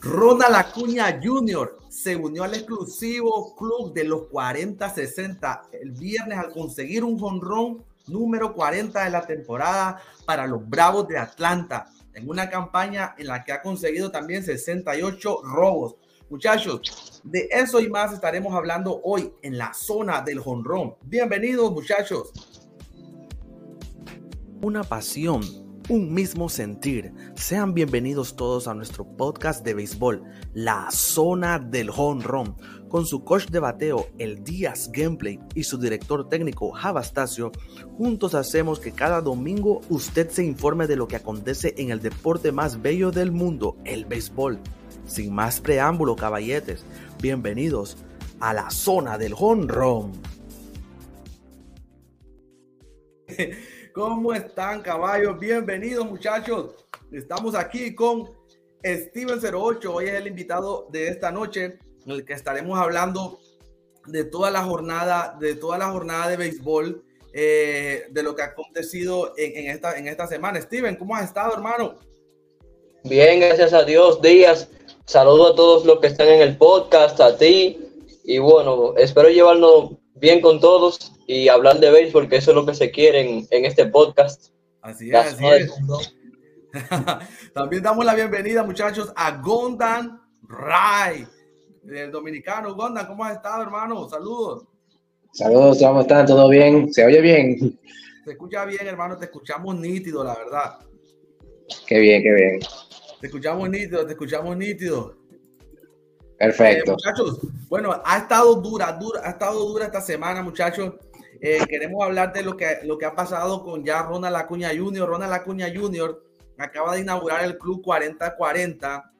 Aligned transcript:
Ronald 0.00 0.54
Acuña 0.54 1.20
Jr. 1.20 1.76
se 1.88 2.14
unió 2.14 2.44
al 2.44 2.54
exclusivo 2.54 3.56
club 3.56 3.92
de 3.92 4.04
los 4.04 4.28
40-60 4.30 5.62
el 5.72 5.90
viernes 5.90 6.38
al 6.38 6.52
conseguir 6.52 7.02
un 7.02 7.18
jonrón 7.18 7.84
número 8.06 8.54
40 8.54 9.04
de 9.04 9.10
la 9.10 9.26
temporada 9.26 10.00
para 10.24 10.46
los 10.46 10.66
Bravos 10.68 11.08
de 11.08 11.18
Atlanta, 11.18 11.90
en 12.14 12.30
una 12.30 12.48
campaña 12.48 13.16
en 13.18 13.26
la 13.26 13.42
que 13.42 13.52
ha 13.52 13.60
conseguido 13.60 14.10
también 14.10 14.44
68 14.44 15.40
robos. 15.42 15.96
Muchachos, 16.30 17.20
de 17.24 17.48
eso 17.50 17.80
y 17.80 17.88
más 17.88 18.12
estaremos 18.12 18.54
hablando 18.54 19.00
hoy 19.02 19.32
en 19.42 19.58
la 19.58 19.74
zona 19.74 20.22
del 20.22 20.38
jonrón. 20.38 20.94
Bienvenidos, 21.02 21.72
muchachos. 21.72 22.32
Una 24.62 24.84
pasión 24.84 25.67
un 25.88 26.12
mismo 26.12 26.48
sentir. 26.48 27.12
Sean 27.34 27.72
bienvenidos 27.72 28.36
todos 28.36 28.68
a 28.68 28.74
nuestro 28.74 29.04
podcast 29.16 29.64
de 29.64 29.72
béisbol, 29.72 30.22
La 30.52 30.90
Zona 30.90 31.58
del 31.58 31.90
Home 31.90 32.24
con 32.88 33.06
su 33.06 33.24
coach 33.24 33.46
de 33.46 33.58
bateo, 33.58 34.08
el 34.18 34.44
Díaz 34.44 34.90
Gameplay, 34.92 35.40
y 35.54 35.62
su 35.64 35.78
director 35.78 36.28
técnico, 36.28 36.72
Javastasio. 36.72 37.52
Juntos 37.96 38.34
hacemos 38.34 38.80
que 38.80 38.92
cada 38.92 39.22
domingo 39.22 39.80
usted 39.88 40.28
se 40.30 40.44
informe 40.44 40.86
de 40.86 40.96
lo 40.96 41.08
que 41.08 41.16
acontece 41.16 41.74
en 41.78 41.90
el 41.90 42.00
deporte 42.00 42.52
más 42.52 42.82
bello 42.82 43.10
del 43.10 43.32
mundo, 43.32 43.76
el 43.84 44.04
béisbol. 44.04 44.60
Sin 45.06 45.34
más 45.34 45.60
preámbulo, 45.60 46.16
caballetes, 46.16 46.84
bienvenidos 47.20 47.96
a 48.40 48.52
la 48.52 48.70
zona 48.70 49.16
del 49.16 49.34
Home. 49.36 50.12
¿Cómo 53.98 54.32
están, 54.32 54.80
caballos? 54.80 55.40
Bienvenidos, 55.40 56.06
muchachos. 56.06 56.70
Estamos 57.10 57.56
aquí 57.56 57.96
con 57.96 58.30
Steven08. 58.84 59.86
Hoy 59.92 60.06
es 60.06 60.14
el 60.14 60.28
invitado 60.28 60.86
de 60.92 61.08
esta 61.08 61.32
noche, 61.32 61.80
en 62.06 62.12
el 62.12 62.24
que 62.24 62.34
estaremos 62.34 62.78
hablando 62.78 63.40
de 64.06 64.22
toda 64.22 64.52
la 64.52 64.62
jornada, 64.62 65.36
de 65.40 65.56
toda 65.56 65.78
la 65.78 65.90
jornada 65.90 66.28
de 66.28 66.36
béisbol, 66.36 67.02
eh, 67.32 68.04
de 68.12 68.22
lo 68.22 68.36
que 68.36 68.42
ha 68.42 68.52
acontecido 68.52 69.32
en, 69.36 69.68
esta, 69.68 69.98
en 69.98 70.06
esta 70.06 70.28
semana. 70.28 70.60
Steven, 70.60 70.94
¿cómo 70.94 71.16
has 71.16 71.24
estado, 71.24 71.54
hermano? 71.54 71.96
Bien, 73.02 73.40
gracias 73.40 73.72
a 73.72 73.82
Dios, 73.82 74.22
Díaz. 74.22 74.68
Saludo 75.06 75.54
a 75.54 75.56
todos 75.56 75.84
los 75.84 75.98
que 75.98 76.06
están 76.06 76.28
en 76.28 76.42
el 76.42 76.56
podcast, 76.56 77.18
a 77.20 77.36
ti. 77.36 77.80
Y 78.22 78.38
bueno, 78.38 78.94
espero 78.96 79.28
llevarnos 79.28 79.94
bien 80.20 80.40
con 80.40 80.60
todos 80.60 81.12
y 81.26 81.48
hablar 81.48 81.80
de 81.80 81.90
béisbol, 81.90 82.28
que 82.28 82.36
eso 82.36 82.50
es 82.50 82.54
lo 82.54 82.66
que 82.66 82.74
se 82.74 82.90
quiere 82.90 83.46
en, 83.50 83.64
este 83.64 83.86
podcast. 83.86 84.52
Así 84.82 85.10
es, 85.10 85.16
así 85.16 85.44
es. 85.46 85.72
También 87.54 87.82
damos 87.82 88.04
la 88.04 88.14
bienvenida, 88.14 88.62
muchachos, 88.62 89.12
a 89.16 89.38
Gondan 89.38 90.20
Ray, 90.42 91.26
el 91.88 92.10
dominicano. 92.10 92.74
Gondan, 92.74 93.06
¿cómo 93.06 93.24
has 93.24 93.36
estado, 93.36 93.62
hermano? 93.62 94.08
Saludos. 94.08 94.64
Saludos, 95.32 95.78
¿cómo 95.80 96.00
están? 96.00 96.26
¿Todo 96.26 96.48
bien? 96.48 96.92
¿Se 96.92 97.04
oye 97.04 97.20
bien? 97.20 97.78
Se 98.24 98.32
escucha 98.32 98.64
bien, 98.64 98.86
hermano, 98.86 99.16
te 99.16 99.26
escuchamos 99.26 99.76
nítido, 99.76 100.24
la 100.24 100.34
verdad. 100.34 100.78
Qué 101.86 101.98
bien, 101.98 102.22
qué 102.22 102.32
bien. 102.32 102.60
Te 103.20 103.26
escuchamos 103.26 103.68
nítido, 103.68 104.06
te 104.06 104.12
escuchamos 104.12 104.56
nítido. 104.56 105.17
Perfecto. 106.38 106.92
Eh, 106.92 106.94
muchachos, 106.94 107.40
bueno, 107.68 108.00
ha 108.04 108.18
estado 108.18 108.54
dura, 108.56 108.92
dura, 108.92 109.20
ha 109.24 109.30
estado 109.30 109.66
dura 109.66 109.86
esta 109.86 110.00
semana, 110.00 110.42
muchachos. 110.42 110.94
Eh, 111.40 111.58
queremos 111.68 112.04
hablar 112.04 112.32
de 112.32 112.42
lo 112.42 112.56
que, 112.56 112.78
lo 112.84 112.96
que 112.96 113.06
ha 113.06 113.14
pasado 113.14 113.62
con 113.62 113.84
ya 113.84 114.02
Ronald 114.02 114.36
Acuña 114.36 114.70
Jr. 114.76 115.08
Ronald 115.08 115.32
Acuña 115.32 115.66
Jr. 115.74 116.22
acaba 116.56 116.94
de 116.94 117.00
inaugurar 117.00 117.44
el 117.44 117.58
club 117.58 117.82
40-40 117.84 119.10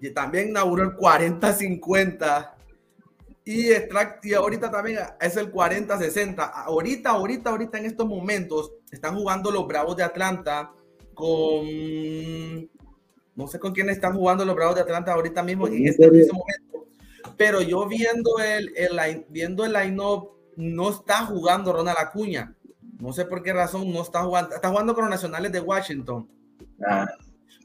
y 0.00 0.10
también 0.10 0.50
inauguró 0.50 0.82
el 0.84 0.96
40-50 0.96 2.52
y, 3.44 3.70
y 4.24 4.34
ahorita 4.34 4.70
también 4.70 4.98
es 5.20 5.36
el 5.36 5.50
40-60. 5.52 6.50
Ahorita, 6.52 7.10
ahorita, 7.10 7.50
ahorita 7.50 7.78
en 7.78 7.86
estos 7.86 8.06
momentos 8.06 8.72
están 8.90 9.16
jugando 9.16 9.50
los 9.50 9.66
Bravos 9.66 9.96
de 9.96 10.02
Atlanta 10.02 10.70
con 11.14 11.66
no 13.38 13.46
sé 13.46 13.60
con 13.60 13.72
quién 13.72 13.88
están 13.88 14.16
jugando 14.16 14.44
los 14.44 14.56
Bravos 14.56 14.74
de 14.74 14.80
Atlanta 14.80 15.12
ahorita 15.12 15.44
mismo 15.44 15.68
en 15.68 15.86
este 15.86 16.08
momento. 16.08 16.88
Pero 17.36 17.62
yo 17.62 17.86
viendo 17.86 18.40
el, 18.40 18.72
el 18.76 19.24
viendo 19.28 19.64
el 19.64 19.74
line-up, 19.74 20.30
no 20.56 20.90
está 20.90 21.24
jugando 21.24 21.72
Ronald 21.72 21.98
Acuña. 22.00 22.56
No 22.98 23.12
sé 23.12 23.26
por 23.26 23.44
qué 23.44 23.52
razón 23.52 23.92
no 23.92 24.02
está 24.02 24.24
jugando. 24.24 24.56
Está 24.56 24.70
jugando 24.70 24.92
con 24.92 25.04
los 25.04 25.10
nacionales 25.12 25.52
de 25.52 25.60
Washington. 25.60 26.28
Ah. 26.84 27.06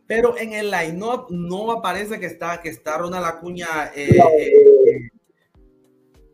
Pero 0.05 0.37
en 0.37 0.53
el 0.53 0.69
line-up 0.69 1.25
no 1.31 1.71
aparece 1.71 2.19
que 2.19 2.27
está, 2.27 2.61
que 2.61 2.69
está 2.69 2.99
Ronald 2.99 3.25
Acuña 3.25 3.91
eh, 3.95 4.15
eh, 4.15 5.09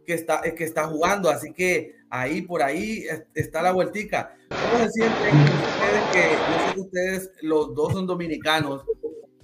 que, 0.05 0.15
está, 0.15 0.41
que 0.41 0.65
está 0.65 0.85
jugando. 0.87 1.29
Así 1.29 1.53
que 1.53 1.95
ahí 2.09 2.41
por 2.41 2.61
ahí 2.61 3.05
está 3.33 3.61
la 3.61 3.71
vueltica. 3.71 4.35
¿Cómo 4.49 4.83
se 4.83 4.91
sienten 4.91 5.33
ustedes 5.33 6.03
que 6.11 6.21
yo 6.33 6.67
sé 6.67 6.73
que 6.73 6.81
ustedes 6.81 7.31
los 7.41 7.73
dos 7.73 7.93
son 7.93 8.05
dominicanos? 8.05 8.83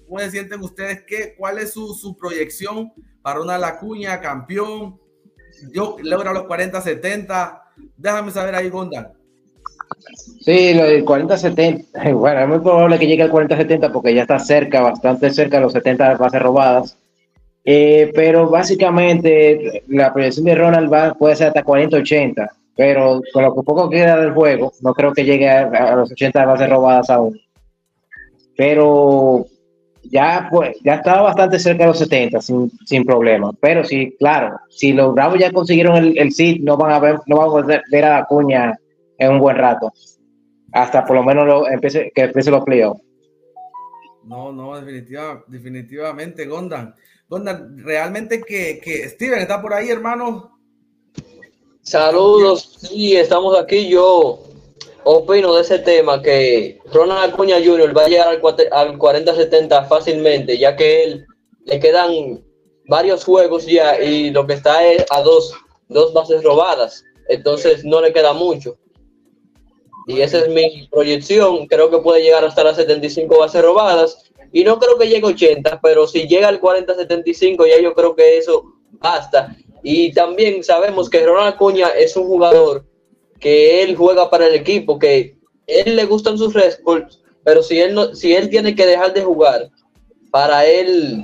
¿Cómo 0.07 0.19
se 0.19 0.31
sienten 0.31 0.61
ustedes? 0.61 1.03
¿Qué, 1.07 1.35
¿Cuál 1.37 1.59
es 1.59 1.73
su, 1.73 1.93
su 1.93 2.15
proyección 2.15 2.91
para 3.21 3.41
una 3.41 3.57
Lacuña, 3.57 4.21
campeón? 4.21 4.99
Yo 5.73 5.97
logra 6.03 6.33
los 6.33 6.43
40-70. 6.43 7.61
Déjame 7.97 8.31
saber 8.31 8.55
ahí, 8.55 8.69
Gondan. 8.69 9.13
Sí, 10.41 10.73
lo 10.73 10.83
del 10.83 11.05
40-70. 11.05 12.13
Bueno, 12.13 12.41
es 12.41 12.47
muy 12.47 12.59
probable 12.59 12.99
que 12.99 13.07
llegue 13.07 13.23
al 13.23 13.31
40-70 13.31 13.91
porque 13.91 14.13
ya 14.13 14.23
está 14.23 14.39
cerca, 14.39 14.81
bastante 14.81 15.31
cerca 15.31 15.57
de 15.57 15.63
los 15.63 15.73
70 15.73 16.15
bases 16.15 16.41
robadas. 16.41 16.97
Eh, 17.63 18.11
pero 18.13 18.47
básicamente 18.47 19.83
la 19.87 20.13
proyección 20.13 20.45
de 20.45 20.55
Ronald 20.55 20.93
va, 20.93 21.15
puede 21.15 21.35
ser 21.35 21.47
hasta 21.47 21.63
40-80, 21.63 22.47
pero 22.75 23.21
con 23.33 23.43
lo 23.43 23.55
que 23.55 23.63
poco 23.63 23.89
queda 23.89 24.17
del 24.17 24.33
juego, 24.33 24.71
no 24.81 24.93
creo 24.93 25.11
que 25.13 25.25
llegue 25.25 25.49
a, 25.49 25.63
a 25.63 25.95
los 25.95 26.11
80 26.11 26.45
bases 26.45 26.69
robadas 26.69 27.09
aún. 27.09 27.39
Pero 28.55 29.47
ya 30.09 30.47
pues 30.51 30.77
ya 30.83 30.95
estaba 30.95 31.23
bastante 31.23 31.59
cerca 31.59 31.83
de 31.83 31.89
los 31.89 31.99
70 31.99 32.41
sin, 32.41 32.71
sin 32.85 33.05
problema. 33.05 33.51
Pero 33.59 33.83
sí, 33.83 34.15
claro, 34.19 34.59
si 34.69 34.93
los 34.93 35.13
Bravos 35.13 35.39
ya 35.39 35.51
consiguieron 35.51 35.95
el, 35.95 36.17
el 36.17 36.31
seed, 36.31 36.61
no 36.61 36.77
van 36.77 36.91
a 36.91 36.99
ver, 36.99 37.19
no 37.27 37.37
van 37.37 37.71
a 37.71 37.81
ver 37.91 38.05
a 38.05 38.17
Acuña 38.17 38.77
en 39.17 39.31
un 39.31 39.39
buen 39.39 39.57
rato. 39.57 39.91
Hasta 40.71 41.05
por 41.05 41.15
lo 41.15 41.23
menos 41.23 41.45
lo, 41.45 41.67
empiece, 41.69 42.11
que 42.13 42.23
empiece 42.23 42.51
los 42.51 42.63
playoffs. 42.63 43.01
No, 44.23 44.51
no, 44.51 44.75
definitiva, 44.75 45.43
definitivamente, 45.47 46.45
Gondan. 46.45 46.95
Gondan, 47.29 47.77
realmente 47.77 48.41
que, 48.41 48.79
que 48.83 49.07
Steven 49.09 49.39
está 49.39 49.61
por 49.61 49.73
ahí, 49.73 49.89
hermano. 49.89 50.59
Saludos, 51.81 52.77
sí, 52.81 53.15
estamos 53.15 53.57
aquí. 53.57 53.87
Yo 53.87 54.39
opino 55.05 55.53
de 55.53 55.61
ese 55.61 55.79
tema 55.79 56.21
que 56.21 56.79
Ronald 56.91 57.33
Acuña 57.33 57.57
Jr. 57.63 57.95
va 57.95 58.05
a 58.05 58.09
llegar 58.09 58.27
al 58.27 58.41
40-70 58.41 59.87
fácilmente, 59.87 60.57
ya 60.57 60.75
que 60.75 61.03
él 61.03 61.25
le 61.65 61.79
quedan 61.79 62.43
varios 62.87 63.23
juegos 63.23 63.65
ya 63.67 64.01
y 64.01 64.31
lo 64.31 64.45
que 64.45 64.53
está 64.53 64.85
es 64.85 65.05
a 65.11 65.21
dos, 65.21 65.53
dos 65.89 66.11
bases 66.13 66.43
robadas, 66.43 67.03
entonces 67.29 67.85
no 67.85 68.01
le 68.01 68.11
queda 68.11 68.33
mucho. 68.33 68.77
Y 70.07 70.21
esa 70.21 70.39
es 70.39 70.49
mi 70.49 70.87
proyección, 70.91 71.67
creo 71.67 71.89
que 71.89 71.99
puede 71.99 72.23
llegar 72.23 72.43
hasta 72.43 72.63
las 72.63 72.75
75 72.75 73.39
bases 73.39 73.61
robadas 73.61 74.31
y 74.51 74.63
no 74.63 74.79
creo 74.79 74.97
que 74.97 75.07
llegue 75.07 75.25
a 75.25 75.29
80, 75.29 75.79
pero 75.81 76.07
si 76.07 76.27
llega 76.27 76.47
al 76.47 76.59
40-75 76.59 77.67
ya 77.67 77.79
yo 77.79 77.93
creo 77.93 78.15
que 78.15 78.39
eso 78.39 78.73
basta. 78.93 79.55
Y 79.83 80.11
también 80.13 80.63
sabemos 80.63 81.11
que 81.11 81.23
Ronald 81.23 81.53
Acuña 81.53 81.89
es 81.89 82.15
un 82.15 82.25
jugador 82.25 82.85
que 83.45 83.83
él 83.83 83.95
juega 83.95 84.27
para 84.31 84.47
el 84.47 84.55
equipo, 84.55 84.97
que 84.97 85.37
él 85.67 85.95
le 85.95 86.05
gustan 86.05 86.35
sus 86.35 86.51
récords, 86.55 87.21
pero 87.43 87.61
si 87.61 87.79
él 87.79 87.93
no, 87.93 88.15
si 88.15 88.33
él 88.33 88.49
tiene 88.49 88.73
que 88.73 88.87
dejar 88.87 89.13
de 89.13 89.21
jugar 89.21 89.69
para 90.31 90.65
él, 90.65 91.23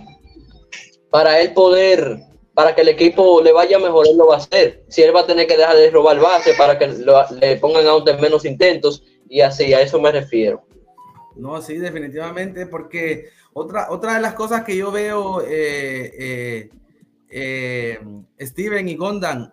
para 1.09 1.41
él 1.41 1.51
poder, 1.55 2.19
para 2.53 2.75
que 2.75 2.81
el 2.81 2.89
equipo 2.89 3.41
le 3.41 3.51
vaya 3.51 3.79
mejor, 3.79 4.07
él 4.07 4.17
lo 4.17 4.27
va 4.27 4.35
a 4.35 4.37
hacer. 4.37 4.83
Si 4.87 5.01
él 5.01 5.15
va 5.15 5.21
a 5.21 5.25
tener 5.25 5.47
que 5.47 5.57
dejar 5.57 5.75
de 5.75 5.89
robar 5.89 6.19
base 6.19 6.53
para 6.53 6.77
que 6.77 6.89
le 6.89 7.55
pongan 7.55 7.87
a 7.87 8.11
en 8.11 8.21
menos 8.21 8.45
intentos 8.45 9.03
y 9.27 9.41
así, 9.41 9.73
a 9.73 9.81
eso 9.81 9.99
me 9.99 10.11
refiero. 10.11 10.63
No, 11.35 11.59
sí, 11.59 11.77
definitivamente, 11.77 12.67
porque 12.67 13.29
otra, 13.53 13.87
otra 13.89 14.13
de 14.13 14.21
las 14.21 14.35
cosas 14.35 14.63
que 14.63 14.77
yo 14.77 14.91
veo, 14.91 15.41
eh, 15.41 16.11
eh, 16.19 16.69
eh, 17.31 17.99
Steven 18.39 18.87
y 18.87 18.95
Gondan, 18.95 19.51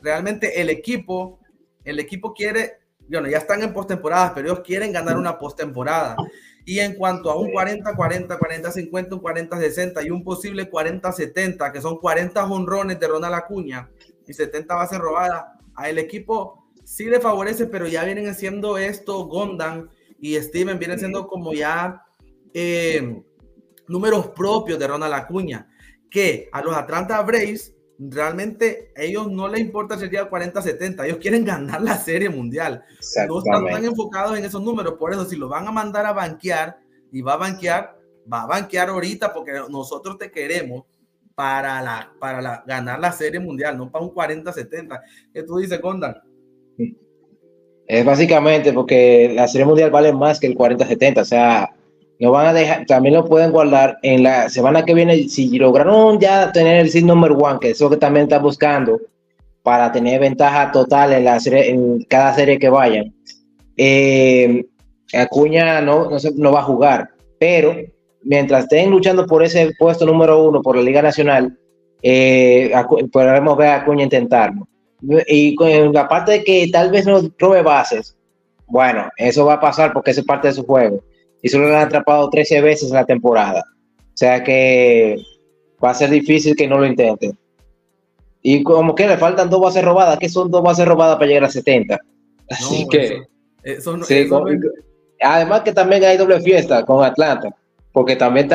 realmente 0.00 0.60
el 0.60 0.70
equipo 0.70 1.39
el 1.84 1.98
equipo 1.98 2.34
quiere, 2.34 2.80
bueno, 3.08 3.28
ya 3.28 3.38
están 3.38 3.62
en 3.62 3.72
postemporada, 3.72 4.34
pero 4.34 4.48
ellos 4.48 4.60
quieren 4.64 4.92
ganar 4.92 5.16
una 5.16 5.38
postemporada. 5.38 6.16
Y 6.64 6.78
en 6.78 6.94
cuanto 6.94 7.30
a 7.30 7.36
un 7.36 7.48
40-40, 7.48 8.38
40-50, 8.38 9.12
un 9.12 9.20
40-60 9.20 10.06
y 10.06 10.10
un 10.10 10.22
posible 10.22 10.70
40-70, 10.70 11.72
que 11.72 11.80
son 11.80 11.98
40 11.98 12.44
honrones 12.44 13.00
de 13.00 13.08
Ronald 13.08 13.34
Acuña 13.34 13.88
y 14.26 14.32
70 14.32 14.74
bases 14.74 14.98
robadas, 14.98 15.44
a 15.74 15.88
el 15.88 15.98
equipo 15.98 16.68
sí 16.84 17.04
le 17.04 17.20
favorece, 17.20 17.66
pero 17.66 17.86
ya 17.86 18.04
vienen 18.04 18.28
haciendo 18.28 18.78
esto 18.78 19.24
Gondan 19.26 19.88
y 20.20 20.36
Steven, 20.36 20.78
vienen 20.78 20.98
siendo 20.98 21.26
como 21.26 21.52
ya, 21.52 22.04
eh, 22.52 23.22
números 23.88 24.28
propios 24.28 24.78
de 24.78 24.86
Ronald 24.86 25.14
Acuña, 25.14 25.68
que 26.10 26.48
a 26.52 26.62
los 26.62 26.76
Atlanta 26.76 27.20
Braves 27.22 27.74
realmente 28.08 28.92
ellos 28.96 29.30
no 29.30 29.46
les 29.48 29.60
importa 29.60 29.98
si 29.98 30.06
llega 30.06 30.30
40-70, 30.30 31.04
ellos 31.04 31.18
quieren 31.18 31.44
ganar 31.44 31.82
la 31.82 31.96
serie 31.96 32.30
mundial. 32.30 32.82
No 33.28 33.38
están 33.38 33.66
tan 33.66 33.84
enfocados 33.84 34.38
en 34.38 34.44
esos 34.44 34.62
números, 34.62 34.94
por 34.98 35.12
eso 35.12 35.24
si 35.26 35.36
lo 35.36 35.48
van 35.48 35.68
a 35.68 35.72
mandar 35.72 36.06
a 36.06 36.12
banquear 36.12 36.78
y 37.12 37.20
va 37.20 37.34
a 37.34 37.38
banquear, 37.38 37.98
va 38.32 38.42
a 38.42 38.46
banquear 38.46 38.88
ahorita 38.88 39.34
porque 39.34 39.52
nosotros 39.68 40.16
te 40.16 40.30
queremos 40.30 40.84
para, 41.34 41.82
la, 41.82 42.12
para 42.18 42.40
la, 42.40 42.64
ganar 42.66 43.00
la 43.00 43.12
serie 43.12 43.40
mundial, 43.40 43.76
no 43.76 43.90
para 43.90 44.04
un 44.04 44.12
40-70. 44.12 45.00
¿Qué 45.32 45.42
tú 45.42 45.58
dices, 45.58 45.78
Condan? 45.80 46.16
Es 47.86 48.04
básicamente 48.04 48.72
porque 48.72 49.32
la 49.34 49.48
serie 49.48 49.66
mundial 49.66 49.90
vale 49.90 50.12
más 50.12 50.38
que 50.40 50.46
el 50.46 50.56
40-70, 50.56 51.20
o 51.20 51.24
sea, 51.24 51.70
no 52.20 52.30
van 52.32 52.48
a 52.48 52.52
dejar, 52.52 52.84
también 52.86 53.14
lo 53.14 53.24
pueden 53.24 53.50
guardar 53.50 53.98
en 54.02 54.22
la 54.22 54.50
semana 54.50 54.84
que 54.84 54.92
viene, 54.92 55.28
si 55.28 55.58
lograron 55.58 56.20
ya 56.20 56.52
tener 56.52 56.76
el 56.76 56.90
seed 56.90 57.04
number 57.04 57.32
one, 57.32 57.58
que 57.58 57.70
es 57.70 57.80
lo 57.80 57.88
que 57.88 57.96
también 57.96 58.24
están 58.24 58.42
buscando, 58.42 59.00
para 59.62 59.90
tener 59.90 60.20
ventaja 60.20 60.70
total 60.70 61.12
en, 61.14 61.24
la 61.24 61.38
en 61.46 62.02
cada 62.04 62.34
serie 62.34 62.58
que 62.58 62.68
vayan. 62.68 63.14
Eh, 63.76 64.66
Acuña 65.14 65.80
no, 65.80 66.10
no, 66.10 66.16
no 66.36 66.52
va 66.52 66.60
a 66.60 66.64
jugar, 66.64 67.08
pero 67.38 67.74
mientras 68.22 68.64
estén 68.64 68.90
luchando 68.90 69.26
por 69.26 69.42
ese 69.42 69.72
puesto 69.78 70.04
número 70.04 70.44
uno 70.44 70.60
por 70.60 70.76
la 70.76 70.82
Liga 70.82 71.00
Nacional, 71.00 71.58
eh, 72.02 72.70
podremos 73.10 73.56
ver 73.56 73.68
a 73.68 73.76
Acuña 73.76 74.04
intentarlo. 74.04 74.68
Y 75.26 75.54
con 75.54 75.92
la 75.94 76.06
parte 76.06 76.32
de 76.32 76.44
que 76.44 76.68
tal 76.70 76.90
vez 76.90 77.06
no 77.06 77.22
robe 77.38 77.62
bases, 77.62 78.14
bueno, 78.66 79.08
eso 79.16 79.46
va 79.46 79.54
a 79.54 79.60
pasar 79.60 79.92
porque 79.94 80.10
es 80.10 80.22
parte 80.22 80.48
de 80.48 80.54
su 80.54 80.66
juego. 80.66 81.02
Y 81.42 81.48
solo 81.48 81.68
lo 81.68 81.76
han 81.76 81.86
atrapado 81.86 82.28
13 82.28 82.60
veces 82.60 82.88
en 82.90 82.96
la 82.96 83.04
temporada. 83.04 83.62
O 83.98 84.16
sea 84.16 84.42
que 84.42 85.16
va 85.82 85.90
a 85.90 85.94
ser 85.94 86.10
difícil 86.10 86.54
que 86.54 86.68
no 86.68 86.78
lo 86.78 86.86
intente. 86.86 87.32
Y 88.42 88.62
como 88.62 88.94
que 88.94 89.06
le 89.06 89.16
faltan 89.16 89.50
dos 89.50 89.60
bases 89.60 89.84
robadas, 89.84 90.18
que 90.18 90.28
son 90.28 90.50
dos 90.50 90.62
bases 90.62 90.86
robadas 90.86 91.16
para 91.16 91.26
llegar 91.26 91.44
a 91.44 91.50
70. 91.50 91.98
Así 92.50 92.86
que. 92.88 93.22
además 95.20 95.60
que 95.62 95.72
también 95.72 96.04
hay 96.04 96.16
doble 96.16 96.40
fiesta 96.40 96.84
con 96.84 97.04
Atlanta 97.04 97.54
porque 97.92 98.16
también, 98.16 98.48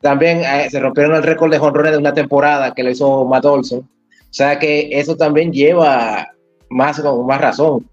también 0.00 0.42
eh, 0.44 0.68
se 0.70 0.80
rompieron 0.80 1.14
el 1.14 1.22
récord 1.22 1.50
de 1.50 1.58
jonrones 1.58 1.92
de 1.92 1.98
una 1.98 2.12
temporada 2.12 2.74
que 2.74 2.82
lo 2.82 2.90
hizo 2.90 3.24
Matt 3.24 3.44
Olson. 3.44 3.80
O 3.80 4.34
sea 4.34 4.58
que 4.58 4.88
eso 4.92 5.16
también 5.16 5.52
lleva 5.52 6.28
más, 6.68 7.02
más 7.02 7.40
razón. 7.40 7.88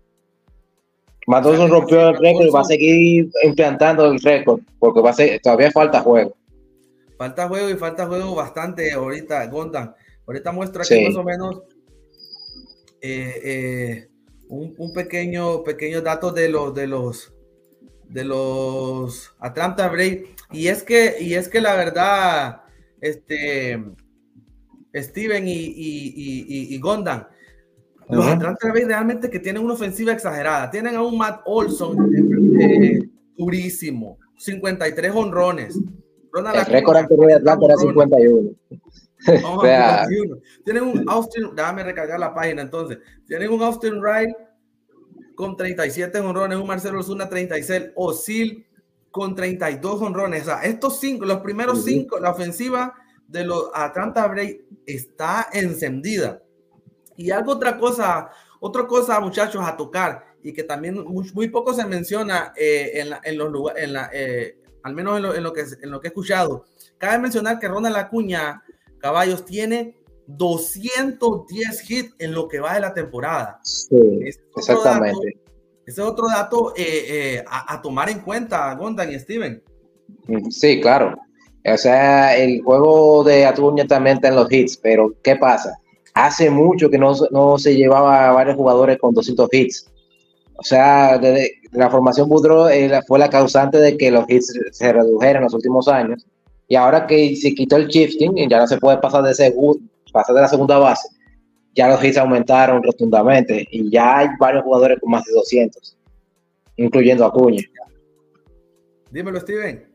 Matt 1.30 1.46
Olson 1.46 1.70
rompió 1.70 2.10
el 2.10 2.18
récord 2.18 2.48
y 2.48 2.50
va 2.50 2.62
a 2.62 2.64
seguir 2.64 3.30
implantando 3.44 4.12
el 4.12 4.20
récord, 4.20 4.62
porque 4.80 5.00
va 5.00 5.12
a 5.12 5.14
ser, 5.14 5.40
todavía 5.40 5.72
falta 5.72 6.02
juego. 6.02 6.36
Falta 7.18 7.48
juego 7.48 7.70
y 7.70 7.76
falta 7.76 8.08
juego 8.08 8.34
bastante 8.34 8.92
ahorita, 8.92 9.46
Gondan. 9.48 9.94
Ahorita 10.26 10.52
muestra 10.52 10.84
aquí 10.84 11.06
más 11.06 11.16
o 11.16 11.24
menos 11.24 11.62
eh, 13.02 13.42
eh, 13.44 14.08
un, 14.48 14.74
un, 14.78 14.92
pequeño, 14.92 15.64
pequeño 15.64 16.02
dato 16.02 16.32
de 16.32 16.50
los, 16.50 16.74
de 16.74 16.88
los 16.88 17.32
de 18.10 18.24
los 18.26 19.32
Atlanta 19.40 19.88
Braves. 19.88 20.30
Y 20.52 20.68
es 20.68 20.84
que, 20.84 21.18
y 21.20 21.36
es 21.36 21.48
que 21.48 21.62
la 21.62 21.76
verdad, 21.76 22.64
este, 23.02 23.80
Steven 24.96 25.44
y, 25.48 26.78
Gondan, 26.80 27.28
los 28.10 28.26
Atlanta 28.26 28.68
Braves 28.68 28.88
realmente 28.88 29.30
que 29.30 29.40
tienen 29.40 29.64
una 29.64 29.74
ofensiva 29.74 30.12
exagerada. 30.12 30.72
Tienen 30.72 30.96
a 30.96 31.02
un 31.04 31.18
Matt 31.18 31.42
Olson 31.46 32.12
eh, 32.60 33.08
durísimo, 33.38 34.18
53 34.38 35.12
honrones. 35.14 35.76
El 35.76 36.66
récord 36.66 36.98
anterior 36.98 37.28
de 37.28 37.36
Atlanta 37.36 37.66
era 37.66 37.78
51. 37.78 38.50
Tienen 40.64 40.84
un 40.84 41.04
Austin, 41.08 41.50
déjame 41.56 41.84
recargar 41.84 42.20
la 42.20 42.34
página 42.34 42.62
entonces. 42.62 43.00
Tienen 43.28 43.52
un 43.52 43.62
Austin 43.62 44.00
Wright 44.00 44.34
con 45.36 45.56
37 45.56 46.20
honrones, 46.20 46.58
un 46.58 46.68
Marcelo 46.68 47.00
Osuna 47.00 47.30
36, 47.30 47.92
Osil 47.96 48.66
con 49.12 49.36
32 49.36 50.02
honrones. 50.02 50.44
O 50.44 50.46
sea, 50.46 50.64
estos 50.64 51.00
cinco, 51.00 51.26
los 51.26 51.40
primeros 51.40 51.84
cinco, 51.84 52.20
la 52.20 52.32
ofensiva 52.32 52.94
de 53.28 53.46
los 53.46 53.70
Atlanta 53.74 54.28
Braves 54.28 54.58
está 54.86 55.48
encendida. 55.52 56.42
Y 57.20 57.32
algo 57.32 57.52
otra 57.52 57.78
cosa, 57.78 58.30
otra 58.62 58.88
cosa, 58.88 59.20
muchachos, 59.20 59.62
a 59.62 59.76
tocar 59.76 60.24
y 60.42 60.54
que 60.54 60.64
también 60.64 61.04
muy, 61.04 61.50
poco 61.50 61.74
se 61.74 61.86
menciona 61.86 62.54
eh, 62.56 63.04
en, 63.26 63.38
los 63.38 63.52
lugares, 63.52 63.84
en 63.84 63.92
la, 63.92 64.10
eh, 64.14 64.58
al 64.84 64.96
menos 64.96 65.18
en 65.18 65.24
lo, 65.24 65.36
en 65.36 65.44
lo, 65.44 65.52
que, 65.52 65.66
en 65.82 65.92
lo 65.92 66.00
que 66.00 66.08
he 66.08 66.12
escuchado. 66.12 66.64
Cabe 66.98 67.20
mencionar 67.20 67.60
que 67.60 67.68
Ronald 67.68 67.98
Acuña 67.98 68.64
Caballos 69.00 69.44
tiene 69.44 69.98
210 70.28 71.92
hits 71.92 72.16
en 72.20 72.34
lo 72.34 72.48
que 72.48 72.62
va 72.62 72.76
de 72.76 72.80
la 72.80 72.94
temporada. 72.94 73.60
Sí, 73.64 73.98
exactamente. 74.56 75.42
ese 75.86 76.00
es 76.02 76.08
otro 76.08 76.30
dato 76.30 76.72
eh, 76.78 77.44
a, 77.46 77.82
tomar 77.82 78.10
en 78.10 78.22
cuenta, 78.22 78.74
Gondan 78.76 79.12
y 79.12 79.20
Steven. 79.20 79.62
Mm, 80.26 80.50
sí, 80.50 80.80
claro. 80.80 81.18
O 81.66 81.78
sea, 81.78 82.38
el 82.38 82.62
juego 82.62 83.26
de 83.26 83.46
Atuña 83.46 83.86
también 83.86 84.16
está 84.16 84.30
en 84.30 84.38
los 84.38 84.50
hits, 84.50 84.78
pero 84.78 85.14
¿qué 85.22 85.36
pasa? 85.36 85.79
Hace 86.14 86.50
mucho 86.50 86.90
que 86.90 86.98
no, 86.98 87.14
no 87.32 87.58
se 87.58 87.76
llevaba 87.76 88.30
a 88.30 88.32
varios 88.34 88.56
jugadores 88.56 88.98
con 88.98 89.14
200 89.14 89.50
hits. 89.52 89.92
O 90.56 90.64
sea, 90.64 91.20
la 91.72 91.90
formación 91.90 92.28
Budro 92.28 92.68
eh, 92.70 93.02
fue 93.08 93.20
la 93.20 93.30
causante 93.30 93.78
de 93.78 93.98
que 93.98 94.12
los 94.12 94.26
hits 94.28 94.54
se 94.72 94.92
redujeran 94.92 95.38
en 95.38 95.44
los 95.44 95.54
últimos 95.54 95.88
años. 95.88 96.26
Y 96.68 96.76
ahora 96.76 97.08
que 97.08 97.36
se 97.36 97.54
quitó 97.56 97.78
el 97.78 97.88
shifting, 97.88 98.36
ya 98.50 98.60
no 98.60 98.68
se 98.68 98.78
puede 98.78 98.98
pasar 98.98 99.24
de 99.24 99.32
la 99.32 100.48
segunda 100.48 100.78
base, 100.78 101.08
ya 101.74 101.88
los 101.88 102.04
hits 102.04 102.18
aumentaron 102.18 102.84
rotundamente 102.84 103.68
y 103.72 103.90
ya 103.90 104.20
hay 104.20 104.28
varios 104.40 104.64
jugadores 104.64 105.00
con 105.00 105.12
más 105.12 105.24
de 105.26 105.34
200, 105.34 105.98
incluyendo 106.78 107.26
a 107.26 107.32
Cuña. 107.32 107.64
Dímelo, 109.12 109.40
Steven. 109.40 109.89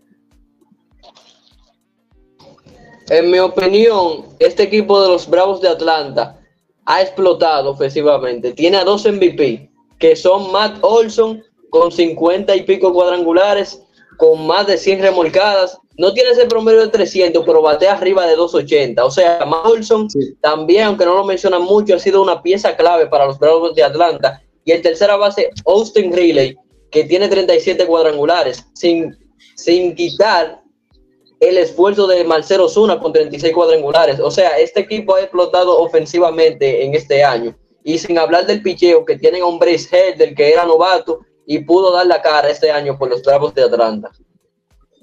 En 3.10 3.30
mi 3.30 3.38
opinión, 3.38 4.26
este 4.38 4.62
equipo 4.62 5.02
de 5.02 5.08
los 5.08 5.28
Bravos 5.28 5.60
de 5.60 5.68
Atlanta 5.68 6.38
ha 6.86 7.02
explotado 7.02 7.70
ofensivamente. 7.70 8.52
Tiene 8.52 8.78
a 8.78 8.84
dos 8.84 9.04
MVP, 9.04 9.70
que 9.98 10.16
son 10.16 10.50
Matt 10.52 10.78
Olson 10.80 11.42
con 11.70 11.92
50 11.92 12.54
y 12.56 12.62
pico 12.62 12.92
cuadrangulares, 12.92 13.82
con 14.16 14.46
más 14.46 14.66
de 14.66 14.78
100 14.78 15.02
remolcadas, 15.02 15.78
no 15.96 16.12
tiene 16.12 16.30
ese 16.30 16.46
promedio 16.46 16.80
de 16.80 16.88
300, 16.88 17.44
pero 17.44 17.62
batea 17.62 17.92
arriba 17.92 18.26
de 18.26 18.36
280. 18.36 19.04
O 19.04 19.10
sea, 19.10 19.38
Olson 19.64 20.08
también, 20.40 20.84
aunque 20.84 21.04
no 21.04 21.14
lo 21.14 21.24
menciona 21.24 21.58
mucho, 21.58 21.94
ha 21.94 21.98
sido 21.98 22.22
una 22.22 22.42
pieza 22.42 22.76
clave 22.76 23.06
para 23.06 23.26
los 23.26 23.38
Bravos 23.38 23.74
de 23.74 23.84
Atlanta. 23.84 24.42
Y 24.64 24.72
el 24.72 24.82
tercera 24.82 25.16
base, 25.16 25.50
Austin 25.66 26.12
Riley, 26.12 26.56
que 26.90 27.04
tiene 27.04 27.28
37 27.28 27.86
cuadrangulares, 27.86 28.66
sin, 28.74 29.16
sin 29.54 29.94
quitar 29.94 30.63
el 31.48 31.58
esfuerzo 31.58 32.06
de 32.06 32.24
Marcelo 32.24 32.68
Zuna 32.68 32.98
con 32.98 33.12
36 33.12 33.52
cuadrangulares. 33.52 34.20
O 34.20 34.30
sea, 34.30 34.58
este 34.58 34.80
equipo 34.80 35.14
ha 35.14 35.20
explotado 35.20 35.78
ofensivamente 35.78 36.84
en 36.84 36.94
este 36.94 37.24
año. 37.24 37.56
Y 37.82 37.98
sin 37.98 38.18
hablar 38.18 38.46
del 38.46 38.62
picheo, 38.62 39.04
que 39.04 39.18
tienen 39.18 39.42
a 39.42 39.46
un 39.46 39.60
Head, 39.62 40.16
del 40.16 40.34
que 40.34 40.52
era 40.52 40.64
novato, 40.64 41.20
y 41.46 41.58
pudo 41.60 41.92
dar 41.92 42.06
la 42.06 42.22
cara 42.22 42.48
este 42.48 42.70
año 42.70 42.98
por 42.98 43.10
los 43.10 43.22
Bravos 43.22 43.54
de 43.54 43.64
Atlanta. 43.64 44.10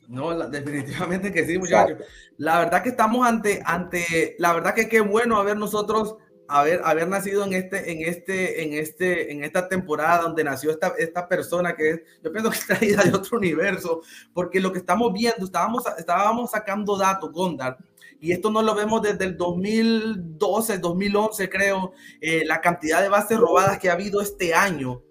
No, 0.07 0.37
definitivamente 0.49 1.31
que 1.31 1.45
sí, 1.45 1.57
muchachos. 1.57 1.99
La 2.37 2.59
verdad 2.59 2.83
que 2.83 2.89
estamos 2.89 3.25
ante, 3.25 3.61
ante, 3.65 4.35
la 4.39 4.53
verdad 4.53 4.73
que 4.73 4.89
qué 4.89 4.99
bueno 5.01 5.37
haber 5.37 5.57
nosotros 5.57 6.15
haber, 6.59 6.81
haber 6.83 7.07
nacido 7.07 7.43
en 7.45 7.53
este, 7.53 7.91
en 7.91 8.01
este, 8.07 8.63
en 8.63 8.73
este, 8.73 9.31
en 9.31 9.43
esta 9.43 9.67
temporada 9.67 10.23
donde 10.23 10.43
nació 10.43 10.71
esta, 10.71 10.93
esta 10.97 11.27
persona 11.27 11.75
que 11.75 11.89
es, 11.89 12.01
yo 12.23 12.31
pienso 12.31 12.49
que 12.49 12.57
está 12.59 12.75
traída 12.75 13.03
de 13.03 13.13
otro 13.13 13.37
universo, 13.37 14.01
porque 14.33 14.59
lo 14.59 14.71
que 14.71 14.79
estamos 14.79 15.11
viendo, 15.13 15.45
estábamos, 15.45 15.83
estábamos 15.97 16.51
sacando 16.51 16.97
datos, 16.97 17.31
Gondar, 17.31 17.77
y 18.19 18.31
esto 18.31 18.51
no 18.51 18.61
lo 18.61 18.75
vemos 18.75 19.01
desde 19.01 19.25
el 19.25 19.35
2012, 19.37 20.77
2011, 20.77 21.49
creo, 21.49 21.93
eh, 22.19 22.43
la 22.45 22.61
cantidad 22.61 23.01
de 23.01 23.09
bases 23.09 23.37
robadas 23.37 23.79
que 23.79 23.89
ha 23.89 23.93
habido 23.93 24.21
este 24.21 24.53
año 24.53 25.01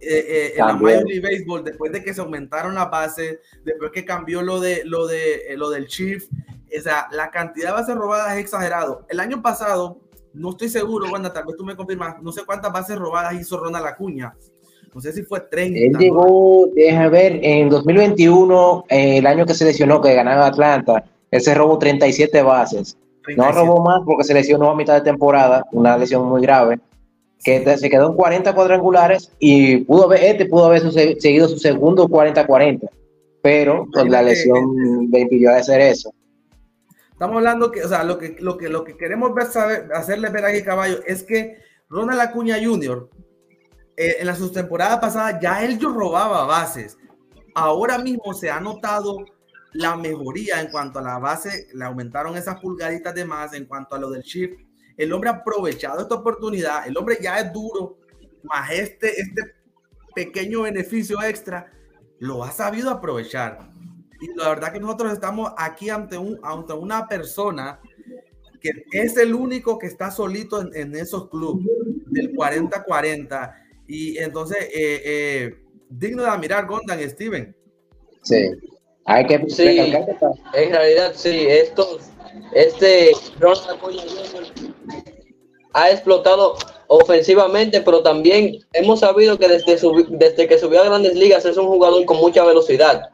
eh, 0.00 0.26
eh, 0.28 0.52
en 0.56 0.66
la 0.66 0.74
Major 0.74 1.04
League 1.04 1.20
Baseball, 1.20 1.64
después 1.64 1.90
de 1.90 2.02
que 2.02 2.12
se 2.12 2.20
aumentaron 2.20 2.74
las 2.74 2.90
bases, 2.90 3.40
después 3.64 3.90
que 3.92 4.04
cambió 4.04 4.42
lo, 4.42 4.60
de, 4.60 4.82
lo, 4.84 5.06
de, 5.06 5.46
eh, 5.48 5.56
lo 5.56 5.70
del 5.70 5.86
Chief, 5.86 6.24
o 6.24 6.82
sea, 6.82 7.08
la 7.10 7.30
cantidad 7.30 7.68
de 7.68 7.72
bases 7.72 7.94
robadas 7.96 8.34
es 8.34 8.40
exagerado. 8.40 9.06
El 9.08 9.20
año 9.20 9.42
pasado, 9.42 10.00
no 10.36 10.50
estoy 10.50 10.68
seguro, 10.68 11.10
Wanda, 11.10 11.32
tal 11.32 11.46
vez 11.46 11.56
tú 11.56 11.64
me 11.64 11.74
confirmas, 11.74 12.22
no 12.22 12.30
sé 12.32 12.42
cuántas 12.44 12.72
bases 12.72 12.96
robadas 12.96 13.34
hizo 13.34 13.58
Ronald 13.58 13.86
Acuña. 13.86 14.34
No 14.94 15.00
sé 15.00 15.12
si 15.12 15.22
fue 15.22 15.40
30. 15.40 15.78
Él 15.78 15.92
llegó, 15.98 16.68
déjame 16.74 17.08
ver, 17.10 17.40
en 17.42 17.68
2021, 17.68 18.84
el 18.88 19.26
año 19.26 19.44
que 19.44 19.54
se 19.54 19.64
lesionó, 19.64 20.00
que 20.00 20.14
ganaba 20.14 20.46
Atlanta, 20.46 21.04
él 21.30 21.40
se 21.40 21.54
robó 21.54 21.78
37 21.78 22.40
bases. 22.42 22.96
No 23.36 23.50
robó 23.52 23.82
más 23.82 24.02
porque 24.06 24.24
se 24.24 24.32
lesionó 24.32 24.70
a 24.70 24.76
mitad 24.76 24.94
de 24.94 25.00
temporada, 25.00 25.66
una 25.72 25.98
lesión 25.98 26.26
muy 26.28 26.40
grave 26.40 26.78
que 27.44 27.76
se 27.76 27.90
quedó 27.90 28.08
en 28.08 28.16
40 28.16 28.54
cuadrangulares 28.54 29.30
y 29.38 29.78
pudo 29.78 30.04
haber, 30.04 30.24
este 30.24 30.46
pudo 30.46 30.66
haber 30.66 30.90
seguido 30.90 31.46
su 31.48 31.58
segundo 31.58 32.08
40-40, 32.08 32.88
pero 33.42 33.86
con 33.92 34.10
la 34.10 34.22
lesión 34.22 35.08
le 35.10 35.20
impidió 35.20 35.50
hacer 35.50 35.80
eso. 35.80 36.12
Estamos 37.16 37.38
hablando 37.38 37.72
que, 37.72 37.82
o 37.82 37.88
sea, 37.88 38.04
lo 38.04 38.18
que, 38.18 38.36
lo 38.40 38.58
que, 38.58 38.68
lo 38.68 38.84
que 38.84 38.94
queremos 38.94 39.34
ver, 39.34 39.46
saber, 39.46 39.88
hacerle 39.94 40.28
ver 40.28 40.44
aquí, 40.44 40.62
caballo, 40.62 41.00
es 41.06 41.22
que 41.22 41.56
Ronald 41.88 42.20
Acuña 42.20 42.58
Jr. 42.62 43.08
Eh, 43.96 44.16
en 44.20 44.26
la 44.26 44.36
temporada 44.52 45.00
pasada 45.00 45.40
ya 45.40 45.64
él 45.64 45.78
yo 45.78 45.94
robaba 45.94 46.44
bases. 46.44 46.98
Ahora 47.54 47.96
mismo 47.96 48.34
se 48.34 48.50
ha 48.50 48.60
notado 48.60 49.24
la 49.72 49.96
mejoría 49.96 50.60
en 50.60 50.70
cuanto 50.70 50.98
a 50.98 51.02
la 51.02 51.18
base, 51.18 51.68
le 51.72 51.86
aumentaron 51.86 52.36
esas 52.36 52.60
pulgaditas 52.60 53.14
de 53.14 53.24
más 53.24 53.54
en 53.54 53.64
cuanto 53.64 53.94
a 53.94 53.98
lo 53.98 54.10
del 54.10 54.20
shift. 54.20 54.60
El 54.98 55.10
hombre 55.14 55.30
ha 55.30 55.36
aprovechado 55.36 56.02
esta 56.02 56.16
oportunidad, 56.16 56.86
el 56.86 56.98
hombre 56.98 57.16
ya 57.18 57.40
es 57.40 57.50
duro, 57.50 57.96
más 58.42 58.70
este, 58.72 59.18
este 59.18 59.54
pequeño 60.14 60.62
beneficio 60.62 61.22
extra, 61.22 61.72
lo 62.18 62.44
ha 62.44 62.50
sabido 62.50 62.90
aprovechar. 62.90 63.70
Y 64.20 64.38
la 64.38 64.48
verdad 64.48 64.72
que 64.72 64.80
nosotros 64.80 65.12
estamos 65.12 65.52
aquí 65.56 65.90
ante, 65.90 66.16
un, 66.16 66.38
ante 66.42 66.72
una 66.72 67.06
persona 67.06 67.80
que 68.60 68.72
es 68.92 69.16
el 69.16 69.34
único 69.34 69.78
que 69.78 69.86
está 69.86 70.10
solito 70.10 70.60
en, 70.74 70.94
esos 70.94 71.28
clubes 71.28 71.66
del 72.06 72.32
40-40. 72.32 73.54
Y 73.86 74.18
entonces, 74.18 74.58
eh, 74.74 75.02
eh, 75.04 75.54
digno 75.88 76.22
de 76.22 76.28
admirar 76.28 76.66
Gondan 76.66 77.00
Steven. 77.08 77.54
Sí, 78.22 78.50
hay 79.04 79.26
que 79.26 79.44
sí, 79.48 79.78
en 79.78 80.72
realidad 80.72 81.12
sí, 81.14 81.46
estos, 81.48 82.10
este 82.52 83.12
ha 85.72 85.90
explotado 85.90 86.56
ofensivamente, 86.88 87.80
pero 87.82 88.02
también 88.02 88.58
hemos 88.72 89.00
sabido 89.00 89.38
que 89.38 89.46
desde, 89.46 89.78
desde 90.10 90.48
que 90.48 90.58
subió 90.58 90.82
a 90.82 90.86
grandes 90.86 91.14
ligas 91.14 91.44
es 91.44 91.56
un 91.56 91.66
jugador 91.66 92.04
con 92.04 92.16
mucha 92.16 92.44
velocidad. 92.44 93.10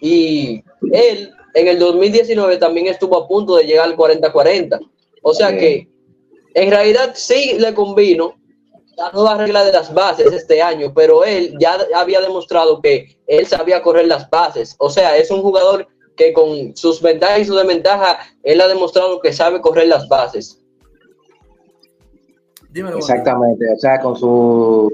Y 0.00 0.62
él 0.92 1.32
en 1.54 1.68
el 1.68 1.78
2019 1.78 2.58
también 2.58 2.86
estuvo 2.86 3.16
a 3.16 3.26
punto 3.26 3.56
de 3.56 3.64
llegar 3.64 3.86
al 3.86 3.96
40-40. 3.96 4.78
O 5.22 5.34
sea 5.34 5.56
que 5.56 5.88
en 6.54 6.70
realidad 6.70 7.12
sí 7.14 7.56
le 7.58 7.74
convino 7.74 8.34
la 8.96 9.10
nueva 9.12 9.36
regla 9.36 9.64
de 9.64 9.72
las 9.72 9.92
bases 9.92 10.32
este 10.32 10.62
año, 10.62 10.92
pero 10.94 11.24
él 11.24 11.54
ya 11.58 11.78
había 11.94 12.20
demostrado 12.20 12.80
que 12.80 13.18
él 13.26 13.46
sabía 13.46 13.82
correr 13.82 14.06
las 14.06 14.28
bases. 14.30 14.74
O 14.78 14.88
sea, 14.88 15.16
es 15.16 15.30
un 15.30 15.42
jugador 15.42 15.86
que 16.16 16.32
con 16.32 16.74
sus 16.76 17.02
ventajas 17.02 17.40
y 17.40 17.44
sus 17.44 17.56
desventajas, 17.56 18.16
él 18.42 18.60
ha 18.60 18.68
demostrado 18.68 19.20
que 19.20 19.32
sabe 19.32 19.60
correr 19.60 19.88
las 19.88 20.08
bases. 20.08 20.62
Exactamente, 22.74 23.64
o 23.72 23.78
sea, 23.78 24.00
con 24.00 24.16
su 24.16 24.92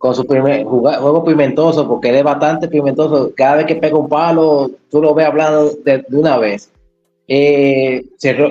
con 0.00 0.14
su 0.14 0.26
primer 0.26 0.64
juego 0.64 1.22
pimentoso, 1.22 1.86
porque 1.86 2.08
él 2.08 2.16
es 2.16 2.24
bastante 2.24 2.68
pimentoso. 2.68 3.32
Cada 3.36 3.56
vez 3.56 3.66
que 3.66 3.76
pega 3.76 3.98
un 3.98 4.08
palo, 4.08 4.70
tú 4.90 5.02
lo 5.02 5.12
ves 5.12 5.26
hablando 5.26 5.72
de, 5.84 6.02
una 6.12 6.38
vez. 6.38 6.72
Eh, 7.28 8.02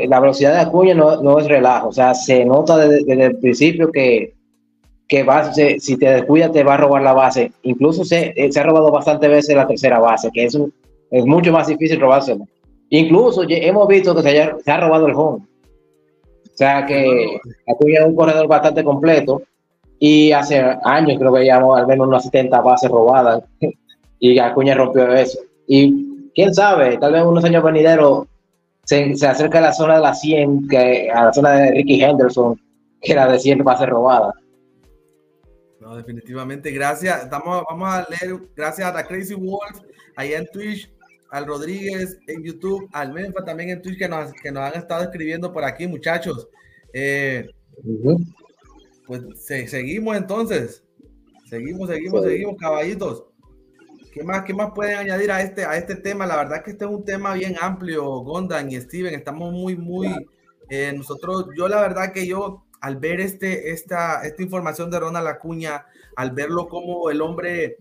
la 0.07 0.19
velocidad 0.19 0.53
de 0.53 0.59
Acuña 0.59 0.93
no, 0.93 1.19
no, 1.23 1.39
es 1.39 1.47
relajo, 1.47 1.87
o 1.87 1.91
sea, 1.91 2.13
se 2.13 2.45
nota 2.45 2.77
desde, 2.77 3.25
el 3.25 3.37
principio 3.39 3.91
que, 3.91 4.35
que 5.07 5.23
va, 5.23 5.51
si 5.51 5.97
te 5.97 6.11
descuidas 6.11 6.51
te 6.51 6.63
va 6.63 6.75
a 6.75 6.77
robar 6.77 7.01
la 7.01 7.13
base. 7.13 7.51
Incluso 7.63 8.05
se, 8.05 8.31
eh, 8.35 8.51
se 8.51 8.59
ha 8.59 8.63
robado 8.63 8.91
bastante 8.91 9.27
veces 9.27 9.55
la 9.55 9.65
tercera 9.65 9.97
base, 9.97 10.29
que 10.31 10.43
es, 10.43 10.55
es 11.09 11.25
mucho 11.25 11.51
más 11.51 11.65
difícil 11.65 11.99
robársela. 11.99 12.45
Incluso 12.91 13.43
hemos 13.49 13.87
visto 13.87 14.13
que 14.13 14.21
se, 14.21 14.51
se 14.63 14.71
ha 14.71 14.79
robado 14.79 15.07
el 15.07 15.15
home. 15.15 15.39
O 15.39 16.57
sea 16.59 16.85
que 16.85 17.39
Acuña 17.67 18.01
es 18.01 18.05
un 18.05 18.15
corredor 18.15 18.47
bastante 18.47 18.83
completo 18.83 19.41
y 19.99 20.31
hace 20.31 20.59
años 20.83 21.17
creo 21.19 21.33
que 21.33 21.43
llevamos 21.43 21.77
al 21.77 21.87
menos 21.87 22.07
unas 22.07 22.23
70 22.23 22.61
bases 22.61 22.89
robadas 22.89 23.43
y 24.19 24.39
Acuña 24.39 24.75
rompió 24.75 25.13
eso. 25.13 25.39
Y 25.67 26.31
quién 26.33 26.53
sabe, 26.53 26.97
tal 26.97 27.13
vez 27.13 27.23
unos 27.23 27.43
años 27.43 27.63
venideros 27.63 28.27
se, 28.85 29.15
se 29.15 29.27
acerca 29.27 29.59
a 29.59 29.61
la 29.61 29.73
zona 29.73 29.95
de 29.95 30.01
la 30.01 30.15
100, 30.15 30.67
que, 30.67 31.11
a 31.11 31.25
la 31.25 31.33
zona 31.33 31.51
de 31.51 31.71
Ricky 31.71 32.01
Henderson, 32.03 32.59
que 33.01 33.11
era 33.11 33.31
de 33.31 33.39
100 33.39 33.63
bases 33.63 33.89
robadas. 33.89 34.33
No, 35.79 35.95
definitivamente. 35.95 36.71
Gracias. 36.71 37.23
Estamos, 37.23 37.63
vamos 37.69 37.89
a 37.89 38.07
leer, 38.09 38.39
gracias 38.55 38.87
a 38.89 38.93
la 38.93 39.05
Crazy 39.05 39.35
Wolf, 39.35 39.81
allá 40.15 40.39
en 40.39 40.47
Twitch, 40.47 40.91
al 41.29 41.45
Rodríguez 41.45 42.17
en 42.27 42.43
YouTube, 42.43 42.89
al 42.93 43.13
Menfa 43.13 43.43
también 43.45 43.69
en 43.69 43.81
Twitch, 43.81 43.97
que 43.97 44.09
nos, 44.09 44.31
que 44.33 44.51
nos 44.51 44.63
han 44.63 44.79
estado 44.79 45.03
escribiendo 45.03 45.53
por 45.53 45.63
aquí, 45.63 45.87
muchachos. 45.87 46.47
Eh, 46.93 47.47
pues 49.09 49.23
seguimos 49.43 50.15
entonces. 50.15 50.83
Seguimos, 51.49 51.89
seguimos, 51.89 52.23
seguimos, 52.23 52.57
caballitos. 52.59 53.25
¿Qué 54.13 54.23
más, 54.23 54.43
¿Qué 54.43 54.53
más 54.53 54.69
pueden 54.75 54.97
añadir 54.97 55.31
a 55.31 55.41
este, 55.41 55.65
a 55.65 55.77
este 55.77 55.95
tema? 55.95 56.27
La 56.27 56.35
verdad 56.35 56.63
que 56.63 56.69
este 56.69 56.85
es 56.85 56.91
un 56.91 57.03
tema 57.03 57.33
bien 57.33 57.55
amplio, 57.59 58.05
Gondan 58.19 58.71
y 58.71 58.79
Steven. 58.79 59.15
Estamos 59.15 59.51
muy, 59.51 59.75
muy. 59.75 60.13
Eh, 60.69 60.93
nosotros, 60.95 61.47
yo 61.57 61.67
la 61.67 61.81
verdad 61.81 62.13
que 62.13 62.27
yo, 62.27 62.67
al 62.81 62.97
ver 62.97 63.19
este, 63.19 63.71
esta, 63.71 64.21
esta 64.21 64.43
información 64.43 64.91
de 64.91 64.99
Ronald 64.99 65.27
Acuña, 65.27 65.87
al 66.15 66.29
verlo 66.29 66.67
como 66.67 67.09
el 67.09 67.21
hombre 67.21 67.77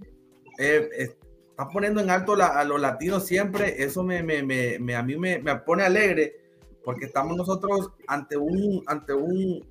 eh, 0.59 0.89
está 0.99 1.69
poniendo 1.71 2.01
en 2.01 2.09
alto 2.09 2.37
a 2.43 2.65
los 2.65 2.81
latinos 2.81 3.27
siempre, 3.27 3.83
eso 3.83 4.03
me, 4.03 4.23
me, 4.23 4.43
me, 4.43 4.97
a 4.97 5.03
mí 5.03 5.19
me, 5.19 5.41
me, 5.41 5.57
pone 5.57 5.83
alegre, 5.83 6.41
porque 6.83 7.05
estamos 7.05 7.37
nosotros 7.37 7.91
ante 8.07 8.39
un, 8.39 8.83
ante 8.87 9.13
un, 9.13 9.63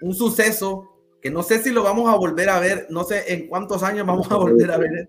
un 0.00 0.14
suceso 0.14 0.91
que 1.22 1.30
no 1.30 1.42
sé 1.44 1.60
si 1.60 1.70
lo 1.70 1.84
vamos 1.84 2.12
a 2.12 2.16
volver 2.16 2.50
a 2.50 2.58
ver, 2.58 2.86
no 2.90 3.04
sé 3.04 3.32
en 3.32 3.46
cuántos 3.46 3.82
años 3.84 4.04
vamos 4.04 4.30
a 4.30 4.36
volver 4.36 4.70
a 4.72 4.76
ver. 4.76 5.08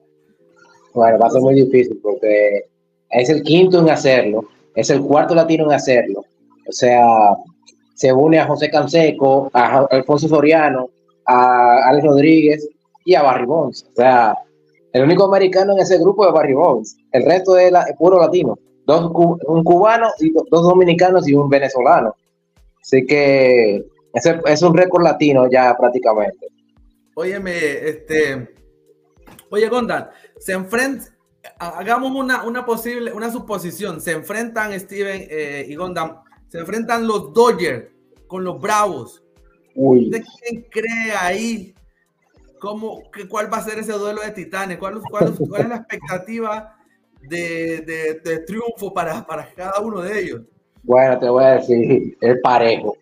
Bueno, 0.93 1.17
va 1.17 1.27
a 1.27 1.31
ser 1.31 1.41
muy 1.41 1.55
difícil 1.55 1.99
porque 2.03 2.65
es 3.09 3.29
el 3.29 3.41
quinto 3.41 3.79
en 3.79 3.89
hacerlo, 3.89 4.45
es 4.75 4.91
el 4.91 5.01
cuarto 5.01 5.33
latino 5.33 5.65
en 5.65 5.73
hacerlo. 5.73 6.23
O 6.69 6.71
sea, 6.71 7.03
se 7.95 8.13
une 8.13 8.39
a 8.39 8.45
José 8.45 8.69
Canseco, 8.69 9.49
a 9.53 9.87
Alfonso 9.89 10.27
Soriano, 10.27 10.89
a 11.25 11.89
Alex 11.89 12.05
Rodríguez 12.05 12.69
y 13.05 13.15
a 13.15 13.23
Barry 13.23 13.47
Bonds. 13.47 13.83
O 13.91 13.95
sea, 13.95 14.37
el 14.93 15.03
único 15.03 15.25
americano 15.25 15.73
en 15.73 15.79
ese 15.79 15.97
grupo 15.97 16.27
es 16.27 16.33
Barry 16.33 16.53
Bonds. 16.53 16.95
El 17.11 17.25
resto 17.25 17.57
es, 17.57 17.73
puro 17.97 18.19
latino. 18.19 18.59
Dos, 18.85 19.11
un 19.47 19.63
cubano, 19.63 20.09
dos 20.51 20.63
dominicanos 20.63 21.27
y 21.27 21.33
un 21.33 21.49
venezolano. 21.49 22.13
Así 22.79 23.03
que 23.05 23.83
es, 24.13 24.61
un 24.61 24.77
récord 24.77 25.03
latino 25.03 25.49
ya 25.49 25.75
prácticamente. 25.75 26.47
Óyeme, 27.15 27.57
este. 27.89 28.55
Oye, 29.49 29.67
Gondan, 29.67 30.09
se 30.39 30.53
enfrenta. 30.53 31.05
Hagamos 31.59 32.11
una, 32.11 32.43
una 32.43 32.65
posible, 32.65 33.11
una 33.11 33.31
suposición. 33.31 33.99
Se 33.99 34.11
enfrentan 34.11 34.79
Steven 34.79 35.27
eh, 35.29 35.65
y 35.67 35.75
Gondan. 35.75 36.17
Se 36.47 36.59
enfrentan 36.59 37.07
los 37.07 37.33
Dodgers 37.33 37.89
con 38.27 38.43
los 38.43 38.61
Bravos. 38.61 39.23
Uy. 39.75 40.11
quién 40.11 40.65
cree 40.69 41.11
ahí? 41.19 41.73
¿Cómo, 42.59 43.03
¿Cuál 43.29 43.51
va 43.51 43.57
a 43.57 43.63
ser 43.63 43.79
ese 43.79 43.91
duelo 43.93 44.21
de 44.21 44.31
titanes? 44.31 44.77
¿Cuál, 44.77 45.01
cuál, 45.09 45.35
cuál 45.49 45.63
es 45.63 45.69
la 45.69 45.75
expectativa 45.77 46.77
de, 47.21 47.81
de, 47.81 48.21
de, 48.23 48.39
triunfo 48.39 48.93
para, 48.93 49.25
para 49.25 49.53
cada 49.53 49.81
uno 49.81 50.01
de 50.01 50.19
ellos? 50.19 50.41
Bueno, 50.83 51.19
te 51.19 51.27
voy 51.27 51.43
a 51.43 51.55
decir, 51.55 52.17
es 52.21 52.37
parejo. 52.41 52.95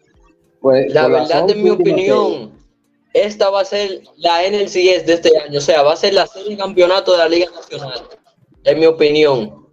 Pues, 0.62 0.94
la 0.94 1.08
verdad, 1.08 1.50
en 1.50 1.64
mi 1.64 1.70
opinión, 1.70 2.52
esta 3.14 3.50
va 3.50 3.62
a 3.62 3.66
ser 3.66 4.02
la 4.18 4.48
NLCS 4.48 5.06
de 5.06 5.14
este 5.14 5.38
año. 5.38 5.58
O 5.58 5.62
sea, 5.62 5.84
va 5.84 5.94
a 5.94 5.98
ser 5.98 6.14
la 6.14 6.28
serie 6.28 6.56
campeonato 6.56 7.12
de 7.12 7.18
la 7.18 7.28
Liga 7.28 7.48
Nacional, 7.52 8.02
en 8.64 8.80
mi 8.80 8.86
opinión. 8.86 9.68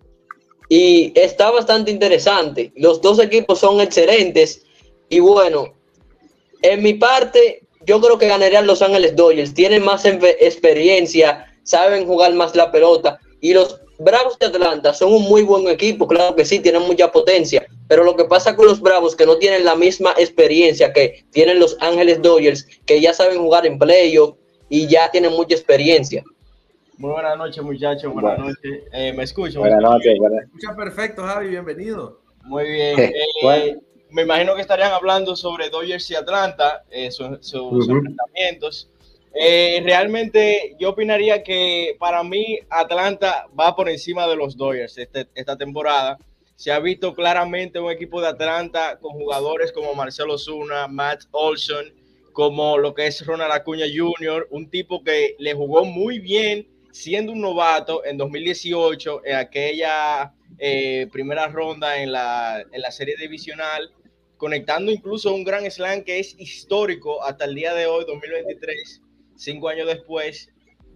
Y 0.68 1.12
está 1.18 1.50
bastante 1.50 1.90
interesante. 1.90 2.73
Los 2.76 3.00
dos 3.00 3.18
equipos 3.18 3.59
son 3.59 3.80
excelentes. 3.80 4.64
Y 5.09 5.21
bueno, 5.21 5.75
en 6.62 6.83
mi 6.83 6.95
parte, 6.95 7.62
yo 7.87 8.00
creo 8.00 8.18
que 8.18 8.28
ganarían 8.28 8.66
Los 8.66 8.83
Ángeles 8.83 9.14
Dodgers. 9.14 9.54
Tienen 9.54 9.85
más 9.85 10.04
experiencia, 10.04 11.54
saben 11.62 12.07
jugar 12.07 12.33
más 12.35 12.57
la 12.57 12.73
pelota. 12.73 13.18
Y 13.40 13.54
los 13.54 13.80
Bravos 13.99 14.38
de 14.38 14.47
Atlanta 14.47 14.95
son 14.95 15.12
un 15.12 15.23
muy 15.25 15.42
buen 15.42 15.66
equipo, 15.68 16.07
claro 16.07 16.37
que 16.37 16.45
sí, 16.45 16.61
tienen 16.61 16.83
mucha 16.83 17.11
potencia, 17.11 17.66
pero 17.88 18.04
lo 18.04 18.14
que 18.16 18.25
pasa 18.25 18.54
con 18.54 18.66
los 18.66 18.80
Bravos 18.80 19.16
que 19.16 19.26
no 19.26 19.38
tienen 19.38 19.64
la 19.64 19.75
misma 19.75 20.12
experiencia 20.18 20.92
que 20.92 21.25
tienen 21.30 21.59
los 21.59 21.76
Ángeles 21.80 22.23
Dodgers, 22.23 22.66
que 22.87 23.00
ya 23.00 23.12
saben 23.12 23.38
jugar 23.38 23.66
en 23.66 23.78
playoff 23.78 24.37
y 24.68 24.87
ya 24.87 25.11
tienen 25.11 25.33
mucha 25.33 25.54
experiencia. 25.54 26.23
Muy 26.99 27.12
buenas 27.12 27.38
noches, 27.38 27.62
muchachos. 27.62 28.12
Buenas 28.12 28.38
noches. 28.38 28.83
Eh, 28.92 29.12
¿Me 29.12 29.23
escucho? 29.25 29.61
Buenas 29.61 29.80
noches. 29.80 30.18
Buenas. 30.18 30.45
Escucha 30.45 30.76
perfecto, 30.76 31.23
Javi. 31.23 31.49
Bienvenido. 31.49 32.21
Muy 32.45 32.64
bien. 32.64 33.12
Eh, 33.40 33.78
me 34.11 34.23
imagino 34.23 34.54
que 34.54 34.62
estarían 34.62 34.92
hablando 34.92 35.37
sobre 35.37 35.71
Dodgers 35.71 36.11
y 36.11 36.14
Atlanta, 36.14 36.83
eh, 36.90 37.11
sus 37.11 37.88
enfrentamientos. 37.88 38.90
Eh, 39.35 39.80
realmente 39.85 40.75
yo 40.80 40.90
opinaría 40.90 41.42
que 41.42 41.97
para 41.99 42.23
mí 42.25 42.59
Atlanta 42.71 43.47
va 43.59 43.76
por 43.76 43.88
encima 43.88 44.26
de 44.26 44.37
los 44.37 44.57
Dodgers 44.57 44.97
este, 44.99 45.28
esta 45.35 45.57
temporada. 45.57 46.18
Se 46.59 46.73
ha 46.73 46.81
visto 46.81 47.15
claramente 47.15 47.79
un 47.79 47.88
equipo 47.88 48.21
de 48.21 48.27
Atlanta 48.27 48.99
con 49.00 49.12
jugadores 49.12 49.71
como 49.71 49.95
Marcelo 49.95 50.37
Zuna, 50.37 50.88
Matt 50.88 51.23
Olson, 51.31 51.95
como 52.33 52.77
lo 52.77 52.95
que 52.95 53.07
es 53.07 53.25
Ronald 53.25 53.53
Acuña 53.53 53.87
Jr., 53.87 54.49
un 54.50 54.69
tipo 54.69 55.05
que 55.05 55.37
le 55.38 55.55
jugó 55.55 55.85
muy 55.85 56.19
bien 56.19 56.67
siendo 56.91 57.31
un 57.31 57.43
novato 57.43 58.05
en 58.05 58.17
2018 58.17 59.25
en 59.25 59.37
aquella 59.37 60.35
eh, 60.59 61.07
primera 61.12 61.47
ronda 61.47 62.03
en 62.03 62.11
la, 62.11 62.65
en 62.73 62.81
la 62.81 62.91
serie 62.91 63.15
divisional, 63.17 63.93
conectando 64.37 64.91
incluso 64.91 65.33
un 65.33 65.45
gran 65.45 65.65
slam 65.71 66.03
que 66.03 66.19
es 66.19 66.35
histórico 66.41 67.23
hasta 67.23 67.45
el 67.45 67.55
día 67.55 67.73
de 67.73 67.87
hoy, 67.87 68.05
2023, 68.05 69.00
cinco 69.37 69.69
años 69.69 69.87
después. 69.87 70.49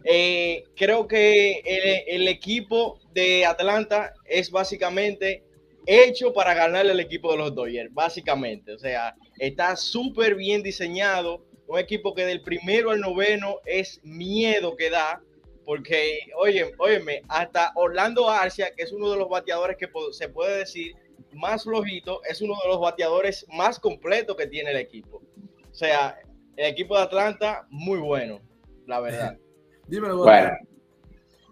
Eh, 0.02 0.64
creo 0.74 1.06
que 1.06 1.60
el, 1.64 2.22
el, 2.22 2.26
equipo 2.26 2.98
de 3.14 3.46
Atlanta 3.46 4.12
es 4.24 4.50
básicamente 4.50 5.44
hecho 5.86 6.32
para 6.32 6.54
ganarle 6.54 6.92
al 6.92 7.00
equipo 7.00 7.32
de 7.32 7.38
los 7.38 7.54
Dodgers, 7.54 7.92
básicamente. 7.92 8.72
O 8.72 8.78
sea, 8.78 9.14
está 9.38 9.76
súper 9.76 10.34
bien 10.34 10.62
diseñado. 10.62 11.44
Un 11.66 11.78
equipo 11.78 12.14
que 12.14 12.26
del 12.26 12.42
primero 12.42 12.90
al 12.90 13.00
noveno 13.00 13.56
es 13.64 14.00
miedo 14.02 14.76
que 14.76 14.90
da. 14.90 15.20
Porque, 15.64 16.18
oye, 16.36 16.72
óyeme, 16.78 17.22
hasta 17.28 17.72
Orlando 17.76 18.28
Arcia, 18.28 18.74
que 18.74 18.82
es 18.82 18.92
uno 18.92 19.10
de 19.10 19.16
los 19.16 19.28
bateadores 19.28 19.76
que 19.76 19.88
se 20.10 20.28
puede 20.28 20.58
decir 20.58 20.94
más 21.32 21.64
flojito, 21.64 22.20
es 22.28 22.42
uno 22.42 22.54
de 22.62 22.68
los 22.68 22.80
bateadores 22.80 23.46
más 23.52 23.78
completos 23.78 24.36
que 24.36 24.46
tiene 24.46 24.70
el 24.70 24.76
equipo. 24.76 25.22
O 25.70 25.74
sea, 25.74 26.18
el 26.56 26.66
equipo 26.66 26.96
de 26.96 27.04
Atlanta, 27.04 27.66
muy 27.70 27.98
bueno, 27.98 28.40
la 28.86 29.00
verdad. 29.00 29.38
Dímelo, 29.86 30.18
bueno. 30.18 30.50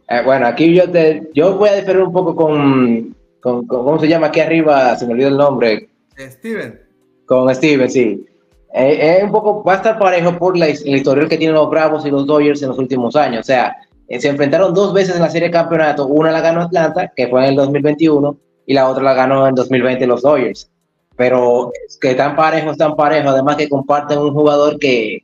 Eh, 0.09 0.23
bueno, 0.25 0.47
aquí 0.47 0.75
yo 0.75 0.91
te, 0.91 1.31
yo 1.35 1.57
voy 1.57 1.69
a 1.69 1.77
diferir 1.77 2.03
un 2.03 2.13
poco 2.13 2.35
con, 2.35 3.17
con, 3.41 3.67
¿cómo 3.67 3.99
se 3.99 4.09
llama 4.09 4.29
aquí 4.29 4.41
arriba? 4.41 4.97
Se 4.97 5.07
me 5.07 5.13
olvidó 5.13 5.29
el 5.29 5.37
nombre. 5.37 5.89
Steven. 6.19 6.81
Con 7.27 7.55
Steven, 7.55 7.91
sí. 7.91 8.27
Eh, 8.73 9.17
es 9.19 9.25
un 9.25 9.33
poco, 9.33 9.65
va 9.65 9.75
a 9.75 9.77
estar 9.77 9.99
parejo 9.99 10.37
por 10.39 10.57
la, 10.57 10.67
el 10.67 10.97
historial 10.97 11.29
que 11.29 11.39
tienen 11.39 11.55
los 11.55 11.69
Bravos 11.69 12.07
y 12.07 12.11
los 12.11 12.27
Dodgers 12.27 12.63
en 12.63 12.69
los 12.69 12.79
últimos 12.79 13.17
años. 13.17 13.41
O 13.41 13.45
sea, 13.45 13.77
eh, 14.09 14.21
se 14.21 14.29
enfrentaron 14.29 14.75
dos 14.75 14.93
veces 14.93 15.17
en 15.17 15.23
la 15.23 15.31
serie 15.31 15.49
de 15.49 15.53
campeonato. 15.53 16.07
Una 16.07 16.31
la 16.31 16.41
ganó 16.41 16.63
Atlanta, 16.63 17.13
que 17.15 17.29
fue 17.29 17.43
en 17.43 17.51
el 17.51 17.57
2021, 17.57 18.37
y 18.67 18.75
la 18.75 18.89
otra 18.89 19.03
la 19.03 19.15
ganó 19.15 19.47
en 19.47 19.55
2020 19.55 20.07
los 20.07 20.23
Dodgers. 20.23 20.71
Pero 21.17 21.73
que 22.01 22.13
están 22.13 22.37
parejos, 22.37 22.73
están 22.73 22.97
parejos. 22.97 23.33
Además 23.33 23.57
que 23.57 23.69
comparten 23.69 24.19
un 24.19 24.33
jugador 24.33 24.79
que, 24.79 25.21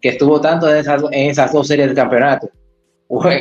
que 0.00 0.10
estuvo 0.10 0.40
tanto 0.40 0.68
en 0.70 0.76
esas, 0.76 1.02
en 1.10 1.30
esas 1.30 1.52
dos 1.52 1.66
series 1.66 1.88
de 1.88 1.94
campeonato. 1.94 2.48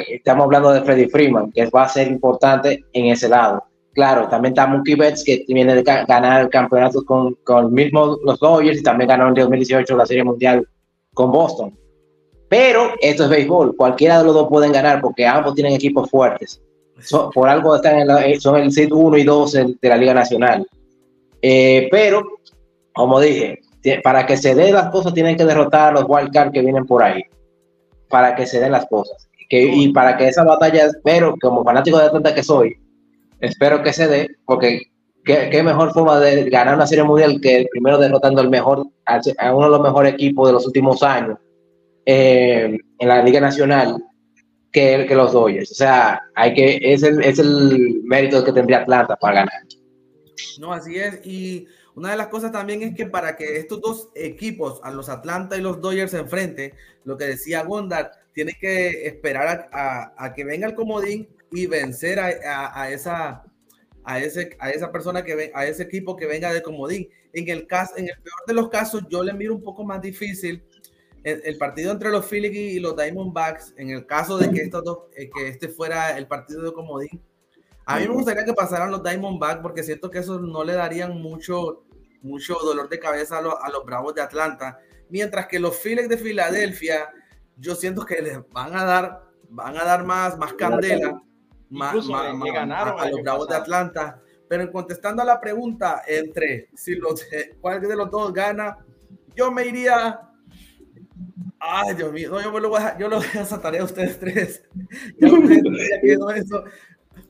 Estamos 0.10 0.46
hablando 0.46 0.72
de 0.72 0.82
Freddy 0.82 1.08
Freeman, 1.08 1.52
que 1.52 1.66
va 1.68 1.84
a 1.84 1.90
ser 1.90 2.08
importante 2.08 2.84
en 2.94 3.06
ese 3.06 3.30
lado. 3.30 3.64
Claro, 3.94 4.28
también 4.30 4.54
está 4.54 4.68
Mookie 4.68 4.96
Betts, 4.96 5.24
que 5.24 5.44
viene 5.48 5.76
de 5.76 5.84
ganar 5.84 6.42
el 6.42 6.50
campeonato 6.50 7.04
con, 7.04 7.36
con 7.44 7.74
mismo 7.74 8.18
los 8.24 8.40
Dodgers 8.40 8.80
y 8.80 8.84
también 8.84 9.10
ganó 9.10 9.28
en 9.28 9.34
2018 9.34 9.98
la 9.98 10.06
Serie 10.06 10.24
Mundial 10.24 10.66
con 11.14 11.32
Boston. 11.32 11.78
Pero 12.48 12.92
esto 13.02 13.24
es 13.24 13.30
béisbol, 13.30 13.76
cualquiera 13.76 14.20
de 14.20 14.26
los 14.26 14.34
dos 14.34 14.48
pueden 14.50 14.72
ganar 14.72 15.02
porque 15.02 15.26
ambos 15.26 15.56
tienen 15.56 15.74
equipos 15.74 16.10
fuertes. 16.10 16.62
por 17.34 17.50
algo 17.50 17.76
están 17.76 18.00
en 18.00 18.08
la, 18.08 18.24
son 18.40 18.58
el 18.58 18.72
set 18.72 18.92
1 18.92 19.18
y 19.18 19.24
2 19.24 19.52
de 19.82 19.90
la 19.90 19.98
Liga 19.98 20.14
Nacional. 20.14 20.66
Eh, 21.42 21.88
pero, 21.92 22.24
como 22.94 23.20
dije, 23.20 23.60
para 24.04 24.26
que 24.26 24.38
se 24.38 24.56
den 24.56 24.74
las 24.74 24.90
cosas 24.90 25.14
tienen 25.14 25.36
que 25.36 25.46
derrotar 25.46 25.90
a 25.90 26.00
los 26.00 26.06
wildcards 26.08 26.52
que 26.54 26.62
vienen 26.62 26.86
por 26.86 27.04
ahí. 27.04 27.24
Para 28.10 28.36
que 28.36 28.46
se 28.46 28.60
den 28.60 28.72
las 28.72 28.86
cosas. 28.86 29.30
Que, 29.50 29.64
y 29.64 29.92
para 29.92 30.16
que 30.16 30.28
esa 30.28 30.44
batalla, 30.44 30.86
espero, 30.86 31.36
como 31.42 31.64
fanático 31.64 31.98
de 31.98 32.06
Atlanta 32.06 32.34
que 32.34 32.44
soy, 32.44 32.78
espero 33.42 33.84
que 33.84 33.94
se 33.94 34.08
dé, 34.08 34.38
porque 34.46 34.92
qué, 35.24 35.64
mejor 35.64 35.92
forma 35.94 36.20
de 36.20 36.50
ganar 36.50 36.76
una 36.76 36.88
serie 36.88 37.04
mundial 37.04 37.40
que 37.42 37.68
primero 37.72 37.98
derrotando 37.98 38.42
al 38.42 38.50
mejor, 38.50 38.88
a 39.06 39.56
uno 39.56 39.66
de 39.66 39.72
los 39.72 39.82
mejores 39.82 40.14
equipos 40.14 40.48
de 40.48 40.54
los 40.54 40.66
últimos 40.66 41.04
años 41.04 41.38
eh, 42.06 42.78
en 43.00 43.08
la 43.08 43.24
Liga 43.24 43.40
Nacional 43.40 43.98
que, 44.72 45.06
que 45.08 45.16
los 45.16 45.34
Dodgers. 45.34 45.72
O 45.72 45.76
sea, 45.76 46.22
hay 46.36 46.54
que, 46.54 46.80
es 46.82 47.04
el, 47.04 47.24
es 47.24 47.40
el 47.40 48.02
mérito 48.04 48.44
que 48.44 48.54
tendría 48.54 48.80
Atlanta 48.80 49.16
para 49.16 49.36
ganar. 49.36 49.62
No, 50.60 50.74
así 50.74 50.98
es. 50.98 51.20
Y 51.26 51.68
una 51.96 52.12
de 52.12 52.18
las 52.18 52.28
cosas 52.28 52.52
también 52.52 52.82
es 52.82 52.96
que 52.96 53.06
para 53.06 53.36
que 53.36 53.58
estos 53.58 53.82
dos 53.82 54.10
equipos, 54.16 54.80
a 54.84 54.92
los 54.92 55.10
Atlanta 55.10 55.58
y 55.58 55.62
los 55.62 55.82
Dodgers, 55.82 56.12
se 56.12 56.20
enfrenten, 56.20 56.74
lo 57.04 57.18
que 57.18 57.26
decía 57.26 57.64
Gondar, 57.64 58.12
tiene 58.34 58.54
que 58.60 59.08
esperar 59.08 59.70
a, 59.74 60.14
a 60.18 60.34
que 60.34 60.46
venga 60.46 60.68
el 60.68 60.76
comodín 60.76 61.28
y 61.52 61.68
vencer 61.68 62.20
a, 62.20 62.82
a, 62.82 62.90
esa 62.92 63.44
a 64.04 64.20
ese 64.20 64.56
a 64.60 64.72
esa 64.72 64.92
persona 64.92 65.24
que 65.24 65.36
ve, 65.36 65.52
a 65.54 65.66
ese 65.66 65.84
equipo 65.84 66.16
que 66.16 66.26
venga 66.26 66.52
de 66.54 66.64
comodín. 66.64 67.10
En 67.34 67.48
el 67.50 67.68
caso 67.68 67.94
en 67.98 68.06
el 68.06 68.16
peor 68.22 68.46
de 68.48 68.54
los 68.54 68.70
casos 68.70 69.04
yo 69.10 69.24
le 69.24 69.34
miro 69.34 69.54
un 69.56 69.62
poco 69.62 69.84
más 69.84 70.02
difícil 70.02 70.64
el, 71.24 71.58
partido 71.60 71.92
entre 71.92 72.10
los 72.10 72.26
Phillies 72.26 72.74
y 72.74 72.80
los 72.80 72.96
Diamondbacks 72.96 73.76
en 73.78 73.92
el 73.92 74.08
caso 74.08 74.40
de 74.40 74.50
que 74.50 74.62
estos 74.62 74.84
dos 74.84 75.00
eh, 75.16 75.30
que 75.30 75.50
este 75.50 75.70
fuera 75.70 76.18
el 76.18 76.28
partido 76.28 76.64
de 76.64 76.74
comodín. 76.74 77.22
A 77.86 78.00
mí 78.00 78.08
me 78.08 78.14
gustaría 78.14 78.46
que 78.46 78.54
pasaran 78.54 78.90
los 78.90 79.04
Diamondbacks 79.04 79.62
porque 79.62 79.84
siento 79.84 80.10
que 80.10 80.20
eso 80.20 80.40
no 80.40 80.64
le 80.64 80.74
darían 80.74 81.22
mucho 81.22 81.84
mucho 82.24 82.56
dolor 82.56 82.90
de 82.90 83.00
cabeza 83.00 83.38
a, 83.38 83.40
a 83.40 83.70
los 83.70 83.86
Bravos 83.86 84.16
de 84.16 84.22
Atlanta, 84.22 84.80
mientras 85.10 85.48
que 85.48 85.60
los 85.60 85.78
Phillies 85.78 86.08
de 86.08 86.18
Filadelfia 86.18 87.10
yo 87.58 87.76
siento 87.76 88.06
que 88.06 88.22
les 88.22 88.40
van 88.50 88.76
a 88.76 88.84
dar 88.86 89.24
van 89.50 89.78
a 89.78 89.84
dar 89.84 90.06
más 90.06 90.38
más 90.38 90.54
candela 90.54 91.22
más, 91.72 91.96
a, 91.96 93.10
los 93.10 93.22
Bravos 93.24 93.48
de 93.48 93.56
Atlanta. 93.56 94.22
Pero 94.48 94.72
contestando 94.72 95.22
a 95.22 95.26
la 95.26 95.40
pregunta 95.40 96.04
entre 96.06 96.70
si 96.76 96.96
los, 96.96 97.26
cuál 97.62 97.82
de 97.82 97.96
los 97.96 98.12
dos 98.12 98.34
gana, 98.34 98.78
yo 99.36 99.52
me 99.52 99.66
iría. 99.66 100.22
Ay, 101.58 101.96
Dios 101.96 102.12
mío, 102.12 102.30
no, 102.32 102.42
yo, 102.42 102.52
me 102.52 102.60
lo 102.60 102.70
voy 102.70 102.82
a, 102.82 102.98
yo 102.98 103.08
lo 103.08 103.18
voy 103.18 103.28
a 103.36 103.80
a 103.80 103.84
ustedes 103.84 104.20
tres. 104.20 104.64
Ya 105.20 105.28
eso. 106.36 106.64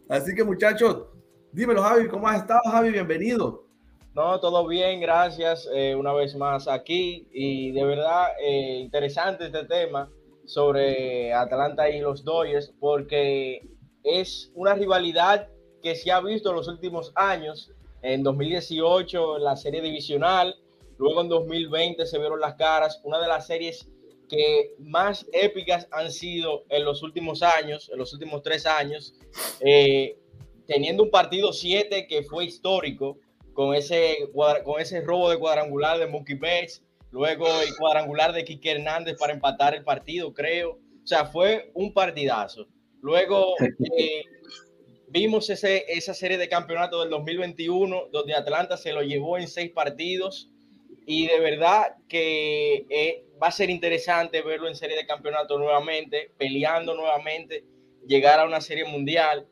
Así 0.09 0.33
que, 0.33 0.43
muchachos, 0.43 1.05
dímelo, 1.51 1.83
Javi, 1.83 2.07
¿cómo 2.07 2.27
has 2.27 2.41
estado, 2.41 2.61
Javi? 2.71 2.91
Bienvenido. 2.91 3.65
No, 4.13 4.39
todo 4.39 4.67
bien, 4.67 4.99
gracias 4.99 5.69
eh, 5.73 5.95
una 5.95 6.13
vez 6.13 6.35
más 6.35 6.67
aquí. 6.67 7.27
Y 7.31 7.71
de 7.71 7.85
verdad, 7.85 8.29
eh, 8.43 8.79
interesante 8.79 9.45
este 9.45 9.65
tema 9.65 10.09
sobre 10.45 11.33
Atlanta 11.33 11.89
y 11.89 11.99
los 11.99 12.23
Dodgers, 12.23 12.73
porque 12.79 13.61
es 14.03 14.51
una 14.55 14.73
rivalidad 14.73 15.49
que 15.81 15.95
se 15.95 16.11
ha 16.11 16.21
visto 16.21 16.49
en 16.49 16.55
los 16.55 16.67
últimos 16.67 17.11
años. 17.15 17.71
En 18.01 18.23
2018 18.23 19.39
la 19.39 19.55
serie 19.55 19.81
divisional, 19.81 20.55
luego 20.97 21.21
en 21.21 21.29
2020 21.29 22.05
se 22.05 22.17
vieron 22.17 22.39
las 22.39 22.55
caras, 22.55 23.01
una 23.03 23.19
de 23.19 23.27
las 23.27 23.47
series 23.47 23.87
que 24.27 24.75
más 24.79 25.25
épicas 25.33 25.87
han 25.91 26.11
sido 26.11 26.63
en 26.69 26.85
los 26.85 27.03
últimos 27.03 27.43
años, 27.43 27.89
en 27.91 27.99
los 27.99 28.13
últimos 28.13 28.41
tres 28.41 28.65
años, 28.65 29.13
eh, 29.59 30.17
teniendo 30.65 31.03
un 31.03 31.11
partido 31.11 31.51
7 31.51 32.07
que 32.07 32.23
fue 32.23 32.45
histórico, 32.45 33.17
con 33.53 33.75
ese, 33.75 34.29
con 34.63 34.79
ese 34.79 35.01
robo 35.01 35.29
de 35.29 35.37
cuadrangular 35.37 35.99
de 35.99 36.07
Monkey 36.07 36.35
Betts, 36.35 36.83
luego 37.11 37.45
el 37.61 37.75
cuadrangular 37.77 38.33
de 38.33 38.45
Kike 38.45 38.71
Hernández 38.71 39.17
para 39.17 39.33
empatar 39.33 39.75
el 39.75 39.83
partido, 39.83 40.33
creo. 40.33 40.79
O 41.03 41.07
sea, 41.07 41.25
fue 41.25 41.71
un 41.73 41.93
partidazo. 41.93 42.67
Luego 43.01 43.55
eh, 43.97 44.23
vimos 45.07 45.49
ese, 45.49 45.85
esa 45.87 46.13
serie 46.13 46.37
de 46.37 46.49
campeonato 46.49 47.01
del 47.01 47.09
2021 47.09 48.07
donde 48.11 48.33
Atlanta 48.33 48.77
se 48.77 48.93
lo 48.93 49.01
llevó 49.01 49.37
en 49.37 49.47
seis 49.47 49.71
partidos 49.71 50.49
y 51.05 51.27
de 51.27 51.39
verdad 51.39 51.95
que 52.07 52.85
eh, 52.89 53.25
va 53.41 53.47
a 53.47 53.51
ser 53.51 53.69
interesante 53.69 54.41
verlo 54.41 54.67
en 54.67 54.75
serie 54.75 54.95
de 54.95 55.05
campeonato 55.05 55.57
nuevamente, 55.57 56.31
peleando 56.37 56.93
nuevamente, 56.93 57.65
llegar 58.07 58.39
a 58.39 58.45
una 58.45 58.61
serie 58.61 58.85
mundial. 58.85 59.47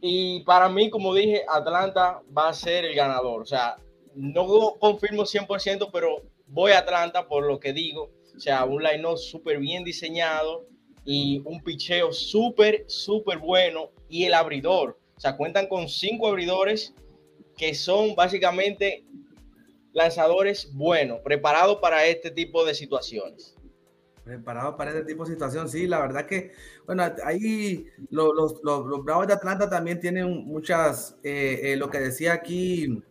Y 0.00 0.40
para 0.44 0.68
mí, 0.68 0.88
como 0.88 1.14
dije, 1.14 1.42
Atlanta 1.48 2.22
va 2.36 2.48
a 2.48 2.54
ser 2.54 2.84
el 2.84 2.94
ganador. 2.94 3.42
O 3.42 3.46
sea, 3.46 3.76
no 4.14 4.46
confirmo 4.78 5.24
100%, 5.24 5.90
pero 5.92 6.22
voy 6.46 6.72
a 6.72 6.78
Atlanta 6.78 7.26
por 7.26 7.44
lo 7.44 7.58
que 7.58 7.72
digo. 7.72 8.10
O 8.36 8.40
sea, 8.40 8.64
un 8.64 8.82
line-up 8.82 9.18
súper 9.18 9.58
bien 9.58 9.82
diseñado, 9.82 10.64
y 11.10 11.40
un 11.46 11.62
picheo 11.62 12.12
súper, 12.12 12.84
súper 12.86 13.38
bueno 13.38 13.92
y 14.10 14.24
el 14.24 14.34
abridor. 14.34 14.98
O 15.16 15.20
sea, 15.20 15.38
cuentan 15.38 15.66
con 15.66 15.88
cinco 15.88 16.28
abridores 16.28 16.92
que 17.56 17.74
son 17.74 18.14
básicamente 18.14 19.06
lanzadores 19.94 20.70
buenos, 20.74 21.20
preparados 21.20 21.78
para 21.78 22.04
este 22.04 22.30
tipo 22.30 22.62
de 22.62 22.74
situaciones. 22.74 23.56
Preparados 24.22 24.74
para 24.74 24.90
este 24.90 25.04
tipo 25.06 25.24
de 25.24 25.32
situaciones, 25.32 25.72
sí, 25.72 25.86
la 25.86 25.98
verdad 25.98 26.26
que, 26.26 26.52
bueno, 26.84 27.02
ahí 27.24 27.86
los, 28.10 28.60
los, 28.62 28.84
los, 28.84 29.02
Bravos 29.02 29.28
de 29.28 29.32
Atlanta 29.32 29.70
también 29.70 30.00
tienen 30.00 30.44
muchas, 30.44 31.16
eh, 31.22 31.60
eh, 31.62 31.76
lo 31.76 31.88
que 31.88 32.00
decía 32.00 32.34
aquí 32.34 33.02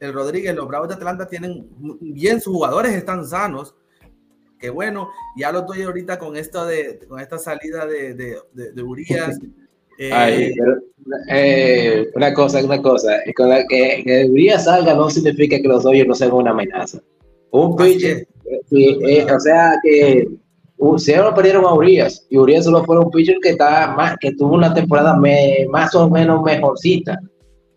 el 0.00 0.14
Rodríguez, 0.14 0.54
los 0.54 0.66
Bravos 0.66 0.88
de 0.88 0.94
Atlanta 0.94 1.26
tienen 1.26 1.68
bien, 2.00 2.40
sus 2.40 2.54
jugadores 2.54 2.94
están 2.94 3.26
sanos, 3.26 3.74
que 4.62 4.70
bueno, 4.70 5.10
ya 5.36 5.50
lo 5.50 5.60
estoy 5.60 5.82
ahorita 5.82 6.18
con 6.20 6.36
esto 6.36 6.64
de, 6.64 7.00
con 7.08 7.18
esta 7.18 7.36
salida 7.36 7.84
de, 7.84 8.14
de, 8.14 8.72
de, 8.72 8.82
Urias. 8.82 9.38
Eh, 9.98 10.52
eh, 11.28 12.10
una 12.16 12.32
cosa, 12.32 12.64
una 12.64 12.80
cosa, 12.80 13.20
con 13.36 13.50
la 13.50 13.64
que, 13.68 14.02
que, 14.04 14.24
Urias 14.24 14.64
salga 14.64 14.94
no 14.94 15.08
significa 15.10 15.58
que 15.60 15.68
los 15.68 15.84
Dodgers 15.84 16.08
no 16.08 16.14
sean 16.14 16.32
una 16.32 16.50
amenaza. 16.50 16.98
Un 17.50 17.76
pitcher, 17.76 18.26
eh, 18.70 19.26
o 19.30 19.38
sea 19.38 19.78
que 19.82 20.26
se 20.96 21.16
lo 21.16 21.34
perdieron 21.34 21.66
a 21.66 21.74
Urias 21.74 22.26
y 22.30 22.38
Urias 22.38 22.64
solo 22.64 22.82
fue 22.84 22.98
un 22.98 23.10
pitcher 23.10 23.36
que 23.42 23.50
está 23.50 23.94
más, 23.94 24.16
que 24.18 24.32
tuvo 24.32 24.54
una 24.54 24.72
temporada 24.72 25.14
más 25.68 25.94
o 25.94 26.08
menos 26.08 26.42
mejorcita. 26.42 27.20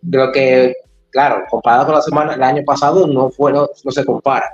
de 0.00 0.18
lo 0.18 0.32
que, 0.32 0.74
claro, 1.10 1.44
comparado 1.48 1.84
con 1.84 1.94
la 1.96 2.02
semana, 2.02 2.34
el 2.34 2.42
año 2.42 2.64
pasado 2.64 3.06
no 3.06 3.30
fue, 3.30 3.52
no, 3.52 3.68
se 3.74 4.04
compara, 4.04 4.50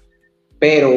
pero 0.59 0.91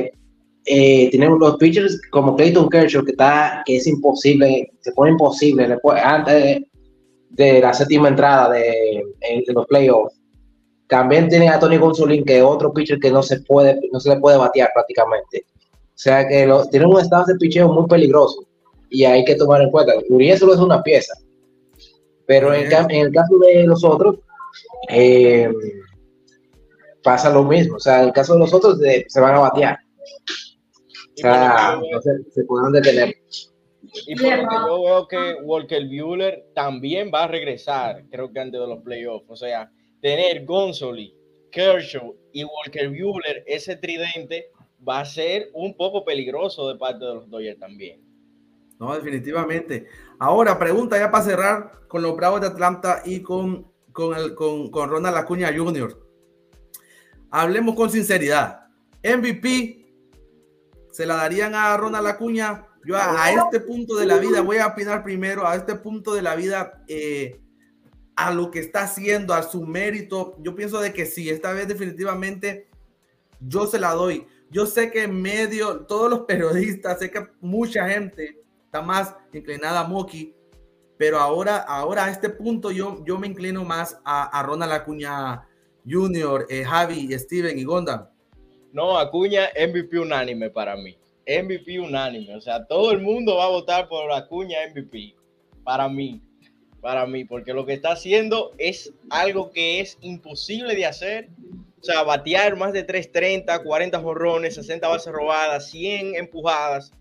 eh, 0.66 1.10
tenemos 1.12 1.40
los 1.40 1.58
pitchers 1.58 2.02
como 2.10 2.36
Clayton 2.36 2.70
Kershaw 2.70 3.06
que 3.06 3.12
está, 3.12 3.62
que 3.66 3.78
es 3.78 3.86
imposible, 3.86 4.72
se 4.82 4.92
pone 4.94 5.12
imposible 5.12 5.68
después, 5.68 6.02
antes 6.04 6.64
de, 7.30 7.62
la 7.62 7.74
séptima 7.74 8.08
entrada 8.08 8.50
de, 8.50 9.04
los 9.48 9.68
playoffs. 9.68 10.20
También 10.88 11.30
tiene 11.30 11.50
a 11.50 11.60
Tony 11.60 11.78
Gonzolin, 11.78 12.26
que 12.26 12.38
es 12.38 12.44
otro 12.44 12.74
pitcher 12.74 13.00
que 13.00 13.12
no 13.12 13.22
se 13.22 13.42
puede, 13.42 13.80
no 13.92 14.00
se 14.00 14.10
le 14.10 14.20
puede 14.20 14.38
batear 14.38 14.70
prácticamente. 14.74 15.46
O 15.50 15.98
sea 15.98 16.28
que 16.28 16.46
lo, 16.46 16.66
tienen 16.68 16.90
un 16.90 17.00
estado 17.00 17.26
de 17.26 17.36
picheo 17.36 17.72
muy 17.72 17.88
peligroso 17.88 18.46
y 18.90 19.06
hay 19.06 19.24
que 19.24 19.36
tomar 19.36 19.62
en 19.62 19.72
cuenta. 19.72 19.94
Uriel 20.10 20.38
solo 20.38 20.54
es 20.54 20.60
una 20.60 20.82
pieza, 20.82 21.14
pero 22.26 22.54
en 22.54 22.64
el, 22.64 23.12
caso 23.12 23.38
de 23.40 23.64
los 23.64 23.84
otros, 23.84 24.18
eh, 24.90 25.52
pasa 27.04 27.30
lo 27.30 27.44
mismo. 27.44 27.78
O 27.78 27.80
sea, 27.80 28.02
en 28.02 28.08
el 28.08 28.14
caso 28.14 28.34
de 28.34 28.40
los 28.40 28.54
otros, 28.54 28.80
se 29.08 29.20
van 29.20 29.36
a 29.36 29.40
batear. 29.40 29.80
O 31.16 31.22
sea, 31.22 31.80
se, 32.32 32.44
detener. 32.72 33.16
Y 34.08 34.16
por 34.16 34.38
lo 34.38 34.50
que 34.50 34.56
yo 34.56 34.84
veo 34.84 35.08
que 35.08 35.34
Walker 35.44 35.88
Bueller 35.88 36.46
también 36.54 37.12
va 37.14 37.24
a 37.24 37.28
regresar, 37.28 38.04
creo 38.10 38.32
que 38.32 38.40
antes 38.40 38.60
de 38.60 38.68
los 38.68 38.84
playoffs. 38.84 39.26
O 39.30 39.36
sea, 39.36 39.72
tener 40.02 40.46
Gonzoli, 40.46 41.16
Kershaw 41.52 42.16
y 42.34 42.44
Walker 42.44 42.90
Bueller, 42.90 43.44
ese 43.48 43.76
tridente, 43.78 44.52
va 44.88 45.00
a 45.00 45.06
ser 45.06 45.50
un 45.54 45.76
poco 45.76 46.04
peligroso 46.04 46.68
de 46.68 46.78
parte 46.78 47.06
de 47.06 47.14
los 47.16 47.30
Dodgers 47.30 47.60
también. 47.60 48.02
No, 48.80 48.94
definitivamente. 48.94 49.88
Ahora, 50.20 50.60
pregunta 50.60 50.98
ya 50.98 51.10
para 51.10 51.24
cerrar 51.24 51.72
con 51.88 52.02
los 52.02 52.16
Bravos 52.16 52.42
de 52.42 52.48
Atlanta 52.48 53.02
y 53.06 53.22
con, 53.22 53.72
con, 53.92 54.18
el, 54.18 54.36
con, 54.36 54.70
con 54.70 54.90
Ronald 54.90 55.16
Acuña 55.16 55.54
Jr. 55.56 55.98
Hablemos 57.32 57.76
con 57.76 57.90
sinceridad. 57.90 58.68
MVP, 59.04 59.85
¿se 60.96 61.06
la 61.06 61.16
darían 61.16 61.54
a 61.56 61.76
Ronald 61.76 62.08
Acuña? 62.08 62.66
Yo 62.86 62.96
a, 62.96 63.32
este 63.32 63.60
punto 63.60 63.96
de 63.96 64.06
la 64.06 64.18
vida, 64.18 64.42
voy 64.42 64.58
a 64.58 64.68
opinar 64.68 65.04
primero, 65.04 65.46
a 65.46 65.56
este 65.56 65.76
punto 65.76 66.14
de 66.14 66.22
la 66.22 66.36
vida, 66.36 66.84
eh, 66.88 67.42
a 68.16 68.32
lo 68.32 68.50
que 68.50 68.60
está 68.60 68.84
haciendo, 68.84 69.34
a 69.34 69.44
su 69.44 69.66
mérito, 69.66 70.38
yo 70.40 70.56
pienso 70.56 70.80
de 70.80 70.94
que 70.94 71.06
sí, 71.06 71.30
esta 71.30 71.52
vez 71.52 71.68
definitivamente 71.68 72.70
yo 73.42 73.68
se 73.68 73.78
la 73.78 73.92
doy. 73.92 74.26
Yo 74.50 74.66
sé 74.68 74.90
que 74.90 75.04
en 75.04 75.22
medio, 75.22 75.82
todos 75.82 76.10
los 76.10 76.20
periodistas, 76.28 77.00
sé 77.00 77.12
que 77.12 77.28
mucha 77.42 77.90
gente 77.90 78.42
está 78.64 78.82
más 78.82 79.16
inclinada 79.34 79.82
a 79.82 79.88
Moki, 79.88 80.34
pero 80.98 81.20
ahora, 81.20 81.58
ahora 81.58 82.06
a 82.06 82.12
este 82.12 82.30
punto 82.30 82.72
yo, 82.72 83.04
yo 83.04 83.20
me 83.20 83.28
inclino 83.28 83.66
más 83.66 84.00
a, 84.06 84.42
Ronald 84.44 84.72
Acuña 84.72 85.46
Jr., 85.86 86.46
eh, 86.50 86.64
Javi, 86.64 87.12
Steven 87.20 87.60
y 87.60 87.66
Gonda. 87.66 88.15
No, 88.76 88.98
Acuña 88.98 89.52
MVP 89.56 89.98
unánime 89.98 90.50
para 90.50 90.76
mí. 90.76 90.98
MVP 91.26 91.80
unánime. 91.80 92.36
O 92.36 92.42
sea, 92.42 92.66
todo 92.66 92.92
el 92.92 93.00
mundo 93.00 93.38
va 93.38 93.46
a 93.46 93.50
votar 93.50 93.88
por 93.88 94.12
Acuña 94.12 94.58
MVP. 94.70 95.16
Para 95.64 95.88
mí. 95.88 96.22
Para 96.82 97.06
mí. 97.06 97.24
Porque 97.24 97.54
lo 97.54 97.66
que 97.66 97.72
está 97.72 97.94
haciendo 97.94 98.52
es 98.58 98.94
algo 99.10 99.50
que 99.52 99.80
es 99.80 99.98
imposible 100.02 100.76
de 100.76 100.86
hacer. 100.86 101.30
O 101.80 101.84
sea, 101.86 102.04
batear 102.04 102.58
más 102.58 102.74
de 102.74 102.84
330, 102.84 103.64
40 103.64 103.98
jorrones, 104.02 104.56
60 104.56 104.90
bases 104.90 105.14
robadas, 105.14 105.72
100 105.72 106.16
empujadas 106.16 106.92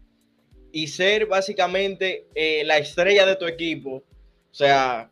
y 0.70 0.86
ser 0.86 1.26
básicamente 1.26 2.28
eh, 2.36 2.62
la 2.64 2.78
estrella 2.78 3.26
de 3.26 3.34
tu 3.34 3.46
equipo. 3.46 3.96
O 3.96 4.54
sea, 4.54 5.10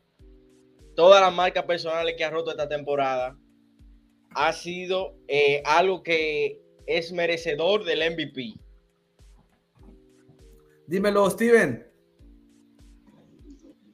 todas 0.94 1.20
las 1.22 1.34
marcas 1.34 1.64
personales 1.64 2.14
que 2.16 2.22
ha 2.22 2.30
roto 2.30 2.52
esta 2.52 2.68
temporada 2.68 3.36
ha 4.34 4.52
sido 4.52 5.14
eh, 5.28 5.62
algo 5.64 6.02
que 6.02 6.60
es 6.86 7.12
merecedor 7.12 7.84
del 7.84 8.12
MVP. 8.12 8.54
Dímelo, 10.86 11.30
Steven. 11.30 11.86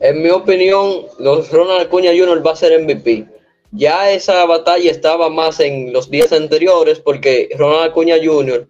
En 0.01 0.23
mi 0.23 0.31
opinión, 0.31 1.07
los 1.19 1.51
Ronald 1.51 1.87
Acuña 1.87 2.11
Jr. 2.11 2.47
va 2.47 2.53
a 2.53 2.57
ser 2.57 2.81
MVP. 2.83 3.27
Ya 3.73 4.11
esa 4.11 4.45
batalla 4.47 4.91
estaba 4.91 5.29
más 5.29 5.61
en 5.61 5.93
los 5.93 6.11
días 6.11 6.33
anteriores 6.33 7.01
porque 7.01 7.49
Ronald 7.59 7.91
Acuña 7.91 8.17
Jr 8.23 8.69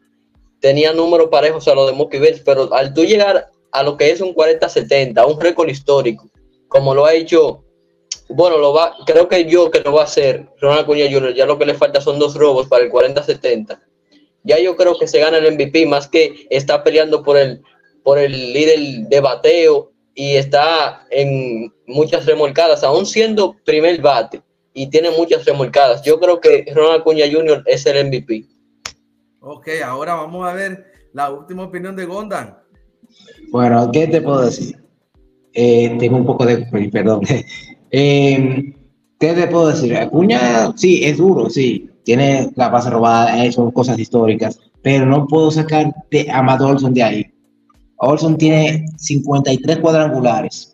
tenía 0.61 0.93
números 0.93 1.29
parejos 1.31 1.67
a 1.69 1.75
los 1.75 1.87
de 1.87 1.97
Mookie 1.97 2.19
Betts, 2.19 2.43
pero 2.45 2.73
al 2.75 2.93
tú 2.95 3.05
llegar 3.05 3.51
a 3.73 3.83
lo 3.83 3.97
que 3.97 4.11
es 4.11 4.21
un 4.21 4.35
40-70, 4.35 5.27
un 5.27 5.41
récord 5.41 5.69
histórico, 5.69 6.29
como 6.69 6.95
lo 6.95 7.07
ha 7.07 7.15
hecho, 7.15 7.65
bueno, 8.29 8.59
lo 8.59 8.73
va, 8.73 8.95
creo 9.07 9.29
que 9.29 9.47
yo 9.47 9.71
que 9.71 9.81
lo 9.81 9.93
va 9.93 10.03
a 10.03 10.05
hacer 10.05 10.49
Ronald 10.61 10.83
Acuña 10.83 11.07
Jr., 11.11 11.35
ya 11.35 11.47
lo 11.47 11.59
que 11.59 11.67
le 11.67 11.75
falta 11.75 12.01
son 12.01 12.19
dos 12.19 12.35
robos 12.35 12.69
para 12.69 12.85
el 12.85 12.91
40-70. 12.91 13.81
Ya 14.45 14.59
yo 14.59 14.77
creo 14.77 14.99
que 14.99 15.07
se 15.07 15.19
gana 15.19 15.39
el 15.39 15.55
MVP, 15.55 15.87
más 15.87 16.09
que 16.09 16.47
está 16.51 16.83
peleando 16.83 17.23
por 17.23 17.37
el, 17.37 17.63
por 18.03 18.19
el 18.19 18.53
líder 18.53 19.09
de 19.09 19.21
bateo 19.21 19.93
y 20.15 20.37
está 20.37 21.07
en 21.11 21.73
muchas 21.87 22.27
remolcadas, 22.27 22.83
aún 22.85 23.07
siendo 23.07 23.57
primer 23.65 24.01
bate 24.01 24.43
y 24.75 24.89
tiene 24.89 25.11
muchas 25.11 25.45
remolcadas. 25.45 26.03
Yo 26.03 26.21
creo 26.21 26.41
que 26.41 26.67
Ronald 26.75 27.01
Acuña 27.01 27.27
Jr. 27.31 27.63
es 27.67 27.87
el 27.87 28.07
MVP. 28.07 28.45
Ok, 29.41 29.69
ahora 29.85 30.15
vamos 30.15 30.47
a 30.47 30.53
ver 30.53 30.87
la 31.13 31.31
última 31.31 31.65
opinión 31.65 31.97
de 31.97 32.05
Gondan. 32.05 32.59
Bueno, 33.51 33.91
¿qué 33.93 34.07
te 34.07 34.21
puedo 34.21 34.45
decir? 34.45 34.77
Eh, 35.53 35.97
tengo 35.99 36.17
un 36.17 36.27
poco 36.27 36.45
de, 36.45 36.59
perdón. 36.93 37.23
Eh, 37.91 38.75
¿Qué 39.19 39.33
te 39.33 39.47
puedo 39.49 39.69
decir? 39.69 39.97
Acuña, 39.97 40.73
sí, 40.77 41.05
es 41.05 41.19
duro, 41.19 41.51
sí. 41.51 41.91
Tiene 42.05 42.51
la 42.55 42.69
base 42.69 42.91
robada, 42.91 43.51
son 43.53 43.71
cosas 43.71 43.99
históricas, 43.99 44.59
pero 44.83 45.05
no 45.05 45.27
puedo 45.27 45.51
sacar 45.51 45.93
a 46.33 46.43
Matt 46.43 46.61
Olson 46.61 46.95
de 46.95 47.03
ahí. 47.03 47.27
Olson 47.99 48.39
tiene 48.39 48.87
53 48.97 49.79
cuadrangulares, 49.79 50.73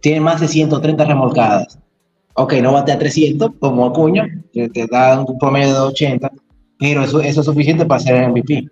tiene 0.00 0.20
más 0.20 0.40
de 0.40 0.48
130 0.48 1.04
remolcadas. 1.04 1.78
Ok, 2.36 2.54
no 2.54 2.72
bate 2.72 2.92
a 2.92 2.98
300 2.98 3.52
como 3.60 3.86
Acuña, 3.86 4.26
que 4.52 4.68
te 4.68 4.86
da 4.86 5.20
un 5.20 5.38
promedio 5.38 5.72
de 5.72 5.80
80, 5.80 6.32
pero 6.78 7.04
eso, 7.04 7.20
eso 7.20 7.40
es 7.40 7.46
suficiente 7.46 7.84
para 7.84 8.00
ser 8.00 8.16
el 8.16 8.30
MVP. 8.30 8.68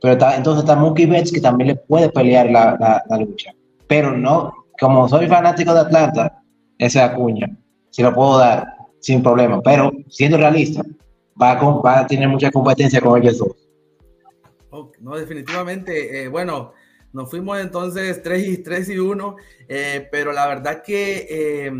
Pero 0.00 0.18
entonces 0.34 0.64
está 0.64 0.76
Mookie 0.76 1.06
Betts 1.06 1.32
que 1.32 1.40
también 1.40 1.68
le 1.68 1.76
puede 1.76 2.10
pelear 2.10 2.50
la, 2.50 3.02
la, 3.08 3.18
lucha. 3.18 3.52
Pero 3.86 4.16
no, 4.16 4.52
como 4.78 5.08
soy 5.08 5.26
fanático 5.26 5.72
de 5.72 5.80
Atlanta, 5.80 6.42
ese 6.78 7.00
Acuña, 7.00 7.56
si 7.90 8.02
lo 8.02 8.14
puedo 8.14 8.38
dar 8.38 8.66
sin 9.00 9.22
problema. 9.22 9.60
Pero 9.62 9.92
siendo 10.08 10.36
realista, 10.36 10.82
va 11.40 11.52
a, 11.52 11.62
va 11.62 12.00
a 12.00 12.06
tener 12.06 12.28
mucha 12.28 12.50
competencia 12.50 13.00
con 13.00 13.22
ellos 13.22 13.38
dos. 13.38 14.92
no, 15.00 15.16
definitivamente. 15.16 16.24
Eh, 16.24 16.28
bueno, 16.28 16.72
nos 17.12 17.30
fuimos 17.30 17.60
entonces 17.60 18.22
3 18.22 18.48
y 18.48 18.58
3 18.58 18.88
y 18.90 18.98
1, 18.98 19.36
eh, 19.68 20.08
pero 20.10 20.32
la 20.32 20.48
verdad 20.48 20.82
que 20.82 21.26
eh, 21.30 21.72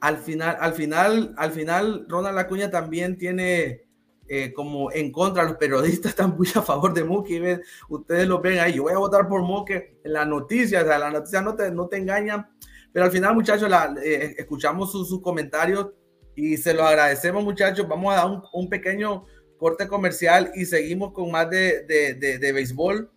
al 0.00 0.16
final, 0.18 0.56
al 0.60 0.72
final, 0.72 1.34
al 1.36 1.52
final, 1.52 2.06
Ronald 2.08 2.38
Acuña 2.38 2.70
también 2.70 3.18
tiene 3.18 3.86
eh, 4.28 4.52
como 4.52 4.90
en 4.90 5.12
contra, 5.12 5.44
los 5.44 5.56
periodistas 5.56 6.10
están 6.10 6.36
muy 6.36 6.48
a 6.54 6.62
favor 6.62 6.92
de 6.92 7.04
Mookie. 7.04 7.60
Ustedes 7.88 8.26
lo 8.26 8.40
ven 8.40 8.58
ahí, 8.58 8.74
yo 8.74 8.84
voy 8.84 8.92
a 8.92 8.98
votar 8.98 9.28
por 9.28 9.42
Mookie 9.42 9.98
en 10.02 10.12
las 10.12 10.26
noticias, 10.26 10.82
o 10.82 10.86
sea, 10.86 10.98
las 10.98 11.12
noticias 11.12 11.44
no 11.44 11.54
te, 11.54 11.70
no 11.70 11.86
te 11.86 11.98
engañan, 11.98 12.48
pero 12.96 13.04
al 13.04 13.12
final, 13.12 13.34
muchachos, 13.34 13.70
eh, 14.02 14.36
escuchamos 14.38 14.90
sus, 14.90 15.20
comentarios 15.20 15.88
y 16.34 16.56
se 16.56 16.72
los 16.72 16.86
agradecemos, 16.86 17.44
muchachos. 17.44 17.86
Vamos 17.86 18.10
a 18.10 18.16
dar 18.16 18.26
un, 18.30 18.42
un 18.54 18.70
pequeño 18.70 19.26
corte 19.58 19.86
comercial 19.86 20.50
y 20.54 20.64
seguimos 20.64 21.12
con 21.12 21.30
más 21.30 21.50
de, 21.50 21.84
de, 21.84 22.14
de, 22.14 22.38
de 22.38 22.52
béisbol. 22.52 23.12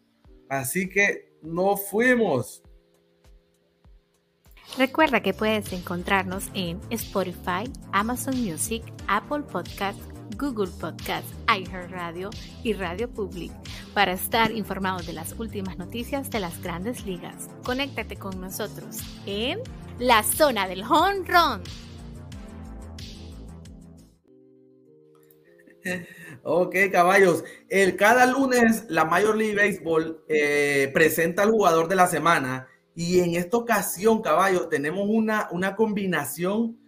Así 0.50 0.89
que 0.89 1.32
no 1.42 1.78
fuimos. 1.78 2.62
Recuerda 4.78 5.22
que 5.24 5.34
puedes 5.34 5.72
encontrarnos 5.72 6.50
en 6.54 6.82
Spotify, 6.89 7.72
Amazon 7.94 8.36
Music, 8.36 8.84
Apple 9.08 9.44
Podcasts, 9.50 10.04
Google 10.38 10.72
Podcast, 10.80 11.28
iHeartRadio 11.48 12.30
y 12.63 12.74
Radio 12.74 13.10
Public 13.10 13.52
para 13.94 14.13
estar 14.13 14.52
informado 14.52 15.00
de 15.00 15.13
las 15.13 15.34
últimas 15.39 15.78
noticias 15.78 16.30
de 16.30 16.39
las 16.39 16.62
grandes 16.62 17.06
ligas. 17.06 17.50
Conéctate 17.63 18.15
con 18.15 18.39
nosotros 18.39 19.00
en 19.26 19.60
la 20.00 20.24
zona 20.24 20.68
del 20.68 20.84
home 20.84 21.26
run. 21.26 21.63
Ok, 26.44 26.76
caballos. 26.92 27.44
El, 27.68 27.98
cada 27.98 28.26
lunes 28.26 28.86
la 28.88 29.04
Major 29.04 29.36
League 29.36 29.56
Baseball 29.56 30.24
eh, 30.30 30.89
presenta 30.94 31.44
al 31.44 31.52
jugador 31.52 31.89
de 31.89 31.96
la 31.96 32.08
semana 32.08 32.68
y 32.96 33.20
en 33.20 33.36
esta 33.36 33.58
ocasión, 33.58 34.22
caballos, 34.22 34.70
tenemos 34.70 35.08
una, 35.10 35.48
una 35.52 35.76
combinación 35.76 36.79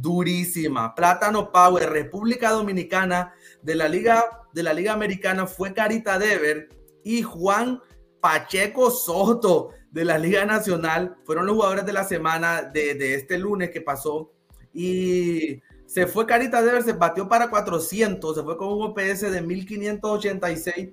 durísima. 0.00 0.94
Plátano 0.94 1.50
Power, 1.50 1.90
República 1.90 2.50
Dominicana, 2.50 3.34
de 3.62 3.74
la 3.74 3.88
Liga, 3.88 4.24
de 4.52 4.62
la 4.62 4.72
Liga 4.72 4.92
Americana 4.92 5.46
fue 5.46 5.72
Carita 5.72 6.18
Dever 6.18 6.68
y 7.04 7.22
Juan 7.22 7.80
Pacheco 8.20 8.90
Soto 8.90 9.70
de 9.90 10.04
la 10.04 10.18
Liga 10.18 10.44
Nacional. 10.44 11.16
Fueron 11.24 11.46
los 11.46 11.56
jugadores 11.56 11.86
de 11.86 11.92
la 11.92 12.04
semana 12.04 12.62
de, 12.62 13.14
este 13.14 13.38
lunes 13.38 13.70
que 13.70 13.80
pasó. 13.80 14.32
Y 14.72 15.62
se 15.86 16.06
fue 16.06 16.26
Carita 16.26 16.62
Dever, 16.62 16.82
se 16.82 16.92
batió 16.92 17.28
para 17.28 17.48
400, 17.48 18.36
se 18.36 18.42
fue 18.42 18.56
con 18.56 18.68
un 18.68 18.82
OPS 18.82 19.30
de 19.30 19.40
1586, 19.40 20.90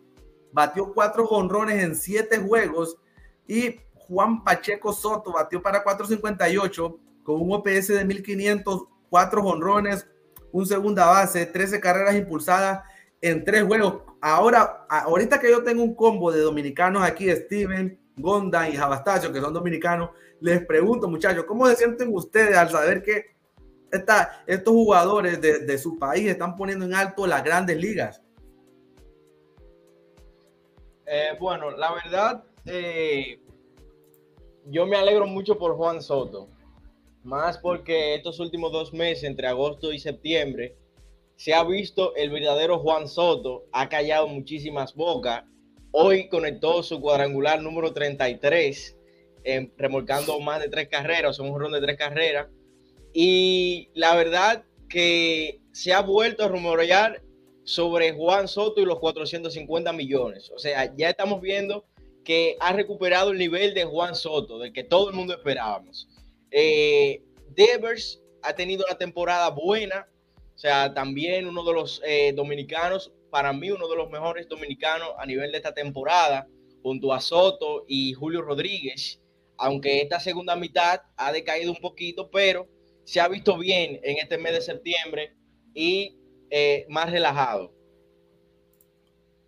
batió 0.52 0.94
cuatro 0.94 1.26
jonrones 1.26 1.84
en 1.84 1.96
siete 1.96 2.38
juegos 2.38 2.98
y 3.48 3.76
Juan 4.08 4.44
Pacheco 4.44 4.94
Soto 4.94 5.34
batió 5.34 5.62
para 5.62 5.84
458 5.84 7.00
con 7.24 7.42
un 7.42 7.54
OPS 7.54 7.88
de 7.88 8.06
1500, 8.06 8.84
cuatro 9.13 9.43
jonrones, 9.43 10.08
un 10.52 10.65
segunda 10.65 11.06
base, 11.06 11.45
13 11.45 11.80
carreras 11.80 12.15
impulsadas 12.15 12.84
en 13.21 13.45
tres 13.45 13.62
juegos. 13.62 14.02
Ahora, 14.19 14.88
ahorita 14.89 15.39
que 15.39 15.52
yo 15.52 15.63
tengo 15.63 15.84
un 15.84 15.93
combo 15.93 16.32
de 16.32 16.41
dominicanos 16.41 17.04
aquí, 17.04 17.30
Steven, 17.30 17.99
Gonda 18.17 18.67
y 18.67 18.76
Jabastacio, 18.76 19.32
que 19.32 19.39
son 19.39 19.54
dominicanos, 19.54 20.10
les 20.39 20.65
pregunto, 20.65 21.08
muchachos, 21.08 21.43
¿cómo 21.43 21.67
se 21.67 21.76
sienten 21.76 22.10
ustedes 22.12 22.58
al 22.58 22.71
saber 22.71 23.04
que 23.04 23.36
estos 24.47 24.73
jugadores 24.73 25.39
de, 25.39 25.78
su 25.78 25.99
país 25.99 26.28
están 26.28 26.56
poniendo 26.56 26.84
en 26.84 26.95
alto 26.95 27.28
las 27.28 27.43
grandes 27.43 27.78
ligas? 27.78 28.19
Eh, 31.06 31.38
bueno, 31.39 31.69
la 31.69 31.93
verdad, 31.93 32.43
eh, 32.65 33.39
yo 34.65 34.88
me 34.88 34.97
alegro 34.97 35.28
mucho 35.28 35.60
por 35.60 35.76
Juan 35.76 36.02
Soto, 36.02 36.49
más 37.24 37.58
porque 37.58 38.16
estos 38.16 38.40
últimos 38.40 38.72
dos 38.72 38.94
meses, 38.94 39.24
entre 39.24 39.48
agosto 39.48 39.92
y 39.92 40.00
septiembre, 40.00 40.76
se 41.36 41.54
ha 41.54 41.64
visto 41.64 42.16
el 42.16 42.30
verdadero 42.30 42.80
Juan 42.80 43.08
Soto, 43.08 43.66
ha 43.72 43.90
callado 43.90 44.28
muchísimas 44.28 44.94
bocas. 44.94 45.44
Hoy 45.92 46.30
conectó 46.30 46.84
su 46.84 47.00
cuadrangular 47.02 47.62
número 47.62 47.94
33, 47.94 48.98
eh, 49.44 49.72
remolcando 49.78 50.40
más 50.40 50.62
de 50.62 50.70
tres 50.70 50.88
carreras, 50.90 51.40
un 51.40 51.60
ron 51.60 51.72
de 51.72 51.82
tres 51.82 51.98
carreras 51.98 52.48
y 53.14 53.90
la 53.94 54.16
verdad 54.16 54.64
que 54.90 55.62
se 55.72 55.94
ha 55.94 56.02
vuelto 56.02 56.44
a 56.44 56.48
rumorear 56.48 57.22
sobre 57.64 58.14
Juan 58.14 58.48
Soto 58.48 58.82
y 58.82 58.86
los 58.86 59.00
450 59.00 59.94
millones. 59.94 60.52
O 60.54 60.60
sea, 60.60 60.94
ya 60.96 61.10
estamos 61.10 61.42
viendo 61.42 61.86
que 62.24 62.58
ha 62.60 62.74
recuperado 62.74 63.32
el 63.32 63.38
nivel 63.38 63.74
de 63.74 63.86
Juan 63.86 64.16
Soto, 64.16 64.60
del 64.60 64.74
que 64.74 64.84
todo 64.84 65.10
el 65.10 65.16
mundo 65.16 65.34
esperábamos. 65.34 66.08
Eh, 66.56 67.24
Devers 67.50 68.22
ha 68.44 68.54
tenido 68.54 68.86
una 68.88 68.98
temporada 68.98 69.50
buena, 69.50 70.08
o 70.54 70.58
sea, 70.58 70.94
también 70.94 71.48
uno 71.48 71.63
de 71.63 71.74
los 71.74 72.00
eh, 72.06 72.32
dominicanos, 72.36 73.12
para 73.32 73.52
mí 73.52 73.72
uno 73.72 73.88
de 73.88 73.96
los 73.96 74.12
mejores 74.12 74.48
dominicanos 74.48 75.10
a 75.18 75.26
nivel 75.26 75.52
de 75.52 75.58
esta 75.58 75.74
temporada, 75.74 76.48
junto 76.84 77.12
a 77.12 77.20
Soto 77.20 77.86
y 77.88 78.13
Julio 78.13 78.44
Rodríguez, 78.44 79.20
aunque 79.58 80.02
esta 80.02 80.20
segunda 80.20 80.56
mitad 80.56 81.02
ha 81.18 81.32
decaído 81.32 81.72
un 81.72 81.82
poquito, 81.82 82.30
pero 82.30 82.68
se 83.04 83.20
ha 83.20 83.28
visto 83.28 83.58
bien 83.58 84.00
en 84.04 84.18
este 84.18 84.38
mes 84.38 84.54
de 84.54 84.62
septiembre 84.62 85.34
y 85.74 86.20
eh, 86.52 86.86
más 86.88 87.12
relajado. 87.12 87.74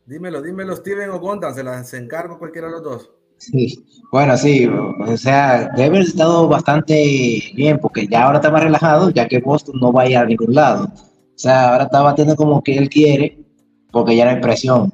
Dímelo, 0.08 0.41
dímelo, 0.41 0.76
Steven 0.76 1.12
o 1.12 1.20
Gonda, 1.20 1.54
se 1.54 1.63
las 1.63 1.94
encargo 1.94 2.39
cualquiera 2.39 2.68
de 2.68 2.74
los 2.74 2.84
dos. 2.84 3.12
Sí, 3.38 3.86
bueno, 4.12 4.38
sí, 4.38 4.67
o 4.67 5.17
sea, 5.17 5.69
debe 5.76 5.88
haber 5.88 6.02
estado 6.02 6.48
bastante 6.48 7.52
bien 7.56 7.80
porque 7.80 8.08
ya 8.08 8.24
ahora 8.24 8.38
está 8.38 8.50
más 8.52 8.63
relajado, 8.63 9.10
ya 9.10 9.28
que 9.28 9.39
Boston 9.39 9.80
no 9.80 9.91
va 9.91 10.04
a 10.04 10.10
ir 10.10 10.17
a 10.17 10.26
ningún 10.26 10.56
lado. 10.56 10.86
O 10.86 11.38
sea, 11.38 11.71
ahora 11.71 11.84
está 11.84 12.02
batiendo 12.02 12.36
como 12.36 12.63
que 12.63 12.78
él 12.78 12.89
quiere, 12.89 13.38
porque 13.91 14.15
ya 14.15 14.26
no 14.26 14.32
hay 14.32 14.41
presión. 14.41 14.93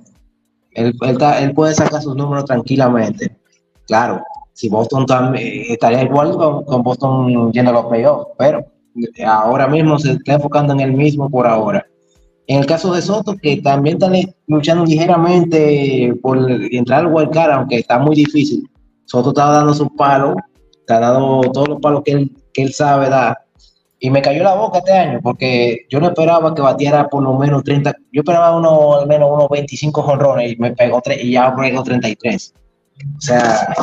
Él, 0.72 0.96
él, 1.02 1.18
él 1.40 1.54
puede 1.54 1.74
sacar 1.74 2.02
sus 2.02 2.16
números 2.16 2.46
tranquilamente. 2.46 3.38
Claro, 3.86 4.24
si 4.54 4.70
Boston 4.70 5.06
también 5.06 5.66
estaría 5.70 6.04
igual 6.04 6.36
con, 6.38 6.84
Boston 6.84 7.52
yendo 7.52 7.72
a 7.72 7.74
los 7.74 7.86
playoffs, 7.86 8.28
pero 8.38 8.66
ahora 9.26 9.68
mismo 9.68 9.98
se 9.98 10.12
está 10.14 10.34
enfocando 10.34 10.74
en 10.74 10.82
el 10.82 10.94
mismo 10.94 11.30
por 11.30 11.48
ahora. 11.48 11.86
En 12.48 12.60
el 12.60 12.66
caso 12.66 12.94
de 12.94 13.02
Soto, 13.02 13.36
que 13.36 13.58
también 13.62 13.98
está 13.98 14.12
luchando 14.48 14.86
ligeramente 14.86 16.14
por 16.22 16.38
entrar 16.72 17.02
al 17.02 17.14
wildcard, 17.14 17.52
aunque 17.52 17.78
está 17.78 18.00
muy 18.00 18.16
difícil. 18.16 18.70
Soto 19.06 19.30
estaba 19.30 19.54
dando 19.54 19.74
sus 19.74 19.90
palos, 19.98 20.36
está 20.80 21.00
dando 21.00 21.42
todos 21.52 21.70
los 21.70 21.80
palos 21.80 22.02
que 22.04 22.30
él, 22.56 22.74
sabe 22.74 23.10
dar. 23.10 23.38
Y 24.00 24.10
me 24.10 24.22
cayó 24.22 24.44
la 24.44 24.56
boca 24.56 24.80
este 24.80 24.94
año, 24.94 25.20
porque 25.22 25.86
yo 25.90 26.00
no 26.00 26.08
esperaba 26.08 26.56
que 26.56 26.62
batiera 26.62 27.08
por 27.08 27.22
lo 27.22 27.38
menos 27.38 27.64
30, 27.64 27.94
yo 28.12 28.22
esperaba 28.22 28.58
uno, 28.58 28.96
al 28.96 29.08
menos 29.08 29.30
unos 29.32 29.48
25 29.50 30.02
jonrones 30.02 30.54
y 30.54 30.56
me 30.56 30.72
pegó 30.72 31.02
y 31.22 31.32
ya 31.32 31.56
pegó 31.56 31.84
33. 31.84 32.54
O 33.18 33.22
sea, 33.22 33.76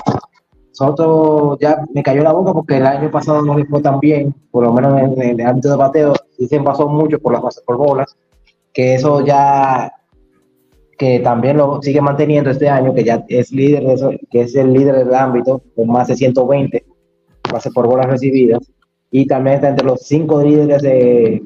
Soto 0.73 1.59
ya 1.59 1.85
me 1.93 2.05
cayó 2.05 2.23
la 2.23 2.33
boca 2.33 2.53
porque 2.53 2.77
el 2.77 2.87
año 2.87 3.11
pasado 3.11 3.43
no 3.43 3.59
le 3.59 3.65
fue 3.67 3.81
tan 3.81 3.99
bien, 3.99 4.35
por 4.51 4.65
lo 4.65 4.73
menos 4.73 5.01
en, 5.01 5.21
el 5.41 5.47
ámbito 5.47 5.71
de 5.71 5.77
bateo, 5.77 6.15
y 6.39 6.47
se 6.47 6.61
pasó 6.61 6.89
mucho 6.89 7.19
por 7.19 7.33
las 7.33 7.43
bases 7.43 7.65
por 7.65 7.77
bolas, 7.77 8.17
que 8.79 8.95
eso 8.95 9.27
ya, 9.27 9.93
que 10.97 11.19
también 11.19 11.57
lo 11.57 11.83
sigue 11.83 12.01
manteniendo 12.01 12.51
este 12.51 12.69
año, 12.69 12.95
que 12.95 13.03
ya 13.03 13.25
es 13.27 13.51
líder 13.51 13.83
de 13.83 13.95
eso, 13.95 14.11
que 14.31 14.43
es 14.43 14.55
el 14.55 14.73
líder 14.73 15.05
del 15.05 15.13
ámbito, 15.17 15.61
con 15.75 15.89
más 15.89 16.07
de 16.07 16.15
120 16.15 16.87
bases 17.53 17.73
por 17.73 17.89
bolas 17.89 18.07
recibidas, 18.07 18.73
y 19.11 19.27
también 19.27 19.57
está 19.57 19.71
entre 19.71 19.85
los 19.85 20.03
cinco 20.03 20.45
líderes 20.45 20.83
de, 20.83 21.43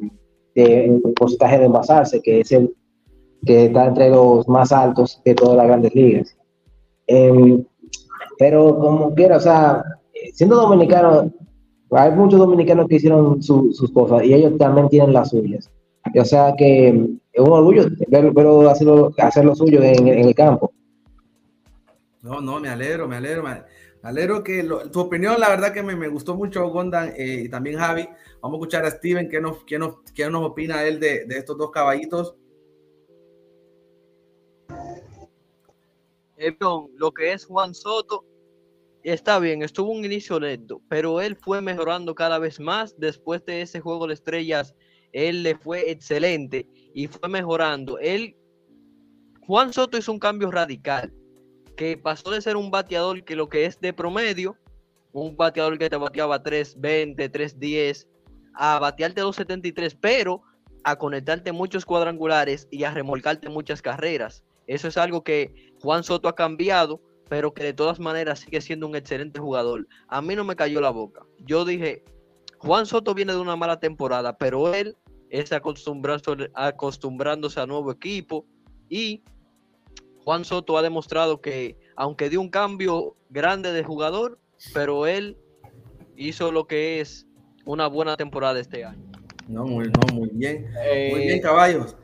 de 0.54 1.00
porcentaje 1.18 1.58
de 1.58 1.64
envasarse, 1.64 2.20
que 2.20 2.40
es 2.40 2.52
el 2.52 2.70
que 3.46 3.64
está 3.64 3.86
entre 3.86 4.10
los 4.10 4.46
más 4.46 4.70
altos 4.70 5.22
de 5.24 5.34
todas 5.34 5.56
las 5.56 5.68
grandes 5.68 5.94
ligas. 5.94 6.36
Eh, 7.06 7.64
pero 8.38 8.78
como 8.78 9.14
quiera, 9.14 9.38
o 9.38 9.40
sea, 9.40 9.82
siendo 10.34 10.56
dominicano, 10.56 11.32
hay 11.92 12.10
muchos 12.10 12.38
dominicanos 12.38 12.88
que 12.88 12.96
hicieron 12.96 13.42
sus 13.42 13.90
cosas 13.94 14.22
y 14.22 14.34
ellos 14.34 14.58
también 14.58 14.90
tienen 14.90 15.14
las 15.14 15.30
suyas. 15.30 15.70
O 16.14 16.24
sea 16.24 16.54
que 16.56 16.88
es 16.88 17.40
un 17.40 17.50
orgullo 17.50 17.86
pero 18.10 18.68
hacerlo, 18.68 19.12
hacer 19.18 19.44
lo 19.44 19.54
suyo 19.54 19.82
en, 19.82 20.08
el 20.08 20.34
campo. 20.34 20.72
No, 22.22 22.40
no, 22.40 22.60
me 22.60 22.68
alegro, 22.68 23.08
me 23.08 23.16
alegro, 23.16 23.42
me 23.42 23.62
alegro 24.02 24.42
que 24.42 24.68
tu 24.92 25.00
opinión, 25.00 25.40
la 25.40 25.48
verdad 25.48 25.72
que 25.72 25.82
me, 25.82 25.96
me 25.96 26.08
gustó 26.08 26.36
mucho, 26.36 26.68
Gondan, 26.68 27.12
eh, 27.16 27.42
y 27.44 27.48
también 27.48 27.78
Javi. 27.78 28.08
Vamos 28.40 28.56
a 28.56 28.58
escuchar 28.58 28.84
a 28.84 28.90
Steven, 28.90 29.28
¿qué 29.28 29.40
nos, 29.40 29.64
qué 29.64 29.78
nos, 29.78 30.02
qué 30.14 30.28
nos 30.28 30.44
opina 30.44 30.84
él 30.84 30.98
de, 31.00 31.24
de 31.26 31.38
estos 31.38 31.56
dos 31.56 31.70
caballitos? 31.70 32.36
lo 36.96 37.12
que 37.12 37.32
es 37.32 37.44
Juan 37.44 37.72
Soto 37.72 38.24
está 39.02 39.38
bien, 39.38 39.62
estuvo 39.62 39.90
un 39.90 40.04
inicio 40.04 40.38
lento, 40.38 40.80
pero 40.88 41.20
él 41.20 41.36
fue 41.36 41.60
mejorando 41.60 42.14
cada 42.14 42.38
vez 42.38 42.60
más. 42.60 42.98
Después 42.98 43.44
de 43.44 43.62
ese 43.62 43.80
juego 43.80 44.06
de 44.06 44.14
estrellas, 44.14 44.74
él 45.12 45.42
le 45.42 45.56
fue 45.56 45.90
excelente 45.90 46.66
y 46.94 47.06
fue 47.06 47.28
mejorando. 47.28 47.98
Él, 47.98 48.36
Juan 49.40 49.72
Soto 49.72 49.98
hizo 49.98 50.12
un 50.12 50.18
cambio 50.18 50.50
radical, 50.50 51.12
que 51.76 51.96
pasó 51.96 52.30
de 52.30 52.40
ser 52.40 52.56
un 52.56 52.70
bateador 52.70 53.24
que 53.24 53.36
lo 53.36 53.48
que 53.48 53.64
es 53.64 53.80
de 53.80 53.92
promedio, 53.92 54.56
un 55.12 55.36
bateador 55.36 55.78
que 55.78 55.90
te 55.90 55.96
bateaba 55.96 56.42
3.20, 56.42 57.16
3.10, 57.30 58.06
a 58.54 58.78
batearte 58.78 59.22
2.73, 59.22 59.96
pero 60.00 60.42
a 60.84 60.96
conectarte 60.96 61.52
muchos 61.52 61.84
cuadrangulares 61.84 62.66
y 62.70 62.84
a 62.84 62.90
remolcarte 62.90 63.48
muchas 63.48 63.82
carreras. 63.82 64.42
Eso 64.66 64.88
es 64.88 64.96
algo 64.96 65.22
que 65.22 65.72
Juan 65.80 66.04
Soto 66.04 66.28
ha 66.28 66.34
cambiado 66.34 67.00
pero 67.32 67.54
que 67.54 67.64
de 67.64 67.72
todas 67.72 67.98
maneras 67.98 68.40
sigue 68.40 68.60
siendo 68.60 68.86
un 68.86 68.94
excelente 68.94 69.40
jugador. 69.40 69.88
A 70.08 70.20
mí 70.20 70.36
no 70.36 70.44
me 70.44 70.54
cayó 70.54 70.82
la 70.82 70.90
boca. 70.90 71.24
Yo 71.38 71.64
dije, 71.64 72.04
Juan 72.58 72.84
Soto 72.84 73.14
viene 73.14 73.32
de 73.32 73.38
una 73.38 73.56
mala 73.56 73.80
temporada, 73.80 74.36
pero 74.36 74.74
él 74.74 74.98
es 75.32 75.50
acostumbrándose, 75.50 76.50
acostumbrándose 76.54 77.58
a 77.58 77.66
nuevo 77.66 77.90
equipo 77.90 78.44
y 78.90 79.22
Juan 80.24 80.44
Soto 80.44 80.76
ha 80.76 80.82
demostrado 80.82 81.40
que, 81.40 81.78
aunque 81.96 82.28
dio 82.28 82.40
un 82.40 82.50
cambio 82.50 83.16
grande 83.30 83.72
de 83.72 83.82
jugador, 83.82 84.38
pero 84.74 85.06
él 85.06 85.38
hizo 86.16 86.52
lo 86.52 86.66
que 86.66 87.00
es 87.00 87.26
una 87.64 87.86
buena 87.86 88.16
temporada 88.16 88.60
este 88.60 88.84
año. 88.84 89.02
No, 89.48 89.64
muy, 89.64 89.90
muy 90.12 90.28
bien. 90.32 90.70
muy 91.10 91.20
bien, 91.20 91.40
caballos. 91.40 91.96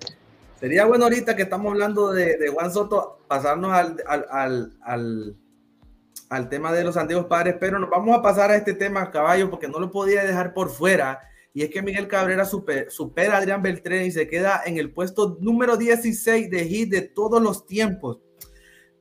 Sería 0.59 0.87
bueno 0.87 1.05
ahorita 1.05 1.37
que 1.37 1.43
estamos 1.43 1.71
hablando 1.71 2.11
de, 2.13 2.49
Juan 2.49 2.73
Soto, 2.73 3.21
pasarnos 3.29 3.73
al, 3.73 4.75
al, 6.31 6.49
tema 6.49 6.73
de 6.73 6.83
los 6.83 6.97
antiguos 6.97 7.27
padres, 7.27 7.57
pero 7.61 7.79
nos 7.79 7.91
vamos 7.91 8.19
a 8.19 8.23
pasar 8.23 8.51
a 8.51 8.57
este 8.57 8.73
tema, 8.73 9.11
caballo, 9.11 9.51
porque 9.51 9.69
no 9.69 9.79
lo 9.79 9.91
podía 9.91 10.25
dejar 10.25 10.55
por 10.55 10.71
fuera. 10.71 11.28
Y 11.55 11.63
es 11.63 11.71
que 11.71 11.83
Miguel 11.83 12.09
Cabrera 12.09 12.45
supera 12.45 13.35
a 13.35 13.39
Adrián 13.39 13.63
Beltrán 13.63 14.05
y 14.05 14.11
se 14.11 14.29
queda 14.29 14.63
en 14.65 14.79
el 14.79 14.93
puesto 14.93 15.39
número 15.41 15.77
16 15.77 16.51
de 16.51 16.65
hit 16.67 16.91
de 16.91 17.03
todos 17.03 17.43
los 17.43 17.67
tiempos. 17.67 18.21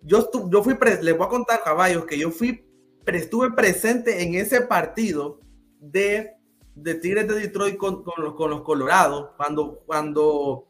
Yo, 0.01 0.29
yo 0.49 0.63
fui, 0.63 0.77
les 1.01 1.17
voy 1.17 1.27
a 1.27 1.29
contar, 1.29 1.61
caballos, 1.63 2.05
que 2.05 2.17
yo 2.17 2.31
fui, 2.31 2.65
estuve 3.05 3.51
presente 3.51 4.23
en 4.23 4.35
ese 4.35 4.61
partido 4.61 5.39
de, 5.79 6.31
de 6.75 6.95
Tigres 6.95 7.27
de 7.27 7.35
Detroit 7.35 7.77
con, 7.77 8.03
con, 8.03 8.23
los, 8.23 8.33
con 8.33 8.49
los 8.49 8.61
Colorados, 8.61 9.31
cuando, 9.37 9.83
cuando 9.85 10.67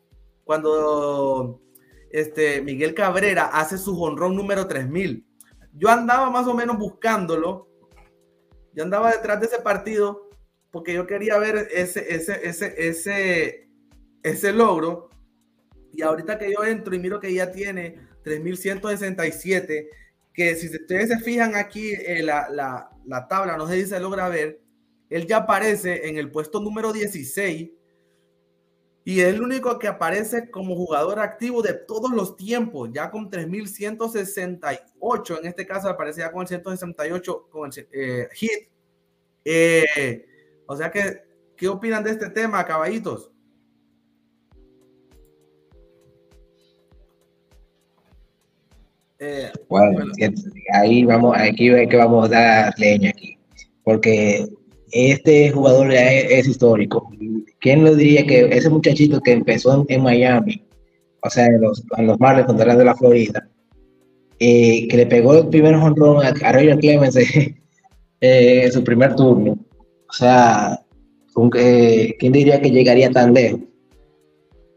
cuando 0.47 1.61
este, 2.09 2.61
Miguel 2.61 2.95
Cabrera 2.95 3.47
hace 3.47 3.77
su 3.77 3.95
jonrón 3.95 4.35
número 4.35 4.65
3000. 4.65 5.27
Yo 5.73 5.89
andaba 5.89 6.31
más 6.31 6.47
o 6.47 6.55
menos 6.55 6.77
buscándolo. 6.77 7.67
Yo 8.73 8.83
andaba 8.83 9.11
detrás 9.11 9.39
de 9.41 9.47
ese 9.47 9.59
partido 9.59 10.26
porque 10.71 10.93
yo 10.93 11.07
quería 11.07 11.37
ver 11.37 11.67
ese, 11.71 12.13
ese, 12.13 12.47
ese, 12.47 12.73
ese, 12.77 13.69
ese 14.23 14.53
logro. 14.53 15.09
Y 15.93 16.01
ahorita 16.01 16.37
que 16.37 16.53
yo 16.53 16.63
entro 16.63 16.95
y 16.95 16.99
miro 16.99 17.19
que 17.19 17.33
ya 17.33 17.51
tiene 17.51 17.99
3.167, 18.23 19.87
que 20.33 20.55
si 20.55 20.67
ustedes 20.67 21.09
se 21.09 21.19
fijan 21.19 21.55
aquí, 21.55 21.93
en 21.93 22.25
la, 22.25 22.47
la, 22.49 22.89
la 23.05 23.27
tabla, 23.27 23.57
no 23.57 23.67
sé 23.67 23.81
si 23.81 23.87
se 23.87 23.99
logra 23.99 24.29
ver, 24.29 24.61
él 25.09 25.25
ya 25.25 25.37
aparece 25.37 26.09
en 26.09 26.17
el 26.17 26.29
puesto 26.29 26.59
número 26.59 26.93
16 26.93 27.71
y 29.07 29.21
es 29.21 29.27
el 29.27 29.41
único 29.41 29.79
que 29.79 29.87
aparece 29.87 30.51
como 30.51 30.75
jugador 30.75 31.19
activo 31.19 31.61
de 31.61 31.73
todos 31.73 32.11
los 32.11 32.35
tiempos, 32.35 32.89
ya 32.91 33.09
con 33.09 33.31
3.168, 33.31 35.39
en 35.39 35.45
este 35.45 35.65
caso 35.65 35.87
aparece 35.87 36.19
ya 36.19 36.29
con 36.29 36.41
el 36.41 36.49
168 36.49 37.47
con 37.49 37.71
el 37.73 37.87
eh, 37.93 38.27
hit. 38.33 38.67
Eh, 39.45 40.26
o 40.67 40.75
sea 40.75 40.91
que, 40.91 41.21
¿qué 41.55 41.67
opinan 41.67 42.03
de 42.03 42.11
este 42.11 42.29
tema, 42.29 42.65
caballitos? 42.65 43.31
Eh, 49.19 49.49
bueno, 49.67 50.05
ahí 50.73 51.03
vamos, 51.03 51.35
aquí 51.35 51.69
que 51.89 51.97
vamos 51.97 52.27
a 52.27 52.31
dar 52.31 52.73
leña 52.77 53.09
aquí, 53.09 53.35
porque 53.83 54.47
este 54.91 55.49
jugador 55.51 55.91
es, 55.91 56.47
histórico. 56.47 57.09
¿Quién 57.59 57.83
lo 57.83 57.95
diría 57.95 58.27
que 58.27 58.45
ese 58.45 58.69
muchachito 58.69 59.19
que 59.21 59.31
empezó 59.31 59.85
en, 59.87 60.03
Miami, 60.03 60.63
o 61.23 61.29
sea, 61.29 61.47
en 61.47 61.61
los, 61.61 61.83
en 61.97 62.07
los 62.07 62.19
Marlins 62.19 62.57
de 62.57 62.85
la 62.85 62.95
Florida, 62.95 63.49
eh, 64.39 64.87
que 64.87 64.97
le 64.97 65.07
pegó 65.07 65.35
el 65.35 65.47
primer 65.47 65.73
honrón 65.73 66.23
a, 66.23 66.29
a 66.29 66.51
Roger 66.51 66.77
Clemens 66.77 67.15
eh, 67.15 67.55
en 68.21 68.71
su 68.71 68.83
primer 68.83 69.15
turno? 69.15 69.57
O 70.09 70.13
sea, 70.13 70.81
¿quién 72.19 72.31
diría 72.33 72.61
que 72.61 72.71
llegaría 72.71 73.11
tan 73.11 73.33
lejos? 73.33 73.61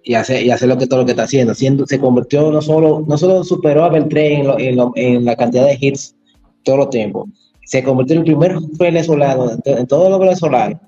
Y 0.03 0.15
hace, 0.15 0.43
y 0.43 0.51
hace 0.51 0.67
lo 0.67 0.79
que 0.79 0.87
todo 0.87 1.01
lo 1.01 1.05
que 1.05 1.13
está 1.13 1.25
haciendo. 1.25 1.55
Siendo, 1.55 1.87
se 1.87 2.01
convirtió 2.01 2.51
no 2.51 2.63
solo, 2.63 3.05
no 3.07 3.19
solo 3.19 3.45
superó 3.45 3.85
a 3.85 3.91
Beltré 3.91 4.35
en, 4.35 4.51
en, 4.59 4.79
en 4.95 5.25
la 5.25 5.37
cantidad 5.37 5.67
de 5.67 5.77
hits 5.79 6.17
todo 6.65 6.85
el 6.85 6.89
tiempo, 6.91 7.29
se 7.65 7.83
convirtió 7.83 8.15
en 8.15 8.21
el 8.21 8.25
primer 8.25 8.57
venezolano 8.79 9.53
en 9.65 9.87
todos 9.87 10.11
los 10.11 10.19
venezolanos. 10.19 10.81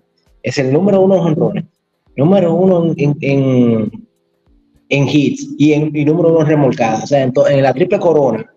Es 0.43 0.59
el 0.59 0.73
número 0.73 1.01
uno 1.01 1.15
en 1.17 1.21
honrones, 1.21 1.65
número 2.17 2.55
uno 2.55 2.93
en, 2.97 3.17
en, 4.89 5.09
hits 5.09 5.49
y, 5.59 5.73
en, 5.73 5.95
y 5.95 6.05
número 6.05 6.31
uno 6.31 6.41
en 6.41 6.47
remolcadas. 6.49 7.05
O 7.05 7.07
sea, 7.07 7.23
en, 7.23 7.63
la 7.63 7.73
triple 7.73 8.01
corona 8.01 8.53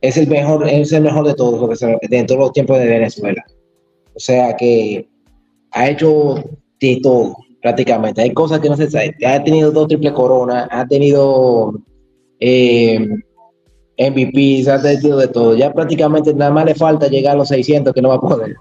es 0.00 0.16
el 0.16 0.28
mejor, 0.28 0.68
es 0.68 0.92
el 0.92 1.02
mejor 1.02 1.26
de 1.26 1.34
todos 1.34 1.80
de 1.80 2.24
todos 2.24 2.40
los 2.40 2.52
tiempos 2.52 2.78
de 2.78 2.86
Venezuela. 2.86 3.44
O 4.14 4.20
sea 4.20 4.56
que 4.56 5.08
ha 5.72 5.88
hecho 5.88 6.42
de 6.80 7.00
todo 7.02 7.36
prácticamente. 7.62 8.22
Hay 8.22 8.32
cosas 8.32 8.60
que 8.60 8.68
no 8.68 8.76
se 8.76 8.90
sabe. 8.90 9.14
Ha 9.24 9.42
tenido 9.42 9.70
dos 9.70 9.88
triple 9.88 10.12
coronas, 10.12 10.68
ha 10.70 10.86
tenido 10.86 11.72
eh, 12.40 12.98
MVP, 13.98 14.64
se 14.64 14.70
ha 14.70 14.82
tenido 14.82 15.18
de 15.18 15.28
todo. 15.28 15.54
Ya 15.56 15.72
prácticamente 15.72 16.34
nada 16.34 16.50
más 16.50 16.66
le 16.66 16.74
falta 16.74 17.08
llegar 17.08 17.34
a 17.34 17.38
los 17.38 17.48
600 17.48 17.94
que 17.94 18.02
no 18.02 18.10
va 18.10 18.16
a 18.16 18.20
poder. 18.20 18.56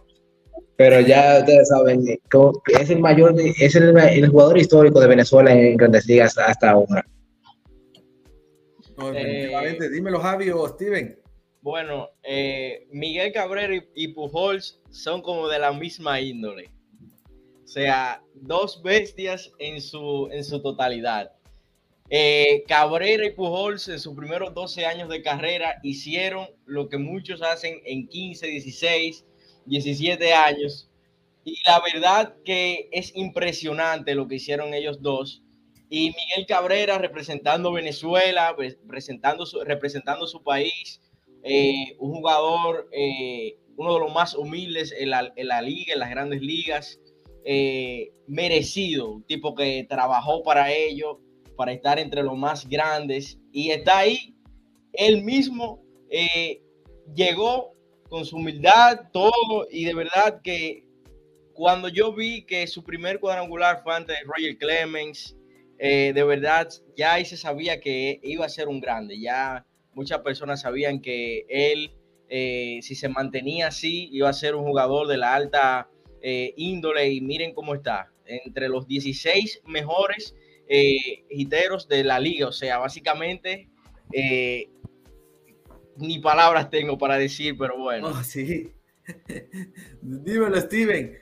Pero 0.77 0.99
ya 1.01 1.39
ustedes 1.39 1.67
saben 1.67 2.03
que 2.05 2.19
es 2.81 2.89
el 2.89 2.99
mayor, 2.99 3.35
es 3.37 3.75
el, 3.75 4.29
jugador 4.29 4.57
histórico 4.57 4.99
de 4.99 5.07
Venezuela 5.07 5.51
en 5.51 5.77
grandes 5.77 6.07
ligas 6.07 6.35
hasta, 6.37 6.71
ahora. 6.71 7.05
Eh, 9.13 9.49
dímelo 9.91 10.19
Javi 10.19 10.49
o 10.49 10.67
Steven. 10.67 11.20
Bueno, 11.61 12.09
eh, 12.23 12.87
Miguel 12.89 13.31
Cabrera 13.31 13.73
y, 13.93 14.07
Pujols 14.09 14.81
son 14.89 15.21
como 15.21 15.47
de 15.47 15.59
la 15.59 15.71
misma 15.71 16.19
índole. 16.19 16.71
O 17.63 17.67
sea, 17.67 18.23
dos 18.33 18.81
bestias 18.81 19.51
en 19.59 19.79
su, 19.79 20.27
en 20.31 20.43
su 20.43 20.61
totalidad. 20.61 21.31
Eh, 22.09 22.63
Cabrera 22.67 23.25
y 23.25 23.31
Pujols 23.31 23.87
en 23.87 23.99
sus 23.99 24.13
primeros 24.15 24.53
12 24.53 24.85
años 24.85 25.07
de 25.07 25.21
carrera 25.21 25.79
hicieron 25.81 26.49
lo 26.65 26.89
que 26.89 26.97
muchos 26.97 27.41
hacen 27.41 27.79
en 27.85 28.07
15, 28.09 28.47
16, 28.47 29.25
17 29.65 30.33
años. 30.33 30.89
Y 31.45 31.57
la 31.65 31.79
verdad 31.79 32.35
que 32.43 32.89
es 32.91 33.15
impresionante 33.15 34.15
lo 34.15 34.27
que 34.27 34.35
hicieron 34.35 34.73
ellos 34.73 35.01
dos. 35.01 35.43
Y 35.89 36.07
Miguel 36.07 36.45
Cabrera 36.47 36.97
representando 36.97 37.71
Venezuela, 37.71 38.55
representando 38.57 39.45
su, 39.45 39.61
representando 39.61 40.27
su 40.27 40.43
país, 40.43 40.99
eh, 41.43 41.95
un 41.99 42.15
jugador, 42.15 42.89
eh, 42.91 43.57
uno 43.77 43.93
de 43.93 43.99
los 43.99 44.13
más 44.13 44.35
humildes 44.35 44.93
en 44.97 45.09
la, 45.09 45.31
en 45.35 45.47
la 45.47 45.61
liga, 45.61 45.93
en 45.93 45.99
las 45.99 46.09
grandes 46.09 46.41
ligas, 46.41 46.99
merecido, 48.27 49.11
un 49.11 49.23
tipo 49.23 49.55
que 49.55 49.85
trabajó 49.89 50.43
para 50.43 50.71
ello, 50.71 51.19
para 51.55 51.73
estar 51.73 51.99
entre 51.99 52.23
los 52.23 52.37
más 52.37 52.67
grandes 52.67 53.39
y 53.51 53.71
está 53.71 53.99
ahí. 53.99 54.35
Él 54.93 55.23
mismo 55.23 55.83
eh, 56.09 56.61
llegó 57.15 57.73
con 58.09 58.25
su 58.25 58.37
humildad, 58.37 59.09
todo, 59.13 59.67
y 59.69 59.85
de 59.85 59.93
verdad 59.93 60.41
que 60.43 60.85
cuando 61.53 61.87
yo 61.87 62.13
vi 62.13 62.45
que 62.45 62.67
su 62.67 62.83
primer 62.83 63.19
cuadrangular 63.19 63.81
fue 63.83 63.95
ante 63.95 64.13
Roger 64.25 64.57
Clemens, 64.57 65.37
eh, 65.77 66.11
de 66.13 66.23
verdad 66.23 66.67
ya 66.97 67.13
ahí 67.13 67.25
se 67.25 67.37
sabía 67.37 67.79
que 67.79 68.19
iba 68.23 68.45
a 68.45 68.49
ser 68.49 68.67
un 68.67 68.81
grande, 68.81 69.19
ya 69.19 69.65
muchas 69.93 70.19
personas 70.19 70.61
sabían 70.61 71.01
que 71.01 71.45
él, 71.49 71.91
eh, 72.29 72.79
si 72.81 72.95
se 72.95 73.09
mantenía 73.09 73.67
así, 73.67 74.09
iba 74.11 74.29
a 74.29 74.33
ser 74.33 74.55
un 74.55 74.63
jugador 74.63 75.07
de 75.07 75.17
la 75.17 75.33
alta 75.33 75.89
índole 76.55 77.09
y 77.09 77.19
miren 77.19 77.51
cómo 77.51 77.73
está, 77.73 78.11
entre 78.25 78.69
los 78.69 78.87
16 78.87 79.63
mejores 79.65 80.35
eh, 80.67 81.25
de 81.89 82.03
la 82.03 82.19
liga. 82.19 82.47
O 82.47 82.51
sea, 82.51 82.77
básicamente 82.77 83.69
eh, 84.13 84.69
ni 85.97 86.19
palabras 86.19 86.69
tengo 86.69 86.97
para 86.97 87.17
decir, 87.17 87.57
pero 87.57 87.77
bueno. 87.77 88.07
Oh, 88.07 88.23
sí. 88.23 88.71
Dímelo, 90.01 90.59
Steven. 90.61 91.17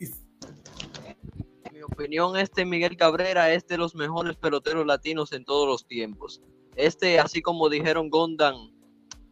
En 0.00 1.74
mi 1.74 1.82
opinión, 1.82 2.36
este 2.36 2.64
Miguel 2.64 2.96
Cabrera 2.96 3.52
es 3.52 3.66
de 3.66 3.78
los 3.78 3.94
mejores 3.94 4.36
peloteros 4.36 4.86
latinos 4.86 5.32
en 5.32 5.44
todos 5.44 5.66
los 5.66 5.86
tiempos. 5.86 6.40
Este, 6.78 7.18
así 7.18 7.42
como 7.42 7.68
dijeron 7.68 8.08
Gondan 8.08 8.54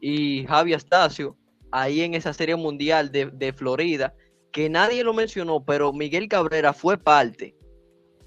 y 0.00 0.44
Javi 0.46 0.74
Astacio, 0.74 1.36
ahí 1.70 2.02
en 2.02 2.14
esa 2.14 2.32
serie 2.32 2.56
mundial 2.56 3.12
de, 3.12 3.54
Florida, 3.56 4.14
que 4.52 4.68
nadie 4.68 5.04
lo 5.04 5.14
mencionó, 5.14 5.64
pero 5.64 5.92
Miguel 5.92 6.28
Cabrera 6.28 6.72
fue 6.72 6.98
parte 6.98 7.56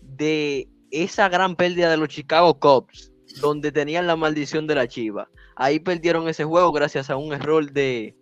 de 0.02 0.70
esa 0.92 1.28
gran 1.28 1.58
pérdida 1.58 1.92
de 1.92 1.98
los 1.98 2.08
Chicago 2.08 2.58
Cubs, 2.58 3.12
donde 3.42 3.74
tenían 3.74 4.08
la 4.08 4.16
maldición 4.16 4.68
de 4.68 4.76
la 4.76 4.88
Chiva. 4.88 5.30
Ahí 5.58 5.82
perdieron 5.82 6.30
ese 6.30 6.46
juego 6.46 6.72
gracias 6.72 7.10
a 7.10 7.18
un 7.18 7.34
error 7.34 7.70
de 7.74 8.16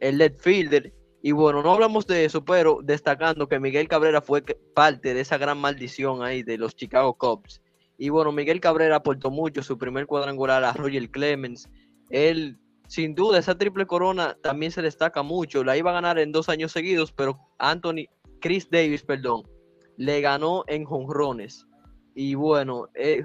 el 0.00 0.18
left 0.18 0.40
fielder. 0.40 0.92
Y 1.22 1.30
bueno, 1.30 1.62
no 1.62 1.74
hablamos 1.74 2.08
de 2.08 2.24
eso, 2.24 2.44
pero 2.44 2.80
destacando 2.82 3.46
que 3.46 3.60
Miguel 3.60 3.86
Cabrera 3.86 4.20
fue 4.20 4.42
parte 4.74 5.14
de 5.14 5.20
esa 5.20 5.38
gran 5.38 5.58
maldición 5.58 6.24
ahí 6.24 6.42
de 6.42 6.58
los 6.58 6.74
Chicago 6.74 7.14
Cubs. 7.14 7.60
Y 8.02 8.08
bueno, 8.08 8.32
Miguel 8.32 8.60
Cabrera 8.60 8.96
aportó 8.96 9.30
mucho 9.30 9.62
su 9.62 9.76
primer 9.76 10.06
cuadrangular 10.06 10.64
a 10.64 10.72
Roger 10.72 11.10
Clemens. 11.10 11.68
Él, 12.08 12.58
sin 12.88 13.14
duda, 13.14 13.38
esa 13.38 13.58
triple 13.58 13.84
corona 13.84 14.38
también 14.42 14.72
se 14.72 14.80
destaca 14.80 15.22
mucho. 15.22 15.62
La 15.62 15.76
iba 15.76 15.90
a 15.90 15.92
ganar 15.92 16.18
en 16.18 16.32
dos 16.32 16.48
años 16.48 16.72
seguidos, 16.72 17.12
pero 17.12 17.38
Anthony, 17.58 18.06
Chris 18.40 18.70
Davis, 18.70 19.02
perdón, 19.02 19.42
le 19.98 20.22
ganó 20.22 20.64
en 20.66 20.86
jonrones. 20.86 21.66
Y 22.14 22.36
bueno, 22.36 22.88
eh, 22.94 23.22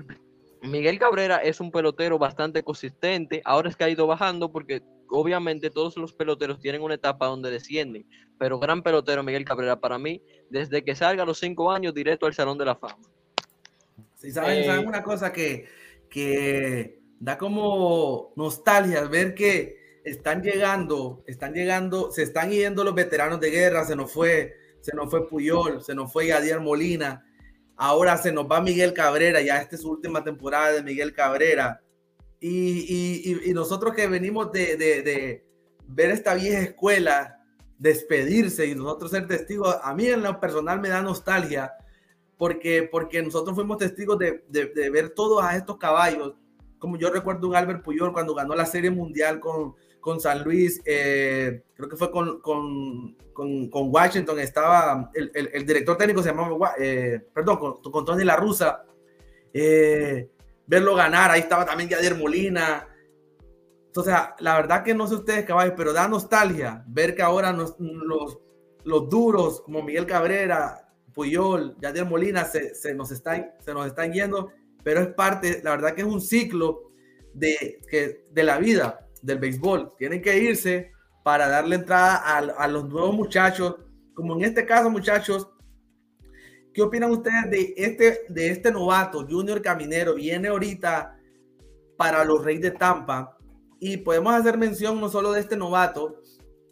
Miguel 0.61 0.99
Cabrera 0.99 1.37
es 1.37 1.61
un 1.61 1.71
pelotero 1.71 2.19
bastante 2.19 2.61
consistente. 2.61 3.41
Ahora 3.45 3.69
es 3.69 3.77
que 3.77 3.85
ha 3.85 3.89
ido 3.89 4.07
bajando 4.07 4.51
porque 4.51 4.83
obviamente 5.09 5.69
todos 5.69 5.95
los 5.95 6.11
peloteros 6.11 6.59
tienen 6.59 6.81
una 6.81 6.95
etapa 6.95 7.27
donde 7.27 7.49
descienden. 7.49 8.05
Pero 8.37 8.59
gran 8.59 8.83
pelotero 8.83 9.23
Miguel 9.23 9.45
Cabrera 9.45 9.79
para 9.79 9.97
mí, 9.97 10.21
desde 10.49 10.83
que 10.83 10.95
salga 10.95 11.23
a 11.23 11.25
los 11.25 11.39
cinco 11.39 11.71
años, 11.71 11.93
directo 11.93 12.25
al 12.25 12.33
Salón 12.33 12.57
de 12.57 12.65
la 12.65 12.75
Fama. 12.75 13.14
Sí, 14.25 14.31
¿saben, 14.31 14.65
¿saben 14.65 14.85
eh, 14.85 14.87
una 14.87 15.03
cosa 15.03 15.31
que, 15.31 15.65
que 16.09 16.99
da 17.19 17.37
como 17.37 18.33
nostalgia 18.35 19.03
ver 19.03 19.35
que 19.35 20.01
están 20.03 20.41
llegando, 20.41 21.23
están 21.27 21.53
llegando, 21.53 22.11
se 22.11 22.23
están 22.23 22.49
yendo 22.49 22.83
los 22.83 22.95
veteranos 22.95 23.39
de 23.39 23.51
guerra, 23.51 23.85
se 23.85 23.95
nos 23.95 24.11
fue 24.11 24.55
se 24.81 24.95
nos 24.95 25.09
fue 25.09 25.27
Puyol, 25.27 25.83
se 25.83 25.95
nos 25.95 26.11
fue 26.11 26.27
Yadier 26.27 26.59
Molina, 26.59 27.25
ahora 27.75 28.17
se 28.17 28.31
nos 28.31 28.45
va 28.45 28.61
Miguel 28.61 28.93
Cabrera, 28.93 29.41
ya 29.41 29.59
esta 29.59 29.75
es 29.75 29.81
su 29.81 29.89
última 29.89 30.23
temporada 30.23 30.73
de 30.73 30.83
Miguel 30.83 31.11
Cabrera. 31.13 31.81
Y, 32.39 33.51
nosotros 33.55 33.95
que 33.95 34.07
venimos 34.07 34.51
de, 34.51 35.43
ver 35.87 36.11
esta 36.11 36.35
vieja 36.35 36.59
escuela 36.59 37.39
despedirse 37.79 38.67
y 38.67 38.75
nosotros 38.75 39.09
ser 39.11 39.27
testigos, 39.27 39.75
a 39.81 39.93
mí 39.95 40.05
en 40.05 40.21
lo 40.21 40.39
personal 40.39 40.79
me 40.79 40.89
da 40.89 41.01
nostalgia 41.01 41.73
porque, 42.37 42.87
porque 42.91 43.21
nosotros 43.21 43.55
fuimos 43.55 43.77
testigos 43.77 44.17
de, 44.17 44.43
ver 44.91 45.09
todos 45.09 45.43
a 45.43 45.55
estos 45.55 45.77
caballos, 45.77 46.33
como 46.79 46.97
yo 46.97 47.09
recuerdo 47.09 47.47
un 47.47 47.55
Albert 47.55 47.83
Puyol 47.83 48.13
cuando 48.13 48.35
ganó 48.35 48.55
la 48.55 48.65
Serie 48.65 48.91
Mundial 48.91 49.39
con, 49.39 49.75
con 50.01 50.19
San 50.19 50.43
Luis, 50.43 50.81
eh, 50.85 51.63
creo 51.73 51.89
que 51.89 51.95
fue 51.95 52.11
con, 52.11 52.41
con, 52.41 53.15
con, 53.33 53.69
Washington, 53.71 54.39
estaba 54.39 55.09
el, 55.13 55.31
el, 55.33 55.65
director 55.65 55.97
técnico, 55.97 56.21
se 56.21 56.29
llamaba, 56.29 56.73
eh, 56.77 57.21
perdón, 57.33 57.57
con, 57.57 57.91
con, 57.91 58.05
Tony 58.05 58.23
La 58.23 58.35
Rusa, 58.35 58.83
eh, 59.53 60.29
verlo 60.67 60.95
ganar, 60.95 61.31
ahí 61.31 61.41
estaba 61.41 61.65
también 61.65 61.89
Yadier 61.89 62.15
Molina. 62.15 62.87
Entonces, 63.87 64.13
la 64.39 64.55
verdad 64.55 64.83
que 64.83 64.93
no 64.93 65.07
sé 65.07 65.15
ustedes, 65.15 65.45
caballos, 65.45 65.73
pero 65.77 65.93
da 65.93 66.07
nostalgia 66.07 66.83
ver 66.87 67.15
que 67.15 67.21
ahora 67.21 67.53
los, 67.53 67.77
los 68.83 69.09
duros 69.09 69.61
como 69.61 69.81
Miguel 69.81 70.05
Cabrera, 70.05 70.84
Puyol, 71.15 71.75
Yadier 71.79 72.05
Molina 72.05 72.45
se, 72.45 72.75
se, 72.75 72.93
nos 72.93 73.11
están, 73.11 73.51
se 73.59 73.73
nos 73.73 73.87
están 73.87 74.11
yendo, 74.11 74.51
pero 74.83 74.99
es 74.99 75.07
parte, 75.07 75.61
la 75.63 75.71
verdad 75.71 75.95
que 75.95 76.01
es 76.01 76.07
un 76.07 76.21
ciclo 76.21 76.91
de, 77.33 77.79
que, 77.89 78.25
de 78.29 78.43
la 78.43 78.59
vida 78.59 79.07
del 79.21 79.39
béisbol. 79.39 79.93
Tienen 79.97 80.21
que 80.21 80.37
irse 80.37 80.91
para 81.23 81.47
darle 81.47 81.77
entrada 81.77 82.17
a, 82.17 82.37
a 82.37 82.67
los 82.67 82.87
nuevos 82.87 83.15
muchachos, 83.15 83.77
como 84.13 84.35
en 84.35 84.43
este 84.43 84.65
caso, 84.65 84.91
muchachos, 84.91 85.49
¿Qué 86.75 86.81
opinan 86.81 87.09
ustedes 87.09 87.49
de 87.49 87.73
este, 87.77 88.25
de 88.27 88.49
este 88.49 88.69
novato, 88.69 89.25
Junior 89.25 89.61
Caminero? 89.61 90.15
Viene 90.15 90.49
ahorita 90.49 91.17
para 91.95 92.25
los 92.25 92.43
Reyes 92.43 92.63
de 92.63 92.71
Tampa 92.71 93.37
y 93.79 93.95
podemos 93.95 94.33
hacer 94.33 94.57
mención 94.57 94.99
no 94.99 95.07
solo 95.07 95.31
de 95.31 95.39
este 95.39 95.55
novato, 95.55 96.21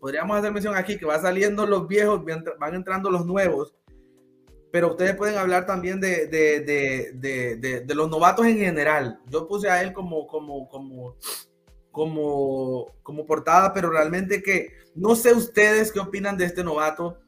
podríamos 0.01 0.35
hacer 0.35 0.51
mención 0.51 0.75
aquí 0.75 0.97
que 0.97 1.05
va 1.05 1.21
saliendo 1.21 1.65
los 1.65 1.87
viejos, 1.87 2.21
van 2.59 2.75
entrando 2.75 3.09
los 3.09 3.25
nuevos, 3.25 3.73
pero 4.73 4.89
ustedes 4.89 5.15
pueden 5.15 5.37
hablar 5.37 5.67
también 5.67 5.99
de, 5.99 6.25
de, 6.25 6.61
de, 7.13 7.81
de 7.81 7.95
los 7.95 8.09
novatos 8.09 8.47
en 8.47 8.57
general. 8.57 9.19
Yo 9.29 9.47
puse 9.47 9.69
a 9.69 9.83
él 9.83 9.93
como, 9.93 10.25
como, 10.25 10.67
como, 10.67 11.15
como, 11.91 12.87
como 13.03 13.23
portada, 13.27 13.71
pero 13.71 13.91
realmente 13.91 14.41
que 14.41 14.71
no 14.95 15.15
sé 15.15 15.31
ustedes 15.31 15.91
qué 15.91 15.99
opinan 15.99 16.37
de 16.37 16.45
este 16.45 16.63
novato 16.63 17.19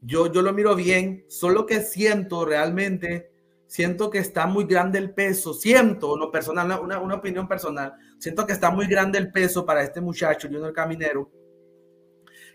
yo, 0.00 0.32
yo 0.32 0.40
lo 0.40 0.54
miro 0.54 0.74
bien, 0.74 1.26
solo 1.28 1.66
que 1.66 1.82
siento 1.82 2.46
realmente, 2.46 3.30
siento 3.66 4.08
que 4.08 4.16
está 4.16 4.46
muy 4.46 4.64
grande 4.64 4.98
el 4.98 5.12
peso, 5.12 5.52
siento, 5.52 6.16
no 6.16 6.30
personal, 6.30 6.80
una, 6.80 6.98
una 6.98 7.16
opinión 7.16 7.46
personal, 7.46 7.92
siento 8.18 8.46
que 8.46 8.54
está 8.54 8.70
muy 8.70 8.86
grande 8.86 9.18
el 9.18 9.30
peso 9.30 9.66
para 9.66 9.82
este 9.82 10.00
muchacho, 10.00 10.48
Junior 10.48 10.72
Caminero, 10.72 11.30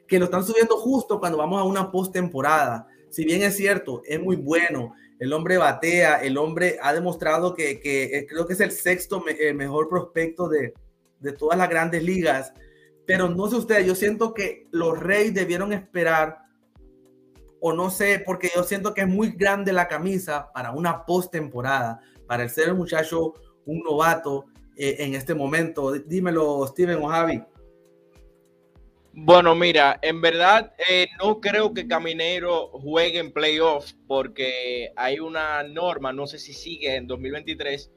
que 0.07 0.17
lo 0.17 0.25
están 0.25 0.43
subiendo 0.43 0.77
justo 0.77 1.19
cuando 1.19 1.37
vamos 1.37 1.61
a 1.61 1.63
una 1.63 1.91
postemporada. 1.91 2.87
Si 3.11 3.25
bien 3.25 3.43
es 3.43 3.55
cierto, 3.55 4.01
es 4.05 4.19
muy 4.19 4.37
bueno, 4.37 4.95
el 5.19 5.33
hombre 5.33 5.57
batea, 5.57 6.23
el 6.23 6.37
hombre 6.37 6.79
ha 6.81 6.93
demostrado 6.93 7.53
que, 7.53 7.79
que 7.79 8.03
eh, 8.05 8.25
creo 8.27 8.47
que 8.47 8.53
es 8.53 8.59
el 8.61 8.71
sexto 8.71 9.23
eh, 9.27 9.53
mejor 9.53 9.87
prospecto 9.87 10.47
de, 10.47 10.73
de 11.19 11.33
todas 11.33 11.57
las 11.57 11.69
grandes 11.69 12.03
ligas, 12.03 12.53
pero 13.05 13.29
no 13.29 13.49
sé 13.49 13.57
ustedes, 13.57 13.85
yo 13.85 13.95
siento 13.95 14.33
que 14.33 14.67
los 14.71 14.97
Reyes 14.97 15.33
debieron 15.33 15.73
esperar 15.73 16.39
o 17.59 17.73
no 17.73 17.91
sé, 17.91 18.23
porque 18.25 18.49
yo 18.55 18.63
siento 18.63 18.93
que 18.93 19.01
es 19.01 19.07
muy 19.07 19.31
grande 19.31 19.71
la 19.71 19.87
camisa 19.87 20.51
para 20.53 20.71
una 20.71 21.05
postemporada, 21.05 21.99
para 22.25 22.43
el 22.43 22.49
ser 22.49 22.69
el 22.69 22.75
muchacho 22.75 23.33
un 23.65 23.83
novato 23.83 24.45
eh, 24.75 24.95
en 24.99 25.13
este 25.13 25.35
momento. 25.35 25.91
Dímelo, 25.91 26.65
Steven 26.67 27.03
o 27.03 27.07
Javi. 27.07 27.43
Bueno, 29.13 29.55
mira, 29.55 29.99
en 30.01 30.21
verdad 30.21 30.73
eh, 30.89 31.07
no 31.21 31.41
creo 31.41 31.73
que 31.73 31.87
Caminero 31.87 32.69
juegue 32.69 33.19
en 33.19 33.33
playoff 33.33 33.91
porque 34.07 34.93
hay 34.95 35.19
una 35.19 35.63
norma, 35.63 36.13
no 36.13 36.27
sé 36.27 36.39
si 36.39 36.53
sigue 36.53 36.95
en 36.95 37.07
2023, 37.07 37.91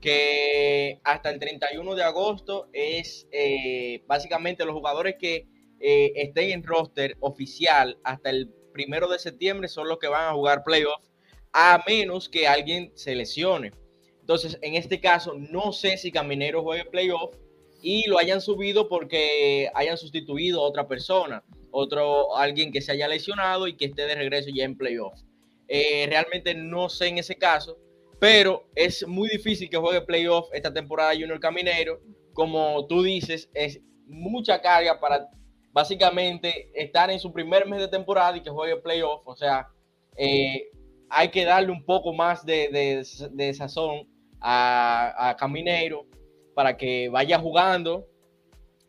que 0.00 1.00
hasta 1.04 1.30
el 1.30 1.38
31 1.38 1.94
de 1.94 2.02
agosto 2.04 2.68
es 2.74 3.26
eh, 3.32 4.04
básicamente 4.06 4.66
los 4.66 4.74
jugadores 4.74 5.16
que 5.18 5.46
estén 5.80 6.50
en 6.50 6.64
roster 6.64 7.16
oficial 7.20 7.98
hasta 8.02 8.30
el 8.30 8.50
primero 8.72 9.08
de 9.08 9.18
septiembre 9.18 9.68
son 9.68 9.88
los 9.88 9.98
que 9.98 10.08
van 10.08 10.28
a 10.28 10.34
jugar 10.34 10.64
playoff, 10.64 11.02
a 11.52 11.82
menos 11.86 12.28
que 12.28 12.46
alguien 12.46 12.92
se 12.94 13.14
lesione. 13.14 13.72
Entonces, 14.20 14.58
en 14.60 14.74
este 14.74 15.00
caso, 15.00 15.34
no 15.34 15.72
sé 15.72 15.96
si 15.96 16.12
Caminero 16.12 16.62
juegue 16.62 16.84
playoff 16.84 17.34
y 17.80 18.08
lo 18.08 18.18
hayan 18.18 18.40
subido 18.40 18.88
porque 18.88 19.70
hayan 19.74 19.96
sustituido 19.96 20.60
a 20.60 20.68
otra 20.68 20.88
persona, 20.88 21.44
otro 21.70 22.36
alguien 22.36 22.72
que 22.72 22.80
se 22.80 22.92
haya 22.92 23.08
lesionado 23.08 23.66
y 23.66 23.76
que 23.76 23.86
esté 23.86 24.06
de 24.06 24.14
regreso 24.14 24.50
ya 24.52 24.64
en 24.64 24.76
playoff. 24.76 25.20
Eh, 25.68 26.06
realmente 26.08 26.54
no 26.54 26.88
sé 26.88 27.08
en 27.08 27.18
ese 27.18 27.36
caso, 27.36 27.78
pero 28.18 28.68
es 28.74 29.06
muy 29.06 29.28
difícil 29.28 29.68
que 29.70 29.76
juegue 29.76 30.00
playoff 30.00 30.48
esta 30.52 30.72
temporada 30.72 31.12
Junior 31.12 31.38
Caminero. 31.38 32.00
Como 32.32 32.86
tú 32.86 33.02
dices, 33.02 33.50
es 33.54 33.80
mucha 34.06 34.60
carga 34.60 34.98
para 34.98 35.28
básicamente 35.72 36.70
estar 36.74 37.10
en 37.10 37.20
su 37.20 37.32
primer 37.32 37.66
mes 37.66 37.80
de 37.80 37.88
temporada 37.88 38.36
y 38.36 38.42
que 38.42 38.50
juegue 38.50 38.76
playoff. 38.76 39.22
O 39.24 39.36
sea, 39.36 39.68
eh, 40.16 40.68
hay 41.10 41.28
que 41.28 41.44
darle 41.44 41.70
un 41.70 41.84
poco 41.84 42.12
más 42.12 42.44
de, 42.44 43.04
de, 43.32 43.54
sazón 43.54 44.08
a, 44.40 45.28
a, 45.28 45.36
Caminero 45.36 46.06
para 46.58 46.76
que 46.76 47.08
vaya 47.08 47.38
jugando 47.38 48.08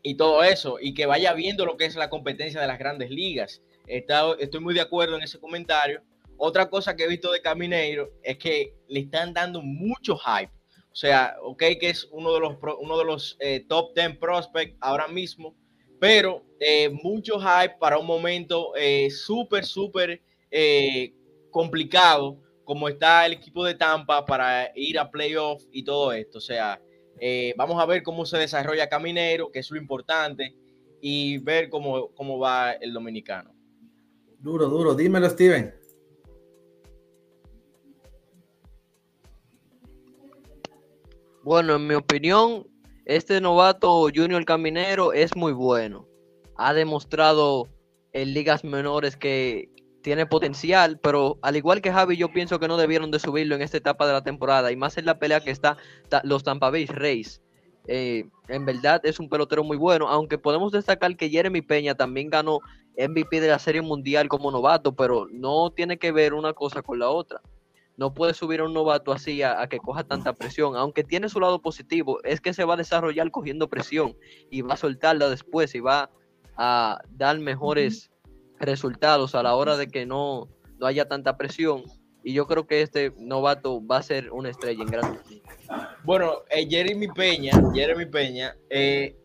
y 0.02 0.16
todo 0.16 0.42
eso, 0.42 0.78
y 0.80 0.92
que 0.92 1.06
vaya 1.06 1.34
viendo 1.34 1.64
lo 1.64 1.76
que 1.76 1.84
es 1.84 1.94
la 1.94 2.10
competencia 2.10 2.60
de 2.60 2.66
las 2.66 2.80
grandes 2.80 3.10
ligas. 3.10 3.62
estoy 3.86 4.60
muy 4.60 4.74
de 4.74 4.80
acuerdo 4.80 5.14
en 5.14 5.22
ese 5.22 5.38
comentario. 5.38 6.02
Otra 6.36 6.68
cosa 6.68 6.96
que 6.96 7.04
he 7.04 7.08
visto 7.08 7.30
de 7.30 7.40
Caminero 7.40 8.10
es 8.24 8.38
que 8.38 8.74
le 8.88 9.00
están 9.00 9.32
dando 9.32 9.62
mucho 9.62 10.16
hype. 10.16 10.50
O 10.90 10.96
sea, 10.96 11.36
ok, 11.44 11.62
que 11.78 11.90
es 11.90 12.08
uno 12.10 12.34
de 12.34 12.40
los, 12.40 12.56
uno 12.80 12.98
de 12.98 13.04
los 13.04 13.36
eh, 13.38 13.64
top 13.68 13.94
10 13.94 14.16
prospects 14.18 14.76
ahora 14.80 15.06
mismo 15.06 15.54
pero 16.00 16.42
eh, 16.58 16.88
mucho 16.88 17.38
hype 17.38 17.76
para 17.78 17.98
un 17.98 18.06
momento 18.06 18.72
eh, 18.74 19.10
súper, 19.10 19.64
súper 19.66 20.20
eh, 20.50 21.12
complicado 21.50 22.40
como 22.64 22.88
está 22.88 23.26
el 23.26 23.34
equipo 23.34 23.64
de 23.64 23.74
Tampa 23.74 24.24
para 24.24 24.72
ir 24.74 24.98
a 24.98 25.10
playoff 25.10 25.62
y 25.70 25.84
todo 25.84 26.12
esto. 26.12 26.38
O 26.38 26.40
sea, 26.40 26.80
vamos 27.56 27.80
a 27.80 27.86
ver 27.86 28.02
cómo 28.02 28.24
se 28.26 28.38
desarrolla 28.38 28.88
Caminero, 28.88 29.50
que 29.50 29.60
es 29.60 29.70
lo 29.70 29.78
importante, 29.78 30.54
y 31.00 31.38
ver 31.38 31.68
cómo, 31.68 32.08
cómo 32.14 32.38
va 32.38 32.72
el 32.72 32.92
dominicano. 32.92 33.54
Duro, 34.38 34.68
duro. 34.68 34.94
Dímelo, 34.94 35.28
Steven. 35.28 35.74
Bueno, 41.42 41.76
en 41.76 41.86
mi 41.86 41.94
opinión, 41.94 42.66
este 43.06 43.40
novato 43.40 44.08
Junior 44.14 44.44
Caminero 44.44 45.12
es 45.12 45.34
muy 45.34 45.52
bueno. 45.52 46.06
Ha 46.56 46.74
demostrado 46.74 47.66
en 48.12 48.34
ligas 48.34 48.62
menores 48.62 49.16
que 49.16 49.69
tiene 50.02 50.26
potencial, 50.26 50.98
pero 50.98 51.38
al 51.42 51.56
igual 51.56 51.80
que 51.82 51.92
Javi, 51.92 52.16
yo 52.16 52.32
pienso 52.32 52.58
que 52.58 52.68
no 52.68 52.76
debieron 52.76 53.10
de 53.10 53.18
subirlo 53.18 53.54
en 53.54 53.62
esta 53.62 53.76
etapa 53.76 54.06
de 54.06 54.12
la 54.12 54.22
temporada 54.22 54.72
y 54.72 54.76
más 54.76 54.96
en 54.98 55.06
la 55.06 55.18
pelea 55.18 55.40
que 55.40 55.50
está 55.50 55.76
los 56.24 56.44
Tampa 56.44 56.70
Bay. 56.70 56.86
Eh, 57.86 58.24
en 58.48 58.64
verdad 58.66 59.00
es 59.04 59.18
un 59.18 59.28
pelotero 59.28 59.64
muy 59.64 59.76
bueno, 59.76 60.08
aunque 60.08 60.38
podemos 60.38 60.72
destacar 60.72 61.16
que 61.16 61.30
Jeremy 61.30 61.62
Peña 61.62 61.94
también 61.94 62.30
ganó 62.30 62.60
MVP 62.96 63.40
de 63.40 63.48
la 63.48 63.58
Serie 63.58 63.82
Mundial 63.82 64.28
como 64.28 64.50
novato, 64.50 64.94
pero 64.94 65.26
no 65.30 65.70
tiene 65.70 65.98
que 65.98 66.12
ver 66.12 66.34
una 66.34 66.52
cosa 66.52 66.82
con 66.82 66.98
la 66.98 67.08
otra 67.08 67.40
no 68.00 68.14
puede 68.14 68.32
subir 68.32 68.60
a 68.60 68.64
un 68.64 68.72
novato 68.72 69.12
así 69.12 69.42
a, 69.42 69.66
que 69.68 69.78
coja 69.78 70.04
tanta 70.04 70.32
presión, 70.32 70.74
aunque 70.74 71.04
tiene 71.04 71.28
su 71.28 71.38
lado 71.38 71.60
positivo, 71.60 72.18
es 72.24 72.40
que 72.40 72.54
se 72.54 72.64
va 72.64 72.72
a 72.72 72.78
desarrollar 72.78 73.30
cogiendo 73.30 73.68
presión 73.68 74.16
y 74.50 74.62
va 74.62 74.72
a 74.72 74.78
soltarla 74.78 75.28
después 75.28 75.74
y 75.74 75.80
va 75.80 76.10
a 76.56 76.98
dar 77.10 77.38
mejores 77.40 78.09
resultados 78.60 79.34
a 79.34 79.42
la 79.42 79.54
hora 79.54 79.76
de 79.76 79.88
que 79.88 80.06
no, 80.06 80.48
no 80.78 80.86
haya 80.86 81.08
tanta 81.08 81.36
presión. 81.36 81.82
Y 82.22 82.34
yo 82.34 82.46
creo 82.46 82.66
que 82.66 82.82
este 82.82 83.12
novato 83.18 83.84
va 83.84 83.96
a 83.96 84.02
ser 84.02 84.30
una 84.30 84.50
estrella 84.50 84.82
en 84.82 84.90
grande. 84.90 85.18
Bueno, 86.04 86.42
eh, 86.50 86.66
Jeremy 86.68 87.08
Peña, 87.08 87.52
Jeremy 87.74 88.06
Peña 88.06 88.54
eh, 88.68 89.16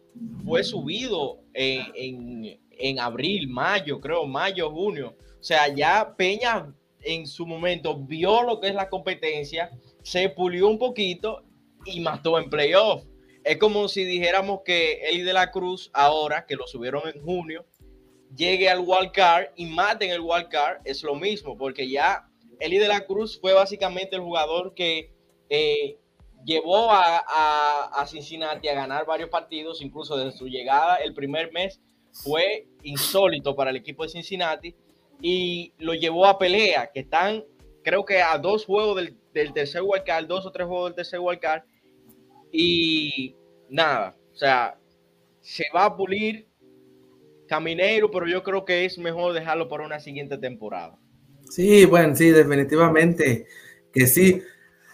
fue 0.46 0.64
subido 0.64 1.40
en, 1.54 2.58
en 2.72 3.00
abril, 3.00 3.50
mayo, 3.50 4.00
creo, 4.00 4.26
mayo, 4.26 4.72
junio. 4.72 5.16
O 5.40 5.44
sea, 5.44 5.68
ya 5.68 6.16
Peña 6.16 6.74
en 7.06 7.28
su 7.28 7.46
momento 7.46 7.98
vio 7.98 8.44
lo 8.44 8.60
que 8.60 8.68
es 8.68 8.76
la 8.76 8.90
competencia, 8.90 9.70
se 10.02 10.30
pulió 10.30 10.68
un 10.68 10.80
poquito 10.80 11.44
y 11.86 12.00
mató 12.00 12.40
en 12.40 12.50
playoff. 12.50 13.04
Es 13.44 13.58
como 13.58 13.88
si 13.88 14.04
dijéramos 14.06 14.62
que 14.66 15.02
Eli 15.08 15.22
de 15.22 15.34
la 15.34 15.52
Cruz, 15.52 15.92
ahora 15.94 16.46
que 16.48 16.56
lo 16.56 16.66
subieron 16.66 17.04
en 17.08 17.22
junio, 17.22 17.66
llegue 18.36 18.69
al 18.69 18.80
wild 18.80 19.11
card 19.11 19.47
y 19.55 19.65
maten 19.65 20.11
el 20.11 20.21
wild 20.21 20.49
card, 20.49 20.82
es 20.86 21.03
lo 21.03 21.15
mismo, 21.15 21.57
porque 21.57 21.89
ya 21.89 22.28
Eli 22.59 22.78
de 22.78 22.88
la 22.88 23.05
Cruz 23.05 23.39
fue 23.39 23.53
básicamente 23.53 24.15
el 24.15 24.21
jugador 24.21 24.73
que 24.73 25.13
eh, 25.49 25.97
llevó 26.45 26.91
a, 26.91 27.17
a, 27.91 28.07
Cincinnati 28.07 28.67
a 28.67 28.76
ganar 28.76 29.05
varios 29.05 29.30
partidos, 29.30 29.82
incluso 29.82 30.15
desde 30.17 30.38
su 30.38 30.47
llegada 30.47 30.97
el 30.97 31.13
primer 31.13 31.51
mes 31.51 31.82
fue 32.11 32.67
insólito 32.84 33.55
para 33.55 33.71
el 33.71 33.76
equipo 33.76 34.03
de 34.03 34.09
Cincinnati 34.09 34.76
y 35.21 35.73
lo 35.78 35.93
llevó 35.93 36.26
a 36.26 36.38
pelea, 36.38 36.91
que 36.93 37.01
están, 37.01 37.43
creo 37.84 38.05
que 38.05 38.21
a 38.21 38.38
dos 38.38 38.65
juegos 38.65 38.97
del, 38.97 39.17
del 39.34 39.53
tercer 39.53 39.82
wildcard, 39.82 40.28
dos 40.28 40.45
o 40.45 40.51
tres 40.51 40.67
juegos 40.67 40.89
del 40.89 40.95
tercer 40.95 41.19
wildcard, 41.19 41.63
y 42.51 43.36
nada, 43.69 44.15
o 44.32 44.36
sea, 44.36 44.78
se 45.41 45.65
va 45.76 45.86
a 45.86 45.97
pulir 45.97 46.47
Caminero, 47.48 48.12
pero 48.12 48.28
yo 48.28 48.43
creo 48.43 48.66
que 48.66 48.86
es 48.86 48.98
mejor 48.98 49.34
dejarlo 49.34 49.68
para 49.68 49.86
una 49.86 50.00
siguiente 50.00 50.38
temporada. 50.38 50.98
Sí, 51.50 51.86
bueno, 51.86 52.16
sí, 52.16 52.30
definitivamente 52.32 53.46
que 53.93 54.08
sí. 54.08 54.41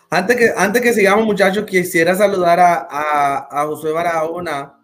Antes 0.09 0.35
que, 0.35 0.51
antes 0.55 0.81
que 0.81 0.93
sigamos, 0.93 1.25
muchachos, 1.25 1.65
quisiera 1.65 2.13
saludar 2.15 2.59
a, 2.59 2.87
a, 2.89 3.61
a 3.61 3.65
José 3.65 3.91
Barahona, 3.91 4.77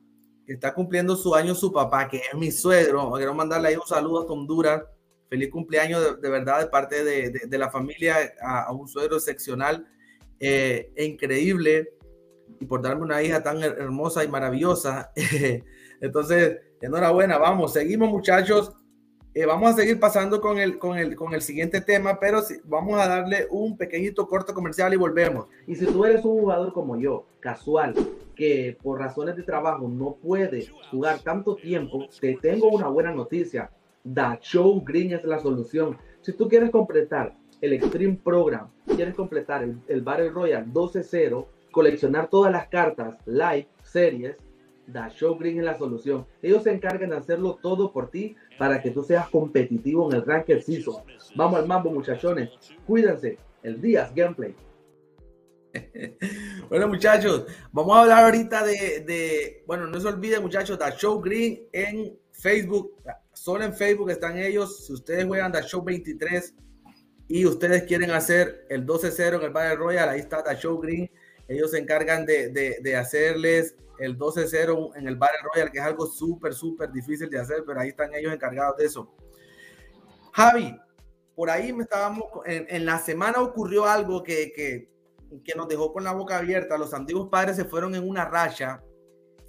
que 0.46 0.54
está 0.54 0.74
cumpliendo 0.74 1.16
su 1.18 1.36
año 1.36 1.54
su 1.54 1.72
papá, 1.74 2.08
que 2.08 2.18
es 2.18 2.34
mi 2.34 2.52
suegro. 2.52 3.12
Quiero 3.12 3.34
mandarle 3.34 3.68
ahí 3.68 3.76
un 3.76 3.86
saludo 3.86 4.22
a 4.22 4.32
Honduras. 4.32 4.84
Feliz 5.30 5.52
cumpleaños 5.52 6.22
de, 6.22 6.30
verdad 6.30 6.62
de 6.62 6.68
parte 6.68 7.04
de, 7.04 7.32
de, 7.46 7.58
la 7.58 7.70
familia 7.70 8.16
a, 8.42 8.72
un 8.72 8.88
suegro 8.88 9.18
excepcional 9.18 9.86
eh, 10.40 10.94
e 10.96 11.04
increíble 11.04 11.90
y 12.62 12.66
por 12.66 12.82
darme 12.82 13.04
una 13.04 13.22
hija 13.22 13.44
tan 13.44 13.62
hermosa 13.62 14.24
y 14.24 14.30
maravillosa. 14.30 15.12
Entonces, 16.02 16.60
enhorabuena, 16.82 17.38
vamos, 17.38 17.74
seguimos 17.74 18.10
muchachos. 18.10 18.74
Eh, 19.34 19.46
vamos 19.46 19.72
a 19.72 19.76
seguir 19.76 20.00
pasando 20.00 20.42
con 20.42 20.58
el, 20.58 20.80
con, 20.80 20.98
el, 20.98 21.16
con 21.16 21.34
el 21.36 21.42
siguiente 21.42 21.80
tema, 21.82 22.20
pero 22.20 22.42
vamos 22.64 23.00
a 23.00 23.08
darle 23.08 23.46
un 23.52 23.78
pequeñito 23.78 24.28
corto 24.28 24.52
comercial 24.54 24.94
y 24.94 24.98
volvemos. 24.98 25.46
Y 25.68 25.76
si 25.76 25.86
tú 25.86 26.06
eres 26.06 26.26
un 26.26 26.40
jugador 26.40 26.74
como 26.74 26.98
yo, 26.98 27.28
casual, 27.40 27.94
que 28.36 28.78
por 28.82 29.00
razones 29.00 29.36
de 29.36 29.44
trabajo 29.44 29.88
no 29.88 30.16
puede 30.16 30.68
jugar 30.90 31.20
tanto 31.20 31.56
tiempo, 31.56 32.08
te 32.20 32.36
tengo 32.42 32.70
una 32.70 32.88
buena 32.88 33.12
noticia. 33.12 33.70
Da 34.04 34.40
Show 34.42 34.84
Green 34.84 35.12
es 35.12 35.24
la 35.24 35.40
solución. 35.40 35.98
Si 36.22 36.34
tú 36.34 36.48
quieres 36.48 36.72
completar 36.72 37.36
el 37.62 37.74
Extreme 37.74 38.20
Program, 38.24 38.70
quieres 38.96 39.14
completar 39.14 39.64
el, 39.64 39.78
el 39.88 40.02
Battle 40.02 40.30
Royale 40.30 40.66
12-0, 40.66 41.46
coleccionar 41.72 42.28
todas 42.28 42.52
las 42.52 42.68
cartas, 42.70 43.18
live, 43.26 43.68
series, 43.84 44.36
Da 44.88 45.10
Show 45.10 45.38
Green 45.38 45.60
es 45.60 45.66
la 45.66 45.78
solución. 45.78 46.26
Ellos 46.42 46.64
se 46.64 46.72
encargan 46.72 47.10
de 47.10 47.18
hacerlo 47.18 47.60
todo 47.62 47.92
por 47.92 48.10
ti 48.10 48.36
para 48.58 48.82
que 48.82 48.92
tú 48.92 49.04
seas 49.04 49.30
competitivo 49.30 50.10
en 50.10 50.18
el 50.18 50.26
Ranked 50.26 50.62
Season. 50.62 51.04
Vamos 51.36 51.60
al 51.60 51.68
mambo, 51.68 51.92
muchachones. 51.92 52.50
Cuídense. 52.86 53.38
El 53.64 53.82
Díaz 53.82 54.14
Gameplay. 54.16 54.56
Bueno, 56.70 56.90
muchachos, 56.90 57.46
vamos 57.72 57.96
a 57.96 58.02
hablar 58.02 58.26
ahorita 58.26 58.66
de, 58.66 59.64
bueno, 59.66 59.88
no 59.88 60.02
se 60.02 60.08
olviden, 60.10 60.42
muchachos, 60.42 60.78
Da 60.78 60.92
Show 60.92 61.22
Green 61.22 61.62
en 61.72 62.18
Facebook. 62.32 62.94
Solo 63.32 63.64
en 63.64 63.74
Facebook 63.74 64.10
están 64.10 64.38
ellos. 64.38 64.86
Si 64.86 64.92
ustedes 64.92 65.26
juegan 65.26 65.52
Da 65.52 65.62
Show 65.62 65.82
23 65.82 66.56
y 67.30 67.46
ustedes 67.46 67.84
quieren 67.84 68.12
hacer 68.12 68.66
el 68.70 68.86
12-0 68.86 69.38
en 69.38 69.44
el 69.44 69.50
Battle 69.52 69.76
Royale, 69.76 70.12
ahí 70.12 70.20
está 70.20 70.42
Da 70.42 70.56
Show 70.56 70.78
Green. 70.80 71.10
Ellos 71.48 71.72
se 71.72 71.78
encargan 71.78 72.26
de 72.26 72.96
hacerles 72.98 73.76
el 74.00 74.18
12-0 74.18 74.96
en 74.96 75.08
el 75.08 75.16
Battle 75.16 75.40
Royale, 75.44 75.72
que 75.72 75.80
es 75.80 75.84
algo 75.84 76.06
súper, 76.08 76.54
súper 76.54 76.92
difícil 76.92 77.30
de 77.30 77.40
hacer, 77.40 77.64
pero 77.66 77.80
ahí 77.80 77.90
están 77.90 78.14
ellos 78.14 78.34
encargados 78.34 78.78
de 78.78 78.86
eso. 78.86 79.14
Javi, 80.34 80.80
por 81.36 81.50
ahí 81.50 81.72
me 81.72 81.84
estábamos, 81.84 82.26
en, 82.46 82.86
la 82.86 83.00
semana 83.00 83.42
ocurrió 83.42 83.86
algo 83.86 84.24
que, 84.24 84.52
que, 84.56 84.90
que, 85.44 85.56
nos 85.56 85.68
dejó 85.68 85.94
con 85.94 86.04
la 86.04 86.12
boca 86.12 86.38
abierta. 86.38 86.78
Los 86.78 86.94
antiguos 86.94 87.30
padres 87.30 87.56
se 87.56 87.66
fueron 87.66 87.96
en 87.96 88.08
una 88.08 88.26
racha, 88.26 88.84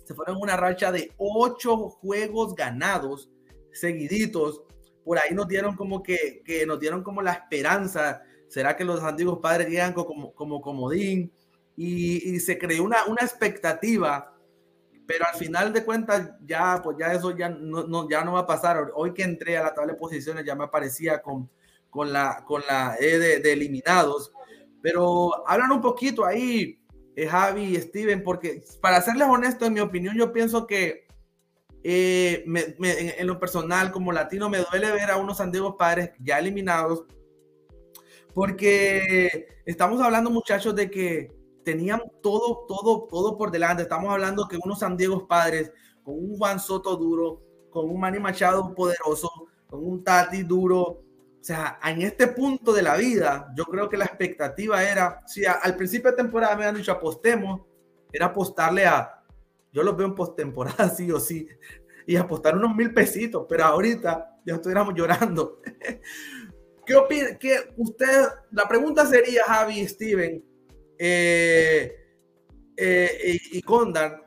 se 0.05 0.15
fueron 0.15 0.37
en 0.37 0.43
una 0.43 0.57
racha 0.57 0.93
de 0.93 1.13
ocho 1.17 1.89
juegos 1.89 2.55
ganados 2.55 3.31
seguiditos. 3.73 4.63
Por 5.05 5.19
ahí 5.19 5.35
nos 5.35 5.49
dieron 5.49 5.77
como 5.77 6.03
que, 6.03 6.43
que 6.45 6.67
nos 6.67 6.79
dieron 6.79 7.03
como 7.03 7.23
la 7.23 7.33
esperanza. 7.33 8.23
¿Será 8.49 8.77
que 8.77 8.85
los 8.85 9.03
antiguos 9.03 9.39
padres 9.41 9.69
llegan 9.69 9.93
como, 9.93 10.35
como 10.35 10.61
comodín? 10.61 11.33
Y, 11.77 12.35
y, 12.35 12.41
se 12.41 12.59
creó 12.59 12.83
una, 12.83 13.05
una 13.07 13.23
expectativa 13.23 14.38
pero 15.09 15.25
al 15.27 15.37
final 15.37 15.73
de 15.73 15.87
cuentas 15.87 16.33
ya 16.45 16.83
pues 16.85 16.99
ya 17.01 17.15
eso 17.15 17.35
ya 17.35 17.49
no, 17.49 17.85
no, 17.85 18.07
ya 18.11 18.23
no 18.23 18.35
va 18.35 18.41
a 18.41 18.47
pasar. 18.47 18.93
Hoy 18.95 19.15
que 19.15 19.23
entré 19.23 19.57
a 19.57 19.63
la 19.63 19.75
tabla 19.75 19.95
de 19.95 19.99
posiciones 19.99 20.45
ya 20.45 20.55
me 20.55 20.65
aparecía 20.65 21.23
con, 21.23 21.51
con 21.89 22.13
la 22.13 22.45
con 22.45 22.61
la 22.69 22.95
E 23.01 23.19
de, 23.19 23.53
eliminados. 23.53 24.31
Pero 24.83 25.49
hablan 25.49 25.73
un 25.73 25.81
poquito 25.81 26.27
ahí, 26.27 26.79
eh, 27.17 27.27
Javi 27.27 27.63
y 27.63 27.81
Steven, 27.81 28.23
porque 28.23 28.63
para 28.83 29.01
serles 29.01 29.29
honesto, 29.29 29.65
en 29.65 29.73
mi 29.73 29.81
opinión, 29.81 30.15
yo 30.15 30.31
pienso 30.31 30.67
que 30.67 31.07
eh, 31.83 32.45
en, 32.47 33.27
lo 33.27 33.41
personal, 33.41 33.91
como 33.91 34.13
latino, 34.13 34.51
me 34.51 34.59
duele 34.59 34.93
ver 34.93 35.11
a 35.11 35.17
unos 35.17 35.41
antiguos 35.41 35.77
padres 35.79 36.11
ya 36.19 36.39
eliminados, 36.39 37.07
porque 38.35 39.49
estamos 39.65 40.03
hablando, 40.03 40.29
muchachos, 40.29 40.77
de 40.77 40.91
que 40.91 41.38
tenían 41.69 42.01
todo, 42.23 42.65
todo, 42.67 43.07
todo 43.11 43.37
por 43.37 43.51
delante. 43.51 43.83
Estamos 43.83 44.11
hablando 44.11 44.49
que 44.49 44.57
unos 44.57 44.79
San 44.79 44.97
Diego 44.97 45.29
padres, 45.29 45.71
con 46.03 46.15
un 46.15 46.39
Juan 46.39 46.59
Soto 46.59 46.97
duro, 46.97 47.43
con 47.69 47.91
un 47.91 48.01
Manny 48.01 48.19
Machado 48.19 48.75
poderoso, 48.75 49.31
con 49.67 49.87
un 49.87 50.03
Tati 50.03 50.45
duro. 50.45 50.81
O 50.83 51.43
sea, 51.43 51.79
en 51.85 52.01
este 52.01 52.29
punto 52.29 52.73
de 52.73 52.81
la 52.81 52.97
vida, 52.97 53.53
yo 53.55 53.67
creo 53.67 53.87
que 53.87 53.99
la 53.99 54.07
expectativa 54.07 54.83
era, 54.83 55.21
si 55.27 55.45
al 55.45 55.77
principio 55.77 56.11
de 56.11 56.17
temporada 56.17 56.57
me 56.57 56.65
han 56.65 56.75
dicho 56.75 56.91
apostemos, 56.91 57.61
era 58.11 58.27
apostarle 58.27 58.87
a, 58.87 59.23
yo 59.71 59.83
los 59.83 59.95
veo 59.95 60.07
en 60.07 60.15
postemporada 60.15 60.89
sí 60.97 61.13
o 61.13 61.21
sí, 61.21 61.47
y 62.07 62.17
apostar 62.17 62.57
unos 62.57 62.75
mil 62.75 62.95
pesitos, 62.95 63.45
pero 63.47 63.67
ahorita 63.67 64.41
ya 64.47 64.55
estuviéramos 64.55 64.95
llorando. 64.95 65.61
¿Qué 66.87 66.95
opina? 66.95 67.37
¿Qué 67.39 67.75
usted, 67.77 68.27
la 68.53 68.67
pregunta 68.67 69.05
sería, 69.05 69.45
Javi 69.45 69.87
Steven, 69.87 70.48
eh, 70.99 71.97
eh, 72.77 73.39
y, 73.53 73.63
Condar, 73.63 74.25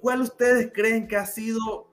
¿cuál 0.00 0.22
ustedes 0.22 0.70
creen 0.72 1.08
que 1.08 1.16
ha 1.16 1.26
sido 1.26 1.92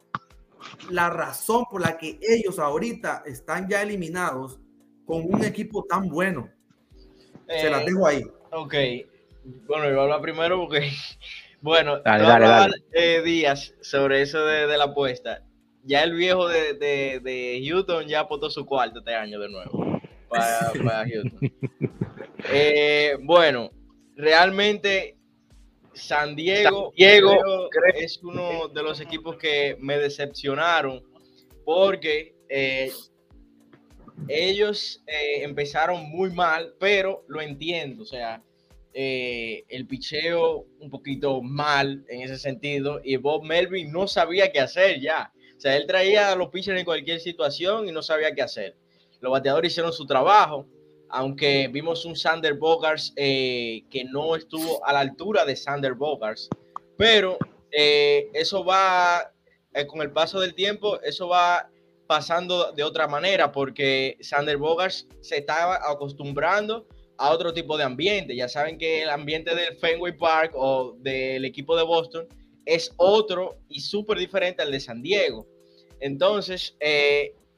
la 0.89 1.09
razón 1.09 1.65
por 1.71 1.81
la 1.81 1.97
que 1.97 2.19
ellos 2.21 2.59
ahorita 2.59 3.23
están 3.25 3.67
ya 3.69 3.81
eliminados 3.81 4.59
con 5.05 5.23
un 5.23 5.43
equipo 5.43 5.85
tan 5.85 6.09
bueno? 6.09 6.49
Se 7.47 7.69
las 7.69 7.85
dejo 7.85 8.05
ahí. 8.05 8.23
Ok, 8.51 8.75
bueno, 9.67 9.89
yo 9.89 10.01
hablar 10.01 10.21
primero 10.21 10.57
porque, 10.57 10.91
bueno, 11.61 11.99
dale, 12.01 12.23
dale, 12.23 12.45
dale. 12.47 13.21
días 13.23 13.73
sobre 13.81 14.21
eso 14.21 14.45
de, 14.45 14.77
la 14.77 14.85
apuesta. 14.85 15.43
Ya 15.83 16.03
el 16.03 16.13
viejo 16.13 16.47
de, 16.47 16.73
de, 16.73 17.19
de 17.23 17.65
Houston 17.67 18.05
ya 18.07 18.21
apostó 18.21 18.49
su 18.49 18.65
cuarto 18.65 18.99
este 18.99 19.15
año 19.15 19.39
de 19.39 19.49
nuevo 19.49 19.99
para, 20.29 20.71
para 20.83 21.05
Houston. 21.07 21.51
Eh, 22.45 23.17
bueno, 23.21 23.71
realmente 24.15 25.17
San 25.93 26.35
Diego, 26.35 26.93
es 26.95 28.19
uno 28.23 28.69
de 28.69 28.83
los 28.83 29.01
equipos 29.01 29.37
que 29.37 29.75
me 29.79 29.97
decepcionaron 29.97 31.03
porque 31.65 32.35
eh, 32.47 32.91
ellos 34.27 35.03
eh, 35.05 35.43
empezaron 35.43 36.09
muy 36.09 36.31
mal, 36.31 36.73
pero 36.79 37.25
lo 37.27 37.41
entiendo, 37.41 38.03
o 38.03 38.05
sea, 38.05 38.41
el 38.91 39.87
picheo 39.87 40.65
un 40.79 40.89
poquito 40.89 41.41
mal 41.41 42.03
en 42.09 42.21
ese 42.21 42.37
sentido 42.37 42.99
y 43.03 43.15
Bob 43.15 43.43
Melvin 43.43 43.91
no 43.91 44.07
sabía 44.07 44.51
qué 44.51 44.59
hacer 44.59 44.99
ya. 44.99 45.31
O 45.55 45.59
sea, 45.59 45.77
él 45.77 45.85
traía 45.87 46.31
a 46.31 46.35
los 46.35 46.49
pitchers 46.49 46.79
en 46.79 46.85
cualquier 46.85 47.19
situación 47.19 47.87
y 47.87 47.91
no 47.91 48.01
sabía 48.01 48.33
qué 48.33 48.41
hacer. 48.41 48.75
Los 49.21 49.31
bateadores 49.31 49.71
hicieron 49.71 49.93
su 49.93 50.05
trabajo, 50.05 50.67
aunque 51.09 51.67
vimos 51.71 52.05
un 52.05 52.15
Sander 52.15 52.53
Bogars 52.53 53.13
eh, 53.15 53.83
que 53.89 54.03
no 54.05 54.35
estuvo 54.35 54.85
a 54.85 54.93
la 54.93 54.99
altura 54.99 55.45
de 55.45 55.55
Sander 55.55 55.93
Bogars, 55.93 56.49
pero 56.97 57.37
eh, 57.71 58.29
eso 58.33 58.63
va, 58.63 59.31
eh, 59.73 59.87
con 59.87 60.01
el 60.01 60.11
paso 60.11 60.39
del 60.39 60.53
tiempo, 60.53 61.01
eso 61.01 61.27
va 61.27 61.69
pasando 62.07 62.71
de 62.71 62.83
otra 62.83 63.07
manera, 63.07 63.51
porque 63.51 64.17
Sander 64.21 64.57
Bogars 64.57 65.07
se 65.21 65.37
estaba 65.37 65.79
acostumbrando 65.89 66.87
a 67.17 67.31
otro 67.31 67.53
tipo 67.53 67.77
de 67.77 67.83
ambiente. 67.83 68.35
Ya 68.35 68.47
saben 68.47 68.77
que 68.77 69.03
el 69.03 69.09
ambiente 69.09 69.53
del 69.53 69.77
Fenway 69.77 70.17
Park 70.17 70.53
o 70.55 70.95
del 70.99 71.45
equipo 71.45 71.75
de 71.75 71.83
Boston 71.83 72.27
es 72.65 72.91
otro 72.97 73.59
y 73.67 73.81
súper 73.81 74.17
diferente 74.17 74.63
al 74.63 74.71
de 74.71 74.79
San 74.79 75.01
Diego. 75.01 75.45
Entonces, 75.99 76.75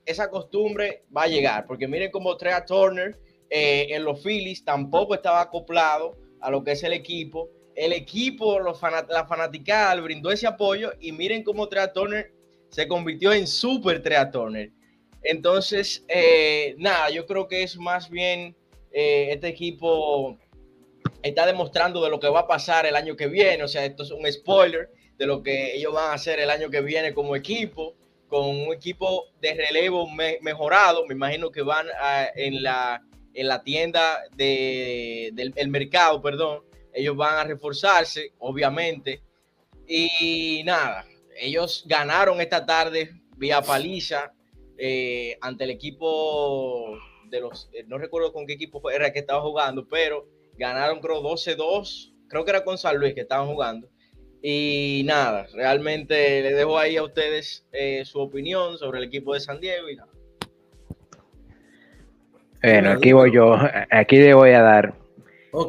esa 0.05 0.29
costumbre 0.29 1.03
va 1.15 1.23
a 1.23 1.27
llegar, 1.27 1.65
porque 1.65 1.87
miren 1.87 2.11
cómo 2.11 2.35
Trea 2.35 2.65
Turner 2.65 3.17
eh, 3.53 3.87
en 3.89 4.05
los 4.05 4.23
Phillies 4.23 4.63
tampoco 4.63 5.13
estaba 5.13 5.41
acoplado 5.41 6.17
a 6.39 6.49
lo 6.49 6.63
que 6.63 6.71
es 6.71 6.83
el 6.83 6.93
equipo. 6.93 7.49
El 7.75 7.91
equipo, 7.91 8.59
los 8.59 8.81
la 8.81 9.25
fanaticada 9.27 9.95
le 9.95 10.01
brindó 10.01 10.31
ese 10.31 10.47
apoyo 10.47 10.93
y 11.01 11.11
miren 11.11 11.43
cómo 11.43 11.67
Trea 11.67 11.91
Turner 11.91 12.31
se 12.69 12.87
convirtió 12.87 13.33
en 13.33 13.45
super 13.45 14.01
Trea 14.01 14.31
Turner. 14.31 14.71
Entonces, 15.21 16.05
eh, 16.07 16.75
nada, 16.77 17.09
yo 17.09 17.25
creo 17.25 17.49
que 17.49 17.63
es 17.63 17.77
más 17.77 18.09
bien 18.09 18.55
eh, 18.93 19.27
este 19.31 19.49
equipo 19.49 20.37
está 21.21 21.45
demostrando 21.45 22.01
de 22.01 22.09
lo 22.09 22.21
que 22.21 22.29
va 22.29 22.41
a 22.41 22.47
pasar 22.47 22.85
el 22.85 22.95
año 22.95 23.17
que 23.17 23.27
viene. 23.27 23.63
O 23.63 23.67
sea, 23.67 23.83
esto 23.83 24.03
es 24.03 24.11
un 24.11 24.31
spoiler 24.31 24.89
de 25.17 25.25
lo 25.25 25.43
que 25.43 25.75
ellos 25.75 25.93
van 25.93 26.11
a 26.11 26.13
hacer 26.13 26.39
el 26.39 26.49
año 26.49 26.69
que 26.69 26.79
viene 26.79 27.13
como 27.13 27.35
equipo, 27.35 27.95
con 28.29 28.45
un 28.47 28.73
equipo 28.73 29.25
de 29.41 29.55
relevo 29.55 30.07
mejorado. 30.41 31.05
Me 31.05 31.15
imagino 31.15 31.51
que 31.51 31.61
van 31.63 31.87
en 32.35 32.63
la 32.63 33.03
en 33.33 33.47
la 33.47 33.63
tienda 33.63 34.19
de, 34.35 35.31
del 35.33 35.67
mercado, 35.69 36.21
perdón, 36.21 36.63
ellos 36.93 37.15
van 37.15 37.37
a 37.37 37.43
reforzarse, 37.43 38.33
obviamente. 38.39 39.21
Y 39.87 40.63
nada, 40.65 41.05
ellos 41.39 41.83
ganaron 41.87 42.39
esta 42.41 42.65
tarde 42.65 43.11
vía 43.37 43.61
paliza 43.61 44.33
eh, 44.77 45.37
ante 45.41 45.63
el 45.63 45.71
equipo 45.71 46.97
de 47.29 47.41
los, 47.41 47.69
eh, 47.73 47.83
no 47.87 47.97
recuerdo 47.97 48.31
con 48.33 48.45
qué 48.45 48.53
equipo 48.53 48.89
era 48.91 49.11
que 49.11 49.19
estaba 49.19 49.41
jugando, 49.41 49.87
pero 49.87 50.27
ganaron 50.57 50.99
creo 50.99 51.21
12-2, 51.23 52.13
creo 52.27 52.45
que 52.45 52.51
era 52.51 52.63
con 52.63 52.77
San 52.77 52.97
Luis 52.97 53.13
que 53.13 53.21
estaban 53.21 53.47
jugando. 53.47 53.89
Y 54.43 55.03
nada, 55.05 55.47
realmente 55.53 56.41
le 56.41 56.53
dejo 56.53 56.77
ahí 56.77 56.97
a 56.97 57.03
ustedes 57.03 57.65
eh, 57.71 58.03
su 58.05 58.19
opinión 58.19 58.77
sobre 58.77 58.99
el 58.99 59.05
equipo 59.05 59.33
de 59.33 59.39
San 59.39 59.59
Diego 59.59 59.89
y 59.89 59.95
nada. 59.95 60.10
Bueno, 62.61 62.91
aquí 62.91 63.11
voy 63.11 63.31
yo, 63.31 63.55
aquí 63.89 64.17
le 64.17 64.33
voy 64.33 64.51
a 64.51 64.61
dar. 64.61 64.93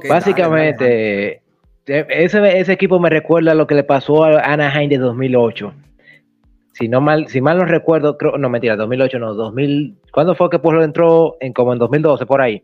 Básicamente, 0.08 1.42
ese, 1.86 2.58
ese, 2.60 2.72
equipo 2.72 3.00
me 3.00 3.10
recuerda 3.10 3.52
a 3.52 3.54
lo 3.54 3.66
que 3.66 3.74
le 3.74 3.82
pasó 3.82 4.24
a 4.24 4.40
Anaheim 4.40 4.88
de 4.88 4.98
2008. 4.98 5.72
Si 6.74 6.88
no 6.88 7.00
mal, 7.00 7.28
si 7.28 7.40
mal 7.40 7.58
no 7.58 7.64
recuerdo, 7.64 8.16
creo, 8.16 8.38
no 8.38 8.48
mentira, 8.48 8.76
2008 8.76 9.18
no, 9.18 9.34
2000, 9.34 9.98
¿cuándo 10.12 10.34
fue 10.34 10.48
que 10.50 10.58
Pueblo 10.58 10.84
entró? 10.84 11.36
En 11.40 11.52
como 11.52 11.72
en 11.72 11.78
2012 11.78 12.26
por 12.26 12.40
ahí. 12.40 12.62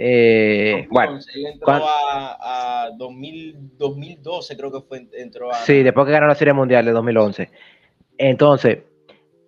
Eh, 0.00 0.86
bueno, 0.90 1.18
él 1.34 1.46
entró 1.46 1.72
a, 1.72 2.84
a 2.84 2.90
2012, 2.96 4.56
creo 4.56 4.70
que 4.70 4.80
fue, 4.82 5.08
entró 5.14 5.50
a... 5.50 5.54
Sí, 5.54 5.82
después 5.82 6.06
que 6.06 6.12
ganó 6.12 6.28
la 6.28 6.36
Serie 6.36 6.54
Mundial 6.54 6.84
de 6.84 6.92
2011. 6.92 7.50
Entonces, 8.16 8.78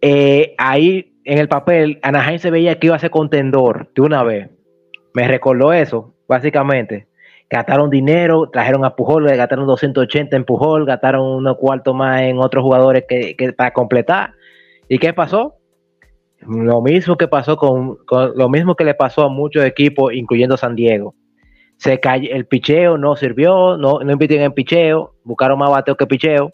eh, 0.01 0.55
ahí 0.59 1.10
en 1.31 1.39
el 1.39 1.47
papel, 1.47 2.01
Anaheim 2.03 2.41
se 2.41 2.51
veía 2.51 2.81
que 2.81 2.89
iba 2.89 2.97
a 2.97 2.99
ser 2.99 3.11
contendor 3.11 3.89
de 3.95 4.03
una 4.03 4.25
vez. 4.25 4.51
Me 5.15 5.29
recordó 5.29 5.73
eso, 5.73 6.13
básicamente. 6.27 7.07
Gastaron 7.49 7.89
dinero, 7.89 8.51
trajeron 8.51 8.85
a 8.85 8.97
Pujol, 8.97 9.27
gastaron 9.37 9.69
280 9.69 10.37
en 10.37 10.45
Pujol, 10.45 10.87
gastaron 10.87 11.25
unos 11.25 11.57
cuartos 11.57 11.95
más 11.95 12.23
en 12.23 12.41
otros 12.41 12.65
jugadores 12.65 13.05
que, 13.09 13.53
para 13.57 13.73
completar. 13.73 14.33
¿Y 14.89 14.99
qué 14.99 15.13
pasó? 15.13 15.55
Lo 16.41 16.83
mismo 16.83 17.17
que 17.17 17.29
pasó 17.29 17.57
con, 17.57 17.99
lo 18.35 18.49
mismo 18.49 18.75
que 18.75 18.83
le 18.85 18.95
pasó 18.95 19.23
a 19.23 19.29
muchos 19.29 19.65
equipos, 19.65 20.13
incluyendo 20.13 20.57
San 20.57 20.75
Diego. 20.75 21.15
Se 21.77 22.01
cayó, 22.01 22.29
el 22.33 22.47
picheo 22.47 22.99
no 22.99 23.15
sirvió, 23.15 23.77
no, 23.77 24.01
no 24.01 24.13
invirtieron 24.13 24.47
en 24.47 24.53
picheo, 24.53 25.15
buscaron 25.23 25.61
más 25.61 25.71
bateo 25.71 25.97
que 25.97 26.09
picheo. 26.09 26.53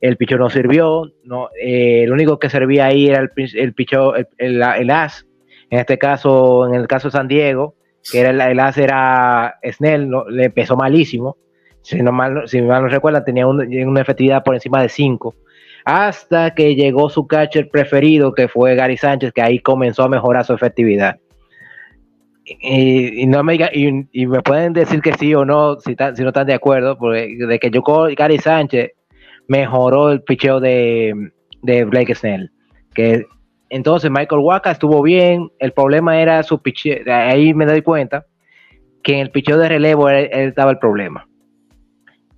El 0.00 0.16
picheo 0.16 0.38
no 0.38 0.48
sirvió, 0.48 1.10
no, 1.24 1.48
eh, 1.60 2.04
el 2.04 2.12
único 2.12 2.38
que 2.38 2.50
servía 2.50 2.86
ahí 2.86 3.08
era 3.08 3.20
el, 3.20 3.30
el 3.36 3.74
el, 4.38 4.62
el, 4.62 4.90
as. 4.90 5.26
En 5.70 5.80
este 5.80 5.98
caso, 5.98 6.66
en 6.66 6.74
el 6.74 6.86
caso 6.86 7.08
de 7.08 7.12
San 7.12 7.28
Diego, 7.28 7.74
que 8.10 8.20
era 8.20 8.30
el, 8.30 8.60
as 8.60 8.78
era 8.78 9.58
Snell, 9.64 10.10
le 10.28 10.44
empezó 10.44 10.76
malísimo. 10.76 11.36
Si, 11.82 12.00
no 12.02 12.12
mal, 12.12 12.46
si 12.46 12.62
mal 12.62 12.82
no 12.82 12.88
recuerdan, 12.88 13.24
tenía 13.24 13.46
una 13.46 14.00
efectividad 14.00 14.44
por 14.44 14.54
encima 14.54 14.82
de 14.82 14.88
5 14.88 15.34
hasta 15.88 16.54
que 16.54 16.74
llegó 16.74 17.08
su 17.08 17.26
catcher 17.26 17.70
preferido, 17.70 18.34
que 18.34 18.46
fue 18.46 18.74
Gary 18.74 18.98
Sánchez, 18.98 19.32
que 19.32 19.40
ahí 19.40 19.58
comenzó 19.58 20.02
a 20.02 20.08
mejorar 20.10 20.44
su 20.44 20.52
efectividad. 20.52 21.16
Y, 22.44 23.26
no 23.26 23.42
me, 23.42 23.56
y, 23.72 24.26
me 24.26 24.42
pueden 24.42 24.74
decir 24.74 25.00
que 25.00 25.14
sí 25.14 25.34
o 25.34 25.46
no, 25.46 25.80
si, 25.80 25.96
si 26.14 26.22
no 26.22 26.28
están 26.28 26.46
de 26.46 26.52
acuerdo, 26.52 26.98
porque 26.98 27.38
de 27.38 27.58
que 27.58 27.70
yo 27.70 27.82
Gary 28.14 28.36
Sánchez 28.36 28.90
mejoró 29.48 30.12
el 30.12 30.22
picheo 30.22 30.60
de, 30.60 31.32
Blake 31.62 32.14
Snell. 32.14 32.52
Que 32.94 33.26
entonces 33.70 34.10
Michael 34.10 34.42
Waka 34.42 34.70
estuvo 34.70 35.02
bien, 35.02 35.50
el 35.58 35.72
problema 35.72 36.20
era 36.20 36.42
su 36.42 36.62
picheo, 36.62 36.98
ahí 37.12 37.52
me 37.52 37.66
doy 37.66 37.82
cuenta 37.82 38.26
que 39.02 39.14
en 39.14 39.20
el 39.20 39.30
picheo 39.30 39.58
de 39.58 39.68
relevo 39.68 40.08
él 40.08 40.28
estaba 40.32 40.70
el 40.70 40.78
problema. 40.78 41.26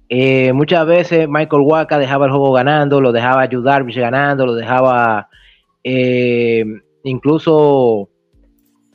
Eh, 0.09 0.53
muchas 0.53 0.87
veces 0.87 1.29
Michael 1.29 1.63
Waka 1.63 1.99
dejaba 1.99 2.27
el 2.27 2.33
juego 2.33 2.53
ganando, 2.53 3.01
lo 3.01 3.13
dejaba 3.13 3.43
ayudar 3.43 3.85
ganando, 3.87 4.45
lo 4.45 4.55
dejaba 4.55 5.29
eh, 5.85 6.65
incluso 7.05 8.10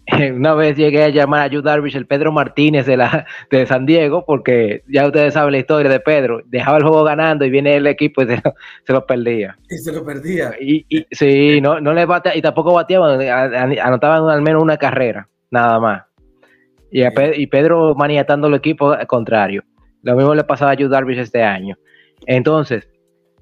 una 0.36 0.54
vez 0.54 0.78
llegué 0.78 1.04
a 1.04 1.10
llamar 1.10 1.42
a 1.42 1.48
Yu 1.48 1.62
Darvish 1.62 1.96
el 1.96 2.06
Pedro 2.06 2.32
Martínez 2.32 2.86
de, 2.86 2.98
la, 2.98 3.26
de 3.50 3.66
San 3.66 3.86
Diego, 3.86 4.24
porque 4.26 4.84
ya 4.88 5.06
ustedes 5.06 5.34
saben 5.34 5.54
la 5.54 5.60
historia 5.60 5.90
de 5.90 6.00
Pedro, 6.00 6.42
dejaba 6.46 6.78
el 6.78 6.84
juego 6.84 7.04
ganando 7.04 7.46
y 7.46 7.50
viene 7.50 7.76
el 7.76 7.88
equipo 7.88 8.22
y 8.22 8.28
se 8.28 8.42
lo, 8.94 9.06
perdía. 9.06 9.58
Y 9.70 9.78
se 9.78 9.92
lo 9.92 10.06
perdía. 10.06 10.54
Y, 10.60 10.86
sí, 11.12 11.60
no, 11.62 11.80
no 11.80 11.94
le 11.94 12.06
batea, 12.06 12.36
y 12.36 12.42
tampoco 12.42 12.74
bateaban, 12.74 13.20
anotaban 13.22 14.30
al 14.30 14.42
menos 14.42 14.62
una 14.62 14.78
carrera, 14.78 15.28
nada 15.50 15.80
más. 15.80 16.04
Y, 16.92 17.04
y 17.04 17.48
Pedro 17.48 17.96
maniatando 17.96 18.48
el 18.48 18.54
equipo 18.54 18.96
contrario. 19.08 19.64
Lo 20.04 20.16
mismo 20.16 20.36
le 20.36 20.44
pasaba 20.44 20.72
a 20.72 20.76
Yu 20.76 20.88
Darvish 20.88 21.18
este 21.18 21.42
año. 21.42 21.76
Entonces, 22.28 22.88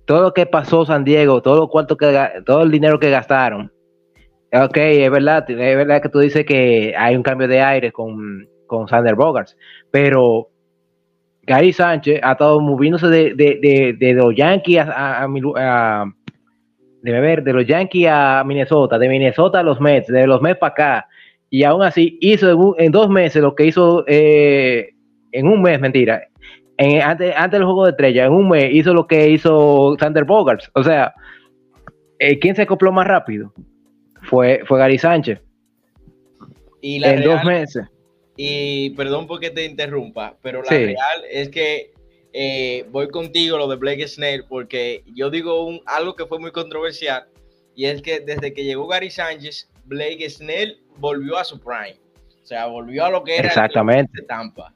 todo 0.05 0.21
lo 0.21 0.33
que 0.33 0.45
pasó 0.45 0.85
San 0.85 1.03
Diego, 1.03 1.41
todo, 1.41 1.69
cuánto 1.69 1.97
que, 1.97 2.29
todo 2.45 2.63
el 2.63 2.71
dinero 2.71 2.99
que 2.99 3.09
gastaron, 3.09 3.71
ok, 4.53 4.77
es 4.77 5.11
verdad, 5.11 5.49
es 5.49 5.57
verdad 5.57 6.01
que 6.01 6.09
tú 6.09 6.19
dices 6.19 6.45
que 6.45 6.93
hay 6.97 7.15
un 7.15 7.23
cambio 7.23 7.47
de 7.47 7.61
aire 7.61 7.91
con, 7.91 8.47
con 8.67 8.87
Sander 8.87 9.15
Bogarts, 9.15 9.57
pero 9.91 10.49
Gary 11.43 11.73
Sánchez 11.73 12.19
ha 12.23 12.33
estado 12.33 12.59
moviéndose 12.59 13.07
de, 13.07 13.33
de, 13.33 13.95
de, 13.97 14.13
los 14.13 14.35
Yankees 14.35 14.79
a, 14.79 15.23
a, 15.23 16.05
ver, 17.03 17.43
de 17.43 17.53
los 17.53 17.65
Yankees 17.65 18.07
a 18.09 18.43
Minnesota, 18.45 18.97
de 18.97 19.09
Minnesota 19.09 19.59
a 19.59 19.63
los 19.63 19.81
Mets, 19.81 20.07
de 20.07 20.27
los 20.27 20.41
Mets 20.41 20.59
para 20.59 20.71
acá, 20.71 21.07
y 21.49 21.63
aún 21.63 21.83
así 21.83 22.17
hizo 22.21 22.75
en, 22.77 22.91
dos 22.91 23.09
meses 23.09 23.41
lo 23.41 23.55
que 23.55 23.65
hizo 23.65 24.05
eh, 24.07 24.91
en 25.31 25.47
un 25.47 25.61
mes, 25.61 25.79
mentira, 25.79 26.23
antes, 26.77 27.51
del 27.51 27.63
juego 27.63 27.85
de 27.85 27.91
estrella, 27.91 28.25
en 28.25 28.33
un 28.33 28.49
mes 28.49 28.69
hizo 28.71 28.93
lo 28.93 29.07
que 29.07 29.29
hizo 29.29 29.95
Sander 29.99 30.25
Bogarts. 30.25 30.71
O 30.73 30.83
sea, 30.83 31.13
eh, 32.19 32.39
¿quién 32.39 32.55
se 32.55 32.63
acopló 32.63 32.91
más 32.91 33.07
rápido? 33.07 33.53
Fue, 34.23 34.61
fue 34.65 34.79
Gary 34.79 34.97
Sánchez. 34.97 35.39
Y 36.81 37.03
en 37.03 37.23
dos 37.23 37.43
meses. 37.43 37.85
Y 38.35 38.89
perdón 38.91 39.27
porque 39.27 39.51
te 39.51 39.65
interrumpa, 39.65 40.37
pero 40.41 40.63
la 40.63 40.69
real 40.69 41.23
es 41.29 41.49
que 41.49 41.91
eh, 42.33 42.85
voy 42.89 43.09
contigo 43.09 43.57
lo 43.57 43.67
de 43.67 43.75
Blake 43.75 44.07
Snell, 44.07 44.45
porque 44.49 45.03
yo 45.13 45.29
digo 45.29 45.65
un, 45.65 45.81
algo 45.85 46.15
que 46.15 46.25
fue 46.25 46.39
muy 46.39 46.51
controversial, 46.51 47.27
y 47.75 47.85
es 47.85 48.01
que 48.01 48.19
desde 48.21 48.53
que 48.53 48.63
llegó 48.63 48.87
Gary 48.87 49.11
Sánchez, 49.11 49.69
Blake 49.85 50.27
Snell 50.29 50.81
volvió 50.97 51.37
a 51.37 51.43
su 51.43 51.59
prime. 51.59 51.99
O 52.41 52.45
sea, 52.45 52.65
volvió 52.65 53.05
a 53.05 53.11
lo 53.11 53.23
que 53.23 53.37
era 53.37 53.47
Exactamente. 53.47 54.21
de 54.21 54.27
Tampa 54.27 54.73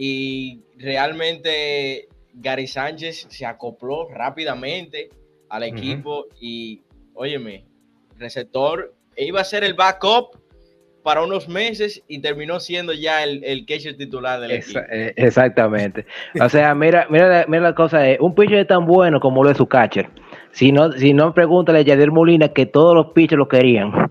y 0.00 0.62
realmente 0.76 2.06
Gary 2.34 2.68
Sánchez 2.68 3.26
se 3.30 3.44
acopló 3.44 4.08
rápidamente 4.08 5.10
al 5.48 5.64
equipo 5.64 6.26
y, 6.40 6.82
óyeme, 7.14 7.64
receptor 8.18 8.94
iba 9.16 9.40
a 9.40 9.44
ser 9.44 9.64
el 9.64 9.74
backup 9.74 10.38
para 11.02 11.22
unos 11.22 11.48
meses 11.48 12.02
y 12.08 12.20
terminó 12.20 12.60
siendo 12.60 12.92
ya 12.92 13.22
el, 13.24 13.42
el 13.44 13.64
catcher 13.64 13.96
titular 13.96 14.40
del 14.40 14.50
equipo. 14.50 14.80
Eh, 14.90 15.14
exactamente. 15.16 16.04
O 16.40 16.48
sea, 16.48 16.74
mira, 16.74 17.06
mira, 17.08 17.46
mira 17.48 17.62
la 17.62 17.74
cosa, 17.74 18.08
es, 18.08 18.20
un 18.20 18.34
pitcher 18.34 18.58
es 18.58 18.66
tan 18.66 18.84
bueno 18.84 19.20
como 19.20 19.42
lo 19.42 19.50
es 19.50 19.56
su 19.56 19.66
catcher. 19.66 20.10
Si 20.52 20.70
no, 20.70 20.92
si 20.92 21.14
no 21.14 21.32
pregúntale 21.32 21.78
a 21.78 21.82
Yadir 21.82 22.10
Molina 22.10 22.48
que 22.48 22.66
todos 22.66 22.94
los 22.94 23.12
pitchers 23.12 23.38
lo 23.38 23.48
querían. 23.48 24.10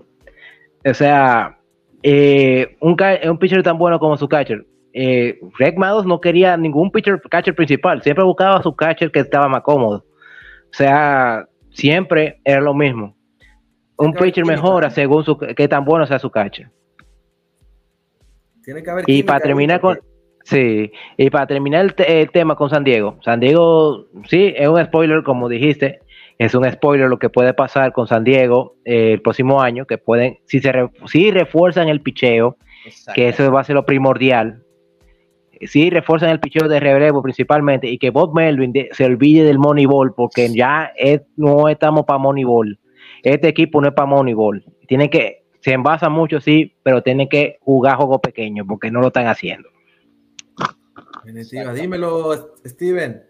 O 0.84 0.94
sea, 0.94 1.58
eh, 2.02 2.76
un, 2.80 2.96
un 3.28 3.38
pitcher 3.38 3.62
tan 3.62 3.78
bueno 3.78 3.98
como 3.98 4.16
su 4.16 4.28
catcher 4.28 4.64
eh, 4.92 5.38
Greg 5.58 5.78
Maddux 5.78 6.06
no 6.06 6.20
quería 6.20 6.56
ningún 6.56 6.90
pitcher 6.90 7.20
catcher 7.30 7.54
principal, 7.54 8.02
siempre 8.02 8.24
buscaba 8.24 8.56
a 8.56 8.62
su 8.62 8.74
catcher 8.74 9.10
que 9.10 9.20
estaba 9.20 9.48
más 9.48 9.62
cómodo. 9.62 10.04
O 10.64 10.72
sea, 10.74 11.46
siempre 11.70 12.40
era 12.44 12.60
lo 12.60 12.74
mismo. 12.74 13.16
Un 13.98 14.12
pitcher 14.12 14.46
mejora 14.46 14.90
según 14.90 15.24
su, 15.24 15.36
qué 15.36 15.68
tan 15.68 15.84
bueno 15.84 16.06
sea 16.06 16.18
su 16.18 16.30
catcher. 16.30 16.70
Tiene 18.62 18.82
que 18.82 18.90
haber 18.90 19.04
y 19.06 19.22
para 19.22 19.40
terminar 19.40 19.80
con 19.80 19.98
sí, 20.44 20.92
y 21.16 21.30
para 21.30 21.46
terminar 21.46 21.94
el, 22.06 22.30
tema 22.30 22.54
con 22.54 22.70
San 22.70 22.84
Diego, 22.84 23.18
San 23.22 23.40
Diego 23.40 24.06
sí 24.28 24.54
es 24.56 24.68
un 24.68 24.82
spoiler 24.84 25.22
como 25.22 25.48
dijiste, 25.48 26.00
es 26.38 26.54
un 26.54 26.70
spoiler 26.70 27.08
lo 27.08 27.18
que 27.18 27.28
puede 27.28 27.54
pasar 27.54 27.92
con 27.92 28.06
San 28.06 28.24
Diego 28.24 28.76
eh, 28.84 29.14
el 29.14 29.22
próximo 29.22 29.60
año, 29.60 29.84
que 29.86 29.98
pueden 29.98 30.38
si 30.46 30.60
se 30.60 30.72
si 31.06 31.30
refuerzan 31.30 31.88
el 31.88 32.00
picheo, 32.00 32.56
que 33.14 33.28
eso 33.28 33.50
va 33.50 33.62
a 33.62 33.64
ser 33.64 33.74
lo 33.74 33.84
primordial 33.84 34.62
sí 35.62 35.90
refuerzan 35.90 36.30
el 36.30 36.40
picheo 36.40 36.68
de 36.68 36.80
relevo 36.80 37.22
principalmente 37.22 37.88
y 37.88 37.98
que 37.98 38.10
Bob 38.10 38.34
Melvin 38.34 38.72
se 38.92 39.04
olvide 39.04 39.44
del 39.44 39.58
Moneyball 39.58 40.14
porque 40.14 40.48
ya 40.54 40.92
no 41.36 41.68
estamos 41.68 42.04
para 42.04 42.18
Moneyball. 42.18 42.78
Este 43.28 43.48
equipo 43.48 43.80
no 43.80 43.88
es 43.88 43.94
para 43.94 44.06
Moneyball. 44.06 44.64
Tienen 44.86 45.10
que, 45.10 45.44
se 45.60 45.72
envasa 45.72 46.08
mucho, 46.08 46.40
sí, 46.40 46.74
pero 46.82 47.02
tienen 47.02 47.28
que 47.28 47.58
jugar 47.60 47.96
juego 47.96 48.20
pequeño 48.20 48.66
porque 48.66 48.90
no 48.90 49.00
lo 49.00 49.08
están 49.08 49.26
haciendo. 49.26 49.68
Dímelo, 51.74 52.54
Steven. 52.64 53.22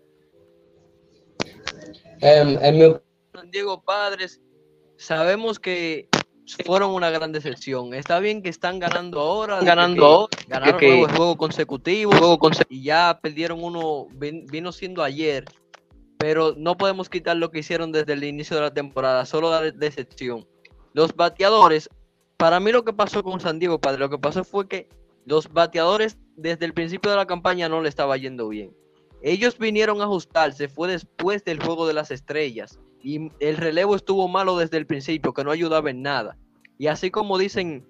Em, 2.21 2.59
en 2.61 2.79
mi 2.79 2.97
Diego 3.51 3.83
Padres, 3.83 4.41
sabemos 4.97 5.59
que 5.59 6.09
fueron 6.65 6.93
una 6.93 7.11
gran 7.11 7.33
decepción. 7.33 7.93
Está 7.93 8.21
bien 8.21 8.43
que 8.43 8.49
están 8.49 8.79
ganando 8.79 9.21
ahora, 9.21 9.61
ganando 9.63 10.29
ganaron 10.47 10.79
que, 10.79 11.07
juego 11.07 11.37
consecutivo, 11.37 12.13
y 12.69 12.85
ya 12.85 13.19
perdieron 13.21 13.63
uno, 13.63 14.07
vino 14.13 14.71
siendo 14.73 15.03
ayer 15.03 15.45
pero 16.19 16.55
no 16.57 16.77
podemos 16.77 17.09
quitar 17.09 17.37
lo 17.37 17.51
que 17.51 17.61
hicieron 17.61 17.93
desde 17.93 18.13
el 18.13 18.25
inicio 18.25 18.57
de 18.57 18.63
la 18.63 18.75
temporada, 18.75 19.25
solo 19.25 19.51
la 19.51 19.63
decepción. 19.71 20.47
Los 20.93 21.15
bateadores, 21.15 21.89
para 22.37 22.61
mí 22.61 22.73
lo 22.73 22.85
que 22.85 22.93
pasó 22.93 23.23
con 23.23 23.41
San 23.41 23.59
Diego, 23.59 23.81
padre, 23.81 24.01
lo 24.01 24.11
que 24.11 24.19
pasó 24.19 24.43
fue 24.45 24.69
que 24.69 24.89
los 25.25 25.53
bateadores 25.53 26.19
desde 26.37 26.67
el 26.67 26.75
principio 26.75 27.11
de 27.11 27.17
la 27.17 27.27
campaña 27.27 27.69
no 27.69 27.81
le 27.83 27.89
estaba 27.89 28.17
yendo 28.17 28.49
bien. 28.49 28.75
Ellos 29.23 29.59
vinieron 29.59 30.01
a 30.01 30.05
ajustarse, 30.05 30.69
fue 30.69 30.89
después 30.89 31.45
del 31.45 31.63
juego 31.63 31.87
de 31.87 31.95
las 31.95 32.11
estrellas. 32.11 32.79
Y 33.03 33.31
el 33.39 33.57
relevo 33.57 33.95
estuvo 33.95 34.27
malo 34.29 34.57
desde 34.57 34.77
el 34.77 34.87
principio, 34.87 35.33
que 35.33 35.45
no 35.45 35.51
ayudaba 35.51 35.91
en 35.91 36.03
nada. 36.03 36.37
Y 36.79 36.87
así 36.87 37.11
como 37.11 37.39
dicen 37.39 37.87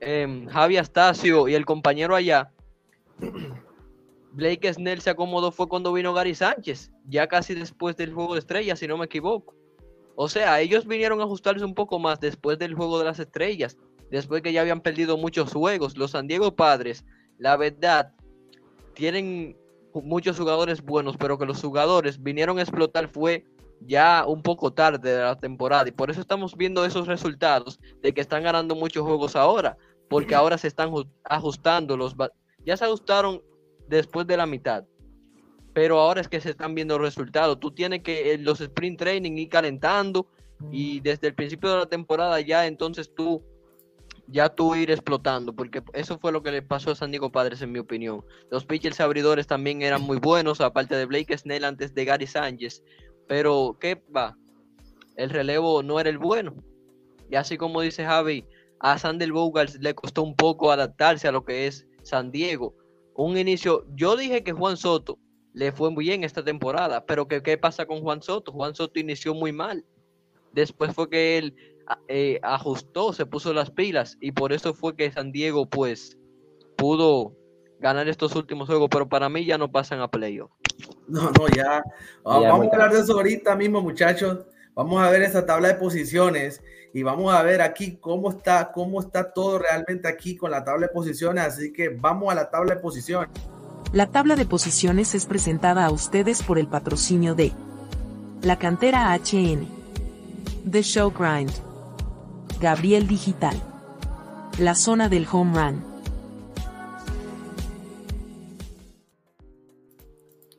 eh, 0.00 0.46
Javi 0.50 0.76
Astacio 0.76 1.48
y 1.48 1.54
el 1.54 1.64
compañero 1.64 2.14
allá, 2.14 2.52
Blake 4.36 4.70
Snell 4.74 5.00
se 5.00 5.08
acomodó 5.08 5.50
fue 5.50 5.66
cuando 5.66 5.94
vino 5.94 6.12
Gary 6.12 6.34
Sánchez, 6.34 6.92
ya 7.08 7.26
casi 7.26 7.54
después 7.54 7.96
del 7.96 8.12
juego 8.12 8.34
de 8.34 8.40
estrellas, 8.40 8.78
si 8.78 8.86
no 8.86 8.98
me 8.98 9.06
equivoco. 9.06 9.54
O 10.14 10.28
sea, 10.28 10.60
ellos 10.60 10.86
vinieron 10.86 11.20
a 11.20 11.24
ajustarse 11.24 11.64
un 11.64 11.74
poco 11.74 11.98
más 11.98 12.20
después 12.20 12.58
del 12.58 12.74
juego 12.74 12.98
de 12.98 13.06
las 13.06 13.18
estrellas, 13.18 13.78
después 14.10 14.42
que 14.42 14.52
ya 14.52 14.60
habían 14.60 14.82
perdido 14.82 15.16
muchos 15.16 15.54
juegos. 15.54 15.96
Los 15.96 16.10
San 16.10 16.26
Diego 16.26 16.54
Padres, 16.54 17.06
la 17.38 17.56
verdad, 17.56 18.12
tienen 18.92 19.56
muchos 19.94 20.38
jugadores 20.38 20.82
buenos, 20.82 21.16
pero 21.16 21.38
que 21.38 21.46
los 21.46 21.62
jugadores 21.62 22.22
vinieron 22.22 22.58
a 22.58 22.62
explotar 22.62 23.08
fue 23.08 23.46
ya 23.80 24.26
un 24.26 24.42
poco 24.42 24.70
tarde 24.70 25.12
de 25.12 25.22
la 25.22 25.38
temporada 25.38 25.88
y 25.88 25.92
por 25.92 26.10
eso 26.10 26.20
estamos 26.20 26.56
viendo 26.56 26.84
esos 26.84 27.06
resultados 27.06 27.78
de 28.02 28.12
que 28.12 28.20
están 28.20 28.42
ganando 28.42 28.74
muchos 28.74 29.02
juegos 29.02 29.34
ahora, 29.34 29.78
porque 30.10 30.34
ahora 30.34 30.58
se 30.58 30.68
están 30.68 30.92
ajustando 31.24 31.96
los 31.96 32.14
ya 32.66 32.76
se 32.76 32.84
ajustaron 32.84 33.42
después 33.88 34.26
de 34.26 34.36
la 34.36 34.46
mitad. 34.46 34.84
Pero 35.72 36.00
ahora 36.00 36.20
es 36.20 36.28
que 36.28 36.40
se 36.40 36.50
están 36.50 36.74
viendo 36.74 36.98
resultados. 36.98 37.60
Tú 37.60 37.70
tienes 37.70 38.02
que 38.02 38.32
en 38.32 38.44
los 38.44 38.60
sprint 38.60 38.98
training 38.98 39.32
ir 39.32 39.48
calentando 39.48 40.26
y 40.70 41.00
desde 41.00 41.28
el 41.28 41.34
principio 41.34 41.70
de 41.70 41.78
la 41.80 41.86
temporada 41.86 42.40
ya 42.40 42.66
entonces 42.66 43.14
tú 43.14 43.42
ya 44.28 44.48
tú 44.48 44.74
ir 44.74 44.90
explotando, 44.90 45.52
porque 45.52 45.82
eso 45.92 46.18
fue 46.18 46.32
lo 46.32 46.42
que 46.42 46.50
le 46.50 46.62
pasó 46.62 46.90
a 46.90 46.96
San 46.96 47.10
Diego 47.10 47.30
Padres 47.30 47.62
en 47.62 47.70
mi 47.70 47.78
opinión. 47.78 48.24
Los 48.50 48.64
pitchers 48.64 49.00
abridores 49.00 49.46
también 49.46 49.82
eran 49.82 50.02
muy 50.02 50.18
buenos, 50.18 50.60
aparte 50.60 50.96
de 50.96 51.06
Blake 51.06 51.36
Snell 51.38 51.64
antes 51.64 51.94
de 51.94 52.04
Gary 52.04 52.26
Sánchez, 52.26 52.82
pero 53.28 53.76
¿qué 53.80 54.02
va? 54.14 54.36
El 55.16 55.30
relevo 55.30 55.82
no 55.82 56.00
era 56.00 56.10
el 56.10 56.18
bueno. 56.18 56.54
Y 57.30 57.36
así 57.36 57.56
como 57.56 57.80
dice 57.80 58.04
Javi, 58.04 58.44
a 58.80 58.98
Sander 58.98 59.32
Bogart 59.32 59.74
le 59.80 59.94
costó 59.94 60.22
un 60.22 60.34
poco 60.34 60.72
adaptarse 60.72 61.28
a 61.28 61.32
lo 61.32 61.44
que 61.44 61.66
es 61.66 61.86
San 62.02 62.30
Diego 62.30 62.74
un 63.16 63.38
inicio, 63.38 63.86
yo 63.94 64.16
dije 64.16 64.42
que 64.42 64.52
Juan 64.52 64.76
Soto 64.76 65.18
le 65.52 65.72
fue 65.72 65.90
muy 65.90 66.04
bien 66.04 66.22
esta 66.22 66.44
temporada, 66.44 67.06
pero 67.06 67.26
que, 67.26 67.42
¿qué 67.42 67.56
pasa 67.56 67.86
con 67.86 68.02
Juan 68.02 68.22
Soto? 68.22 68.52
Juan 68.52 68.74
Soto 68.74 69.00
inició 69.00 69.34
muy 69.34 69.52
mal. 69.52 69.84
Después 70.52 70.94
fue 70.94 71.08
que 71.08 71.38
él 71.38 71.56
eh, 72.08 72.38
ajustó, 72.42 73.12
se 73.12 73.26
puso 73.26 73.52
las 73.54 73.70
pilas 73.70 74.18
y 74.20 74.32
por 74.32 74.52
eso 74.52 74.74
fue 74.74 74.96
que 74.96 75.10
San 75.10 75.32
Diego 75.32 75.68
pues 75.68 76.18
pudo 76.76 77.34
ganar 77.78 78.08
estos 78.08 78.34
últimos 78.36 78.68
juegos, 78.68 78.88
pero 78.90 79.08
para 79.08 79.28
mí 79.28 79.44
ya 79.44 79.56
no 79.58 79.70
pasan 79.70 80.00
a 80.00 80.08
playoff. 80.08 80.50
No, 81.08 81.30
no, 81.30 81.48
ya. 81.48 81.82
Vamos 82.24 82.68
a 82.68 82.72
hablar 82.72 82.92
de 82.92 83.00
eso 83.00 83.14
ahorita 83.14 83.56
mismo, 83.56 83.80
muchachos. 83.80 84.40
Vamos 84.74 85.02
a 85.02 85.10
ver 85.10 85.22
esa 85.22 85.46
tabla 85.46 85.68
de 85.68 85.74
posiciones 85.74 86.62
y 86.96 87.02
vamos 87.02 87.34
a 87.34 87.42
ver 87.42 87.60
aquí 87.60 87.98
cómo 88.00 88.30
está, 88.30 88.72
cómo 88.72 89.02
está 89.02 89.30
todo 89.30 89.58
realmente 89.58 90.08
aquí 90.08 90.34
con 90.34 90.50
la 90.50 90.64
tabla 90.64 90.86
de 90.86 90.94
posiciones. 90.94 91.44
Así 91.44 91.70
que 91.70 91.90
vamos 91.90 92.32
a 92.32 92.34
la 92.34 92.48
tabla 92.48 92.74
de 92.74 92.80
posiciones. 92.80 93.28
La 93.92 94.06
tabla 94.06 94.34
de 94.34 94.46
posiciones 94.46 95.14
es 95.14 95.26
presentada 95.26 95.84
a 95.84 95.90
ustedes 95.90 96.42
por 96.42 96.58
el 96.58 96.68
patrocinio 96.68 97.34
de 97.34 97.52
La 98.40 98.58
Cantera 98.58 99.14
HN, 99.14 99.68
The 100.70 100.82
Show 100.82 101.12
Grind, 101.12 101.52
Gabriel 102.62 103.06
Digital, 103.06 103.62
La 104.58 104.74
Zona 104.74 105.10
del 105.10 105.26
Home 105.30 105.52
Run. 105.54 105.84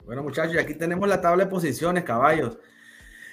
Bueno 0.05 0.21
muchachos, 0.21 0.55
aquí 0.59 0.75
tenemos 0.75 1.09
la 1.09 1.19
tabla 1.19 1.45
de 1.45 1.49
posiciones, 1.49 2.03
caballos. 2.03 2.59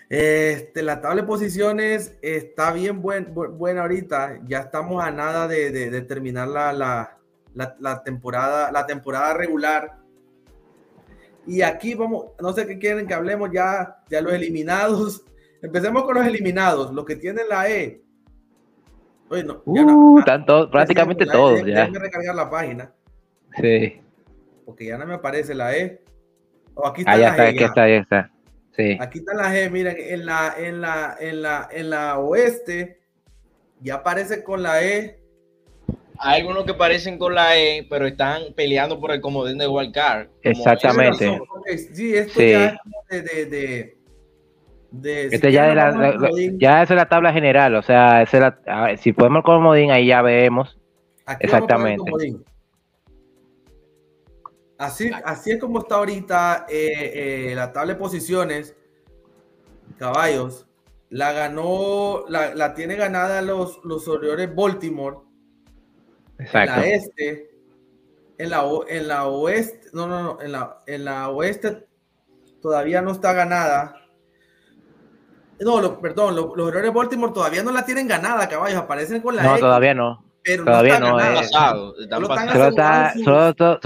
Este, 0.09 0.83
la 0.83 1.01
tabla 1.01 1.23
de 1.23 1.27
posiciones 1.27 2.17
está 2.21 2.73
bien 2.73 3.01
buena 3.03 3.83
ahorita. 3.83 4.41
Ya 4.47 4.61
estamos 4.61 5.03
a 5.03 5.11
nada 5.11 5.49
de, 5.49 6.01
terminar 6.03 6.49
la, 6.49 8.03
temporada, 8.05 8.71
la 8.71 8.87
temporada 8.87 9.35
regular. 9.35 9.99
Y 11.47 11.63
aquí 11.63 11.95
vamos, 11.95 12.27
no 12.41 12.53
sé 12.53 12.67
qué 12.67 12.79
quieren 12.79 13.07
que 13.07 13.15
hablemos 13.15 13.51
ya 13.53 14.03
de 14.09 14.23
los 14.23 14.33
eliminados. 14.33 15.25
Empecemos 15.63 16.05
con 16.05 16.17
los 16.17 16.27
eliminados, 16.27 16.93
los 16.93 17.05
que 17.05 17.17
tienen 17.17 17.49
la 17.49 17.69
E. 17.71 18.03
uh, 19.31 20.71
prácticamente 20.71 21.25
todos. 21.27 21.61
E, 21.61 21.73
ya. 21.73 21.87
recargar 21.87 22.35
la 22.35 22.51
página. 22.51 22.93
Sí. 23.61 24.01
Porque 24.67 24.87
ya 24.87 24.99
no 24.99 25.07
me 25.07 25.15
aparece 25.15 25.55
la 25.55 25.77
E. 25.77 26.03
Oh, 26.75 26.87
aquí 26.87 27.03
está 27.03 27.13
ah, 27.13 27.17
está, 27.17 27.43
aquí 27.45 27.65
está, 27.65 27.83
ahí 27.83 27.93
está. 27.95 28.34
Aquí 29.01 29.19
está 29.21 29.35
la 29.35 29.53
G, 29.53 29.71
miren, 29.71 29.97
en 29.99 30.27
la, 30.27 30.55
en 30.59 30.81
la, 30.81 31.17
en 31.21 31.43
la, 31.43 31.69
en 31.71 31.91
la 31.91 32.19
oeste 32.19 32.99
ya 33.81 33.97
aparece 33.97 34.43
con 34.43 34.63
la 34.63 34.83
E. 34.83 35.21
Hay 36.19 36.41
algunos 36.41 36.65
que 36.65 36.75
parecen 36.75 37.19
con 37.19 37.35
la 37.35 37.57
E, 37.57 37.87
pero 37.89 38.07
están 38.07 38.43
peleando 38.55 39.01
por 39.01 39.11
el 39.13 39.21
comodín 39.21 39.59
de 39.59 39.69
Wildcard. 39.69 40.29
Exactamente. 40.43 41.41
Sí, 41.93 42.15
esto 42.15 42.41
ya 42.41 42.81
es 43.11 43.25
de, 43.25 43.47
de, 43.47 43.97
de 44.91 45.27
este 45.27 45.53
ya, 45.53 45.67
de 45.67 45.75
la, 45.75 46.31
ya 46.55 46.83
es 46.83 46.91
la 46.91 47.09
tabla 47.09 47.33
general, 47.33 47.75
o 47.75 47.83
sea, 47.83 48.23
es 48.23 48.31
si 49.01 49.13
podemos 49.13 49.39
el 49.39 49.45
comodín, 49.45 49.91
ahí 49.91 50.07
ya 50.07 50.23
vemos. 50.23 50.79
Exactamente. 51.41 52.11
Así, 54.79 55.11
así 55.25 55.53
es 55.53 55.61
como 55.61 55.81
está 55.81 55.97
ahorita 55.97 56.67
eh, 56.69 57.51
eh, 57.51 57.55
la 57.55 57.73
tabla 57.73 57.95
de 57.95 57.99
posiciones. 57.99 58.77
Caballos. 59.99 60.67
La 61.11 61.33
ganó, 61.33 62.25
la, 62.29 62.75
tiene 62.75 62.97
ganada 62.97 63.41
los, 63.41 63.81
los 63.85 64.09
Orioles 64.09 64.53
Baltimore. 64.55 65.19
Exacto. 66.39 66.75
En 66.75 66.81
la 66.81 66.87
este. 66.89 67.51
En 68.37 68.51
la, 68.51 68.65
en 68.89 69.09
la 69.09 69.27
oeste. 69.29 69.91
No, 69.93 70.09
no, 70.09 70.23
no. 70.23 70.41
En 70.41 70.51
la, 70.51 70.83
en 70.87 71.05
la 71.05 71.29
oeste 71.29 71.87
todavía 72.61 73.01
no 73.01 73.13
está 73.13 73.33
ganada. 73.33 73.95
No, 75.61 76.01
perdón, 76.01 76.35
los, 76.35 76.57
los 76.57 76.67
Orioles 76.67 76.93
Baltimore 76.93 77.33
todavía 77.33 77.63
no 77.63 77.71
la 77.71 77.87
tienen 77.87 78.09
ganada, 78.09 78.49
caballos. 78.49 78.79
Aparecen 78.83 79.23
con 79.23 79.37
la. 79.37 79.45
No, 79.45 79.59
todavía 79.59 79.95
no 79.95 80.34
pero 80.45 80.65
todavía 80.65 81.01
no, 81.01 81.19
es. 81.19 81.51
Solo, 81.51 81.95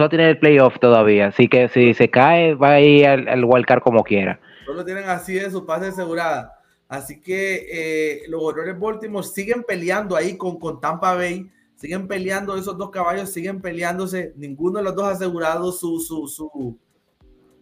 tiene 0.09 0.31
el 0.31 0.39
playoff 0.39 0.79
todavía, 0.81 1.29
así 1.29 1.49
que 1.49 1.69
si 1.69 1.95
se 1.95 2.11
cae 2.11 2.55
va 2.55 2.73
a 2.73 2.81
ir 2.81 3.07
al, 3.07 3.29
al 3.29 3.45
wildcard 3.45 3.83
como 3.83 4.03
quiera. 4.03 4.41
Solo 4.67 4.85
tienen 4.85 5.09
así 5.09 5.35
de 5.35 5.51
su 5.51 5.65
pase 5.65 5.87
asegurada. 5.87 6.55
Así 6.89 7.21
que 7.21 7.67
eh, 7.71 8.23
los 8.29 8.43
Orioles 8.43 8.79
Baltimore 8.79 9.27
siguen 9.27 9.63
peleando 9.63 10.17
ahí 10.17 10.37
con, 10.37 10.59
con 10.59 10.81
Tampa 10.81 11.15
Bay, 11.15 11.51
siguen 11.77 12.09
peleando, 12.09 12.57
esos 12.57 12.77
dos 12.77 12.91
caballos 12.91 13.31
siguen 13.31 13.61
peleándose, 13.61 14.33
ninguno 14.37 14.79
de 14.79 14.85
los 14.85 14.97
dos 14.97 15.05
ha 15.05 15.11
asegurado 15.11 15.71
su, 15.71 16.01
su, 16.01 16.27
su 16.27 16.79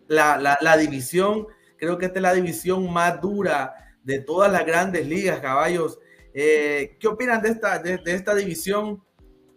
la, 0.08 0.38
la, 0.38 0.56
la 0.60 0.76
división. 0.76 1.46
Creo 1.76 1.98
que 1.98 2.06
esta 2.06 2.18
es 2.18 2.22
la 2.22 2.32
división 2.32 2.90
más 2.92 3.20
dura 3.20 3.74
de 4.02 4.20
todas 4.20 4.50
las 4.50 4.64
grandes 4.64 5.06
ligas, 5.06 5.40
caballos. 5.40 5.98
Eh, 6.38 6.98
¿Qué 7.00 7.08
opinan 7.08 7.40
de 7.40 7.48
esta, 7.48 7.78
de, 7.78 7.98
esta 8.04 8.34
división 8.34 9.02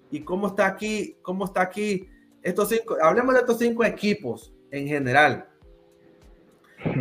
y 0.09 0.21
cómo 0.21 0.47
está 0.47 0.65
aquí? 0.65 1.17
¿Cómo 1.21 1.43
está 1.43 1.61
aquí? 1.61 2.07
Estos 2.41 2.69
cinco, 2.69 2.95
hablemos 3.01 3.33
de 3.33 3.41
estos 3.41 3.59
cinco 3.59 3.83
equipos 3.83 4.53
en 4.71 4.87
general. 4.87 5.45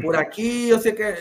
Por 0.02 0.16
aquí, 0.16 0.66
yo 0.66 0.80
sé 0.80 0.96
que, 0.96 1.14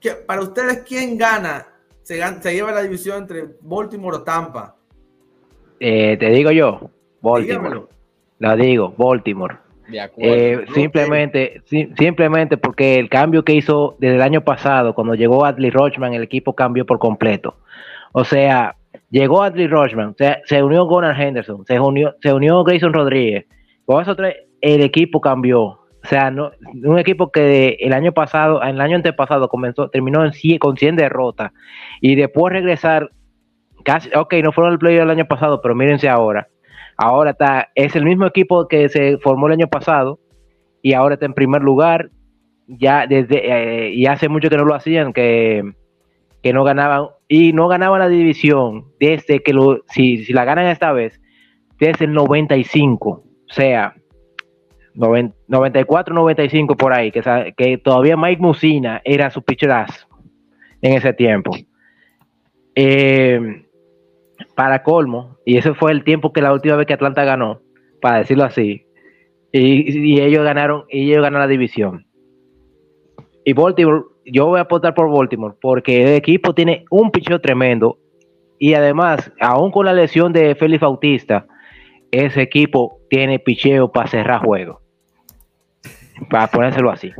que 0.00 0.12
para 0.12 0.40
ustedes, 0.40 0.78
¿quién 0.78 1.18
gana? 1.18 1.68
Se, 2.02 2.16
lleva 2.54 2.72
la 2.72 2.80
división 2.80 3.18
entre 3.18 3.46
Baltimore 3.60 4.16
o 4.16 4.22
Tampa. 4.22 4.74
Eh, 5.78 6.16
te 6.18 6.30
digo 6.30 6.50
yo, 6.50 6.90
Baltimore. 7.20 7.82
La 8.38 8.56
digo, 8.56 8.94
Baltimore. 8.96 9.58
Eh, 10.18 10.66
simplemente, 10.74 11.62
simplemente 11.66 12.56
porque 12.56 12.98
el 12.98 13.08
cambio 13.08 13.44
que 13.44 13.54
hizo 13.54 13.96
desde 13.98 14.16
el 14.16 14.22
año 14.22 14.42
pasado, 14.42 14.94
cuando 14.94 15.14
llegó 15.14 15.44
Adley 15.44 15.70
Rochman, 15.70 16.14
el 16.14 16.22
equipo 16.22 16.54
cambió 16.54 16.84
por 16.84 16.98
completo. 16.98 17.56
O 18.12 18.24
sea, 18.24 18.76
llegó 19.10 19.42
Adley 19.42 19.66
Rochman, 19.66 20.14
se, 20.44 20.62
unió 20.62 20.84
Gunnar 20.84 21.20
Henderson, 21.20 21.64
se 21.66 21.80
unió, 21.80 22.14
se 22.20 22.32
unió 22.32 22.64
Grayson 22.64 22.92
Rodríguez. 22.92 23.46
Con 23.86 24.04
el 24.60 24.82
equipo 24.82 25.20
cambió. 25.20 25.60
O 25.60 26.06
sea, 26.08 26.30
no, 26.30 26.52
un 26.84 26.98
equipo 26.98 27.30
que 27.32 27.76
el 27.80 27.92
año 27.92 28.12
pasado, 28.12 28.62
el 28.62 28.80
año 28.80 28.96
antepasado 28.96 29.48
comenzó, 29.48 29.88
terminó 29.88 30.24
en 30.24 30.58
con 30.58 30.76
100 30.76 30.96
derrotas 30.96 31.52
y 32.00 32.14
después 32.14 32.52
regresar 32.52 33.10
casi, 33.84 34.08
ok, 34.14 34.34
no 34.42 34.52
fueron 34.52 34.74
el 34.74 34.78
player 34.78 35.02
el 35.02 35.10
año 35.10 35.26
pasado, 35.26 35.60
pero 35.60 35.74
mírense 35.74 36.08
ahora 36.08 36.48
Ahora 36.98 37.30
está, 37.30 37.68
es 37.76 37.94
el 37.94 38.04
mismo 38.04 38.26
equipo 38.26 38.66
que 38.66 38.88
se 38.88 39.18
formó 39.18 39.46
el 39.46 39.52
año 39.52 39.68
pasado 39.68 40.18
y 40.82 40.94
ahora 40.94 41.14
está 41.14 41.26
en 41.26 41.32
primer 41.32 41.62
lugar 41.62 42.10
ya 42.66 43.06
desde, 43.06 43.86
eh, 43.86 43.94
y 43.94 44.06
hace 44.06 44.28
mucho 44.28 44.50
que 44.50 44.56
no 44.56 44.64
lo 44.64 44.74
hacían, 44.74 45.12
que, 45.12 45.62
que 46.42 46.52
no 46.52 46.64
ganaban, 46.64 47.06
y 47.28 47.52
no 47.52 47.68
ganaban 47.68 48.00
la 48.00 48.08
división 48.08 48.86
desde 48.98 49.42
que 49.44 49.52
lo, 49.52 49.84
si, 49.88 50.24
si 50.24 50.32
la 50.32 50.44
ganan 50.44 50.66
esta 50.66 50.92
vez, 50.92 51.20
desde 51.78 52.06
el 52.06 52.12
95, 52.12 53.10
o 53.10 53.24
sea, 53.46 53.94
94, 54.94 56.12
95 56.12 56.76
por 56.76 56.92
ahí, 56.92 57.12
que, 57.12 57.54
que 57.56 57.78
todavía 57.78 58.16
Mike 58.16 58.42
Musina 58.42 59.00
era 59.04 59.30
su 59.30 59.42
pitcherazo 59.42 60.08
en 60.82 60.94
ese 60.94 61.12
tiempo. 61.12 61.56
Eh, 62.74 63.67
para 64.58 64.82
colmo, 64.82 65.36
y 65.44 65.56
ese 65.56 65.72
fue 65.72 65.92
el 65.92 66.02
tiempo 66.02 66.32
que 66.32 66.42
la 66.42 66.52
última 66.52 66.74
vez 66.74 66.88
que 66.88 66.92
Atlanta 66.92 67.22
ganó, 67.22 67.60
para 68.02 68.18
decirlo 68.18 68.42
así, 68.42 68.84
y, 69.52 70.20
ellos 70.20 70.42
ganaron, 70.42 70.82
y 70.88 71.12
ellos 71.12 71.22
ganaron 71.22 71.46
la 71.46 71.46
división. 71.46 72.08
Y 73.44 73.52
Baltimore, 73.52 74.02
yo 74.26 74.46
voy 74.46 74.58
a 74.58 74.62
apostar 74.62 74.94
por 74.94 75.12
Baltimore, 75.12 75.54
porque 75.60 76.02
el 76.02 76.08
equipo 76.14 76.56
tiene 76.56 76.84
un 76.90 77.12
picheo 77.12 77.40
tremendo, 77.40 78.00
y 78.58 78.74
además, 78.74 79.30
aún 79.38 79.70
con 79.70 79.86
la 79.86 79.92
lesión 79.92 80.32
de 80.32 80.56
Félix 80.56 80.80
Bautista, 80.80 81.46
ese 82.10 82.42
equipo 82.42 82.98
tiene 83.10 83.38
picheo 83.38 83.92
para 83.92 84.08
cerrar 84.08 84.44
juego. 84.44 84.80
Para 86.30 86.48
ponérselo 86.48 86.90
así. 86.90 87.12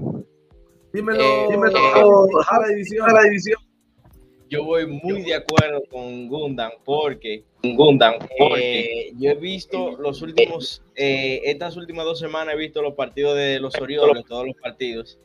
Dímelo, 0.93 1.21
eh, 1.21 1.47
dímelo 1.51 1.79
eh, 1.79 2.45
a, 2.51 2.61
la 2.63 2.67
división, 2.67 3.09
a 3.09 3.13
la 3.13 3.23
división. 3.23 3.68
Yo 4.49 4.65
voy 4.65 4.87
muy 4.87 5.23
de 5.23 5.35
acuerdo 5.35 5.83
con 5.91 6.29
Gundam 6.29 6.73
porque, 6.85 7.45
Gundam, 7.63 8.15
porque 8.39 9.13
yo 9.19 9.31
he 9.31 9.35
visto 9.35 9.97
los 9.99 10.23
últimos, 10.23 10.83
eh, 10.97 11.43
estas 11.45 11.77
últimas 11.77 12.07
dos 12.07 12.19
semanas 12.19 12.55
he 12.55 12.59
visto 12.59 12.81
los 12.81 12.95
partidos 12.95 13.37
de 13.37 13.61
los 13.61 13.75
Orioles, 13.77 14.25
todos 14.27 14.47
los 14.47 14.57
partidos, 14.57 15.19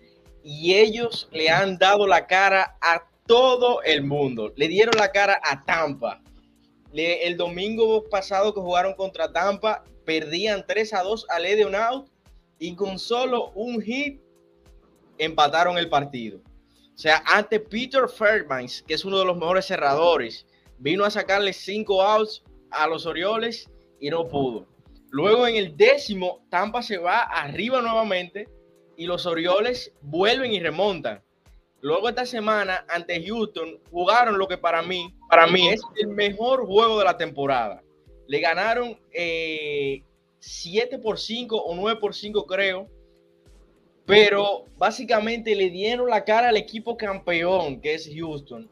y 0.44 0.74
ellos 0.74 1.30
le 1.32 1.50
han 1.50 1.78
dado 1.78 2.06
la 2.06 2.28
cara 2.28 2.76
a 2.82 3.08
todo 3.26 3.82
el 3.84 4.04
mundo. 4.04 4.52
Le 4.58 4.68
dieron 4.68 4.96
la 4.98 5.12
cara 5.12 5.40
a 5.42 5.64
Tampa. 5.64 6.22
el 6.94 7.38
domingo 7.38 8.04
pasado 8.10 8.54
que 8.54 8.60
jugaron 8.60 8.94
contra 8.94 9.32
Tampa, 9.32 9.86
perdían 10.06 10.66
3 10.68 10.94
a 10.94 11.04
2 11.04 11.28
a 11.30 11.40
de 11.40 11.66
un 11.66 11.76
out 11.76 12.08
y 12.60 12.76
con 12.76 13.00
solo 13.00 13.52
un 13.56 13.82
hit 13.82 14.22
empataron 15.18 15.78
el 15.78 15.90
partido. 15.90 16.40
O 16.94 16.98
sea, 16.98 17.24
ante 17.26 17.60
Peter 17.60 18.08
Fairbanks, 18.08 18.84
que 18.84 18.94
es 18.94 19.04
uno 19.04 19.20
de 19.20 19.26
los 19.26 19.36
mejores 19.36 19.66
cerradores, 19.66 20.46
vino 20.78 21.04
a 21.04 21.10
sacarle 21.10 21.54
cinco 21.54 22.02
outs 22.02 22.44
a 22.70 22.88
los 22.88 23.06
Orioles 23.06 23.70
y 24.00 24.10
no 24.10 24.28
pudo. 24.28 24.68
Luego 25.10 25.48
en 25.48 25.56
el 25.56 25.76
décimo, 25.76 26.46
Tampa 26.50 26.82
se 26.82 26.98
va 26.98 27.22
arriba 27.22 27.82
nuevamente 27.82 28.48
y 28.96 29.06
los 29.06 29.26
Orioles 29.26 29.92
vuelven 30.02 30.52
y 30.52 30.60
remontan. 30.60 31.24
Luego 31.82 32.10
esta 32.10 32.26
semana 32.26 32.86
ante 32.88 33.26
Houston 33.26 33.80
jugaron 33.92 34.38
lo 34.38 34.48
que 34.48 34.58
para 34.58 34.82
mí, 34.82 35.14
para 35.30 35.48
mí 35.48 35.70
es 35.70 35.82
el 35.98 36.08
mejor 36.08 36.66
juego 36.66 37.00
de 37.00 37.06
la 37.06 37.18
temporada. 37.18 37.84
Le 38.28 38.40
ganaron 38.40 38.98
7 39.12 40.06
eh, 40.96 41.00
por 41.00 41.20
5 41.20 41.58
o 41.58 41.76
9 41.76 42.00
por 42.00 42.16
5 42.16 42.46
creo 42.46 42.88
pero 44.06 44.66
básicamente 44.78 45.56
le 45.56 45.70
dieron 45.70 46.10
la 46.10 46.26
cara 46.26 46.50
al 46.50 46.58
equipo 46.58 46.98
campeón, 46.98 47.80
que 47.80 47.94
es 47.94 48.10
Houston. 48.14 48.70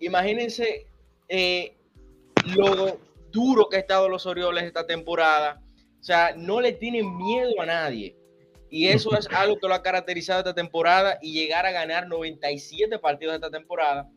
Imagínense 0.00 0.86
eh, 1.28 1.76
lo 2.56 2.98
duro 3.30 3.68
que 3.68 3.76
ha 3.76 3.80
estado 3.80 4.08
los 4.08 4.24
Orioles 4.26 4.64
esta 4.64 4.86
temporada. 4.86 5.62
O 6.00 6.02
sea, 6.02 6.34
no 6.36 6.60
le 6.60 6.72
tienen 6.72 7.16
miedo 7.16 7.60
a 7.60 7.66
nadie. 7.66 8.16
Y 8.70 8.88
eso 8.88 9.16
es 9.16 9.28
algo 9.32 9.58
que 9.58 9.68
lo 9.68 9.74
ha 9.74 9.82
caracterizado 9.82 10.40
esta 10.40 10.54
temporada 10.54 11.18
y 11.20 11.32
llegar 11.32 11.66
a 11.66 11.72
ganar 11.72 12.08
97 12.08 12.98
partidos 12.98 13.34
esta 13.34 13.50
temporada 13.50 14.10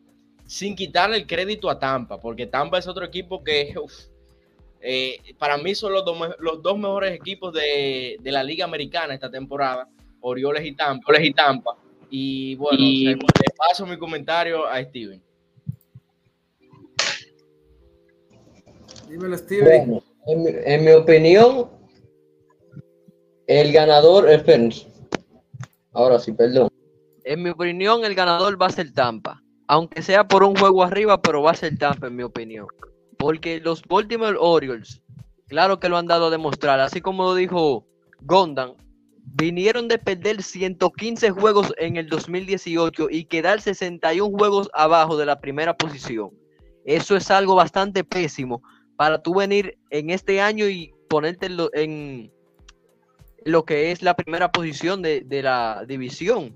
sin 0.46 0.74
quitarle 0.74 1.16
el 1.16 1.26
crédito 1.26 1.68
a 1.68 1.78
Tampa, 1.78 2.20
porque 2.20 2.46
Tampa 2.46 2.78
es 2.78 2.86
otro 2.86 3.04
equipo 3.04 3.42
que 3.42 3.74
eh, 4.80 5.18
para 5.38 5.58
mí 5.58 5.74
son 5.74 5.92
los 5.92 6.04
dos, 6.04 6.78
mejores 6.78 7.12
equipos 7.12 7.52
de, 7.52 8.16
de 8.20 8.32
la 8.32 8.44
Liga 8.44 8.64
Americana 8.64 9.12
esta 9.12 9.28
temporada 9.28 9.88
Orioles 10.26 10.64
y 10.64 10.72
Tampa. 10.74 11.20
y 11.20 11.32
Tampa. 11.32 11.76
Y 12.10 12.54
bueno, 12.56 12.78
le 12.78 13.16
paso 13.56 13.86
mi 13.86 13.96
comentario 13.96 14.66
a 14.66 14.82
Steven. 14.82 15.22
Dímelo, 19.08 19.38
Steven. 19.38 20.00
en, 20.26 20.84
mi, 20.84 20.90
opinión, 20.90 21.70
el 23.46 23.72
ganador, 23.72 24.28
es 24.28 24.86
ahora 25.92 26.18
sí, 26.18 26.32
perdón. 26.32 26.68
En 27.24 27.42
mi 27.42 27.50
opinión, 27.50 28.04
el 28.04 28.14
ganador 28.14 28.60
va 28.60 28.66
a 28.66 28.70
ser 28.70 28.92
Tampa. 28.92 29.42
Aunque 29.68 30.02
sea 30.02 30.26
por 30.26 30.42
un 30.42 30.56
juego 30.56 30.82
arriba, 30.82 31.22
pero 31.22 31.42
va 31.42 31.52
a 31.52 31.56
ser 31.56 31.78
Tampa, 31.78 32.08
en 32.08 32.16
mi 32.16 32.24
opinión. 32.24 32.66
Porque 33.16 33.60
los 33.60 33.82
Baltimore 33.82 34.36
Orioles, 34.38 35.02
claro 35.46 35.78
que 35.78 35.88
lo 35.88 35.96
han 35.96 36.06
dado 36.06 36.26
a 36.26 36.30
demostrar, 36.30 36.80
así 36.80 37.00
como 37.00 37.24
lo 37.24 37.34
dijo 37.34 37.86
Gondan, 38.20 38.74
vinieron 39.34 39.88
de 39.88 39.98
perder 39.98 40.42
115 40.42 41.30
juegos 41.30 41.72
en 41.78 41.96
el 41.96 42.08
2018 42.08 43.08
y 43.10 43.24
quedar 43.24 43.60
61 43.60 44.36
juegos 44.36 44.70
abajo 44.72 45.16
de 45.16 45.26
la 45.26 45.40
primera 45.40 45.76
posición. 45.76 46.30
Eso 46.84 47.16
es 47.16 47.30
algo 47.30 47.56
bastante 47.56 48.04
pésimo 48.04 48.62
para 48.96 49.22
tú 49.22 49.34
venir 49.34 49.76
en 49.90 50.10
este 50.10 50.40
año 50.40 50.68
y 50.68 50.94
ponerte 51.08 51.46
en 51.74 52.30
lo, 53.44 53.64
que 53.64 53.90
es 53.90 54.02
la 54.02 54.14
primera 54.14 54.52
posición 54.52 55.02
de, 55.02 55.24
la 55.42 55.84
división. 55.86 56.54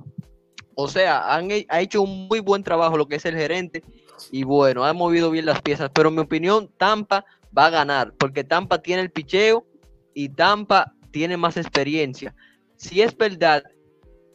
O 0.77 0.89
sea, 0.89 1.35
han 1.35 1.49
ha 1.69 1.81
hecho 1.81 2.03
un 2.03 2.29
muy 2.29 2.41
buen 2.41 2.63
trabajo 2.63 2.97
lo 2.97 3.09
que 3.09 3.17
es 3.17 3.25
el 3.27 3.37
gerente 3.37 3.83
y 4.31 4.45
bueno, 4.45 4.85
ha 4.85 4.93
movido 4.93 5.31
bien 5.31 5.47
las 5.47 5.61
piezas. 5.61 5.91
Pero 5.93 6.09
en 6.09 6.15
mi 6.15 6.21
opinión, 6.21 6.71
Tampa 6.79 7.27
va 7.57 7.67
a 7.67 7.71
ganar 7.71 8.15
porque 8.17 8.45
Tampa 8.45 8.81
tiene 8.81 9.03
el 9.03 9.11
picheo 9.11 9.67
y 10.15 10.31
Tampa 10.31 10.95
tiene 11.11 11.37
más 11.37 11.57
experiencia 11.57 12.35
si 12.81 13.03
es 13.03 13.15
verdad 13.15 13.63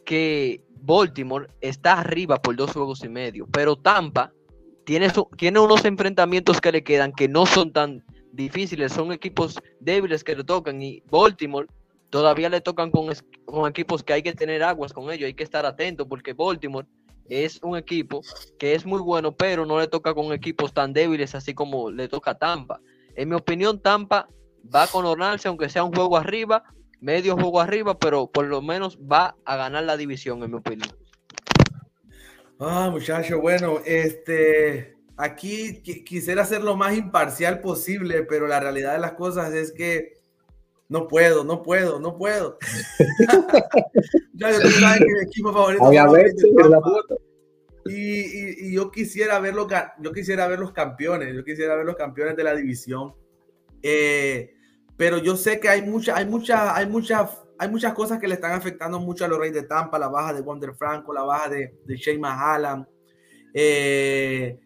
que 0.04 0.62
Baltimore 0.80 1.48
está 1.60 1.94
arriba 1.98 2.40
por 2.40 2.54
dos 2.54 2.70
juegos 2.70 3.02
y 3.02 3.08
medio, 3.08 3.44
pero 3.50 3.74
Tampa 3.74 4.32
tiene, 4.84 5.10
tiene 5.36 5.58
unos 5.58 5.84
enfrentamientos 5.84 6.60
que 6.60 6.70
le 6.70 6.84
quedan 6.84 7.12
que 7.12 7.26
no 7.26 7.44
son 7.44 7.72
tan 7.72 8.04
difíciles, 8.30 8.92
son 8.92 9.10
equipos 9.10 9.58
débiles 9.80 10.22
que 10.22 10.36
le 10.36 10.44
tocan 10.44 10.80
y 10.80 11.02
Baltimore 11.10 11.66
todavía 12.08 12.48
le 12.48 12.60
tocan 12.60 12.92
con, 12.92 13.08
con 13.46 13.68
equipos 13.68 14.04
que 14.04 14.12
hay 14.12 14.22
que 14.22 14.32
tener 14.32 14.62
aguas 14.62 14.92
con 14.92 15.10
ellos, 15.10 15.26
hay 15.26 15.34
que 15.34 15.42
estar 15.42 15.66
atento 15.66 16.06
porque 16.06 16.32
Baltimore 16.32 16.86
es 17.28 17.58
un 17.64 17.76
equipo 17.76 18.20
que 18.60 18.76
es 18.76 18.86
muy 18.86 19.00
bueno, 19.00 19.34
pero 19.34 19.66
no 19.66 19.80
le 19.80 19.88
toca 19.88 20.14
con 20.14 20.32
equipos 20.32 20.72
tan 20.72 20.92
débiles 20.92 21.34
así 21.34 21.52
como 21.52 21.90
le 21.90 22.06
toca 22.06 22.30
a 22.30 22.38
Tampa. 22.38 22.80
En 23.16 23.28
mi 23.28 23.34
opinión, 23.34 23.82
Tampa 23.82 24.28
va 24.72 24.84
a 24.84 24.86
coronarse, 24.86 25.48
aunque 25.48 25.68
sea 25.68 25.82
un 25.82 25.92
juego 25.92 26.16
arriba, 26.16 26.62
medio 27.00 27.36
juego 27.36 27.60
arriba, 27.60 27.98
pero 27.98 28.26
por 28.26 28.46
lo 28.46 28.62
menos 28.62 28.98
va 28.98 29.36
a 29.44 29.56
ganar 29.56 29.84
la 29.84 29.96
división, 29.96 30.42
en 30.42 30.50
mi 30.50 30.56
opinión. 30.56 30.88
Ah, 32.58 32.88
muchacho, 32.90 33.40
bueno, 33.40 33.80
este, 33.84 34.96
aquí 35.16 35.82
quisiera 35.82 36.44
ser 36.44 36.62
lo 36.62 36.76
más 36.76 36.96
imparcial 36.96 37.60
posible, 37.60 38.22
pero 38.22 38.46
la 38.46 38.60
realidad 38.60 38.92
de 38.92 38.98
las 38.98 39.12
cosas 39.12 39.52
es 39.52 39.72
que 39.72 40.14
no 40.88 41.08
puedo, 41.08 41.44
no 41.44 41.62
puedo, 41.62 42.00
no 42.00 42.16
puedo. 42.16 42.58
ya, 44.34 44.58
tú 44.60 44.68
sabes 44.70 44.98
que 45.00 45.12
mi 45.12 45.20
equipo 45.20 45.52
favorito. 45.52 47.18
y, 47.86 48.68
y, 48.68 48.74
yo 48.74 48.90
quisiera 48.90 49.38
ver 49.38 49.54
los, 49.54 49.66
yo 50.00 50.12
quisiera 50.12 50.46
ver 50.46 50.60
los 50.60 50.72
campeones, 50.72 51.34
yo 51.34 51.44
quisiera 51.44 51.76
ver 51.76 51.84
los 51.84 51.96
campeones 51.96 52.36
de 52.36 52.44
la 52.44 52.54
división. 52.54 53.14
Eh, 53.82 54.55
pero 54.96 55.18
yo 55.18 55.36
sé 55.36 55.60
que 55.60 55.68
hay 55.68 55.82
muchas, 55.82 56.16
hay 56.16 56.26
muchas, 56.26 56.74
hay 56.74 56.86
muchas, 56.86 57.30
hay 57.58 57.68
muchas 57.68 57.92
cosas 57.94 58.18
que 58.18 58.28
le 58.28 58.34
están 58.34 58.52
afectando 58.52 58.98
mucho 58.98 59.24
a 59.24 59.28
los 59.28 59.38
Reyes 59.38 59.54
de 59.54 59.62
Tampa, 59.64 59.98
la 59.98 60.08
baja 60.08 60.32
de 60.32 60.40
Wonder 60.40 60.74
Franco, 60.74 61.12
la 61.12 61.22
baja 61.22 61.48
de, 61.50 61.78
de 61.84 61.96
Shane 61.96 62.18
Mahalan. 62.18 62.88
Eh, 63.52 64.58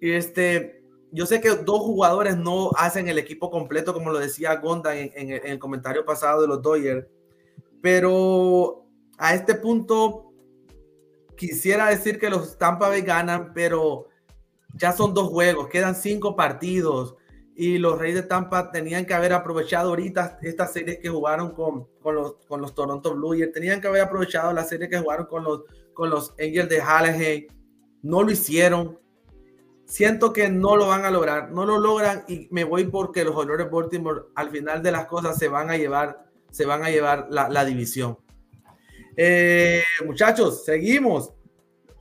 este, 0.00 0.82
yo 1.12 1.26
sé 1.26 1.40
que 1.40 1.50
dos 1.50 1.80
jugadores 1.80 2.36
no 2.36 2.70
hacen 2.76 3.08
el 3.08 3.18
equipo 3.18 3.50
completo, 3.50 3.92
como 3.92 4.10
lo 4.10 4.18
decía 4.18 4.56
Gonda 4.56 4.96
en, 4.96 5.30
el 5.30 5.58
comentario 5.58 6.04
pasado 6.04 6.42
de 6.42 6.48
los 6.48 6.62
Dodgers, 6.62 7.06
pero 7.80 8.86
a 9.18 9.34
este 9.34 9.54
punto 9.54 10.32
quisiera 11.36 11.88
decir 11.88 12.18
que 12.18 12.30
los 12.30 12.58
Tampa 12.58 12.88
Bay 12.88 13.02
ganan, 13.02 13.52
pero 13.54 14.08
ya 14.74 14.92
son 14.92 15.14
dos 15.14 15.28
juegos, 15.28 15.68
quedan 15.68 15.94
cinco 15.94 16.36
partidos 16.36 17.14
y 17.56 17.78
los 17.78 17.98
Reyes 17.98 18.22
de 18.22 18.28
Tampa 18.28 18.70
tenían 18.70 19.06
que 19.06 19.14
haber 19.14 19.32
aprovechado 19.32 19.88
ahorita 19.88 20.38
esta 20.42 20.66
serie 20.66 21.00
que 21.00 21.08
jugaron 21.08 21.52
con, 21.52 21.88
con, 22.02 22.14
los, 22.14 22.34
con 22.46 22.60
los 22.60 22.74
Toronto 22.74 23.14
Blue 23.14 23.32
Jays, 23.32 23.52
tenían 23.52 23.80
que 23.80 23.88
haber 23.88 24.02
aprovechado 24.02 24.52
la 24.52 24.62
serie 24.62 24.90
que 24.90 24.98
jugaron 24.98 25.26
con 25.26 25.42
los, 25.42 25.62
con 25.94 26.10
los 26.10 26.34
Angels 26.38 26.68
de 26.68 26.80
Hallahay, 26.80 27.48
no 28.02 28.22
lo 28.22 28.30
hicieron. 28.30 28.98
Siento 29.86 30.32
que 30.32 30.50
no 30.50 30.76
lo 30.76 30.88
van 30.88 31.04
a 31.04 31.10
lograr, 31.10 31.50
no 31.52 31.64
lo 31.64 31.78
logran 31.78 32.24
y 32.28 32.48
me 32.50 32.64
voy 32.64 32.84
porque 32.84 33.24
los 33.24 33.36
Honores 33.36 33.70
Baltimore 33.70 34.24
al 34.34 34.50
final 34.50 34.82
de 34.82 34.92
las 34.92 35.06
cosas 35.06 35.38
se 35.38 35.48
van 35.48 35.70
a 35.70 35.76
llevar, 35.76 36.26
se 36.50 36.66
van 36.66 36.84
a 36.84 36.90
llevar 36.90 37.28
la, 37.30 37.48
la 37.48 37.64
división. 37.64 38.18
Eh, 39.16 39.82
muchachos, 40.04 40.64
seguimos. 40.64 41.32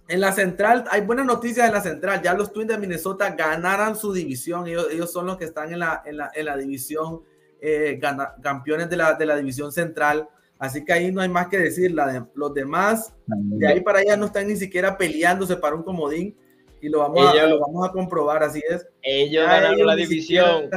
En 0.07 0.21
la 0.21 0.31
central, 0.31 0.85
hay 0.91 1.01
buenas 1.01 1.25
noticias 1.25 1.67
en 1.67 1.73
la 1.73 1.81
central. 1.81 2.21
Ya 2.21 2.33
los 2.33 2.53
Twins 2.53 2.69
de 2.69 2.77
Minnesota 2.77 3.31
ganaron 3.31 3.95
su 3.95 4.13
división. 4.13 4.67
Ellos, 4.67 5.11
son 5.11 5.25
los 5.25 5.37
que 5.37 5.45
están 5.45 5.73
en 5.73 5.79
la, 5.79 6.03
en 6.05 6.17
la, 6.17 6.31
en 6.35 6.45
la 6.45 6.57
división, 6.57 7.21
eh, 7.59 7.99
campeones 8.41 8.89
de 8.89 8.97
la, 8.97 9.13
de 9.15 9.25
la 9.25 9.35
división 9.35 9.71
central. 9.71 10.29
Así 10.59 10.85
que 10.85 10.93
ahí 10.93 11.11
no 11.11 11.21
hay 11.21 11.29
más 11.29 11.47
que 11.47 11.57
decir. 11.57 11.91
La 11.91 12.27
los 12.35 12.53
demás, 12.53 13.13
de 13.25 13.67
ahí 13.67 13.81
para 13.81 13.99
allá, 13.99 14.15
no 14.15 14.27
están 14.27 14.47
ni 14.47 14.55
siquiera 14.55 14.97
peleándose 14.97 15.57
para 15.57 15.75
un 15.75 15.83
comodín. 15.83 16.37
Y 16.81 16.89
lo 16.89 16.99
vamos, 16.99 17.35
a, 17.35 17.47
lo 17.47 17.59
vamos 17.59 17.87
a 17.87 17.91
comprobar, 17.91 18.43
así 18.43 18.61
es. 18.69 18.87
Ellos 19.01 19.45
ganaron 19.47 19.87
la 19.87 19.95
división. 19.95 20.69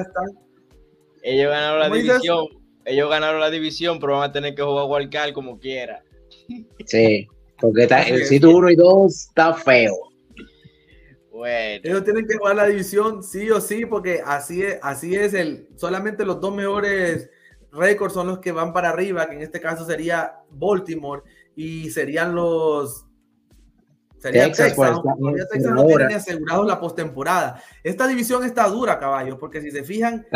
Ellos 1.23 1.51
ganaron 1.51 1.81
la 1.81 1.91
división. 1.91 2.47
Ellos 2.87 3.11
ganaron 3.11 3.41
la 3.41 3.51
división, 3.51 4.01
pero 4.01 4.15
van 4.15 4.31
a 4.31 4.33
tener 4.33 4.55
que 4.55 4.63
jugar 4.63 4.87
Wildcard 4.89 5.35
como 5.35 5.59
quiera. 5.59 6.03
Sí, 6.87 7.29
porque 7.61 7.83
está, 7.83 8.03
el 8.03 8.25
sitio 8.25 8.51
1 8.51 8.71
y 8.71 8.77
2 8.77 9.13
está 9.13 9.55
feo. 9.55 9.95
Bueno. 11.31 11.81
Ellos 11.85 12.05
tienen 12.05 12.27
que 12.27 12.37
jugar 12.37 12.57
la 12.57 12.67
división 12.67 13.23
sí 13.23 13.51
o 13.51 13.61
sí, 13.61 13.87
porque 13.87 14.23
así 14.25 14.63
es, 14.63 14.79
así 14.83 15.15
es 15.15 15.35
el, 15.35 15.69
solamente 15.77 16.25
los 16.25 16.41
dos 16.41 16.55
mejores 16.55 17.31
récords 17.71 18.15
son 18.15 18.27
los 18.27 18.39
que 18.39 18.53
van 18.53 18.73
para 18.73 18.91
arriba, 18.91 19.29
que 19.29 19.37
en 19.37 19.43
este 19.43 19.61
caso 19.61 19.85
sería 19.87 20.41
Baltimore 20.51 21.23
y 21.55 21.91
serían 21.91 22.35
los 22.35 23.09
Sería 24.19 24.47
Texas, 24.47 24.73
pues, 24.75 24.91
Texas, 25.53 25.73
no 25.73 25.87
tiene 25.87 26.15
asegurado 26.15 26.65
la 26.65 26.81
postemporada. 26.81 27.63
Esta 27.85 28.09
división 28.09 28.45
está 28.45 28.67
dura, 28.67 28.99
caballos, 28.99 29.37
porque 29.39 29.61
si 29.61 29.71
se 29.71 29.85
fijan, 29.85 30.27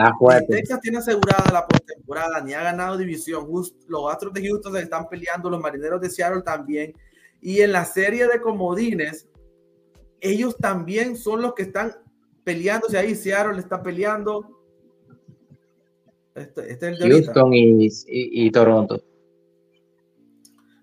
Texas 0.49 0.81
tiene 0.81 0.99
asegurada 0.99 1.51
la 1.53 1.67
postemporada, 1.67 2.41
ni 2.43 2.55
ha 2.55 2.63
ganado 2.63 2.97
división. 2.97 3.49
los 3.89 4.13
Astros 4.13 4.33
de 4.35 4.47
Houston 4.47 4.75
se 4.75 4.83
están 4.83 5.09
peleando, 5.09 5.51
los 5.51 5.61
Marineros 5.61 6.01
de 6.01 6.11
Seattle 6.11 6.43
también. 6.43 6.95
Y 7.43 7.61
en 7.61 7.73
la 7.73 7.85
serie 7.85 8.29
de 8.29 8.41
comodines, 8.41 9.29
ellos 10.21 10.57
también 10.57 11.17
son 11.17 11.43
los 11.43 11.55
que 11.55 11.65
están 11.65 11.93
peleándose 12.45 12.97
ahí. 12.97 13.17
Seattle 13.17 13.59
está 13.59 13.83
peleando. 13.83 14.49
Este, 16.35 16.73
este 16.73 16.89
es 16.89 17.01
el 17.01 17.09
de 17.11 17.11
Houston 17.11 17.53
y, 17.53 17.89
y 18.07 18.51
Toronto. 18.53 19.03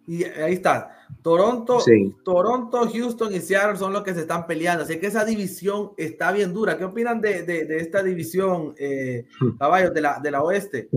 Y 0.06 0.26
ahí 0.26 0.54
está. 0.54 0.96
Toronto, 1.22 1.80
Toronto, 2.24 2.90
Houston 2.92 3.34
y 3.34 3.40
Seattle 3.40 3.78
son 3.78 3.94
los 3.94 4.04
que 4.04 4.14
se 4.14 4.22
están 4.22 4.46
peleando. 4.46 4.84
Así 4.84 5.00
que 5.00 5.08
esa 5.08 5.24
división 5.24 5.92
está 5.98 6.32
bien 6.32 6.54
dura. 6.54 6.78
¿Qué 6.78 6.84
opinan 6.84 7.22
de, 7.22 7.68
esta 7.80 8.04
división, 8.04 8.74
eh, 8.78 9.26
caballos, 9.60 9.94
de 9.94 10.02
la, 10.02 10.20
de 10.20 10.32
la 10.32 10.44
oeste? 10.44 10.90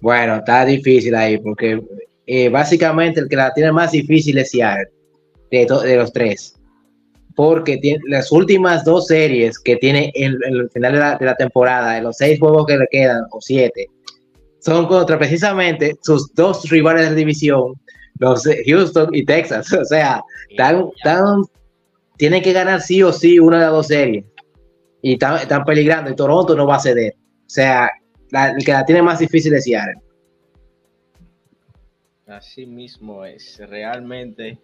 Bueno, 0.00 0.36
está 0.36 0.64
difícil 0.64 1.14
ahí 1.14 1.38
porque 1.38 1.80
eh, 2.26 2.48
básicamente 2.48 3.20
el 3.20 3.28
que 3.28 3.36
la 3.36 3.52
tiene 3.52 3.72
más 3.72 3.92
difícil 3.92 4.38
es 4.38 4.50
Seattle, 4.50 4.88
de, 5.50 5.66
de 5.66 5.96
los 5.96 6.12
tres. 6.12 6.54
Porque 7.34 7.78
tiene, 7.78 8.00
las 8.08 8.30
últimas 8.30 8.84
dos 8.84 9.06
series 9.06 9.58
que 9.58 9.76
tiene 9.76 10.12
en, 10.14 10.36
el 10.44 10.68
final 10.70 10.92
de 10.92 10.98
la, 10.98 11.16
de 11.16 11.26
la 11.26 11.36
temporada, 11.36 11.94
de 11.94 12.02
los 12.02 12.16
seis 12.16 12.38
juegos 12.38 12.66
que 12.66 12.76
le 12.76 12.86
quedan, 12.90 13.22
o 13.30 13.40
siete, 13.40 13.86
son 14.60 14.86
contra 14.86 15.18
precisamente 15.18 15.96
sus 16.02 16.32
dos 16.34 16.68
rivales 16.70 17.04
de 17.04 17.10
la 17.10 17.16
división, 17.16 17.74
los 18.18 18.44
Houston 18.66 19.08
y 19.12 19.24
Texas. 19.24 19.72
O 19.80 19.84
sea, 19.84 20.22
tienen 22.16 22.42
que 22.42 22.52
ganar 22.52 22.80
sí 22.80 23.02
o 23.02 23.12
sí 23.12 23.38
una 23.38 23.58
de 23.58 23.64
las 23.64 23.72
dos 23.72 23.86
series. 23.88 24.24
Y 25.02 25.14
están, 25.14 25.64
peligrando. 25.64 26.10
Y 26.10 26.14
Toronto 26.14 26.54
no 26.54 26.66
va 26.66 26.76
a 26.76 26.80
ceder. 26.80 27.14
O 27.16 27.50
sea, 27.50 27.90
el 28.30 28.64
que 28.64 28.72
la 28.72 28.84
tiene 28.84 29.02
más 29.02 29.18
difícil 29.18 29.52
es 29.54 29.64
Seattle. 29.64 30.00
Así 32.32 32.64
mismo 32.64 33.26
es. 33.26 33.58
Realmente, 33.58 34.58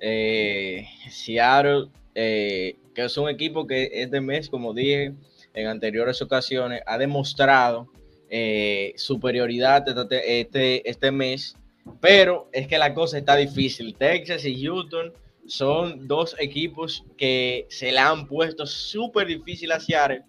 eh, 0.00 0.86
Seattle, 1.10 1.88
eh, 2.14 2.76
que 2.94 3.04
es 3.04 3.16
un 3.18 3.28
equipo 3.28 3.66
que 3.66 3.90
este 3.92 4.20
mes, 4.20 4.48
como 4.48 4.72
dije 4.72 5.12
en 5.52 5.66
anteriores 5.66 6.22
ocasiones, 6.22 6.80
ha 6.86 6.96
demostrado 6.96 7.90
eh, 8.30 8.94
superioridad 8.96 9.86
este, 9.86 10.40
este, 10.40 10.88
este 10.88 11.10
mes 11.10 11.56
pero 12.00 12.48
es 12.52 12.68
que 12.68 12.78
la 12.78 12.94
cosa 12.94 13.18
está 13.18 13.34
difícil. 13.36 13.96
Texas 13.96 14.44
y 14.44 14.64
Houston 14.64 15.12
son 15.46 16.06
dos 16.06 16.36
equipos 16.38 17.04
que 17.18 17.66
se 17.68 17.90
la 17.90 18.08
han 18.08 18.28
puesto 18.28 18.66
súper 18.66 19.26
difícil 19.26 19.72
a 19.72 19.80
Seattle. 19.80 20.22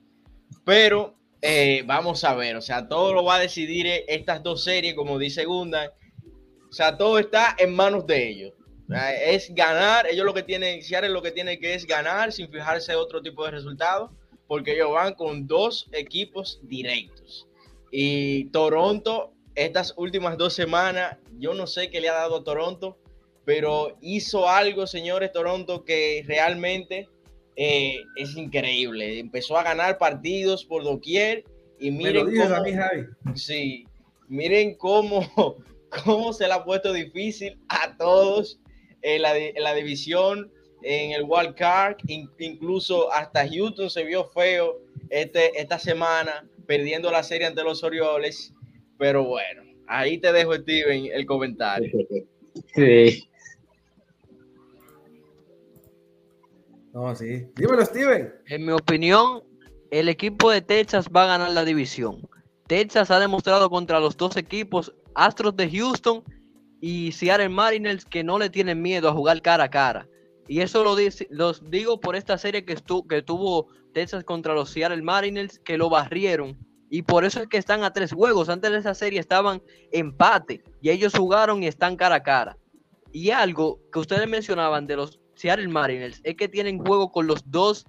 Pero 0.66 1.16
vamos 1.86 2.24
a 2.24 2.34
ver, 2.34 2.56
o 2.56 2.62
sea, 2.62 2.88
todo 2.88 3.14
lo 3.14 3.24
va 3.24 3.36
a 3.36 3.40
decidir 3.40 3.86
estas 4.08 4.42
dos 4.42 4.64
series, 4.64 4.96
como 4.96 5.20
dice 5.20 5.46
Gunda. 5.46 5.94
O 6.74 6.76
sea, 6.76 6.98
todo 6.98 7.20
está 7.20 7.56
en 7.60 7.76
manos 7.76 8.08
de 8.08 8.30
ellos. 8.30 8.54
es 9.28 9.54
ganar, 9.54 10.08
ellos 10.08 10.26
lo 10.26 10.34
que 10.34 10.42
tienen, 10.42 10.82
Seattle 10.82 11.12
lo 11.12 11.22
que 11.22 11.30
tiene 11.30 11.60
que 11.60 11.76
es 11.76 11.86
ganar 11.86 12.32
sin 12.32 12.50
fijarse 12.50 12.94
en 12.94 12.98
otro 12.98 13.22
tipo 13.22 13.46
de 13.46 13.52
resultados, 13.52 14.10
porque 14.48 14.74
ellos 14.74 14.90
van 14.92 15.14
con 15.14 15.46
dos 15.46 15.88
equipos 15.92 16.60
directos. 16.64 17.48
Y 17.92 18.46
Toronto 18.46 19.34
estas 19.54 19.94
últimas 19.98 20.36
dos 20.36 20.56
semanas, 20.56 21.18
yo 21.38 21.54
no 21.54 21.68
sé 21.68 21.92
qué 21.92 22.02
le 22.02 22.10
ha 22.10 22.14
dado 22.14 22.38
a 22.38 22.44
Toronto, 22.44 22.98
pero 23.46 23.96
hizo 24.02 24.50
algo, 24.50 24.88
señores, 24.88 25.32
Toronto, 25.32 25.86
que 25.86 26.24
realmente 26.26 27.08
eh, 27.56 28.00
es 28.16 28.36
increíble. 28.36 29.20
Empezó 29.20 29.60
a 29.60 29.64
ganar 29.64 30.00
partidos 30.00 30.66
por 30.66 30.84
doquier 30.84 31.44
y 31.80 31.92
miren 31.92 32.36
cómo, 32.36 33.36
Sí, 33.36 33.86
miren 34.28 34.74
cómo, 34.74 35.22
cómo 36.04 36.34
se 36.34 36.48
le 36.48 36.54
ha 36.54 36.64
puesto 36.64 36.94
difícil 36.94 37.60
a 37.70 37.96
todos 37.98 38.60
en 39.02 39.22
la, 39.22 39.74
división, 39.74 40.52
en 40.82 41.12
el 41.12 41.24
wild 41.28 41.56
card, 41.56 41.98
incluso 42.08 43.12
hasta 43.12 43.48
Houston 43.48 43.90
se 43.90 44.04
vio 44.04 44.26
feo 44.30 44.80
este, 45.10 45.60
esta 45.60 45.78
semana, 45.78 46.48
perdiendo 46.66 47.12
la 47.12 47.22
serie 47.22 47.48
ante 47.48 47.64
los 47.64 47.84
Orioles. 47.84 48.54
Pero 48.98 49.26
bueno, 49.26 49.64
ahí 49.88 50.18
te 50.18 50.32
dejo, 50.32 50.56
Steven, 50.56 51.08
el 51.14 51.26
comentario. 51.26 51.92
Sí. 52.74 53.28
No, 56.94 57.16
sí. 57.16 57.48
Dímelo, 57.56 57.84
Steven. 57.84 58.34
En 58.48 58.66
mi 58.66 58.72
opinión, 58.72 59.44
el 59.92 60.10
equipo 60.10 60.52
de 60.52 60.62
Texas 60.62 61.08
va 61.14 61.24
a 61.24 61.28
ganar 61.28 61.52
la 61.52 61.66
división. 61.66 62.28
Texas 62.68 63.12
ha 63.12 63.20
demostrado 63.20 63.70
contra 63.70 64.00
los 64.00 64.16
dos 64.16 64.38
equipos, 64.38 64.94
Astros 65.16 65.56
de 65.56 65.70
Houston 65.70 66.24
y 66.82 67.12
Seattle 67.12 67.50
Mariners, 67.50 68.06
que 68.06 68.24
no 68.24 68.38
le 68.40 68.50
tienen 68.50 68.82
miedo 68.82 69.10
a 69.10 69.14
jugar 69.14 69.42
cara 69.42 69.66
a 69.66 69.70
cara. 69.70 70.08
Y 70.48 70.62
eso 70.62 70.84
lo 70.84 70.96
los 71.30 71.70
digo 71.70 72.00
por 72.00 72.16
esta 72.16 72.38
serie 72.38 72.66
que, 72.66 72.76
que 73.10 73.22
tuvo 73.22 73.68
Texas 73.94 74.24
contra 74.24 74.54
los 74.54 74.70
Seattle 74.70 75.02
Mariners, 75.02 75.60
que 75.60 75.78
lo 75.78 75.90
barrieron 75.90 76.58
y 76.94 77.02
por 77.02 77.26
eso 77.26 77.42
es 77.42 77.48
que 77.48 77.58
están 77.58 77.84
a 77.84 77.92
tres 77.92 78.14
juegos. 78.14 78.50
Antes 78.50 78.70
de 78.70 78.78
esa 78.78 78.94
serie 78.94 79.20
estaban 79.20 79.64
empate 79.92 80.64
y 80.80 80.92
ellos 80.92 81.16
jugaron 81.18 81.64
y 81.64 81.66
están 81.66 81.96
cara 81.96 82.18
a 82.18 82.22
cara. 82.22 82.56
Y 83.12 83.32
algo 83.32 83.80
que 83.92 83.98
ustedes 83.98 84.30
mencionaban 84.30 84.86
de 84.86 84.98
los 84.98 85.20
Seattle 85.34 85.70
Mariners 85.70 86.22
es 86.24 86.36
que 86.36 86.48
tienen 86.48 86.78
juego 86.78 87.12
con 87.12 87.26
los 87.26 87.50
dos 87.50 87.88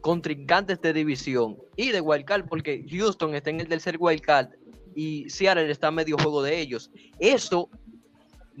contrincantes 0.00 0.80
de 0.80 0.94
división 0.94 1.58
y 1.76 1.90
de 1.90 2.00
wildcard, 2.00 2.46
porque 2.46 2.82
Houston 2.88 3.34
está 3.34 3.50
en 3.50 3.60
el 3.60 3.68
tercer 3.68 3.98
wildcard 4.00 4.48
y 4.94 5.28
Seattle 5.28 5.70
está 5.70 5.88
a 5.88 5.92
medio 5.92 6.16
juego 6.18 6.42
de 6.42 6.60
ellos. 6.60 6.90
Eso 7.18 7.68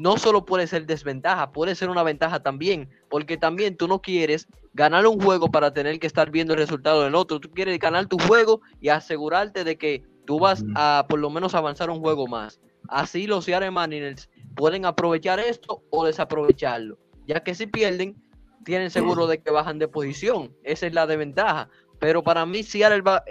no 0.00 0.16
solo 0.16 0.46
puede 0.46 0.66
ser 0.66 0.86
desventaja, 0.86 1.52
puede 1.52 1.74
ser 1.74 1.90
una 1.90 2.02
ventaja 2.02 2.40
también, 2.40 2.88
porque 3.10 3.36
también 3.36 3.76
tú 3.76 3.86
no 3.86 4.00
quieres 4.00 4.48
ganar 4.72 5.06
un 5.06 5.20
juego 5.20 5.50
para 5.50 5.74
tener 5.74 5.98
que 5.98 6.06
estar 6.06 6.30
viendo 6.30 6.54
el 6.54 6.58
resultado 6.58 7.02
del 7.02 7.14
otro, 7.14 7.38
tú 7.38 7.50
quieres 7.50 7.78
ganar 7.78 8.06
tu 8.06 8.18
juego 8.18 8.62
y 8.80 8.88
asegurarte 8.88 9.62
de 9.62 9.76
que 9.76 10.02
tú 10.26 10.38
vas 10.38 10.64
a 10.74 11.04
por 11.06 11.18
lo 11.18 11.28
menos 11.28 11.54
avanzar 11.54 11.90
un 11.90 12.00
juego 12.00 12.26
más. 12.26 12.60
Así 12.88 13.26
los 13.26 13.44
Seattle 13.44 13.70
Mariners 13.70 14.30
pueden 14.56 14.86
aprovechar 14.86 15.38
esto 15.38 15.82
o 15.90 16.06
desaprovecharlo, 16.06 16.98
ya 17.26 17.42
que 17.42 17.54
si 17.54 17.66
pierden, 17.66 18.16
tienen 18.64 18.90
seguro 18.90 19.26
de 19.26 19.42
que 19.42 19.50
bajan 19.50 19.78
de 19.78 19.88
posición, 19.88 20.54
esa 20.62 20.86
es 20.86 20.94
la 20.94 21.06
desventaja, 21.06 21.68
pero 21.98 22.22
para 22.22 22.46
mí 22.46 22.62
Seattle 22.62 23.02
va, 23.02 23.22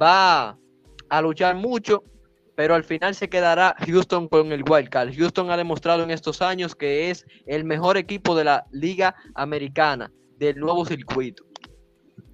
va 0.00 0.56
a 1.10 1.20
luchar 1.20 1.54
mucho 1.56 2.02
pero 2.54 2.74
al 2.74 2.84
final 2.84 3.14
se 3.14 3.28
quedará 3.28 3.74
Houston 3.86 4.28
con 4.28 4.52
el 4.52 4.64
wildcard. 4.68 5.14
Houston 5.16 5.50
ha 5.50 5.56
demostrado 5.56 6.02
en 6.02 6.10
estos 6.10 6.42
años 6.42 6.74
que 6.74 7.10
es 7.10 7.26
el 7.46 7.64
mejor 7.64 7.96
equipo 7.96 8.36
de 8.36 8.44
la 8.44 8.66
Liga 8.70 9.14
Americana, 9.34 10.12
del 10.38 10.58
nuevo 10.58 10.84
circuito. 10.84 11.44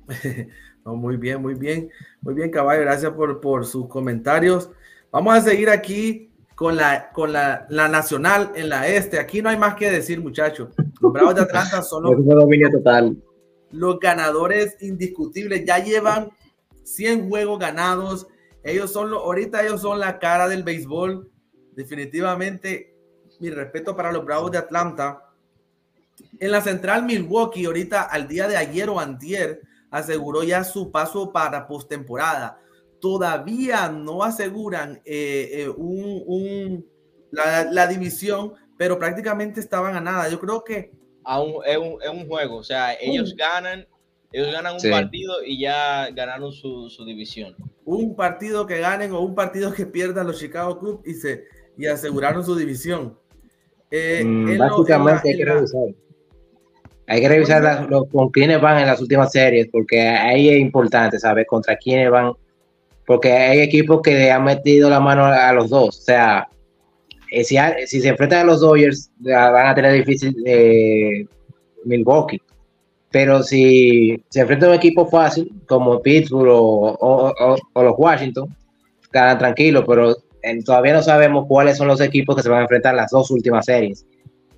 muy 0.84 1.16
bien, 1.16 1.40
muy 1.42 1.54
bien, 1.54 1.90
muy 2.20 2.34
bien, 2.34 2.50
caballo. 2.50 2.82
Gracias 2.82 3.12
por, 3.12 3.40
por 3.40 3.66
sus 3.66 3.88
comentarios. 3.88 4.70
Vamos 5.10 5.36
a 5.36 5.40
seguir 5.40 5.70
aquí 5.70 6.30
con 6.54 6.76
la, 6.76 7.10
con 7.12 7.32
la, 7.32 7.66
la, 7.70 7.88
nacional 7.88 8.50
en 8.54 8.68
la 8.68 8.88
este. 8.88 9.20
Aquí 9.20 9.40
no 9.40 9.48
hay 9.48 9.56
más 9.56 9.74
que 9.74 9.90
decir, 9.90 10.20
muchachos. 10.20 10.70
Los 11.00 11.12
Bravos 11.12 11.34
de 11.36 11.42
Atlanta 11.42 11.82
son 11.82 12.02
los, 12.02 12.16
total. 12.72 13.16
los 13.70 14.00
ganadores 14.00 14.76
indiscutibles. 14.80 15.64
Ya 15.64 15.78
llevan 15.78 16.30
100 16.82 17.28
juegos 17.28 17.58
ganados 17.58 18.26
ellos 18.68 18.92
son, 18.92 19.10
lo, 19.10 19.20
ahorita 19.20 19.64
ellos 19.64 19.80
son 19.80 19.98
la 19.98 20.18
cara 20.18 20.48
del 20.48 20.62
béisbol. 20.62 21.30
Definitivamente 21.72 22.98
mi 23.40 23.50
respeto 23.50 23.96
para 23.96 24.12
los 24.12 24.24
Bravos 24.24 24.50
de 24.50 24.58
Atlanta. 24.58 25.24
En 26.40 26.50
la 26.50 26.60
central 26.60 27.04
Milwaukee, 27.04 27.66
ahorita 27.66 28.02
al 28.02 28.26
día 28.28 28.48
de 28.48 28.56
ayer 28.56 28.88
o 28.88 28.98
antier, 28.98 29.60
aseguró 29.90 30.42
ya 30.42 30.64
su 30.64 30.90
paso 30.90 31.32
para 31.32 31.66
postemporada. 31.66 32.60
Todavía 33.00 33.88
no 33.88 34.24
aseguran 34.24 35.00
eh, 35.04 35.50
eh, 35.52 35.68
un, 35.68 36.84
la, 37.30 37.86
división, 37.86 38.54
pero 38.76 38.98
prácticamente 38.98 39.60
estaban 39.60 39.94
a 39.94 40.00
nada. 40.00 40.28
Yo 40.28 40.40
creo 40.40 40.64
que... 40.64 40.90
es, 41.66 41.78
un, 41.78 42.26
juego, 42.26 42.56
o 42.56 42.64
sea, 42.64 42.94
ellos 42.94 43.34
ganan, 43.36 43.86
ellos 44.32 44.52
ganan 44.52 44.74
un 44.74 44.90
partido 44.90 45.34
y 45.44 45.60
ya 45.60 46.08
ganaron 46.10 46.52
su, 46.52 46.90
división. 47.06 47.54
Un 47.84 48.14
partido 48.14 48.66
que 48.66 48.78
ganen 48.80 49.12
o 49.12 49.20
un 49.20 49.34
partido 49.34 49.72
que 49.72 49.86
pierdan 49.86 50.26
los 50.26 50.38
Chicago 50.38 50.78
Cubs 50.78 51.06
y, 51.06 51.14
se, 51.14 51.44
y 51.76 51.86
aseguraron 51.86 52.44
su 52.44 52.54
división. 52.54 53.16
Eh, 53.90 54.22
mm, 54.24 54.58
básicamente 54.58 55.30
hay 55.30 55.36
que 55.36 55.44
revisar. 55.44 55.82
Hay 57.06 57.20
que 57.22 57.28
revisar 57.28 57.88
con 58.10 58.28
quiénes 58.28 58.60
van 58.60 58.80
en 58.80 58.86
las 58.86 59.00
últimas 59.00 59.32
series, 59.32 59.68
porque 59.72 59.98
ahí 59.98 60.50
es 60.50 60.60
importante 60.60 61.18
saber 61.18 61.46
contra 61.46 61.74
quiénes 61.76 62.10
van, 62.10 62.32
porque 63.06 63.32
hay 63.32 63.60
equipos 63.60 64.02
que 64.02 64.30
han 64.30 64.44
metido 64.44 64.90
la 64.90 65.00
mano 65.00 65.24
a 65.24 65.50
los 65.54 65.70
dos. 65.70 65.88
O 65.88 66.02
sea, 66.02 66.46
eh, 67.30 67.44
si, 67.44 67.56
si 67.86 68.02
se 68.02 68.08
enfrentan 68.08 68.40
a 68.40 68.44
los 68.44 68.60
Dodgers, 68.60 69.10
van 69.20 69.68
a 69.68 69.74
tener 69.74 69.94
difícil 69.94 70.36
eh, 70.44 71.26
Milwaukee. 71.86 72.42
Pero 73.10 73.42
si 73.42 74.22
se 74.28 74.40
enfrentan 74.40 74.68
a 74.68 74.72
un 74.72 74.78
equipo 74.78 75.06
fácil, 75.06 75.50
como 75.66 76.02
Pittsburgh 76.02 76.48
o, 76.50 77.56
los 77.74 77.94
Washington, 77.96 78.54
quedan 79.10 79.38
tranquilos, 79.38 79.84
pero 79.86 80.10
eh, 80.42 80.62
todavía 80.62 80.92
no 80.92 81.02
sabemos 81.02 81.46
cuáles 81.48 81.78
son 81.78 81.88
los 81.88 82.00
equipos 82.00 82.36
que 82.36 82.42
se 82.42 82.50
van 82.50 82.60
a 82.60 82.62
enfrentar 82.62 82.92
en 82.92 82.98
las 82.98 83.10
dos 83.10 83.30
últimas 83.30 83.64
series. 83.64 84.06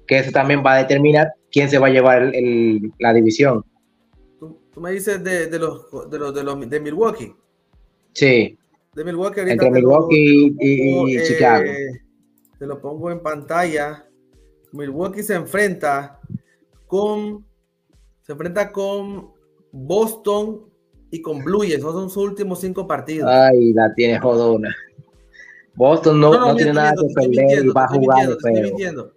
Que 0.07 0.19
eso 0.19 0.33
también 0.33 0.63
va 0.67 0.75
a 0.75 0.79
determinar 0.79 1.33
quién 1.53 1.71
se 1.71 1.79
va 1.79 1.87
a 1.87 1.91
llevar 1.91 2.33
la 2.99 3.13
división. 3.13 3.65
¿Tú, 4.39 4.81
me 4.81 4.91
dices 4.91 5.23
de, 5.23 5.47
los, 5.59 6.11
de, 6.11 6.19
los, 6.19 6.35
de, 6.35 6.43
los, 6.43 6.69
de 6.69 6.81
Milwaukee. 6.81 7.33
Sí. 8.13 8.59
De 8.95 9.05
Milwaukee 9.05 9.41
ahorita. 9.41 9.53
Entre 9.53 9.71
Milwaukee 9.71 10.57
y, 10.59 11.17
eh, 11.17 11.23
Chicago. 11.25 11.71
Te 12.59 12.67
lo 12.67 12.81
pongo 12.81 13.11
en 13.11 13.21
pantalla. 13.21 14.07
Milwaukee 14.73 15.23
se 15.23 15.35
enfrenta 15.35 16.21
con. 16.87 17.47
Se 18.23 18.33
enfrenta 18.33 18.73
con 18.73 19.33
Boston 19.73 20.71
y 21.11 21.23
con 21.23 21.43
Blue 21.45 21.61
Jays. 21.61 21.79
Esos 21.79 21.93
son 21.93 22.11
sus 22.11 22.23
últimos 22.25 22.61
cinco 22.61 22.87
partidos. 22.87 23.29
Ay, 23.31 23.73
la 23.73 23.93
tiene 23.95 24.19
jodona. 24.19 24.75
Boston 25.75 26.21
no, 26.21 26.33
no, 26.33 26.57
tiene 26.57 26.75
nada 26.75 26.93
que 26.93 27.15
perder 27.15 27.65
y 27.65 27.69
va 27.69 27.85
a 27.85 27.89
jugar. 27.89 28.31
Estoy 28.31 28.53
mintiendo. 28.63 29.15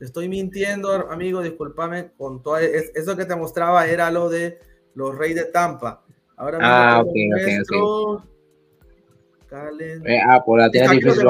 Estoy 0.00 0.28
mintiendo, 0.28 0.92
amigo, 1.10 1.42
discúlpame. 1.42 2.12
Con 2.16 2.42
todo 2.42 2.58
eso 2.58 3.16
que 3.16 3.24
te 3.24 3.36
mostraba 3.36 3.86
era 3.86 4.10
lo 4.10 4.28
de 4.28 4.58
los 4.94 5.16
Reyes 5.16 5.36
de 5.36 5.44
Tampa. 5.46 6.04
Ahora 6.36 6.58
ah, 6.62 7.02
ok, 7.02 7.08
ok, 7.08 7.48
Eh, 10.04 10.20
ah, 10.24 10.44
por 10.44 10.60
la 10.60 10.70
tiene 10.70 10.88
difícil. 10.94 11.26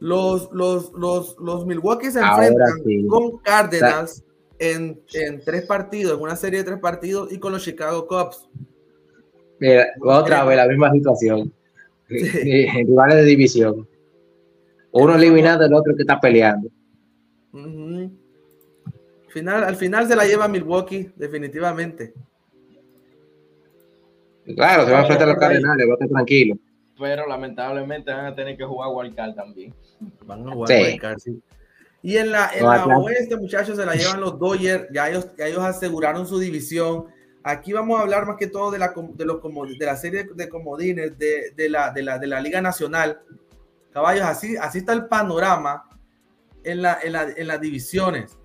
Los, 0.00 0.50
los, 0.52 0.92
los, 0.92 1.36
los 1.38 1.66
Milwaukee 1.66 2.10
se 2.10 2.20
enfrentan 2.20 3.06
con 3.08 3.38
Cardinals 3.38 4.22
en, 4.58 5.00
en, 5.12 5.40
tres 5.44 5.66
partidos, 5.66 6.16
en 6.16 6.22
una 6.22 6.36
serie 6.36 6.60
de 6.60 6.64
tres 6.64 6.78
partidos, 6.78 7.32
y 7.32 7.38
con 7.38 7.52
los 7.52 7.64
Chicago 7.64 8.06
Cubs. 8.06 8.48
Mira, 9.58 9.88
otra 10.00 10.44
vez 10.44 10.56
la 10.56 10.68
misma 10.68 10.92
situación. 10.92 11.52
Rivales 12.08 13.16
de 13.16 13.24
división. 13.24 13.88
Uno 14.92 15.14
eliminado, 15.14 15.64
el 15.64 15.74
otro 15.74 15.94
que 15.94 16.02
está 16.02 16.20
peleando. 16.20 16.68
final, 19.28 19.64
al 19.64 19.76
final 19.76 20.08
se 20.08 20.16
la 20.16 20.24
lleva 20.24 20.48
Milwaukee, 20.48 21.10
definitivamente. 21.16 22.14
Claro, 24.54 24.86
se 24.86 24.92
va 24.92 24.98
a 24.98 25.00
enfrentar 25.02 25.28
a 25.28 25.32
los 25.32 25.40
Cardenales, 25.40 25.86
va 25.86 25.90
a 25.90 25.94
estar 25.94 26.08
tranquilo. 26.08 26.56
Pero 26.98 27.26
lamentablemente 27.26 28.12
van 28.12 28.26
a 28.26 28.34
tener 28.34 28.56
que 28.56 28.64
jugar 28.64 28.90
Wildcard 28.92 29.34
también. 29.34 29.74
Van 30.24 30.48
a 30.48 30.52
jugar 30.52 30.70
Wildcard, 30.70 31.18
sí. 31.18 31.40
Y 32.02 32.16
en 32.16 32.30
la, 32.30 32.50
en 32.54 32.64
la 32.64 32.98
oeste, 32.98 33.36
muchachos, 33.36 33.76
se 33.76 33.84
la 33.84 33.94
llevan 33.94 34.20
los 34.20 34.38
Dodgers. 34.38 34.86
Ya 34.92 35.08
ellos, 35.08 35.28
ya 35.36 35.46
ellos 35.46 35.62
aseguraron 35.62 36.26
su 36.26 36.38
división. 36.38 37.06
Aquí 37.42 37.72
vamos 37.72 37.98
a 37.98 38.02
hablar 38.02 38.26
más 38.26 38.36
que 38.36 38.46
todo 38.46 38.70
de 38.70 38.78
la, 38.78 38.92
de 39.14 39.24
los, 39.24 39.40
de 39.78 39.86
la 39.86 39.96
serie 39.96 40.28
de 40.34 40.48
comodines 40.48 41.16
de, 41.18 41.52
de, 41.56 41.68
la, 41.68 41.90
de, 41.90 42.02
la, 42.02 42.18
de 42.18 42.26
la 42.26 42.40
Liga 42.40 42.60
Nacional. 42.60 43.20
Caballos, 43.92 44.24
así, 44.24 44.56
así 44.56 44.78
está 44.78 44.92
el 44.92 45.06
panorama 45.06 45.88
en, 46.62 46.82
la, 46.82 46.98
en, 47.02 47.12
la, 47.12 47.28
en 47.36 47.46
las 47.46 47.60
divisiones. 47.60 48.36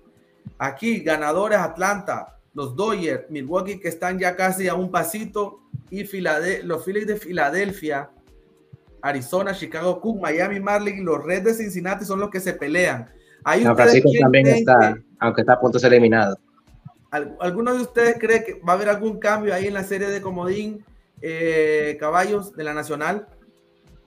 Aquí, 0.58 1.00
ganadores 1.00 1.58
Atlanta, 1.58 2.38
los 2.54 2.74
Dodgers, 2.74 3.28
Milwaukee, 3.30 3.80
que 3.80 3.88
están 3.88 4.18
ya 4.18 4.36
casi 4.36 4.68
a 4.68 4.74
un 4.74 4.90
pasito, 4.90 5.60
y 5.90 6.04
los 6.62 6.84
Phillies 6.84 7.06
de 7.06 7.16
Filadelfia, 7.16 8.10
Arizona, 9.04 9.52
Chicago 9.52 10.00
Cubs, 10.00 10.18
Miami 10.18 10.60
Marlins 10.60 10.98
y 10.98 11.02
los 11.02 11.22
Reds 11.22 11.44
de 11.44 11.54
Cincinnati 11.54 12.06
son 12.06 12.20
los 12.20 12.30
que 12.30 12.40
se 12.40 12.54
pelean. 12.54 13.06
Ahí 13.44 13.62
Francisco 13.62 14.10
también 14.18 14.46
está, 14.46 14.96
aunque 15.18 15.42
está 15.42 15.52
a 15.52 15.60
punto 15.60 15.76
de 15.76 15.82
ser 15.82 15.92
eliminado. 15.92 16.38
¿Alguno 17.38 17.74
de 17.74 17.82
ustedes 17.82 18.16
cree 18.18 18.42
que 18.42 18.54
va 18.66 18.72
a 18.72 18.76
haber 18.76 18.88
algún 18.88 19.18
cambio 19.18 19.52
ahí 19.52 19.66
en 19.66 19.74
la 19.74 19.84
serie 19.84 20.08
de 20.08 20.22
Comodín 20.22 20.82
eh, 21.20 21.98
Caballos 22.00 22.56
de 22.56 22.64
la 22.64 22.72
Nacional? 22.72 23.26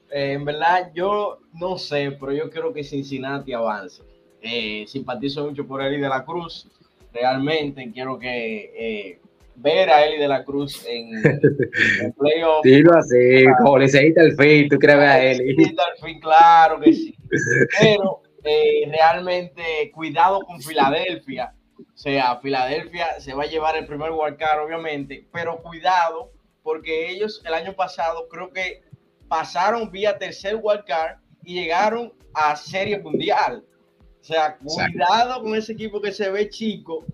Eh, 0.09 0.33
en 0.33 0.43
verdad, 0.43 0.91
yo 0.95 1.41
no 1.53 1.77
sé, 1.77 2.17
pero 2.19 2.31
yo 2.31 2.49
creo 2.49 2.73
que 2.73 2.83
Cincinnati 2.83 3.53
avance. 3.53 4.01
Eh, 4.41 4.85
simpatizo 4.87 5.45
mucho 5.45 5.67
por 5.67 5.83
Eli 5.83 6.01
de 6.01 6.09
la 6.09 6.25
Cruz. 6.25 6.67
Realmente 7.13 7.91
quiero 7.93 8.17
que 8.17 8.73
eh, 8.75 9.19
ver 9.57 9.89
a 9.89 10.05
Eli 10.05 10.17
de 10.17 10.27
la 10.27 10.43
Cruz 10.43 10.85
en, 10.87 11.09
en 12.01 12.13
playoff. 12.13 12.63
Dilo 12.63 12.95
así, 12.95 13.45
como 13.57 13.77
le 13.77 13.89
seguiste 13.89 14.21
al 14.21 14.35
fin, 14.35 14.69
tú 14.69 14.77
crees 14.77 14.99
a 14.99 15.23
Eli. 15.23 15.55
al 15.77 16.07
fin, 16.07 16.19
claro 16.19 16.79
que 16.79 16.93
sí. 16.93 17.15
Pero 17.79 18.21
realmente, 18.89 19.91
cuidado 19.93 20.41
con 20.41 20.61
Filadelfia. 20.61 21.53
O 21.79 21.97
sea, 21.97 22.37
Filadelfia 22.37 23.19
se 23.19 23.33
va 23.33 23.43
a 23.43 23.47
llevar 23.47 23.75
el 23.75 23.85
primer 23.85 24.11
wildcard, 24.11 24.63
obviamente, 24.63 25.27
pero 25.31 25.61
cuidado, 25.61 26.31
porque 26.63 27.09
ellos 27.09 27.41
el 27.45 27.53
año 27.53 27.73
pasado 27.73 28.27
creo 28.29 28.51
que 28.51 28.83
pasaron 29.27 29.91
vía 29.91 30.17
tercer 30.17 30.59
wildcard 30.61 31.17
y 31.43 31.55
llegaron 31.55 32.13
a 32.33 32.55
Serie 32.55 32.99
Mundial. 32.99 33.63
O 34.21 34.23
sea, 34.23 34.57
cuidado 34.57 35.41
con 35.41 35.55
ese 35.55 35.73
equipo 35.73 36.01
que 36.01 36.11
se 36.11 36.29
ve 36.29 36.49
chico. 36.49 37.05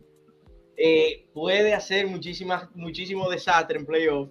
Eh, 0.78 1.26
puede 1.34 1.74
hacer 1.74 2.08
muchísimas, 2.08 2.74
muchísimo 2.76 3.30
desastre 3.30 3.78
en 3.78 3.86
playoff. 3.86 4.30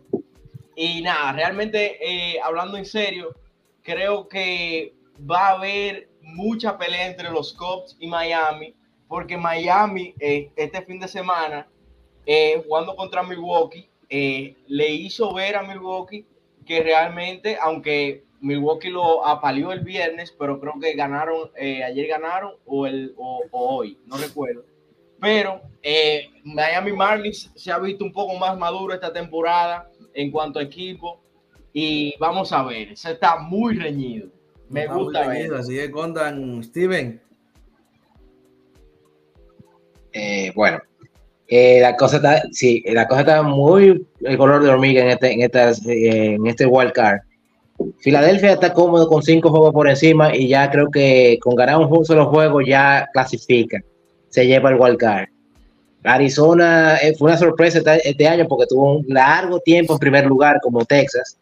Y 0.75 1.03
nada, 1.03 1.33
realmente 1.33 1.99
eh, 2.01 2.41
hablando 2.43 2.77
en 2.77 2.87
serio, 2.87 3.35
creo 3.83 4.29
que 4.29 4.95
va 5.19 5.49
a 5.49 5.59
haber 5.59 6.09
mucha 6.23 6.79
pelea 6.79 7.07
entre 7.07 7.31
los 7.31 7.53
Cubs 7.53 7.97
y 7.99 8.07
Miami, 8.07 8.75
porque 9.09 9.37
Miami 9.37 10.15
eh, 10.19 10.51
este 10.57 10.83
fin 10.83 10.99
de 10.99 11.09
semana, 11.09 11.69
jugando 12.65 12.95
contra 12.97 13.23
Milwaukee, 13.23 13.89
le 14.09 14.89
hizo 14.91 15.35
ver 15.35 15.57
a 15.57 15.63
Milwaukee 15.63 16.25
que 16.65 16.83
realmente, 16.83 17.59
aunque 17.61 18.25
Milwaukee 18.43 18.91
lo 18.91 19.25
apaleó 19.25 19.73
el 19.73 19.81
viernes, 19.81 20.35
pero 20.37 20.61
creo 20.61 20.75
que 20.81 20.95
ganaron, 20.95 21.51
eh, 21.57 21.85
ayer 21.85 22.09
ganaron 22.09 22.55
o, 22.67 22.87
el, 22.87 23.15
o, 23.17 23.45
hoy, 23.53 23.99
no 24.07 24.17
recuerdo. 24.17 24.65
Pero 25.23 25.63
eh, 25.81 26.31
Miami 26.43 26.93
Marlins 26.93 27.49
se 27.55 27.71
ha 27.71 27.79
visto 27.79 28.05
un 28.05 28.13
poco 28.13 28.35
más 28.35 28.59
maduro 28.59 28.93
esta 28.93 29.13
temporada 29.13 29.89
en 30.15 30.33
cuanto 30.33 30.59
a 30.59 30.65
equipo 30.65 31.21
y 31.73 32.17
vamos 32.19 32.53
a 32.53 32.65
ver, 32.65 32.97
se 32.97 33.13
está 33.13 33.37
muy 33.39 33.79
reñido. 33.79 34.29
Me 34.69 34.89
gusta. 34.89 35.29
Reñido, 35.29 35.59
así 35.59 35.77
que 35.77 35.93
contan, 35.93 36.65
Steven. 36.65 37.23
Eh, 40.13 40.51
bueno, 40.57 40.81
eh, 41.47 41.79
la 41.81 41.97
cosa 41.97 42.17
está, 42.17 42.43
sí, 42.51 42.83
la 42.89 43.07
cosa 43.07 43.21
está 43.21 43.43
muy 43.45 44.05
el 44.23 44.37
color 44.37 44.65
de 44.65 44.71
hormiga 44.71 45.03
en 45.03 45.11
este, 45.11 45.33
en 45.35 45.43
estas, 45.43 45.87
eh, 45.87 46.35
en 46.35 46.47
este 46.49 46.67
wild 46.67 46.91
card. 46.91 47.21
Filadelfia 48.01 48.55
está 48.55 48.73
cómodo 48.73 49.07
con 49.07 49.23
cinco 49.23 49.51
juegos 49.51 49.73
por 49.73 49.89
encima 49.89 50.35
y 50.35 50.49
ya 50.49 50.69
creo 50.69 50.91
que 50.91 51.39
con 51.41 51.55
ganar 51.55 51.79
un 51.79 52.05
solo 52.05 52.27
juego 52.27 52.61
ya 52.61 53.09
clasifica, 53.13 53.79
se 54.33 54.47
lleva 54.47 54.71
el 54.71 54.81
wild 54.81 54.97
card. 54.97 55.29
Arizona 56.05 56.97
eh, 56.97 57.15
fue 57.17 57.31
una 57.31 57.39
sorpresa 57.39 57.79
este, 57.79 58.09
este, 58.09 58.27
año 58.27 58.47
porque 58.49 58.67
tuvo 58.67 58.97
un 58.97 59.05
largo 59.09 59.61
tiempo 59.61 59.93
en 59.93 59.99
primer 59.99 60.27
lugar 60.27 60.59
como 60.63 60.85
Texas. 60.85 61.39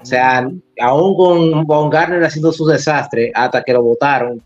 O 0.00 0.04
sea, 0.04 0.48
aún 0.80 1.16
con 1.16 1.66
Von 1.66 1.90
Garner 1.90 2.22
haciendo 2.22 2.52
su 2.52 2.66
desastre 2.66 3.32
hasta 3.34 3.62
que 3.62 3.72
lo 3.72 3.82
votaron, 3.82 4.42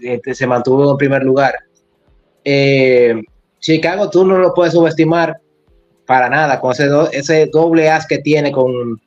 este, 0.00 0.34
se 0.34 0.46
mantuvo 0.46 0.90
en 0.90 0.96
primer 0.96 1.22
lugar. 1.22 1.54
Eh, 2.42 3.14
Chicago 3.60 4.10
tú 4.10 4.24
no 4.24 4.38
lo 4.38 4.54
puedes 4.54 4.72
subestimar 4.72 5.38
para 6.06 6.28
nada 6.28 6.60
con 6.60 6.72
ese, 6.72 6.88
ese 7.12 7.46
doble 7.52 7.90
as 7.90 8.06
que 8.06 8.18
tiene 8.18 8.50
con, 8.50 9.00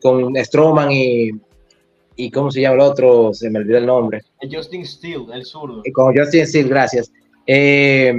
con 0.00 0.34
Stroman 0.36 0.92
y, 0.92 1.30
y 2.16 2.30
¿cómo 2.30 2.50
se 2.50 2.60
llama 2.60 2.74
el 2.74 2.80
otro? 2.82 3.32
Se 3.32 3.48
me 3.48 3.60
olvidó 3.60 3.78
el 3.78 3.86
nombre. 3.86 4.22
Justin 4.50 4.84
Steele, 4.84 5.26
el 5.32 5.44
zurdo. 5.44 5.82
Con 5.92 6.16
Justin 6.16 6.46
Steele, 6.46 6.68
gracias. 6.68 7.10
Eh, 7.48 8.14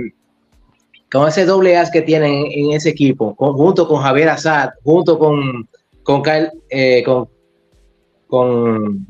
con 1.11 1.27
ese 1.27 1.45
doble 1.45 1.77
as 1.77 1.91
que 1.91 2.01
tienen 2.01 2.47
en 2.51 2.71
ese 2.71 2.89
equipo, 2.89 3.35
junto 3.35 3.87
con 3.87 4.01
Javier 4.01 4.29
Assad, 4.29 4.71
junto 4.83 5.17
con, 5.17 5.67
con 6.03 6.23
Kyle, 6.23 6.51
eh, 6.69 7.03
con, 7.03 7.29
con 8.27 9.05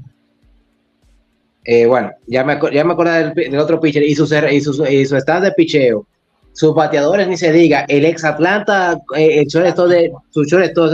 eh, 1.72 1.86
bueno, 1.86 2.12
ya 2.28 2.44
me, 2.44 2.60
ya 2.72 2.84
me 2.84 2.94
acuerdo 2.94 3.14
del, 3.14 3.60
otro 3.60 3.80
pitcher 3.80 4.04
y 4.04 4.16
su, 4.16 4.24
y 4.24 4.62
su, 4.62 4.86
y 4.86 5.06
su 5.06 5.16
estado 5.16 5.42
de 5.42 5.52
picheo. 5.52 6.06
Sus 6.52 6.74
bateadores 6.74 7.28
ni 7.28 7.38
se 7.38 7.52
diga. 7.52 7.86
El 7.88 8.06
ex 8.06 8.24
Atlanta, 8.24 9.00
eh, 9.16 9.42
el 9.42 9.48
de, 9.48 10.12
su 10.32 10.42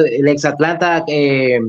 el 0.04 0.28
ex 0.28 0.46
Atlanta, 0.46 1.04
eh, 1.08 1.60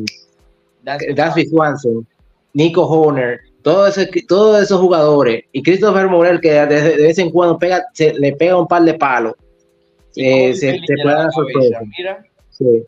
Swanson, 1.48 2.06
Nico 2.52 2.86
Horner, 2.86 3.38
todos 3.66 4.62
esos 4.62 4.80
jugadores, 4.80 5.44
y 5.50 5.60
Christopher 5.60 6.06
Morel, 6.06 6.40
que 6.40 6.52
de, 6.52 6.96
vez 6.98 7.18
en 7.18 7.30
cuando 7.30 7.58
pega, 7.58 7.84
se, 7.94 8.14
le 8.14 8.32
pega 8.32 8.56
un 8.56 8.68
par 8.68 8.82
de 8.82 8.94
palos, 8.94 9.34
eh, 10.14 10.54
se, 10.54 10.78
puede 11.02 11.16
dar 11.16 11.32
sorpresa. 11.32 11.80
Sí. 12.50 12.84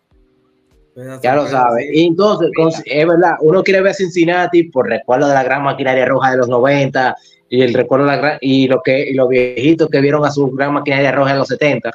Ya 1.23 1.35
lo 1.35 1.47
sabes. 1.47 1.85
Y 1.93 2.07
entonces, 2.07 2.51
es 2.85 3.07
verdad, 3.07 3.35
uno 3.41 3.65
quiere 3.65 3.81
ver 3.81 3.95
Cincinnati 3.95 4.65
por 4.65 4.89
recuerdo 4.89 5.27
de 5.27 5.35
la 5.35 5.43
gran 5.43 5.65
maquinaria 5.65 6.07
roja 6.07 6.31
de 6.33 6.39
los 6.39 6.49
90 6.49 7.17
y 7.49 7.63
el 7.63 7.75
recuerdo 7.75 8.05
de 8.07 8.13
la 8.13 8.17
gran, 8.17 8.39
y 8.41 8.69
lo 8.69 8.81
que 8.81 9.11
y 9.11 9.15
los 9.15 9.29
viejitos 9.29 9.89
que 9.89 10.01
vieron 10.01 10.25
a 10.25 10.31
su 10.31 10.49
gran 10.53 10.75
maquinaria 10.75 11.11
roja 11.11 11.33
en 11.33 11.39
los 11.39 11.49
70. 11.49 11.91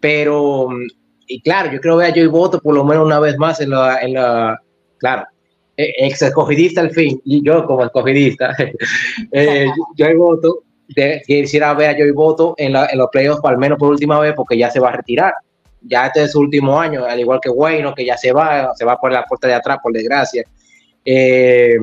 Pero, 0.00 0.68
y 1.26 1.40
claro, 1.40 1.72
yo 1.72 1.80
creo 1.80 1.96
ver 1.96 2.10
a 2.10 2.14
Joey 2.14 2.26
Voto 2.26 2.60
por 2.60 2.74
lo 2.74 2.84
menos 2.84 3.06
una 3.06 3.20
vez 3.20 3.38
más 3.38 3.60
en 3.60 3.70
la, 3.70 4.00
en 4.00 4.14
la 4.14 4.60
claro, 4.98 5.26
ex 5.76 6.22
escogidista 6.22 6.80
al 6.80 6.90
fin, 6.90 7.20
y 7.24 7.44
yo 7.44 7.64
como 7.66 7.84
escogidista, 7.84 8.54
eh, 9.32 9.66
Joey 9.98 10.16
Voto, 10.16 10.62
quisiera 11.26 11.72
ver 11.74 11.90
a 11.90 11.94
Joey 11.94 12.10
Voto 12.10 12.54
en, 12.58 12.74
la, 12.74 12.86
en 12.86 12.98
los 12.98 13.08
playoffs 13.10 13.40
al 13.44 13.58
menos 13.58 13.78
por 13.78 13.90
última 13.90 14.20
vez 14.20 14.34
porque 14.34 14.58
ya 14.58 14.70
se 14.70 14.80
va 14.80 14.90
a 14.90 14.96
retirar 14.96 15.32
ya 15.84 16.06
este 16.06 16.24
es 16.24 16.32
su 16.32 16.40
último 16.40 16.78
año, 16.78 17.04
al 17.04 17.20
igual 17.20 17.40
que 17.42 17.50
Bueno, 17.50 17.94
que 17.94 18.04
ya 18.04 18.16
se 18.16 18.32
va, 18.32 18.74
se 18.74 18.84
va 18.84 18.98
por 18.98 19.12
la 19.12 19.24
puerta 19.24 19.48
de 19.48 19.54
atrás, 19.54 19.78
por 19.82 19.92
desgracia. 19.92 20.44
Eh, 21.04 21.78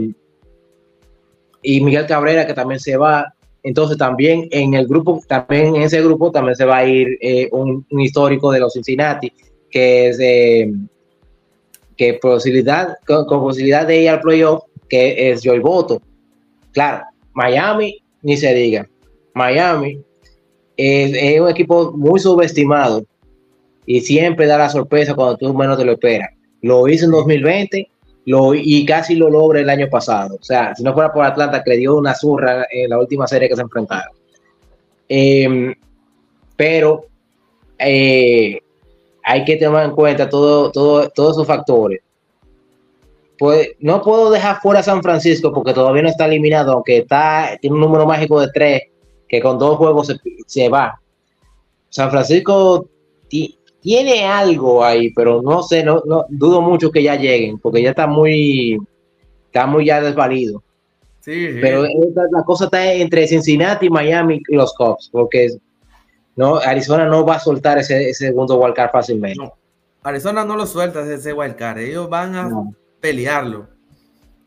y 1.62 1.82
Miguel 1.82 2.06
Cabrera, 2.06 2.48
que 2.48 2.54
también 2.54 2.80
se 2.80 2.98
va. 2.98 3.34
Entonces 3.62 3.98
también 3.98 4.48
en 4.52 4.74
el 4.74 4.88
grupo, 4.88 5.22
también 5.28 5.76
en 5.76 5.82
ese 5.82 6.02
grupo 6.02 6.32
también 6.32 6.56
se 6.56 6.64
va 6.64 6.78
a 6.78 6.86
ir 6.86 7.18
eh, 7.20 7.50
un, 7.52 7.86
histórico 7.90 8.52
de 8.52 8.62
los 8.62 8.74
Cincinnati, 8.74 9.34
que 9.70 10.10
es 10.10 10.20
eh, 10.22 10.72
que 12.00 12.14
posibilidad, 12.14 12.96
con, 13.06 13.26
posibilidad 13.26 13.86
de 13.86 14.04
ir 14.04 14.10
al 14.10 14.22
playoff, 14.22 14.64
que 14.88 15.30
es 15.30 15.44
Joy 15.44 15.60
Boto. 15.60 16.02
Claro, 16.72 17.04
Miami, 17.34 18.02
ni 18.22 18.38
se 18.38 18.54
diga. 18.54 18.88
Miami 19.34 20.02
es 20.78 21.42
un 21.42 21.50
equipo 21.50 21.92
muy 21.92 22.22
subestimado 22.22 23.04
y 23.86 24.00
siempre 24.00 24.46
da 24.46 24.58
la 24.58 24.70
sorpresa 24.70 25.14
cuando 25.14 25.36
tú 25.36 25.54
menos 25.54 25.78
te 25.78 25.84
lo 25.84 25.92
esperas. 25.92 26.30
Lo 26.62 26.88
hizo 26.88 27.04
en 27.04 27.12
2020 27.12 27.92
lo, 28.28 28.56
y 28.56 28.86
casi 28.86 29.16
lo 29.16 29.30
logra 29.30 29.60
el 29.60 29.70
año 29.70 29.90
pasado. 29.90 30.38
O 30.40 30.44
sea, 30.44 30.74
si 30.76 30.84
no 30.84 30.94
fuera 30.94 31.12
por 31.12 31.26
Atlanta 31.26 31.62
que 31.62 31.72
le 31.72 31.78
dio 31.80 31.98
una 31.98 32.16
zurra 32.16 32.66
en 32.72 32.92
la 32.92 32.98
última 32.98 33.28
serie 33.28 33.50
que 33.50 33.58
se 33.58 33.62
enfrentaron. 33.62 34.14
Em, 35.10 35.76
pero 36.56 37.08
eh, 37.78 38.62
hay 39.30 39.46
que 39.46 39.58
tener 39.58 39.86
en 39.86 39.92
cuenta 39.92 40.28
todo, 40.28 40.72
todo, 40.72 41.08
todos 41.10 41.36
esos 41.36 41.46
factores. 41.46 42.02
Pues 43.38 43.70
no 43.80 44.02
puedo 44.02 44.32
dejar 44.32 44.60
fuera 44.60 44.80
a 44.80 44.84
San 44.84 45.04
Francisco 45.04 45.54
porque 45.54 45.72
todavía 45.72 46.02
no 46.02 46.10
está 46.10 46.26
eliminado, 46.26 46.74
aunque 46.74 46.98
está, 46.98 47.56
tiene 47.62 47.76
un 47.76 47.82
número 47.82 48.08
mágico 48.08 48.42
de 48.42 48.50
tres, 48.52 48.82
que 49.28 49.40
con 49.40 49.60
dos 49.60 49.78
juegos 49.78 50.08
se, 50.08 50.16
se 50.48 50.68
va. 50.68 51.00
San 51.90 52.10
Francisco 52.10 52.88
tiene 53.82 54.26
algo 54.26 54.84
ahí, 54.84 55.12
pero 55.14 55.44
no 55.44 55.62
sé, 55.62 55.84
no, 55.84 56.02
no 56.08 56.26
dudo 56.30 56.62
mucho 56.64 56.90
que 56.90 57.04
ya 57.04 57.16
lleguen, 57.16 57.60
porque 57.60 57.84
ya 57.84 57.92
está 57.92 58.08
muy, 58.08 58.80
está 59.46 59.68
muy 59.68 59.86
ya 59.86 60.02
desvalido. 60.02 60.64
Sí, 61.20 61.50
Pero 61.62 61.84
la 61.84 62.44
cosa 62.46 62.66
está 62.66 62.92
entre 62.94 63.28
Cincinnati, 63.28 63.92
Miami 63.92 64.42
y 64.48 64.56
los 64.56 64.74
Cubs, 64.74 65.08
porque 65.12 65.50
no, 66.40 66.56
Arizona 66.56 67.06
no 67.06 67.26
va 67.26 67.36
a 67.36 67.40
soltar 67.42 67.78
ese, 67.80 68.14
segundo 68.14 68.58
wildcard 68.58 68.92
fácilmente. 68.92 69.44
Arizona 70.02 70.46
no 70.46 70.56
lo 70.56 70.66
suelta 70.66 71.02
ese 71.02 71.34
wildcard, 71.34 71.80
ellos 71.80 72.10
van 72.10 72.34
a 72.34 72.50
pelearlo. 73.02 73.68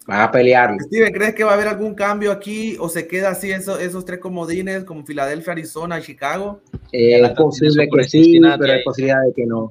Van 0.06 0.22
a 0.22 0.30
pelearlo. 0.30 0.78
Steven, 0.80 1.12
¿crees 1.12 1.34
que 1.34 1.44
va 1.44 1.50
a 1.50 1.54
haber 1.54 1.68
algún 1.68 1.94
cambio 1.94 2.32
aquí 2.32 2.78
o 2.80 2.88
se 2.88 3.06
queda 3.06 3.28
así 3.28 3.50
esos, 3.50 3.78
esos 3.78 4.06
tres 4.06 4.20
comodines 4.20 4.84
como 4.84 5.04
Filadelfia, 5.04 5.52
Arizona 5.52 5.98
y 5.98 6.02
Chicago? 6.02 6.62
Eh, 6.92 7.20
es 7.20 7.30
posible 7.32 7.86
que 7.86 8.04
sí, 8.04 8.40
pero 8.58 8.72
hay 8.72 8.82
posibilidad 8.82 9.22
de 9.26 9.34
que 9.34 9.44
no. 9.44 9.70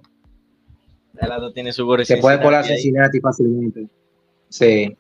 tiene 1.56 1.73
su 1.73 2.03
se 2.06 2.18
puede 2.18 2.39
colar 2.39 2.64
Cincinnati 2.64 3.19
fácilmente. 3.19 3.88
Sí. 4.48 4.95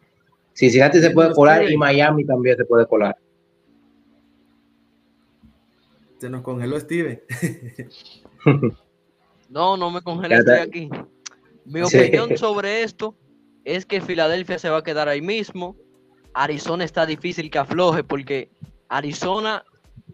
Cincinnati 0.53 0.99
se 0.99 1.11
puede 1.11 1.35
colar 1.35 1.71
y 1.71 1.77
Miami 1.77 2.25
también 2.25 2.57
se 2.57 2.65
puede 2.65 2.87
colar. 2.87 3.15
Se 6.21 6.29
nos 6.29 6.43
congeló 6.43 6.79
Steven. 6.79 7.19
no, 9.49 9.75
no 9.75 9.89
me 9.89 10.03
congelé, 10.03 10.35
estoy 10.35 10.59
aquí. 10.59 10.89
Mi 11.65 11.81
opinión 11.81 12.37
sobre 12.37 12.83
esto 12.83 13.15
es 13.65 13.87
que 13.87 14.01
Filadelfia 14.01 14.59
se 14.59 14.69
va 14.69 14.77
a 14.77 14.83
quedar 14.83 15.09
ahí 15.09 15.19
mismo. 15.19 15.75
Arizona 16.35 16.83
está 16.83 17.07
difícil 17.07 17.49
que 17.49 17.57
afloje 17.57 18.03
porque 18.03 18.51
Arizona 18.87 19.65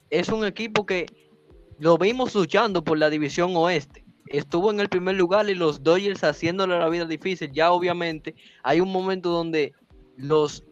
es 0.10 0.30
un 0.30 0.46
equipo 0.46 0.86
que 0.86 1.08
lo 1.78 1.98
vimos 1.98 2.34
luchando 2.36 2.86
por 2.86 2.98
la 2.98 3.10
división 3.10 3.52
oeste. 3.58 4.06
Estuvo 4.28 4.72
en 4.72 4.80
el 4.80 4.88
primer 4.88 5.18
lugar 5.18 5.50
y 5.50 5.56
los 5.56 5.84
Dodgers 5.84 6.24
haciéndole 6.24 6.80
la 6.80 6.88
vida 6.88 7.04
difícil. 7.04 7.52
Ya 7.52 7.74
obviamente 7.74 8.34
hay 8.64 8.80
un 8.80 8.94
momento 8.94 9.30
donde 9.30 9.74
los, 10.16 10.64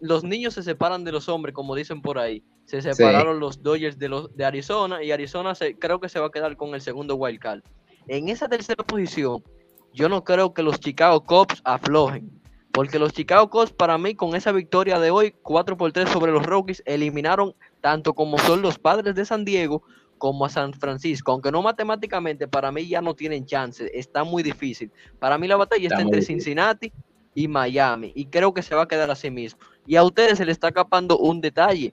los 0.00 0.24
niños 0.24 0.54
se 0.54 0.64
separan 0.64 1.04
de 1.04 1.12
los 1.12 1.28
hombres, 1.28 1.54
como 1.54 1.76
dicen 1.76 2.02
por 2.02 2.18
ahí. 2.18 2.42
Se 2.72 2.80
separaron 2.80 3.38
los 3.38 3.62
Dodgers 3.62 3.98
de, 3.98 4.08
los, 4.08 4.34
de 4.34 4.46
Arizona 4.46 5.02
y 5.02 5.12
Arizona 5.12 5.54
se, 5.54 5.76
creo 5.78 6.00
que 6.00 6.08
se 6.08 6.18
va 6.18 6.28
a 6.28 6.30
quedar 6.30 6.56
con 6.56 6.74
el 6.74 6.80
segundo 6.80 7.16
wild 7.16 7.38
card. 7.38 7.60
En 8.08 8.30
esa 8.30 8.48
tercera 8.48 8.82
posición, 8.82 9.44
yo 9.92 10.08
no 10.08 10.24
creo 10.24 10.54
que 10.54 10.62
los 10.62 10.80
Chicago 10.80 11.22
Cubs 11.22 11.60
aflojen. 11.64 12.30
Porque 12.72 12.98
los 12.98 13.12
Chicago 13.12 13.50
Cubs, 13.50 13.72
para 13.72 13.98
mí, 13.98 14.14
con 14.14 14.34
esa 14.34 14.52
victoria 14.52 14.98
de 14.98 15.10
hoy, 15.10 15.34
4 15.42 15.76
por 15.76 15.92
3 15.92 16.08
sobre 16.08 16.32
los 16.32 16.46
Rockies, 16.46 16.82
eliminaron 16.86 17.54
tanto 17.82 18.14
como 18.14 18.38
son 18.38 18.62
los 18.62 18.78
padres 18.78 19.14
de 19.14 19.26
San 19.26 19.44
Diego 19.44 19.82
como 20.16 20.46
a 20.46 20.48
San 20.48 20.72
Francisco. 20.72 21.32
Aunque 21.32 21.52
no 21.52 21.60
matemáticamente, 21.60 22.48
para 22.48 22.72
mí 22.72 22.88
ya 22.88 23.02
no 23.02 23.12
tienen 23.14 23.44
chance. 23.44 23.90
Está 23.92 24.24
muy 24.24 24.42
difícil. 24.42 24.90
Para 25.18 25.36
mí 25.36 25.46
la 25.46 25.56
batalla 25.56 25.88
está, 25.88 26.00
entre 26.00 26.22
Cincinnati 26.22 26.90
y 27.34 27.48
Miami. 27.48 28.12
Y 28.14 28.24
creo 28.24 28.54
que 28.54 28.62
se 28.62 28.74
va 28.74 28.84
a 28.84 28.88
quedar 28.88 29.10
así 29.10 29.30
mismo. 29.30 29.60
Y 29.86 29.96
a 29.96 30.04
ustedes 30.04 30.38
se 30.38 30.46
les 30.46 30.54
está 30.54 30.68
escapando 30.68 31.18
un 31.18 31.42
detalle. 31.42 31.92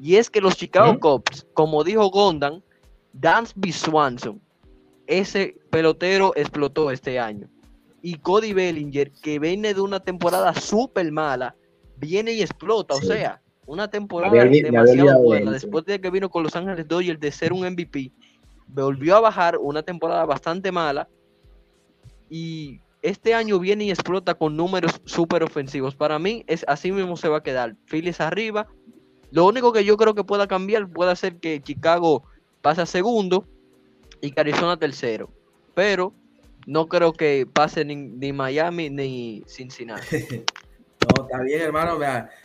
Y 0.00 0.16
es 0.16 0.30
que 0.30 0.40
los 0.40 0.56
Chicago 0.56 0.98
Cubs, 0.98 1.46
como 1.52 1.84
dijo 1.84 2.08
Gondan, 2.08 2.62
Dansby 3.12 3.70
Swanson, 3.70 4.40
ese 5.06 5.58
pelotero 5.68 6.32
explotó 6.36 6.90
este 6.90 7.18
año. 7.18 7.48
Y 8.00 8.14
Cody 8.14 8.54
Bellinger, 8.54 9.12
que 9.12 9.38
viene 9.38 9.74
de 9.74 9.80
una 9.82 10.00
temporada 10.00 10.54
súper 10.54 11.12
mala, 11.12 11.54
viene 11.98 12.32
y 12.32 12.40
explota. 12.40 12.94
O 12.94 13.02
sea, 13.02 13.42
una 13.66 13.90
temporada 13.90 14.32
demasiado 14.32 15.22
buena. 15.22 15.50
Después 15.50 15.84
de 15.84 16.00
que 16.00 16.10
vino 16.10 16.30
con 16.30 16.44
Los 16.44 16.56
Ángeles 16.56 16.88
Dodgers 16.88 17.20
de 17.20 17.30
ser 17.30 17.52
un 17.52 17.68
MVP, 17.70 18.10
volvió 18.68 19.16
a 19.16 19.20
bajar 19.20 19.58
una 19.58 19.82
temporada 19.82 20.24
bastante 20.24 20.72
mala. 20.72 21.08
Y 22.30 22.80
este 23.02 23.34
año 23.34 23.58
viene 23.58 23.84
y 23.84 23.90
explota 23.90 24.34
con 24.34 24.56
números 24.56 24.98
súper 25.04 25.42
ofensivos. 25.42 25.94
Para 25.94 26.18
mí, 26.18 26.42
es 26.46 26.64
así 26.68 26.90
mismo 26.90 27.18
se 27.18 27.28
va 27.28 27.38
a 27.38 27.42
quedar. 27.42 27.76
Phillies 27.84 28.22
arriba. 28.22 28.66
Lo 29.30 29.46
único 29.46 29.72
que 29.72 29.84
yo 29.84 29.96
creo 29.96 30.14
que 30.14 30.24
pueda 30.24 30.48
cambiar 30.48 30.88
puede 30.88 31.14
ser 31.16 31.36
que 31.36 31.62
Chicago 31.62 32.24
pase 32.62 32.82
a 32.82 32.86
segundo 32.86 33.46
y 34.20 34.38
Arizona 34.38 34.76
tercero. 34.76 35.30
Pero 35.74 36.12
no 36.66 36.88
creo 36.88 37.12
que 37.12 37.46
pase 37.50 37.84
ni, 37.84 38.32
Miami 38.32 38.90
ni 38.90 39.42
Cincinnati. 39.46 40.16
no, 41.16 41.24
está 41.24 41.42
bien, 41.42 41.62
hermano. 41.62 41.98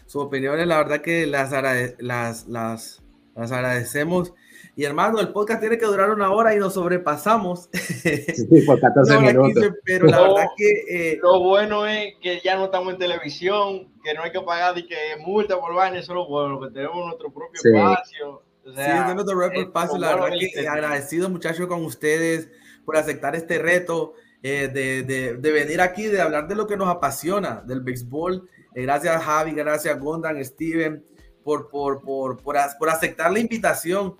Sus 0.05 0.23
opiniones, 0.23 0.67
la 0.67 0.77
verdad 0.77 1.01
que 1.01 1.25
las, 1.25 1.51
las, 1.99 2.47
las, 2.47 3.01
las 3.35 3.51
agradecemos. 3.51 4.33
Y 4.75 4.83
hermano, 4.83 5.19
el 5.19 5.29
podcast 5.29 5.61
tiene 5.61 5.77
que 5.77 5.85
durar 5.85 6.09
una 6.09 6.31
hora 6.31 6.53
y 6.53 6.59
nos 6.59 6.73
sobrepasamos. 6.73 7.69
Sí, 8.05 8.61
por 8.65 8.79
14 8.79 9.19
minutos. 9.19 9.63
pero 9.83 10.07
la 10.07 10.21
verdad 10.21 10.47
que. 10.57 10.83
Eh, 10.89 11.19
lo 11.21 11.39
bueno 11.39 11.87
es 11.87 12.13
que 12.21 12.41
ya 12.43 12.55
no 12.55 12.65
estamos 12.65 12.93
en 12.93 12.99
televisión, 12.99 13.93
que 14.03 14.13
no 14.13 14.23
hay 14.23 14.31
que 14.31 14.41
pagar 14.41 14.77
y 14.77 14.85
que 14.85 14.95
multa 15.19 15.59
por 15.59 15.73
vaina, 15.73 16.01
solo 16.01 16.27
bueno, 16.27 16.59
que 16.59 16.71
tenemos 16.71 17.05
nuestro 17.05 17.33
propio 17.33 17.61
espacio 17.63 18.41
sí, 18.65 18.71
de 18.71 19.99
la 19.99 20.15
verdad 20.15 20.37
que 20.39 20.67
agradecido 20.67 21.29
muchachos 21.29 21.67
con 21.67 21.83
ustedes 21.85 22.49
por 22.83 22.97
aceptar 22.97 23.35
este 23.35 23.59
reto 23.59 24.13
eh, 24.41 24.69
de, 24.71 25.03
de, 25.03 25.35
de, 25.37 25.51
venir 25.51 25.81
aquí, 25.81 26.05
de 26.05 26.21
hablar 26.21 26.47
de 26.47 26.55
lo 26.55 26.67
que 26.67 26.77
nos 26.77 26.87
apasiona, 26.87 27.63
del 27.65 27.81
béisbol 27.81 28.47
Eh, 28.75 28.83
gracias 28.83 29.23
Javi, 29.23 29.51
gracias 29.53 29.99
Gondan, 29.99 30.43
Steven, 30.43 31.03
por, 31.43 31.69
por, 31.69 32.01
por, 32.01 32.37
por, 32.37 32.77
por 32.77 32.89
aceptar 32.89 33.31
la 33.31 33.39
invitación. 33.39 34.15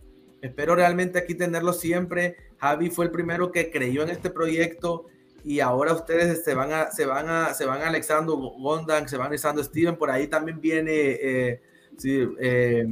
Espero 0.45 0.75
realmente 0.75 1.17
aquí 1.17 1.33
tenerlo 1.33 1.73
siempre. 1.73 2.37
Javi 2.57 2.91
fue 2.91 3.05
el 3.05 3.11
primero 3.11 3.51
que 3.51 3.71
creyó 3.71 4.03
en 4.03 4.09
este 4.09 4.29
proyecto 4.29 5.07
y 5.43 5.59
ahora 5.59 5.93
ustedes 5.93 6.43
se 6.43 6.53
van 6.53 6.71
a, 6.71 6.91
se 6.91 7.07
van 7.07 7.27
a, 7.29 7.53
se 7.55 7.65
van 7.65 7.81
anexando 7.81 8.37
Gondan, 8.37 9.09
se 9.09 9.17
van 9.17 9.27
anexando 9.27 9.63
Steven, 9.63 9.97
por 9.97 10.11
ahí 10.11 10.27
también 10.27 10.61
viene 10.61 10.91
eh, 10.91 11.61
eh, 12.03 12.87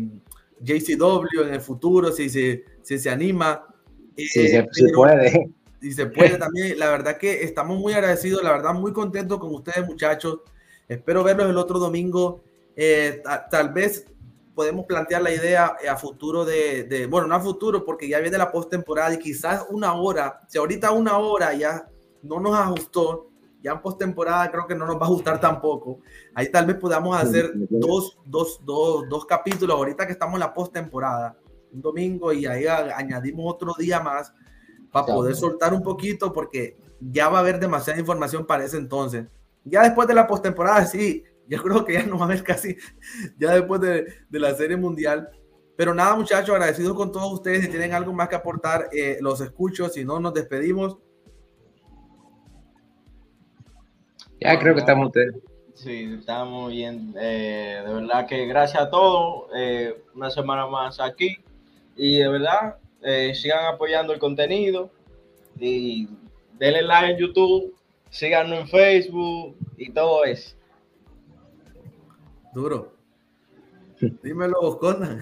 JCW 0.62 1.42
en 1.44 1.54
el 1.54 1.62
futuro, 1.62 2.12
si, 2.12 2.28
si, 2.30 2.64
si 2.82 2.98
se 2.98 3.10
anima. 3.12 3.68
Sí, 4.18 4.28
se, 4.28 4.68
puede. 4.96 5.52
Si 5.80 5.94
se 5.94 6.08
puede 6.08 6.38
también. 6.40 6.80
La 6.80 6.90
verdad 6.90 7.18
que 7.18 7.44
estamos 7.44 7.78
muy 7.78 7.94
agradecidos, 7.94 8.44
la 8.44 8.52
verdad 8.52 8.74
muy 8.74 8.94
contentos 8.94 9.38
con 9.38 9.54
ustedes 9.54 9.86
muchachos. 9.86 10.40
Espero 10.88 11.24
verlos 11.24 11.50
el 11.52 11.58
otro 11.58 11.78
domingo. 11.78 12.44
Eh, 12.76 13.22
tal 13.52 13.74
vez 13.74 14.08
podemos 14.56 14.86
plantear 14.86 15.22
la 15.22 15.32
idea 15.32 15.76
a 15.90 15.96
futuro 15.98 16.46
de, 16.46 16.84
de, 16.84 17.08
bueno, 17.08 17.28
no 17.28 17.36
a 17.36 17.40
futuro 17.40 17.84
porque 17.84 18.08
ya 18.08 18.20
viene 18.20 18.38
la 18.38 18.52
postemporada 18.52 19.14
y 19.14 19.20
quizás 19.20 19.66
una 19.70 19.94
hora, 19.94 20.40
si 20.48 20.58
ahorita 20.58 20.92
una 20.92 21.18
hora 21.18 21.54
ya 21.54 21.88
no 22.22 22.40
nos 22.40 22.56
ajustó, 22.56 23.30
ya 23.64 23.72
en 23.72 23.82
postemporada 23.82 24.52
creo 24.52 24.68
que 24.68 24.76
no 24.76 24.86
nos 24.86 24.98
va 24.98 25.02
a 25.02 25.06
ajustar 25.06 25.40
tampoco. 25.40 26.00
Ahí 26.36 26.52
tal 26.52 26.66
vez 26.66 26.76
podamos 26.76 27.16
hacer 27.16 27.52
dos, 27.70 28.18
dos, 28.26 28.60
dos, 28.64 29.08
dos 29.10 29.26
capítulos 29.26 29.76
ahorita 29.76 30.06
que 30.06 30.12
estamos 30.12 30.36
en 30.36 30.42
la 30.42 30.54
postemporada, 30.54 31.38
un 31.72 31.82
domingo 31.82 32.34
y 32.34 32.46
ahí 32.46 32.66
añadimos 32.68 33.54
otro 33.54 33.74
día 33.78 34.02
más 34.02 34.34
para 34.92 35.08
poder 35.08 35.36
soltar 35.36 35.74
un 35.74 35.82
poquito 35.82 36.32
porque 36.32 36.78
ya 37.00 37.30
va 37.30 37.38
a 37.38 37.42
haber 37.42 37.60
demasiada 37.60 38.00
información 38.00 38.46
para 38.46 38.66
ese 38.66 38.78
entonces. 38.78 39.26
Ya 39.64 39.84
después 39.84 40.08
de 40.08 40.14
la 40.14 40.28
postemporada, 40.28 40.86
sí, 40.86 41.24
yo 41.48 41.62
creo 41.62 41.86
que 41.86 41.94
ya 41.94 42.04
no 42.04 42.18
va 42.18 42.24
a 42.24 42.26
haber 42.26 42.44
casi, 42.44 42.78
ya 43.38 43.54
después 43.54 43.82
de, 43.82 44.06
de 44.30 44.40
la 44.40 44.54
serie 44.56 44.78
mundial. 44.78 45.30
Pero 45.76 45.94
nada, 45.94 46.16
muchachos, 46.16 46.52
agradecidos 46.52 46.96
con 46.96 47.12
todos 47.12 47.34
ustedes. 47.34 47.62
Si 47.62 47.70
tienen 47.70 47.94
algo 47.94 48.14
más 48.14 48.30
que 48.30 48.36
aportar, 48.36 48.90
eh, 48.92 49.18
los 49.22 49.42
escucho. 49.42 49.90
Si 49.90 50.06
no, 50.06 50.20
nos 50.20 50.34
despedimos. 50.34 50.98
Ya 54.40 54.60
creo 54.60 54.76
que 54.76 54.82
estamos 54.82 55.08
ustedes. 55.08 55.36
Sí, 55.74 56.16
estamos 56.20 56.72
bien. 56.72 57.16
Eh, 57.20 57.82
de 57.86 57.94
verdad 57.94 58.28
que 58.28 58.46
gracias 58.46 58.84
a 58.84 58.90
todos. 58.92 59.50
Eh, 59.56 60.04
una 60.14 60.30
semana 60.30 60.68
más 60.68 61.00
aquí. 61.00 61.38
Y 61.96 62.20
de 62.20 62.28
verdad, 62.28 62.78
eh, 63.02 63.34
sigan 63.34 63.66
apoyando 63.66 64.14
el 64.14 64.20
contenido. 64.20 64.92
Y 65.60 66.08
denle 66.60 66.84
like 66.84 67.14
en 67.14 67.18
YouTube. 67.18 67.76
Síganos 68.12 68.60
en 68.60 68.68
Facebook 68.68 69.58
y 69.76 69.92
todo 69.92 70.24
eso. 70.24 70.56
Duro. 72.54 72.94
Dímelo, 74.22 74.78
Conan. 74.80 75.22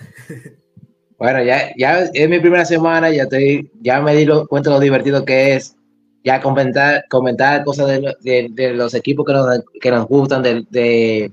Bueno, 1.18 1.44
ya, 1.44 1.72
ya 1.78 2.10
es 2.14 2.30
mi 2.30 2.40
primera 2.40 2.66
semana, 2.66 3.12
ya 3.12 3.24
estoy, 3.24 3.70
ya 3.80 4.02
me 4.02 4.16
di 4.16 4.26
cuenta 4.50 4.72
lo 4.72 4.80
divertido 4.80 5.24
que 5.24 5.54
es 5.54 5.76
ya 6.24 6.42
comentar, 6.42 7.06
comentar 7.10 7.64
cosas 7.64 7.88
de, 8.22 8.50
de, 8.52 8.74
los 8.74 8.96
equipos 8.96 9.26
que 9.26 9.34
nos, 9.34 9.48
que 9.80 9.92
nos 9.92 10.08
gustan, 10.08 10.42
de, 10.42 10.66
de, 10.72 11.32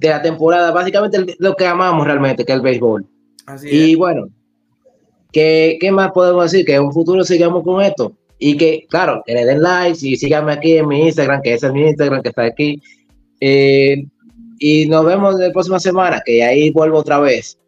la 0.00 0.22
temporada, 0.22 0.72
básicamente 0.72 1.36
lo 1.38 1.54
que 1.54 1.66
amamos 1.66 2.04
realmente, 2.04 2.44
que 2.44 2.52
es 2.52 2.56
el 2.56 2.62
béisbol. 2.62 3.06
y 3.62 3.94
bueno, 3.94 4.28
¿qué, 5.32 5.78
¿qué, 5.80 5.92
más 5.92 6.10
podemos 6.12 6.50
decir? 6.50 6.66
Que 6.66 6.74
en 6.74 6.82
un 6.82 6.92
futuro 6.92 7.24
sigamos 7.24 7.62
con 7.62 7.82
esto. 7.82 8.12
Y 8.38 8.56
que, 8.56 8.86
claro, 8.90 9.22
que 9.24 9.34
le 9.34 9.44
den 9.44 9.62
like 9.62 9.98
y 10.06 10.16
síganme 10.16 10.52
aquí 10.52 10.76
en 10.76 10.88
mi 10.88 11.06
Instagram, 11.06 11.42
que 11.42 11.54
ese 11.54 11.68
es 11.68 11.72
mi 11.72 11.86
Instagram 11.86 12.22
que 12.22 12.28
está 12.28 12.42
aquí. 12.42 12.82
Eh, 13.40 14.04
y 14.58 14.86
nos 14.86 15.04
vemos 15.04 15.34
la 15.36 15.52
próxima 15.52 15.78
semana, 15.78 16.22
que 16.24 16.42
ahí 16.42 16.70
vuelvo 16.70 16.98
otra 16.98 17.20
vez. 17.20 17.58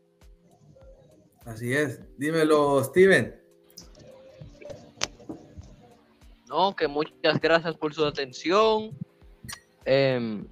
Así 1.44 1.73
es. 1.73 2.01
Dímelo, 2.19 2.82
Steven. 2.85 3.35
No, 6.48 6.74
que 6.74 6.89
muchas 6.89 7.40
gracias 7.40 7.77
por 7.77 7.94
su 7.94 8.05
atención. 8.05 8.90
Em, 9.85 10.47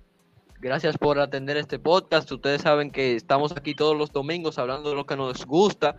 gracias 0.60 0.96
por 0.98 1.18
atender 1.18 1.56
este 1.56 1.78
podcast. 1.78 2.30
Ustedes 2.30 2.62
saben 2.62 2.90
que 2.90 3.16
estamos 3.16 3.52
aquí 3.52 3.74
todos 3.74 3.96
los 3.96 4.12
domingos 4.12 4.58
hablando 4.58 4.90
de 4.90 4.96
lo 4.96 5.06
que 5.06 5.16
nos 5.16 5.44
gusta, 5.46 5.96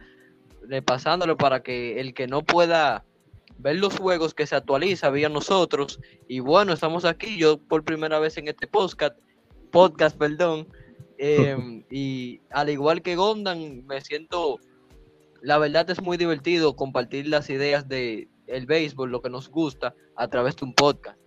repasándolo 0.67 1.37
para 1.37 1.61
que 1.61 1.99
el 1.99 2.13
que 2.13 2.27
no 2.27 2.43
pueda 2.43 3.03
ver 3.59 3.77
los 3.77 3.97
juegos 3.97 4.33
que 4.33 4.45
se 4.45 4.55
actualiza 4.55 5.09
vía 5.09 5.29
nosotros. 5.29 5.99
Y 6.27 6.39
bueno, 6.39 6.73
estamos 6.73 7.05
aquí, 7.05 7.37
yo 7.37 7.57
por 7.57 7.83
primera 7.83 8.19
vez 8.19 8.37
en 8.37 8.47
este 8.47 8.67
podcast, 8.67 9.17
podcast, 9.77 10.17
perdón. 10.17 10.67
Em, 11.19 11.83
y 11.91 12.41
al 12.49 12.71
igual 12.71 13.03
que 13.03 13.15
Gondan, 13.15 13.85
me 13.85 14.01
siento, 14.01 14.57
la 15.43 15.59
verdad 15.59 15.87
es 15.91 16.01
muy 16.01 16.17
divertido 16.17 16.75
compartir 16.75 17.27
las 17.27 17.47
ideas 17.51 17.87
de, 17.87 18.27
el 18.47 18.65
béisbol, 18.65 19.11
lo 19.11 19.21
que 19.21 19.29
nos 19.29 19.51
gusta, 19.51 19.93
a 20.15 20.27
través 20.29 20.55
de 20.55 20.65
un 20.65 20.73
podcast. 20.73 21.19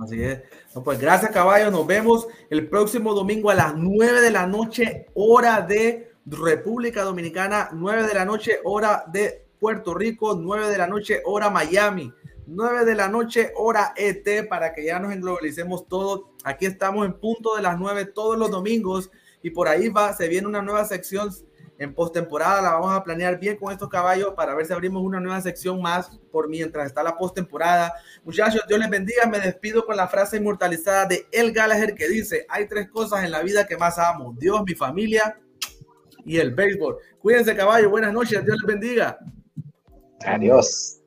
Así 0.00 0.22
es. 0.22 0.42
pues 0.84 1.00
gracias, 1.00 1.32
caballo. 1.32 1.72
Nos 1.72 1.84
vemos 1.88 2.28
el 2.50 2.68
próximo 2.68 3.14
domingo 3.14 3.50
a 3.50 3.54
las 3.54 3.74
9 3.76 4.20
de 4.20 4.30
la 4.30 4.46
noche, 4.46 5.06
hora 5.14 5.60
de 5.60 6.12
República 6.26 7.02
Dominicana, 7.02 7.70
9 7.72 8.06
de 8.06 8.14
la 8.14 8.24
noche, 8.24 8.60
hora 8.62 9.06
de 9.12 9.44
Puerto 9.58 9.92
Rico, 9.92 10.36
9 10.36 10.68
de 10.68 10.78
la 10.78 10.86
noche, 10.86 11.20
hora 11.24 11.50
Miami, 11.50 12.12
9 12.46 12.84
de 12.84 12.94
la 12.94 13.08
noche, 13.08 13.52
hora 13.56 13.94
ET, 13.96 14.48
para 14.48 14.72
que 14.72 14.84
ya 14.84 14.98
nos 14.98 15.12
englobalicemos 15.12 15.88
todos. 15.88 16.22
Aquí 16.44 16.66
estamos 16.66 17.06
en 17.06 17.14
punto 17.14 17.56
de 17.56 17.62
las 17.62 17.78
9 17.78 18.06
todos 18.06 18.38
los 18.38 18.50
domingos 18.50 19.10
y 19.42 19.50
por 19.50 19.68
ahí 19.68 19.88
va, 19.88 20.12
se 20.12 20.28
viene 20.28 20.46
una 20.46 20.62
nueva 20.62 20.84
sección 20.84 21.30
en 21.78 21.92
postemporada 21.92 22.62
la 22.62 22.72
vamos 22.72 22.92
a 22.92 23.02
planear 23.02 23.38
bien 23.38 23.56
con 23.56 23.72
estos 23.72 23.88
caballos 23.88 24.34
para 24.34 24.54
ver 24.54 24.64
si 24.66 24.72
abrimos 24.72 25.02
una 25.02 25.18
nueva 25.18 25.40
sección 25.40 25.82
más 25.82 26.20
por 26.30 26.48
mientras 26.48 26.86
está 26.86 27.02
la 27.02 27.16
postemporada. 27.16 27.92
Muchachos, 28.22 28.62
Dios 28.68 28.78
les 28.78 28.88
bendiga. 28.88 29.26
Me 29.26 29.40
despido 29.40 29.84
con 29.84 29.96
la 29.96 30.06
frase 30.06 30.36
inmortalizada 30.36 31.06
de 31.06 31.26
El 31.32 31.52
Gallagher 31.52 31.94
que 31.94 32.08
dice: 32.08 32.46
Hay 32.48 32.68
tres 32.68 32.88
cosas 32.88 33.24
en 33.24 33.32
la 33.32 33.42
vida 33.42 33.66
que 33.66 33.76
más 33.76 33.98
amo: 33.98 34.34
Dios, 34.38 34.62
mi 34.64 34.74
familia 34.74 35.40
y 36.24 36.38
el 36.38 36.54
béisbol. 36.54 36.98
Cuídense, 37.18 37.56
caballo. 37.56 37.90
Buenas 37.90 38.12
noches. 38.12 38.44
Dios 38.44 38.56
les 38.60 38.66
bendiga. 38.66 39.18
Adiós. 40.24 41.00